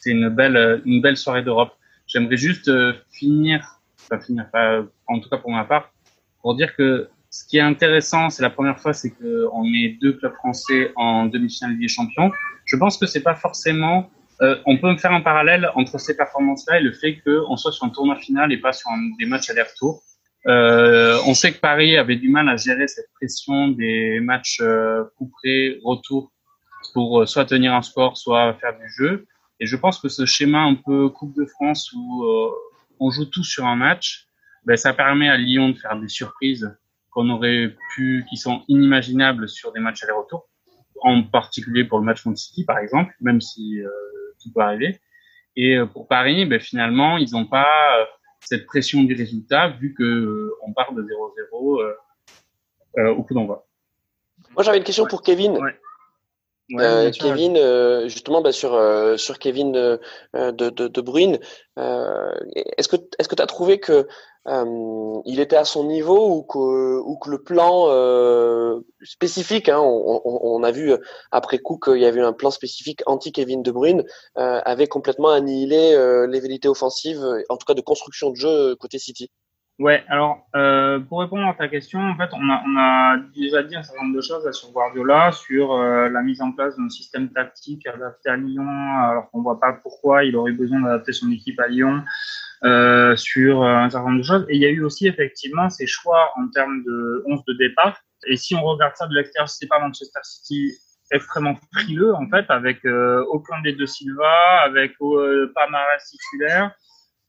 c'est 0.00 0.10
une 0.10 0.28
belle, 0.28 0.82
une 0.84 1.00
belle 1.00 1.16
soirée 1.16 1.42
d'Europe. 1.42 1.72
J'aimerais 2.06 2.36
juste 2.36 2.68
euh, 2.68 2.92
finir, 3.12 3.80
enfin 4.10 4.88
en 5.06 5.20
tout 5.20 5.28
cas 5.28 5.36
pour 5.36 5.52
ma 5.52 5.64
part, 5.64 5.92
pour 6.42 6.56
dire 6.56 6.74
que 6.74 7.08
ce 7.30 7.46
qui 7.46 7.58
est 7.58 7.62
intéressant, 7.62 8.28
c'est 8.28 8.42
la 8.42 8.50
première 8.50 8.80
fois, 8.80 8.92
c'est 8.92 9.10
qu'on 9.10 9.64
met 9.64 9.96
deux 10.00 10.14
clubs 10.14 10.34
français 10.34 10.92
en 10.96 11.26
demi-finale 11.26 11.78
des 11.78 11.86
Champions. 11.86 12.32
Je 12.64 12.76
pense 12.76 12.98
que 12.98 13.06
c'est 13.06 13.22
pas 13.22 13.36
forcément. 13.36 14.10
Euh, 14.42 14.56
on 14.66 14.78
peut 14.78 14.90
me 14.90 14.96
faire 14.96 15.12
un 15.12 15.20
parallèle 15.20 15.70
entre 15.76 15.98
ces 15.98 16.16
performances-là 16.16 16.80
et 16.80 16.82
le 16.82 16.92
fait 16.92 17.20
qu'on 17.20 17.56
soit 17.56 17.70
sur 17.70 17.84
un 17.84 17.90
tournoi 17.90 18.16
final 18.16 18.52
et 18.52 18.56
pas 18.56 18.72
sur 18.72 18.90
des 19.18 19.26
matchs 19.26 19.50
aller-retour. 19.50 20.02
Euh, 20.46 21.18
on 21.26 21.34
sait 21.34 21.52
que 21.52 21.60
Paris 21.60 21.96
avait 21.96 22.16
du 22.16 22.28
mal 22.28 22.48
à 22.48 22.56
gérer 22.56 22.88
cette 22.88 23.10
pression 23.14 23.68
des 23.68 24.20
matchs 24.20 24.60
euh, 24.62 25.04
couperés, 25.16 25.78
retour, 25.84 26.32
pour 26.94 27.20
euh, 27.20 27.26
soit 27.26 27.44
tenir 27.44 27.74
un 27.74 27.82
score, 27.82 28.16
soit 28.16 28.54
faire 28.54 28.72
du 28.78 28.88
jeu. 28.96 29.26
Et 29.60 29.66
je 29.66 29.76
pense 29.76 30.00
que 30.00 30.08
ce 30.08 30.24
schéma 30.24 30.60
un 30.60 30.74
peu 30.74 31.10
Coupe 31.10 31.36
de 31.36 31.44
France 31.44 31.92
où 31.92 32.24
euh, 32.24 32.50
on 32.98 33.10
joue 33.10 33.26
tout 33.26 33.44
sur 33.44 33.66
un 33.66 33.76
match, 33.76 34.26
ben, 34.64 34.76
ça 34.76 34.94
permet 34.94 35.28
à 35.28 35.36
Lyon 35.36 35.68
de 35.68 35.74
faire 35.74 35.98
des 36.00 36.08
surprises 36.08 36.74
qu'on 37.10 37.28
aurait 37.28 37.76
pu, 37.94 38.24
qui 38.30 38.36
sont 38.36 38.62
inimaginables 38.68 39.48
sur 39.48 39.72
des 39.72 39.80
matchs 39.80 40.02
aller-retour, 40.04 40.48
en 41.02 41.22
particulier 41.22 41.84
pour 41.84 41.98
le 41.98 42.04
match 42.04 42.22
contre 42.22 42.38
City 42.38 42.64
par 42.64 42.78
exemple, 42.78 43.14
même 43.20 43.40
si 43.40 43.80
euh, 43.80 43.88
tout 44.42 44.50
peut 44.52 44.62
arriver. 44.62 44.98
Et 45.56 45.76
euh, 45.76 45.86
pour 45.86 46.08
Paris, 46.08 46.46
ben, 46.46 46.58
finalement, 46.58 47.18
ils 47.18 47.32
n'ont 47.32 47.46
pas 47.46 48.08
cette 48.40 48.64
pression 48.64 49.02
du 49.02 49.14
résultat 49.14 49.68
vu 49.68 49.92
que 49.92 50.52
on 50.62 50.72
part 50.72 50.94
de 50.94 51.02
0-0 51.02 51.94
au 53.14 53.22
coup 53.22 53.34
d'envoi. 53.34 53.66
Moi, 54.54 54.64
j'avais 54.64 54.78
une 54.78 54.84
question 54.84 55.06
pour 55.06 55.22
Kevin. 55.22 55.58
Euh, 56.78 57.10
Kevin, 57.10 57.56
euh, 57.56 58.08
justement, 58.08 58.42
bah, 58.42 58.52
sur 58.52 58.74
euh, 58.74 59.16
sur 59.16 59.38
Kevin 59.38 59.72
de 59.72 60.00
de, 60.34 60.70
de 60.70 61.00
Bruyne, 61.00 61.38
est-ce 61.76 62.88
que 62.88 62.96
est-ce 63.18 63.28
que 63.28 63.34
tu 63.34 63.42
as 63.42 63.46
trouvé 63.46 63.80
que 63.80 64.06
il 65.26 65.40
était 65.40 65.56
à 65.56 65.64
son 65.64 65.84
niveau 65.84 66.36
ou 66.36 66.42
que 66.42 66.98
ou 67.00 67.18
que 67.18 67.30
le 67.30 67.42
plan 67.42 67.88
spécifique, 69.02 69.68
hein, 69.68 69.80
on, 69.80 70.22
on, 70.24 70.62
a 70.62 70.70
vu 70.70 70.92
après 71.30 71.58
coup 71.58 71.78
qu'il 71.78 71.98
y 71.98 72.06
avait 72.06 72.20
un 72.20 72.32
plan 72.32 72.50
spécifique 72.50 73.02
anti 73.06 73.32
Kevin 73.32 73.62
De 73.62 73.70
Bruyne, 73.70 74.04
avait 74.36 74.86
complètement 74.86 75.30
annihilé 75.30 75.96
les 76.28 76.40
vérités 76.40 76.68
offensives, 76.68 77.24
en 77.48 77.56
tout 77.56 77.66
cas 77.66 77.74
de 77.74 77.80
construction 77.80 78.30
de 78.30 78.36
jeu 78.36 78.76
côté 78.76 78.98
City? 78.98 79.30
Ouais, 79.80 80.04
alors 80.08 80.46
euh, 80.54 81.00
pour 81.00 81.20
répondre 81.20 81.48
à 81.48 81.54
ta 81.54 81.66
question, 81.66 82.00
en 82.00 82.14
fait, 82.14 82.28
on 82.34 82.50
a, 82.50 82.62
on 82.66 82.76
a 82.76 83.16
déjà 83.34 83.62
dit 83.62 83.74
un 83.74 83.82
certain 83.82 84.02
nombre 84.02 84.14
de 84.14 84.20
choses 84.20 84.44
là, 84.44 84.52
sur 84.52 84.70
Guardiola, 84.72 85.32
sur 85.32 85.72
euh, 85.72 86.10
la 86.10 86.20
mise 86.20 86.42
en 86.42 86.52
place 86.52 86.76
d'un 86.76 86.90
système 86.90 87.30
tactique 87.30 87.86
adapté 87.86 88.28
à 88.28 88.36
Lyon, 88.36 88.68
alors 88.68 89.30
qu'on 89.30 89.40
voit 89.40 89.58
pas 89.58 89.72
pourquoi 89.72 90.24
il 90.24 90.36
aurait 90.36 90.52
besoin 90.52 90.80
d'adapter 90.82 91.14
son 91.14 91.30
équipe 91.30 91.58
à 91.60 91.68
Lyon, 91.68 92.02
euh, 92.62 93.16
sur 93.16 93.62
euh, 93.62 93.74
un 93.74 93.88
certain 93.88 94.08
nombre 94.08 94.20
de 94.20 94.26
choses. 94.26 94.44
Et 94.50 94.56
il 94.56 94.60
y 94.60 94.66
a 94.66 94.68
eu 94.68 94.84
aussi 94.84 95.06
effectivement 95.06 95.70
ces 95.70 95.86
choix 95.86 96.30
en 96.36 96.46
termes 96.48 96.82
de 96.84 97.24
11 97.24 97.42
de 97.46 97.54
départ. 97.54 97.96
Et 98.26 98.36
si 98.36 98.54
on 98.54 98.62
regarde 98.62 98.94
ça 98.96 99.06
de 99.06 99.14
l'extérieur, 99.14 99.48
c'est 99.48 99.66
pas 99.66 99.78
Manchester 99.78 100.20
City 100.24 100.74
extrêmement 101.10 101.56
frileux 101.72 102.14
en 102.14 102.28
fait, 102.28 102.44
avec 102.50 102.84
euh, 102.84 103.24
aucun 103.30 103.58
des 103.62 103.72
deux 103.72 103.86
Silva, 103.86 104.60
avec 104.62 104.98
pas 104.98 105.68
Marais 105.70 105.96
titulaire 106.06 106.72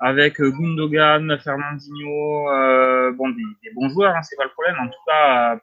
avec 0.01 0.41
euh, 0.41 0.51
Gundogan, 0.51 1.37
Fernandinho, 1.39 2.49
euh, 2.49 3.11
bon 3.11 3.29
des, 3.29 3.71
bons 3.75 3.89
joueurs, 3.89 4.15
hein, 4.15 4.23
c'est 4.23 4.35
pas 4.35 4.43
le 4.43 4.49
problème. 4.49 4.75
En 4.79 4.87
tout 4.87 5.03
cas, 5.07 5.59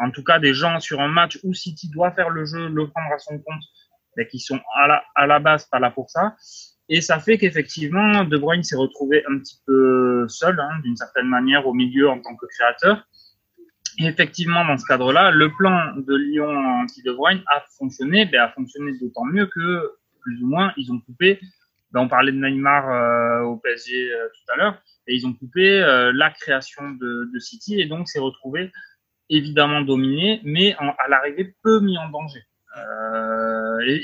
en 0.00 0.10
tout 0.10 0.24
cas 0.24 0.38
des 0.38 0.54
gens 0.54 0.80
sur 0.80 1.00
un 1.00 1.08
match 1.08 1.38
où 1.44 1.52
City 1.52 1.90
doit 1.90 2.10
faire 2.10 2.30
le 2.30 2.46
jeu, 2.46 2.68
le 2.68 2.88
prendre 2.88 3.12
à 3.14 3.18
son 3.18 3.38
compte, 3.38 3.62
mais 4.16 4.26
qui 4.26 4.40
sont 4.40 4.60
à 4.74 4.86
la, 4.86 5.04
à 5.14 5.26
la 5.26 5.38
base 5.38 5.66
pas 5.66 5.78
là 5.78 5.90
pour 5.90 6.08
ça. 6.08 6.34
Et 6.88 7.00
ça 7.02 7.20
fait 7.20 7.38
qu'effectivement, 7.38 8.24
De 8.24 8.36
Bruyne 8.36 8.62
s'est 8.62 8.76
retrouvé 8.76 9.24
un 9.30 9.38
petit 9.38 9.60
peu 9.66 10.26
seul, 10.26 10.58
hein, 10.58 10.80
d'une 10.82 10.96
certaine 10.96 11.26
manière, 11.26 11.66
au 11.66 11.74
milieu 11.74 12.08
en 12.08 12.18
tant 12.18 12.34
que 12.34 12.46
créateur. 12.46 13.06
Et 13.98 14.06
effectivement, 14.06 14.64
dans 14.64 14.78
ce 14.78 14.86
cadre-là, 14.86 15.30
le 15.30 15.50
plan 15.52 15.94
de 15.96 16.16
Lyon 16.16 16.48
anti-De 16.82 17.12
Bruyne 17.12 17.42
a 17.46 17.62
fonctionné, 17.78 18.24
ben, 18.24 18.40
a 18.40 18.48
fonctionné 18.48 18.92
d'autant 18.98 19.26
mieux 19.26 19.46
que, 19.46 19.92
plus 20.22 20.42
ou 20.42 20.46
moins, 20.46 20.72
ils 20.78 20.90
ont 20.90 20.98
coupé 21.00 21.40
on 22.00 22.08
parlait 22.08 22.32
de 22.32 22.38
Neymar 22.38 22.90
euh, 22.90 23.42
au 23.44 23.56
PSG 23.56 24.10
euh, 24.10 24.28
tout 24.28 24.52
à 24.52 24.56
l'heure, 24.56 24.82
et 25.06 25.14
ils 25.14 25.26
ont 25.26 25.32
coupé 25.32 25.82
euh, 25.82 26.12
la 26.14 26.30
création 26.30 26.90
de, 26.90 27.38
City, 27.38 27.80
et 27.80 27.86
donc 27.86 28.08
s'est 28.08 28.20
retrouvé 28.20 28.70
évidemment 29.28 29.82
dominé, 29.82 30.40
mais 30.44 30.74
à 30.78 31.08
l'arrivée 31.08 31.54
peu 31.62 31.80
mis 31.80 31.96
en 31.98 32.08
danger. 32.10 32.40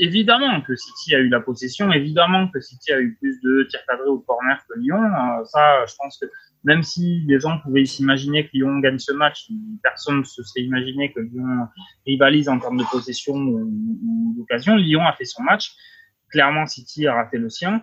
Évidemment 0.01 0.61
que 0.63 0.75
City 0.75 1.15
a 1.15 1.19
eu 1.19 1.29
la 1.29 1.41
possession, 1.41 1.93
évidemment 1.93 2.49
que 2.49 2.61
City 2.61 2.93
a 2.93 3.01
eu 3.01 3.15
plus 3.17 3.39
de 3.43 3.65
tirs 3.65 3.85
cadrés 3.87 4.09
au 4.09 4.21
corner 4.21 4.59
que 4.69 4.79
Lyon. 4.79 5.03
ça, 5.45 5.85
je 5.87 5.95
pense 5.97 6.19
que 6.19 6.27
même 6.65 6.83
si 6.83 7.25
les 7.29 7.41
gens 7.41 7.59
pouvaient 7.59 7.85
s'imaginer 7.85 8.47
que 8.47 8.51
Lyon 8.55 8.79
gagne 8.79 8.99
ce 8.99 9.13
match, 9.13 9.49
personne 9.83 10.21
ne 10.21 10.25
se 10.25 10.43
serait 10.43 10.63
imaginé 10.63 11.13
que 11.13 11.21
Lyon 11.21 11.69
rivalise 12.07 12.49
en 12.49 12.59
termes 12.59 12.79
de 12.79 12.85
possession 12.91 13.35
ou, 13.35 13.71
ou 14.03 14.35
d'occasion. 14.37 14.77
Lyon 14.77 15.07
a 15.07 15.13
fait 15.13 15.27
son 15.27 15.43
match 15.43 15.77
clairement 16.31 16.67
City 16.67 17.07
a 17.07 17.15
raté 17.15 17.39
le 17.39 17.51
sien, 17.51 17.83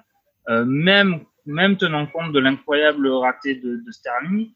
euh, 0.50 0.66
même 0.66 1.22
même 1.46 1.78
tenant 1.78 2.06
compte 2.08 2.32
de 2.32 2.40
l'incroyable 2.40 3.08
raté 3.08 3.56
de, 3.56 3.82
de 3.86 3.92
Sterling. 3.92 4.50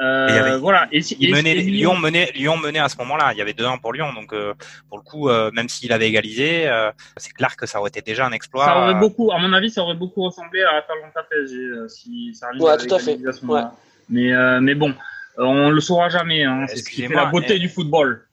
Euh, 0.00 0.58
voilà. 0.58 0.88
Et, 0.90 1.00
il 1.20 1.32
menait, 1.32 1.54
Lyon 1.54 1.96
menait, 1.96 2.32
Lyon 2.34 2.56
menait 2.56 2.80
à 2.80 2.88
ce 2.88 2.96
moment-là. 2.98 3.30
Il 3.32 3.38
y 3.38 3.42
avait 3.42 3.52
2-1 3.52 3.80
pour 3.80 3.92
Lyon, 3.92 4.12
donc 4.12 4.32
euh, 4.32 4.54
pour 4.88 4.98
le 4.98 5.04
coup, 5.04 5.28
euh, 5.28 5.52
même 5.52 5.68
s'il 5.68 5.92
avait 5.92 6.08
égalisé, 6.08 6.66
euh, 6.66 6.90
c'est 7.16 7.32
clair 7.32 7.56
que 7.56 7.66
ça 7.66 7.78
aurait 7.78 7.90
été 7.90 8.02
déjà 8.02 8.26
un 8.26 8.32
exploit. 8.32 8.64
Ça 8.64 8.80
aurait 8.80 8.94
beaucoup, 8.94 9.30
à 9.30 9.38
mon 9.38 9.52
avis, 9.52 9.70
ça 9.70 9.82
aurait 9.82 9.94
beaucoup 9.94 10.22
ressemblé 10.22 10.62
à 10.62 10.78
Atalanta 10.78 11.22
PSG 11.30 11.88
si 11.88 12.34
ça 12.34 12.48
arrivait 12.48 12.64
ouais, 12.64 12.76
tout 12.76 12.94
à 12.94 12.98
fait. 12.98 13.18
À 13.24 13.46
ouais. 13.46 13.62
Mais 14.08 14.60
mais 14.60 14.74
bon, 14.74 14.94
on 15.38 15.70
le 15.70 15.80
saura 15.80 16.08
jamais. 16.08 16.42
Hein. 16.42 16.66
C'est 16.68 16.78
ce 16.78 16.90
qui 16.90 17.06
fait 17.06 17.14
la 17.14 17.26
beauté 17.26 17.58
du 17.58 17.68
football. 17.68 18.26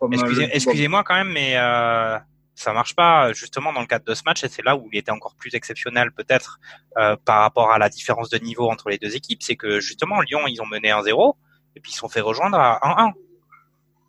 Excusez-moi 0.52 1.04
quand 1.04 1.16
même, 1.16 1.32
mais 1.32 1.58
ça 2.56 2.74
marche 2.74 2.96
pas 2.96 3.34
justement 3.34 3.74
dans 3.74 3.82
le 3.82 3.88
cadre 3.88 4.06
de 4.06 4.14
ce 4.14 4.24
match 4.26 4.44
et 4.44 4.50
c'est 4.50 4.64
là 4.64 4.76
où 4.76 4.90
il 4.92 5.00
était 5.00 5.12
encore 5.12 5.36
plus 5.36 5.56
exceptionnel 5.56 6.12
peut-être 6.12 6.60
euh, 6.98 7.16
par 7.24 7.40
rapport 7.42 7.72
à 7.72 7.80
la 7.80 7.90
différence 7.90 8.30
de 8.30 8.38
niveau 8.38 8.70
entre 8.70 8.90
les 8.90 8.98
deux 8.98 9.16
équipes, 9.16 9.42
c'est 9.42 9.56
que 9.56 9.80
justement 9.80 10.22
Lyon 10.22 10.42
ils 10.48 10.62
ont 10.62 10.68
mené 10.68 10.90
1-0 10.90 11.36
et 11.76 11.80
puis 11.80 11.92
ils 11.92 11.96
se 11.96 12.00
sont 12.00 12.10
fait 12.10 12.22
rejoindre 12.22 12.60
à 12.60 12.80
1-1 12.84 13.14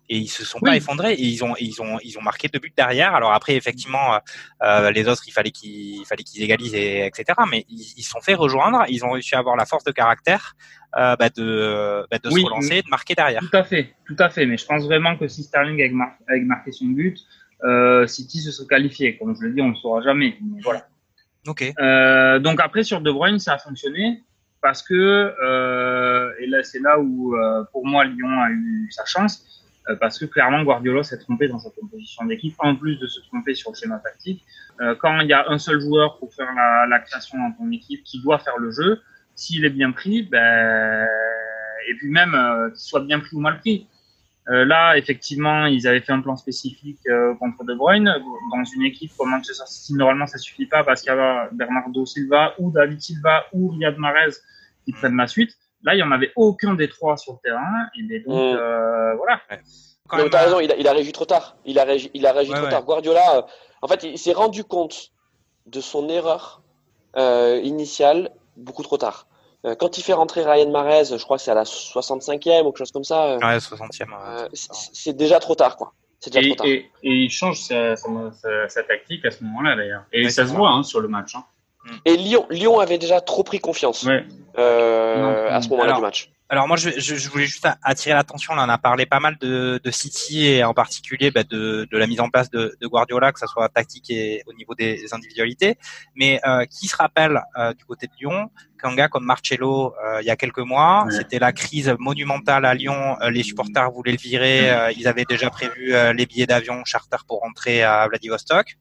et 0.09 0.17
ils 0.17 0.27
se 0.27 0.43
sont 0.43 0.59
pas 0.59 0.75
effondrés 0.75 1.13
et 1.13 1.23
ils 1.23 1.43
ont 1.43 1.55
ils 1.59 1.81
ont 1.81 1.97
ils 2.03 2.17
ont 2.17 2.21
marqué 2.21 2.49
deux 2.49 2.59
buts 2.59 2.73
derrière. 2.75 3.15
Alors 3.15 3.31
après 3.31 3.55
effectivement 3.55 4.19
euh, 4.61 4.91
les 4.91 5.07
autres 5.07 5.23
il 5.27 5.31
fallait 5.31 5.51
qu'ils 5.51 6.05
fallait 6.05 6.23
qu'ils 6.23 6.43
égalisent 6.43 6.75
et 6.75 7.05
etc 7.05 7.39
mais 7.49 7.65
ils 7.69 8.03
se 8.03 8.09
sont 8.09 8.19
fait 8.19 8.33
rejoindre 8.33 8.83
ils 8.89 9.05
ont 9.05 9.11
réussi 9.11 9.35
à 9.35 9.39
avoir 9.39 9.55
la 9.55 9.65
force 9.65 9.85
de 9.85 9.91
caractère 9.91 10.55
euh, 10.97 11.15
bah 11.15 11.29
de 11.29 12.05
bah 12.11 12.19
de 12.19 12.29
se 12.29 12.43
relancer 12.43 12.81
de 12.81 12.89
marquer 12.89 13.15
derrière. 13.15 13.39
tout 13.39 13.57
à 13.57 13.63
fait 13.63 13.95
tout 14.05 14.17
à 14.19 14.29
fait 14.29 14.45
mais 14.45 14.57
je 14.57 14.65
pense 14.65 14.83
vraiment 14.83 15.17
que 15.17 15.27
si 15.29 15.43
Sterling 15.43 15.81
avait, 15.81 16.11
avec 16.27 16.43
marqué 16.43 16.73
son 16.73 16.87
but 16.87 17.17
euh, 17.63 18.07
City 18.07 18.39
se 18.39 18.51
serait 18.51 18.67
qualifié. 18.67 19.17
Comme 19.17 19.35
je 19.35 19.47
le 19.47 19.53
dis, 19.53 19.61
on 19.61 19.67
ne 19.67 19.73
le 19.73 19.77
saura 19.77 20.01
jamais. 20.01 20.37
voilà. 20.63 20.87
Ok. 21.47 21.73
Euh, 21.79 22.39
donc 22.39 22.61
après 22.61 22.83
sur 22.83 23.01
De 23.01 23.11
Bruyne, 23.11 23.39
ça 23.39 23.53
a 23.53 23.57
fonctionné 23.57 24.23
parce 24.63 24.81
que 24.81 24.93
euh, 25.43 26.31
et 26.39 26.47
là 26.47 26.63
c'est 26.63 26.79
là 26.79 26.97
où 26.97 27.35
euh, 27.35 27.63
pour 27.71 27.85
moi 27.85 28.05
Lyon 28.05 28.29
a 28.41 28.49
eu 28.49 28.87
sa 28.91 29.03
chance 29.05 29.45
euh, 29.89 29.95
parce 29.97 30.17
que 30.17 30.25
clairement 30.25 30.63
Guardiola 30.63 31.03
s'est 31.03 31.17
trompé 31.17 31.49
dans 31.49 31.59
sa 31.59 31.69
composition 31.69 32.25
d'équipe 32.25 32.55
en 32.59 32.75
plus 32.75 32.95
de 32.95 33.07
se 33.07 33.19
tromper 33.27 33.53
sur 33.53 33.71
le 33.71 33.75
schéma 33.75 33.99
tactique. 33.99 34.43
Quand 34.99 35.19
il 35.19 35.27
y 35.27 35.33
a 35.33 35.47
un 35.49 35.59
seul 35.59 35.79
joueur 35.79 36.17
pour 36.17 36.33
faire 36.33 36.51
la, 36.55 36.87
la, 36.87 36.99
création 36.99 37.37
dans 37.37 37.51
ton 37.51 37.71
équipe 37.71 38.03
qui 38.03 38.19
doit 38.23 38.39
faire 38.39 38.57
le 38.57 38.71
jeu, 38.71 39.01
s'il 39.35 39.63
est 39.65 39.69
bien 39.69 39.91
pris, 39.91 40.23
ben 40.23 41.07
et 41.87 41.93
puis 41.95 42.09
même 42.09 42.31
qu'il 42.71 42.79
soit 42.79 43.01
bien 43.01 43.19
pris 43.19 43.35
ou 43.35 43.39
mal 43.39 43.59
pris, 43.59 43.87
euh, 44.49 44.65
là, 44.65 44.97
effectivement, 44.97 45.65
ils 45.67 45.87
avaient 45.87 46.01
fait 46.01 46.11
un 46.11 46.19
plan 46.19 46.35
spécifique 46.35 46.99
euh, 47.07 47.33
contre 47.35 47.63
De 47.63 47.73
Bruyne. 47.73 48.13
Dans 48.51 48.63
une 48.75 48.83
équipe 48.83 49.11
comme 49.17 49.29
Manchester 49.29 49.63
City, 49.67 49.93
normalement, 49.93 50.27
ça 50.27 50.37
suffit 50.37 50.65
pas 50.65 50.83
parce 50.83 51.01
qu'il 51.01 51.13
y 51.13 51.15
a 51.15 51.49
Bernardo 51.53 52.05
Silva 52.05 52.53
ou 52.59 52.71
David 52.71 53.01
Silva 53.01 53.45
ou 53.53 53.69
Riyad 53.69 53.97
Mahrez 53.97 54.31
qui 54.85 54.91
prennent 54.91 55.15
la 55.15 55.27
suite. 55.27 55.57
Là, 55.83 55.95
il 55.95 55.99
y 55.99 56.03
en 56.03 56.11
avait 56.11 56.31
aucun 56.35 56.73
des 56.75 56.89
trois 56.89 57.15
sur 57.15 57.33
le 57.33 57.39
terrain. 57.43 57.87
Et 57.97 58.19
donc, 58.19 58.53
mm. 58.53 58.57
euh, 58.57 59.15
voilà. 59.15 59.39
Ouais. 59.49 60.35
as 60.35 60.43
raison, 60.43 60.59
il 60.59 60.71
a, 60.71 60.75
il 60.75 60.87
a 60.87 60.91
réagi 60.91 61.13
trop 61.13 61.25
tard. 61.25 61.55
Il 61.65 61.79
a 61.79 61.85
réagi, 61.85 62.11
il 62.13 62.25
a 62.25 62.33
réagi 62.33 62.51
trop 62.51 62.67
tard. 62.67 62.83
Guardiola, 62.83 63.37
euh, 63.37 63.41
en 63.81 63.87
fait, 63.87 64.03
il 64.03 64.17
s'est 64.17 64.33
rendu 64.33 64.65
compte 64.65 65.11
de 65.67 65.79
son 65.79 66.09
erreur 66.09 66.61
initiale 67.15 68.31
beaucoup 68.57 68.83
trop 68.83 68.97
tard. 68.97 69.27
Euh, 69.65 69.75
quand 69.75 69.97
il 69.97 70.03
fait 70.03 70.13
rentrer 70.13 70.43
Ryan 70.43 70.69
Marez, 70.69 71.05
je 71.17 71.23
crois 71.23 71.37
que 71.37 71.43
c'est 71.43 71.51
à 71.51 71.55
la 71.55 71.63
65e 71.63 72.61
ou 72.61 72.65
quelque 72.65 72.77
chose 72.77 72.91
comme 72.91 73.03
ça. 73.03 73.25
Euh, 73.25 73.37
ouais, 73.37 73.57
60e. 73.57 74.07
Euh, 74.11 74.47
c'est 74.53 75.15
déjà 75.15 75.39
trop 75.39 75.55
tard, 75.55 75.77
quoi. 75.77 75.93
Déjà 76.25 76.41
et, 76.41 76.47
trop 76.49 76.55
tard. 76.55 76.67
Et, 76.67 76.89
et, 77.03 77.23
il 77.23 77.29
change 77.29 77.61
sa, 77.61 77.95
sa, 77.95 78.09
sa, 78.67 78.83
tactique 78.83 79.25
à 79.25 79.31
ce 79.31 79.43
moment-là, 79.43 79.75
d'ailleurs. 79.75 80.03
Et 80.11 80.29
ça 80.29 80.45
se 80.45 80.53
voit 80.53 80.69
hein, 80.69 80.83
sur 80.83 80.99
le 80.99 81.07
match. 81.07 81.35
Hein. 81.35 81.45
Et 82.05 82.15
Lyon, 82.15 82.45
Lyon 82.49 82.79
avait 82.79 82.97
déjà 82.97 83.21
trop 83.21 83.43
pris 83.43 83.59
confiance 83.59 84.03
ouais. 84.03 84.25
euh, 84.57 85.49
à 85.49 85.61
ce 85.61 85.69
moment-là 85.69 85.93
du 85.93 86.01
match. 86.01 86.31
Alors 86.53 86.67
moi, 86.67 86.77
je, 86.77 86.91
je, 86.99 87.29
voulais 87.31 87.47
juste 87.47 87.67
attirer 87.81 88.13
l'attention. 88.13 88.53
Là, 88.53 88.65
on 88.67 88.69
a 88.69 88.77
parlé 88.77 89.07
pas 89.07 89.19
mal 89.19 89.37
de, 89.41 89.81
de 89.83 89.89
City 89.89 90.45
et 90.45 90.63
en 90.63 90.75
particulier 90.75 91.31
bah, 91.31 91.41
de, 91.41 91.87
de, 91.89 91.97
la 91.97 92.05
mise 92.05 92.19
en 92.19 92.29
place 92.29 92.51
de, 92.51 92.77
de, 92.79 92.87
Guardiola, 92.87 93.31
que 93.31 93.39
ça 93.39 93.47
soit 93.47 93.67
tactique 93.69 94.11
et 94.11 94.43
au 94.45 94.53
niveau 94.53 94.75
des 94.75 95.11
individualités. 95.15 95.79
Mais 96.15 96.39
euh, 96.45 96.65
qui 96.65 96.87
se 96.87 96.95
rappelle 96.95 97.41
euh, 97.57 97.73
du 97.73 97.83
côté 97.85 98.05
de 98.05 98.11
Lyon 98.19 98.51
qu'un 98.79 98.93
gars 98.93 99.07
comme 99.07 99.25
Marcello, 99.25 99.95
euh, 100.05 100.21
il 100.21 100.27
y 100.27 100.29
a 100.29 100.35
quelques 100.35 100.59
mois, 100.59 101.07
c'était 101.09 101.39
la 101.39 101.53
crise 101.53 101.91
monumentale 101.97 102.65
à 102.65 102.75
Lyon. 102.75 103.17
Euh, 103.23 103.31
les 103.31 103.41
supporters 103.41 103.89
voulaient 103.89 104.11
le 104.11 104.19
virer. 104.19 104.69
Euh, 104.69 104.91
ils 104.95 105.07
avaient 105.07 105.25
déjà 105.25 105.49
prévu 105.49 105.95
les 106.13 106.25
billets 106.27 106.45
d'avion 106.45 106.85
charter 106.85 107.17
pour 107.27 107.39
rentrer 107.39 107.81
à 107.81 108.07
Vladivostok. 108.07 108.77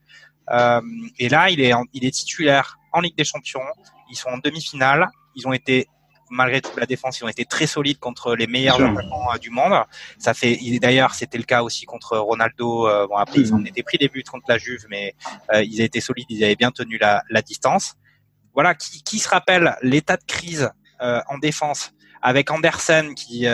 et 1.19 1.29
là, 1.31 1.49
il 1.49 1.61
est, 1.63 1.73
il 1.95 2.05
est 2.05 2.11
titulaire 2.11 2.77
en 2.93 3.01
Ligue 3.01 3.17
des 3.17 3.25
Champions. 3.25 3.65
Ils 4.11 4.17
sont 4.17 4.29
en 4.29 4.37
demi-finale. 4.37 5.09
Ils 5.37 5.49
ont 5.49 5.55
été 5.55 5.89
malgré 6.33 6.61
tout 6.61 6.71
la 6.77 6.87
défense, 6.87 7.21
ils 7.21 7.25
ont 7.25 7.29
été 7.29 7.45
très 7.45 7.67
solides 7.67 7.99
contre 7.99 8.35
les 8.35 8.47
meilleurs 8.47 8.83
attaquants 8.83 9.29
euh, 9.33 9.39
du 9.39 9.51
monde. 9.51 9.75
Ça 10.19 10.35
fait 10.35 10.59
d'ailleurs 10.81 11.15
c'était 11.15 11.39
le 11.39 11.45
cas 11.45 11.63
aussi 11.63 11.85
contre 11.85 12.17
Ronaldo. 12.17 12.89
Euh, 12.89 13.07
bon 13.07 13.17
après 13.17 13.39
ils 13.39 13.55
ont 13.55 13.65
été 13.65 13.83
pris 13.83 13.99
des 13.99 14.09
buts 14.09 14.25
contre 14.25 14.47
la 14.49 14.59
Juve, 14.59 14.87
mais 14.89 15.15
euh, 15.53 15.63
ils 15.63 15.81
étaient 15.81 16.01
solides, 16.01 16.27
ils 16.31 16.43
avaient 16.43 16.57
bien 16.57 16.73
tenu 16.73 16.99
la, 16.99 17.23
la 17.31 17.43
distance. 17.43 17.95
Voilà, 18.55 18.75
qui, 18.75 19.03
qui 19.03 19.19
se 19.19 19.29
rappelle 19.29 19.77
l'état 19.83 20.17
de 20.17 20.25
crise 20.25 20.71
en 21.01 21.39
défense 21.39 21.91
avec 22.21 22.49
Andersen 22.53 23.17
qui 23.17 23.49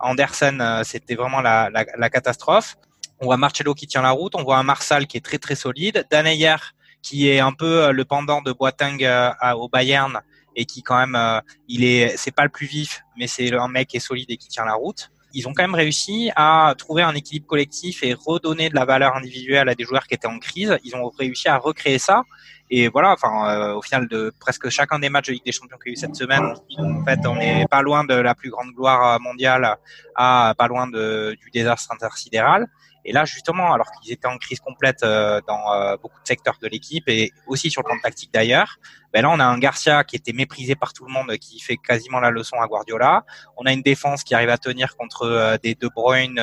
Andersen 0.00 0.82
c'était 0.82 1.14
vraiment 1.14 1.40
la, 1.40 1.70
la, 1.70 2.10
catastrophe. 2.10 2.74
On 3.20 3.26
voit 3.26 3.36
Marcello 3.36 3.72
qui 3.74 3.86
tient 3.86 4.02
la 4.02 4.10
route, 4.10 4.34
on 4.34 4.42
voit 4.42 4.56
un 4.56 4.64
Marsal 4.64 5.06
qui 5.06 5.16
est 5.16 5.24
très 5.24 5.38
très 5.38 5.54
solide, 5.54 6.04
Daneyer 6.10 6.56
qui 7.02 7.28
est 7.28 7.38
un 7.38 7.52
peu 7.52 7.92
le 7.92 8.04
pendant 8.04 8.42
de 8.42 8.52
Boateng 8.52 9.06
au 9.54 9.68
Bayern 9.68 10.20
et 10.56 10.64
qui 10.64 10.82
quand 10.82 10.98
même 10.98 11.42
il 11.68 11.84
est 11.84 12.16
c'est 12.16 12.34
pas 12.34 12.44
le 12.44 12.50
plus 12.50 12.66
vif 12.66 13.02
mais 13.16 13.26
c'est 13.26 13.52
un 13.52 13.68
mec 13.68 13.88
qui 13.88 13.98
est 13.98 14.00
solide 14.00 14.30
et 14.30 14.36
qui 14.36 14.48
tient 14.48 14.64
la 14.64 14.74
route 14.74 15.10
ils 15.36 15.46
ont 15.46 15.52
quand 15.52 15.62
même 15.62 15.74
réussi 15.74 16.30
à 16.34 16.74
trouver 16.78 17.02
un 17.02 17.14
équilibre 17.14 17.46
collectif 17.46 18.02
et 18.02 18.14
redonner 18.14 18.70
de 18.70 18.74
la 18.74 18.86
valeur 18.86 19.14
individuelle 19.16 19.68
à 19.68 19.74
des 19.74 19.84
joueurs 19.84 20.06
qui 20.06 20.14
étaient 20.14 20.26
en 20.26 20.38
crise. 20.38 20.78
Ils 20.82 20.96
ont 20.96 21.10
réussi 21.10 21.46
à 21.46 21.58
recréer 21.58 21.98
ça. 21.98 22.22
Et 22.70 22.88
voilà, 22.88 23.12
enfin, 23.12 23.50
euh, 23.50 23.74
au 23.74 23.82
final 23.82 24.08
de 24.08 24.32
presque 24.40 24.70
chacun 24.70 24.98
des 24.98 25.10
matchs 25.10 25.26
de 25.26 25.32
Ligue 25.34 25.44
des 25.44 25.52
Champions 25.52 25.76
qu'il 25.76 25.90
y 25.90 25.92
a 25.92 25.92
eu 25.92 25.96
cette 25.96 26.16
semaine, 26.16 26.54
en 26.78 27.04
fait, 27.04 27.20
on 27.26 27.36
n'est 27.36 27.66
pas 27.66 27.82
loin 27.82 28.04
de 28.04 28.14
la 28.14 28.34
plus 28.34 28.48
grande 28.48 28.70
gloire 28.74 29.20
mondiale 29.20 29.76
à 30.14 30.54
pas 30.56 30.68
loin 30.68 30.86
de, 30.88 31.36
du 31.38 31.50
désastre 31.50 31.92
intersidéral. 31.92 32.66
Et 33.06 33.12
là, 33.12 33.24
justement, 33.24 33.72
alors 33.72 33.86
qu'ils 33.92 34.12
étaient 34.12 34.26
en 34.26 34.36
crise 34.36 34.58
complète 34.58 35.04
euh, 35.04 35.40
dans 35.46 35.72
euh, 35.72 35.96
beaucoup 35.96 36.20
de 36.20 36.26
secteurs 36.26 36.56
de 36.60 36.66
l'équipe 36.66 37.04
et 37.08 37.30
aussi 37.46 37.70
sur 37.70 37.82
le 37.82 37.86
plan 37.86 37.96
tactique 38.02 38.32
d'ailleurs, 38.34 38.78
ben 39.12 39.22
là, 39.22 39.30
on 39.30 39.38
a 39.38 39.44
un 39.44 39.58
Garcia 39.58 40.02
qui 40.02 40.16
était 40.16 40.32
méprisé 40.32 40.74
par 40.74 40.92
tout 40.92 41.06
le 41.06 41.12
monde, 41.12 41.36
qui 41.38 41.60
fait 41.60 41.76
quasiment 41.76 42.18
la 42.18 42.30
leçon 42.30 42.56
à 42.60 42.66
Guardiola. 42.66 43.24
On 43.56 43.64
a 43.64 43.72
une 43.72 43.82
défense 43.82 44.24
qui 44.24 44.34
arrive 44.34 44.50
à 44.50 44.58
tenir 44.58 44.96
contre 44.96 45.22
euh, 45.22 45.56
des 45.62 45.76
De 45.76 45.86
Bruyne, 45.86 46.40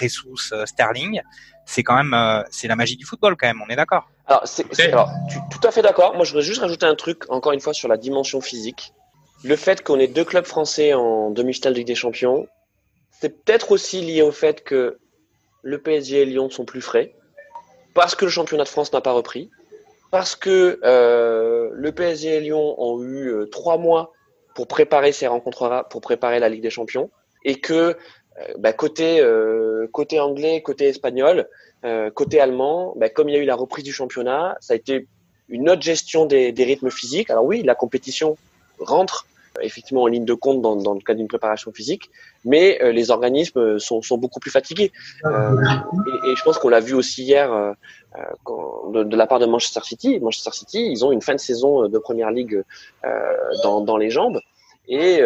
Ressus, 0.00 0.54
Sterling. 0.64 1.20
C'est 1.66 1.82
quand 1.82 2.02
même, 2.02 2.44
c'est 2.50 2.68
la 2.68 2.76
magie 2.76 2.96
du 2.96 3.04
football 3.04 3.36
quand 3.36 3.46
même. 3.46 3.60
On 3.62 3.68
est 3.68 3.76
d'accord. 3.76 4.08
Alors, 4.26 4.48
c'est, 4.48 4.64
alors 4.90 5.10
tout 5.50 5.60
à 5.68 5.70
fait 5.70 5.82
d'accord. 5.82 6.14
Moi, 6.14 6.24
je 6.24 6.30
voudrais 6.30 6.44
juste 6.44 6.62
rajouter 6.62 6.86
un 6.86 6.94
truc, 6.94 7.24
encore 7.28 7.52
une 7.52 7.60
fois, 7.60 7.74
sur 7.74 7.88
la 7.88 7.98
dimension 7.98 8.40
physique. 8.40 8.94
Le 9.44 9.54
fait 9.54 9.84
qu'on 9.84 9.98
ait 9.98 10.08
deux 10.08 10.24
clubs 10.24 10.46
français 10.46 10.94
en 10.94 11.30
demi-finale 11.30 11.74
de 11.74 11.78
Ligue 11.78 11.86
des 11.88 11.94
Champions, 11.94 12.46
c'est 13.20 13.44
peut-être 13.44 13.72
aussi 13.72 14.00
lié 14.00 14.22
au 14.22 14.32
fait 14.32 14.64
que 14.64 14.98
le 15.62 15.78
PSG 15.78 16.22
et 16.22 16.24
Lyon 16.24 16.50
sont 16.50 16.64
plus 16.64 16.80
frais, 16.80 17.12
parce 17.94 18.14
que 18.14 18.24
le 18.24 18.30
championnat 18.30 18.64
de 18.64 18.68
France 18.68 18.92
n'a 18.92 19.00
pas 19.00 19.12
repris, 19.12 19.50
parce 20.10 20.36
que 20.36 20.80
euh, 20.84 21.70
le 21.72 21.92
PSG 21.92 22.36
et 22.36 22.40
Lyon 22.40 22.74
ont 22.78 23.02
eu 23.02 23.28
euh, 23.28 23.46
trois 23.46 23.76
mois 23.76 24.12
pour 24.54 24.66
préparer 24.66 25.12
ces 25.12 25.26
rencontres, 25.26 25.86
pour 25.90 26.00
préparer 26.00 26.38
la 26.38 26.48
Ligue 26.48 26.62
des 26.62 26.70
Champions, 26.70 27.10
et 27.44 27.56
que 27.56 27.74
euh, 27.74 27.94
bah, 28.58 28.72
côté 28.72 29.22
côté 29.92 30.20
anglais, 30.20 30.62
côté 30.62 30.86
espagnol, 30.86 31.48
côté 32.14 32.40
allemand, 32.40 32.94
bah, 32.96 33.08
comme 33.08 33.28
il 33.28 33.34
y 33.34 33.38
a 33.38 33.40
eu 33.40 33.44
la 33.44 33.54
reprise 33.54 33.84
du 33.84 33.92
championnat, 33.92 34.56
ça 34.60 34.72
a 34.74 34.76
été 34.76 35.06
une 35.48 35.70
autre 35.70 35.82
gestion 35.82 36.26
des, 36.26 36.52
des 36.52 36.64
rythmes 36.64 36.90
physiques. 36.90 37.30
Alors 37.30 37.44
oui, 37.44 37.62
la 37.62 37.74
compétition 37.74 38.36
rentre 38.78 39.26
effectivement 39.62 40.02
en 40.02 40.06
ligne 40.06 40.24
de 40.24 40.34
compte 40.34 40.62
dans, 40.62 40.76
dans 40.76 40.94
le 40.94 41.00
cadre 41.00 41.18
d'une 41.18 41.28
préparation 41.28 41.72
physique, 41.72 42.10
mais 42.44 42.78
euh, 42.82 42.92
les 42.92 43.10
organismes 43.10 43.78
sont, 43.78 44.02
sont, 44.02 44.18
beaucoup 44.18 44.40
plus 44.40 44.50
fatigués. 44.50 44.92
Euh, 45.24 45.56
et, 46.06 46.30
et, 46.30 46.36
je 46.36 46.42
pense 46.42 46.58
qu'on 46.58 46.68
l'a 46.68 46.80
vu 46.80 46.94
aussi 46.94 47.24
hier 47.24 47.52
euh, 47.52 47.72
quand, 48.44 48.90
de, 48.92 49.04
de, 49.04 49.16
la 49.16 49.26
part 49.26 49.38
de 49.38 49.46
Manchester 49.46 49.80
City. 49.82 50.18
Manchester 50.20 50.52
City, 50.52 50.88
ils 50.90 51.04
ont 51.04 51.12
une 51.12 51.22
fin 51.22 51.34
de 51.34 51.40
saison 51.40 51.88
de 51.88 51.98
Première 51.98 52.30
Ligue 52.30 52.62
dans, 53.62 53.80
dans, 53.80 53.96
les 53.96 54.10
jambes. 54.10 54.40
Et 54.88 55.20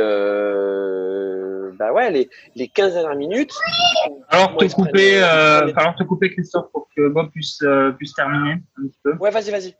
bah 1.78 1.92
ouais, 1.92 2.10
les, 2.10 2.28
les 2.54 2.68
15 2.68 2.92
dernières 2.94 3.16
minutes. 3.16 3.54
Alors 4.28 4.56
te 4.56 4.72
couper, 4.72 5.22
euh, 5.22 5.72
alors 5.74 5.94
te 5.96 6.02
couper 6.02 6.30
Christophe 6.30 6.70
pour 6.72 6.88
que 6.94 7.08
Bob 7.08 7.30
puisse 7.30 7.62
puisse 7.96 8.14
terminer 8.14 8.52
un 8.52 8.86
petit 8.86 8.98
peu. 9.02 9.14
Ouais, 9.16 9.30
vas-y, 9.30 9.50
vas-y. 9.50 9.74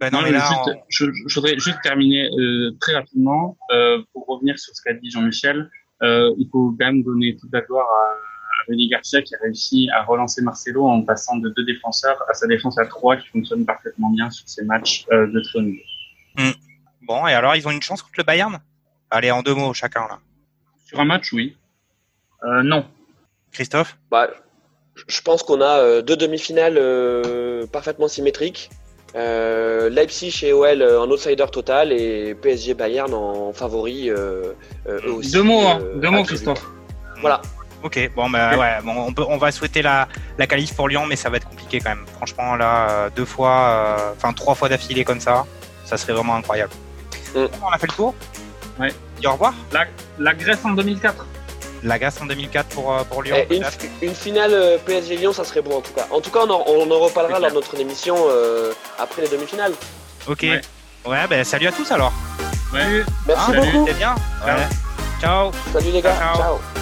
Ben 0.00 0.10
non, 0.12 0.22
mais 0.22 0.32
juste, 0.32 0.70
je, 0.88 1.06
je, 1.26 1.34
voudrais 1.34 1.58
juste 1.58 1.78
terminer 1.82 2.30
euh, 2.38 2.70
très 2.80 2.94
rapidement 2.94 3.56
euh, 3.72 4.00
pour 4.12 4.26
revenir 4.26 4.58
sur 4.58 4.74
ce 4.74 4.80
qu'a 4.82 4.94
dit 4.94 5.10
Jean-Michel. 5.10 5.70
Euh, 6.02 6.32
il 6.38 6.48
faut 6.52 6.74
quand 6.78 6.86
même 6.86 7.02
donner 7.02 7.36
toute 7.36 7.52
la 7.52 7.62
gloire 7.62 7.88
à, 7.88 8.04
à 8.04 8.64
René 8.68 8.88
Garcia 8.88 9.22
qui 9.22 9.34
a 9.34 9.38
réussi 9.42 9.88
à 9.92 10.04
relancer 10.04 10.40
Marcelo 10.42 10.86
en 10.86 11.02
passant 11.02 11.36
de 11.36 11.48
deux 11.48 11.64
défenseurs 11.64 12.22
à 12.28 12.34
sa 12.34 12.46
défense 12.46 12.78
à 12.78 12.86
trois 12.86 13.16
qui 13.16 13.26
fonctionne 13.28 13.66
parfaitement 13.66 14.10
bien 14.10 14.30
sur 14.30 14.48
ces 14.48 14.64
matchs 14.64 15.04
euh, 15.10 15.26
de 15.26 15.40
très 15.40 15.60
hmm. 15.60 16.52
Bon, 17.02 17.26
et 17.26 17.32
alors 17.32 17.56
ils 17.56 17.66
ont 17.66 17.72
une 17.72 17.82
chance 17.82 18.02
contre 18.02 18.14
le 18.18 18.24
Bayern? 18.24 18.60
Allez, 19.10 19.32
en 19.32 19.42
deux 19.42 19.54
mots 19.54 19.74
chacun 19.74 20.06
là. 20.08 20.20
Sur 20.84 21.00
un 21.00 21.04
match, 21.04 21.32
oui. 21.32 21.56
Euh, 22.44 22.62
non. 22.62 22.86
Christophe? 23.52 23.96
Bah, 24.10 24.28
Je 25.06 25.20
pense 25.20 25.42
qu'on 25.42 25.60
a 25.60 25.80
euh, 25.80 26.02
deux 26.02 26.16
demi-finales 26.16 26.78
euh, 26.78 27.66
parfaitement 27.66 28.08
symétriques. 28.08 28.70
Euh, 29.14 29.88
Leipzig 29.88 30.40
et 30.42 30.52
OL 30.52 30.82
euh, 30.82 31.00
en 31.00 31.10
outsider 31.10 31.46
total 31.50 31.92
et 31.92 32.34
PSG 32.34 32.74
Bayern 32.74 33.12
en 33.14 33.52
favori 33.54 34.10
euh, 34.10 34.52
eux 34.86 35.12
aussi. 35.12 35.32
Deux 35.32 35.42
mots, 35.42 35.66
hein. 35.66 35.80
deux 35.96 36.10
mots 36.10 36.24
Christophe. 36.24 36.62
Voilà. 37.20 37.40
Ok, 37.82 38.10
bon, 38.14 38.28
bah, 38.28 38.58
ouais, 38.58 38.78
bon, 38.84 38.92
on, 39.06 39.12
peut, 39.12 39.24
on 39.28 39.38
va 39.38 39.52
souhaiter 39.52 39.82
la, 39.82 40.08
la 40.36 40.46
qualif 40.46 40.74
pour 40.74 40.88
Lyon, 40.88 41.06
mais 41.06 41.16
ça 41.16 41.30
va 41.30 41.36
être 41.36 41.48
compliqué 41.48 41.78
quand 41.78 41.90
même. 41.90 42.04
Franchement, 42.16 42.56
là, 42.56 43.08
deux 43.14 43.24
fois, 43.24 44.12
enfin 44.16 44.32
trois 44.32 44.56
fois 44.56 44.68
d'affilée 44.68 45.04
comme 45.04 45.20
ça, 45.20 45.46
ça 45.84 45.96
serait 45.96 46.12
vraiment 46.12 46.34
incroyable. 46.34 46.72
Mm. 47.34 47.46
On 47.64 47.68
a 47.68 47.78
fait 47.78 47.86
le 47.86 47.94
tour 47.94 48.14
Ouais. 48.80 48.92
Au 49.24 49.32
revoir. 49.32 49.54
La, 49.72 49.86
la 50.18 50.34
Grèce 50.34 50.64
en 50.64 50.70
2004 50.70 51.26
la 51.82 51.96
en 52.20 52.26
2004 52.26 52.68
pour, 52.68 52.92
euh, 52.92 53.04
pour 53.04 53.22
Lyon. 53.22 53.36
Eh, 53.50 53.56
une, 53.56 53.64
une, 54.02 54.14
finale 54.14 54.52
euh, 54.52 54.78
PSG-Lyon, 54.78 55.32
ça 55.32 55.44
serait 55.44 55.62
bon 55.62 55.76
en 55.76 55.80
tout 55.80 55.92
cas. 55.92 56.06
En 56.10 56.20
tout 56.20 56.30
cas, 56.30 56.40
on 56.46 56.50
en, 56.50 56.64
on 56.66 56.90
en 56.90 56.98
reparlera 56.98 57.38
lors 57.38 57.50
de 57.50 57.54
notre 57.54 57.78
émission 57.78 58.16
euh, 58.28 58.72
après 58.98 59.22
les 59.22 59.28
demi-finales. 59.28 59.72
Ok. 60.26 60.42
Ouais, 60.42 60.60
ouais 61.06 61.26
ben, 61.28 61.44
salut 61.44 61.66
à 61.66 61.72
tous 61.72 61.90
alors. 61.92 62.12
Ouais. 62.72 63.04
Merci 63.26 63.50
hein, 63.50 63.60
beaucoup. 63.72 63.84
Bien. 63.92 64.14
Ouais. 64.44 64.66
Ciao. 65.20 65.50
Salut 65.72 65.90
les 65.90 66.02
gars. 66.02 66.16
Ciao. 66.16 66.36
Ciao. 66.36 66.77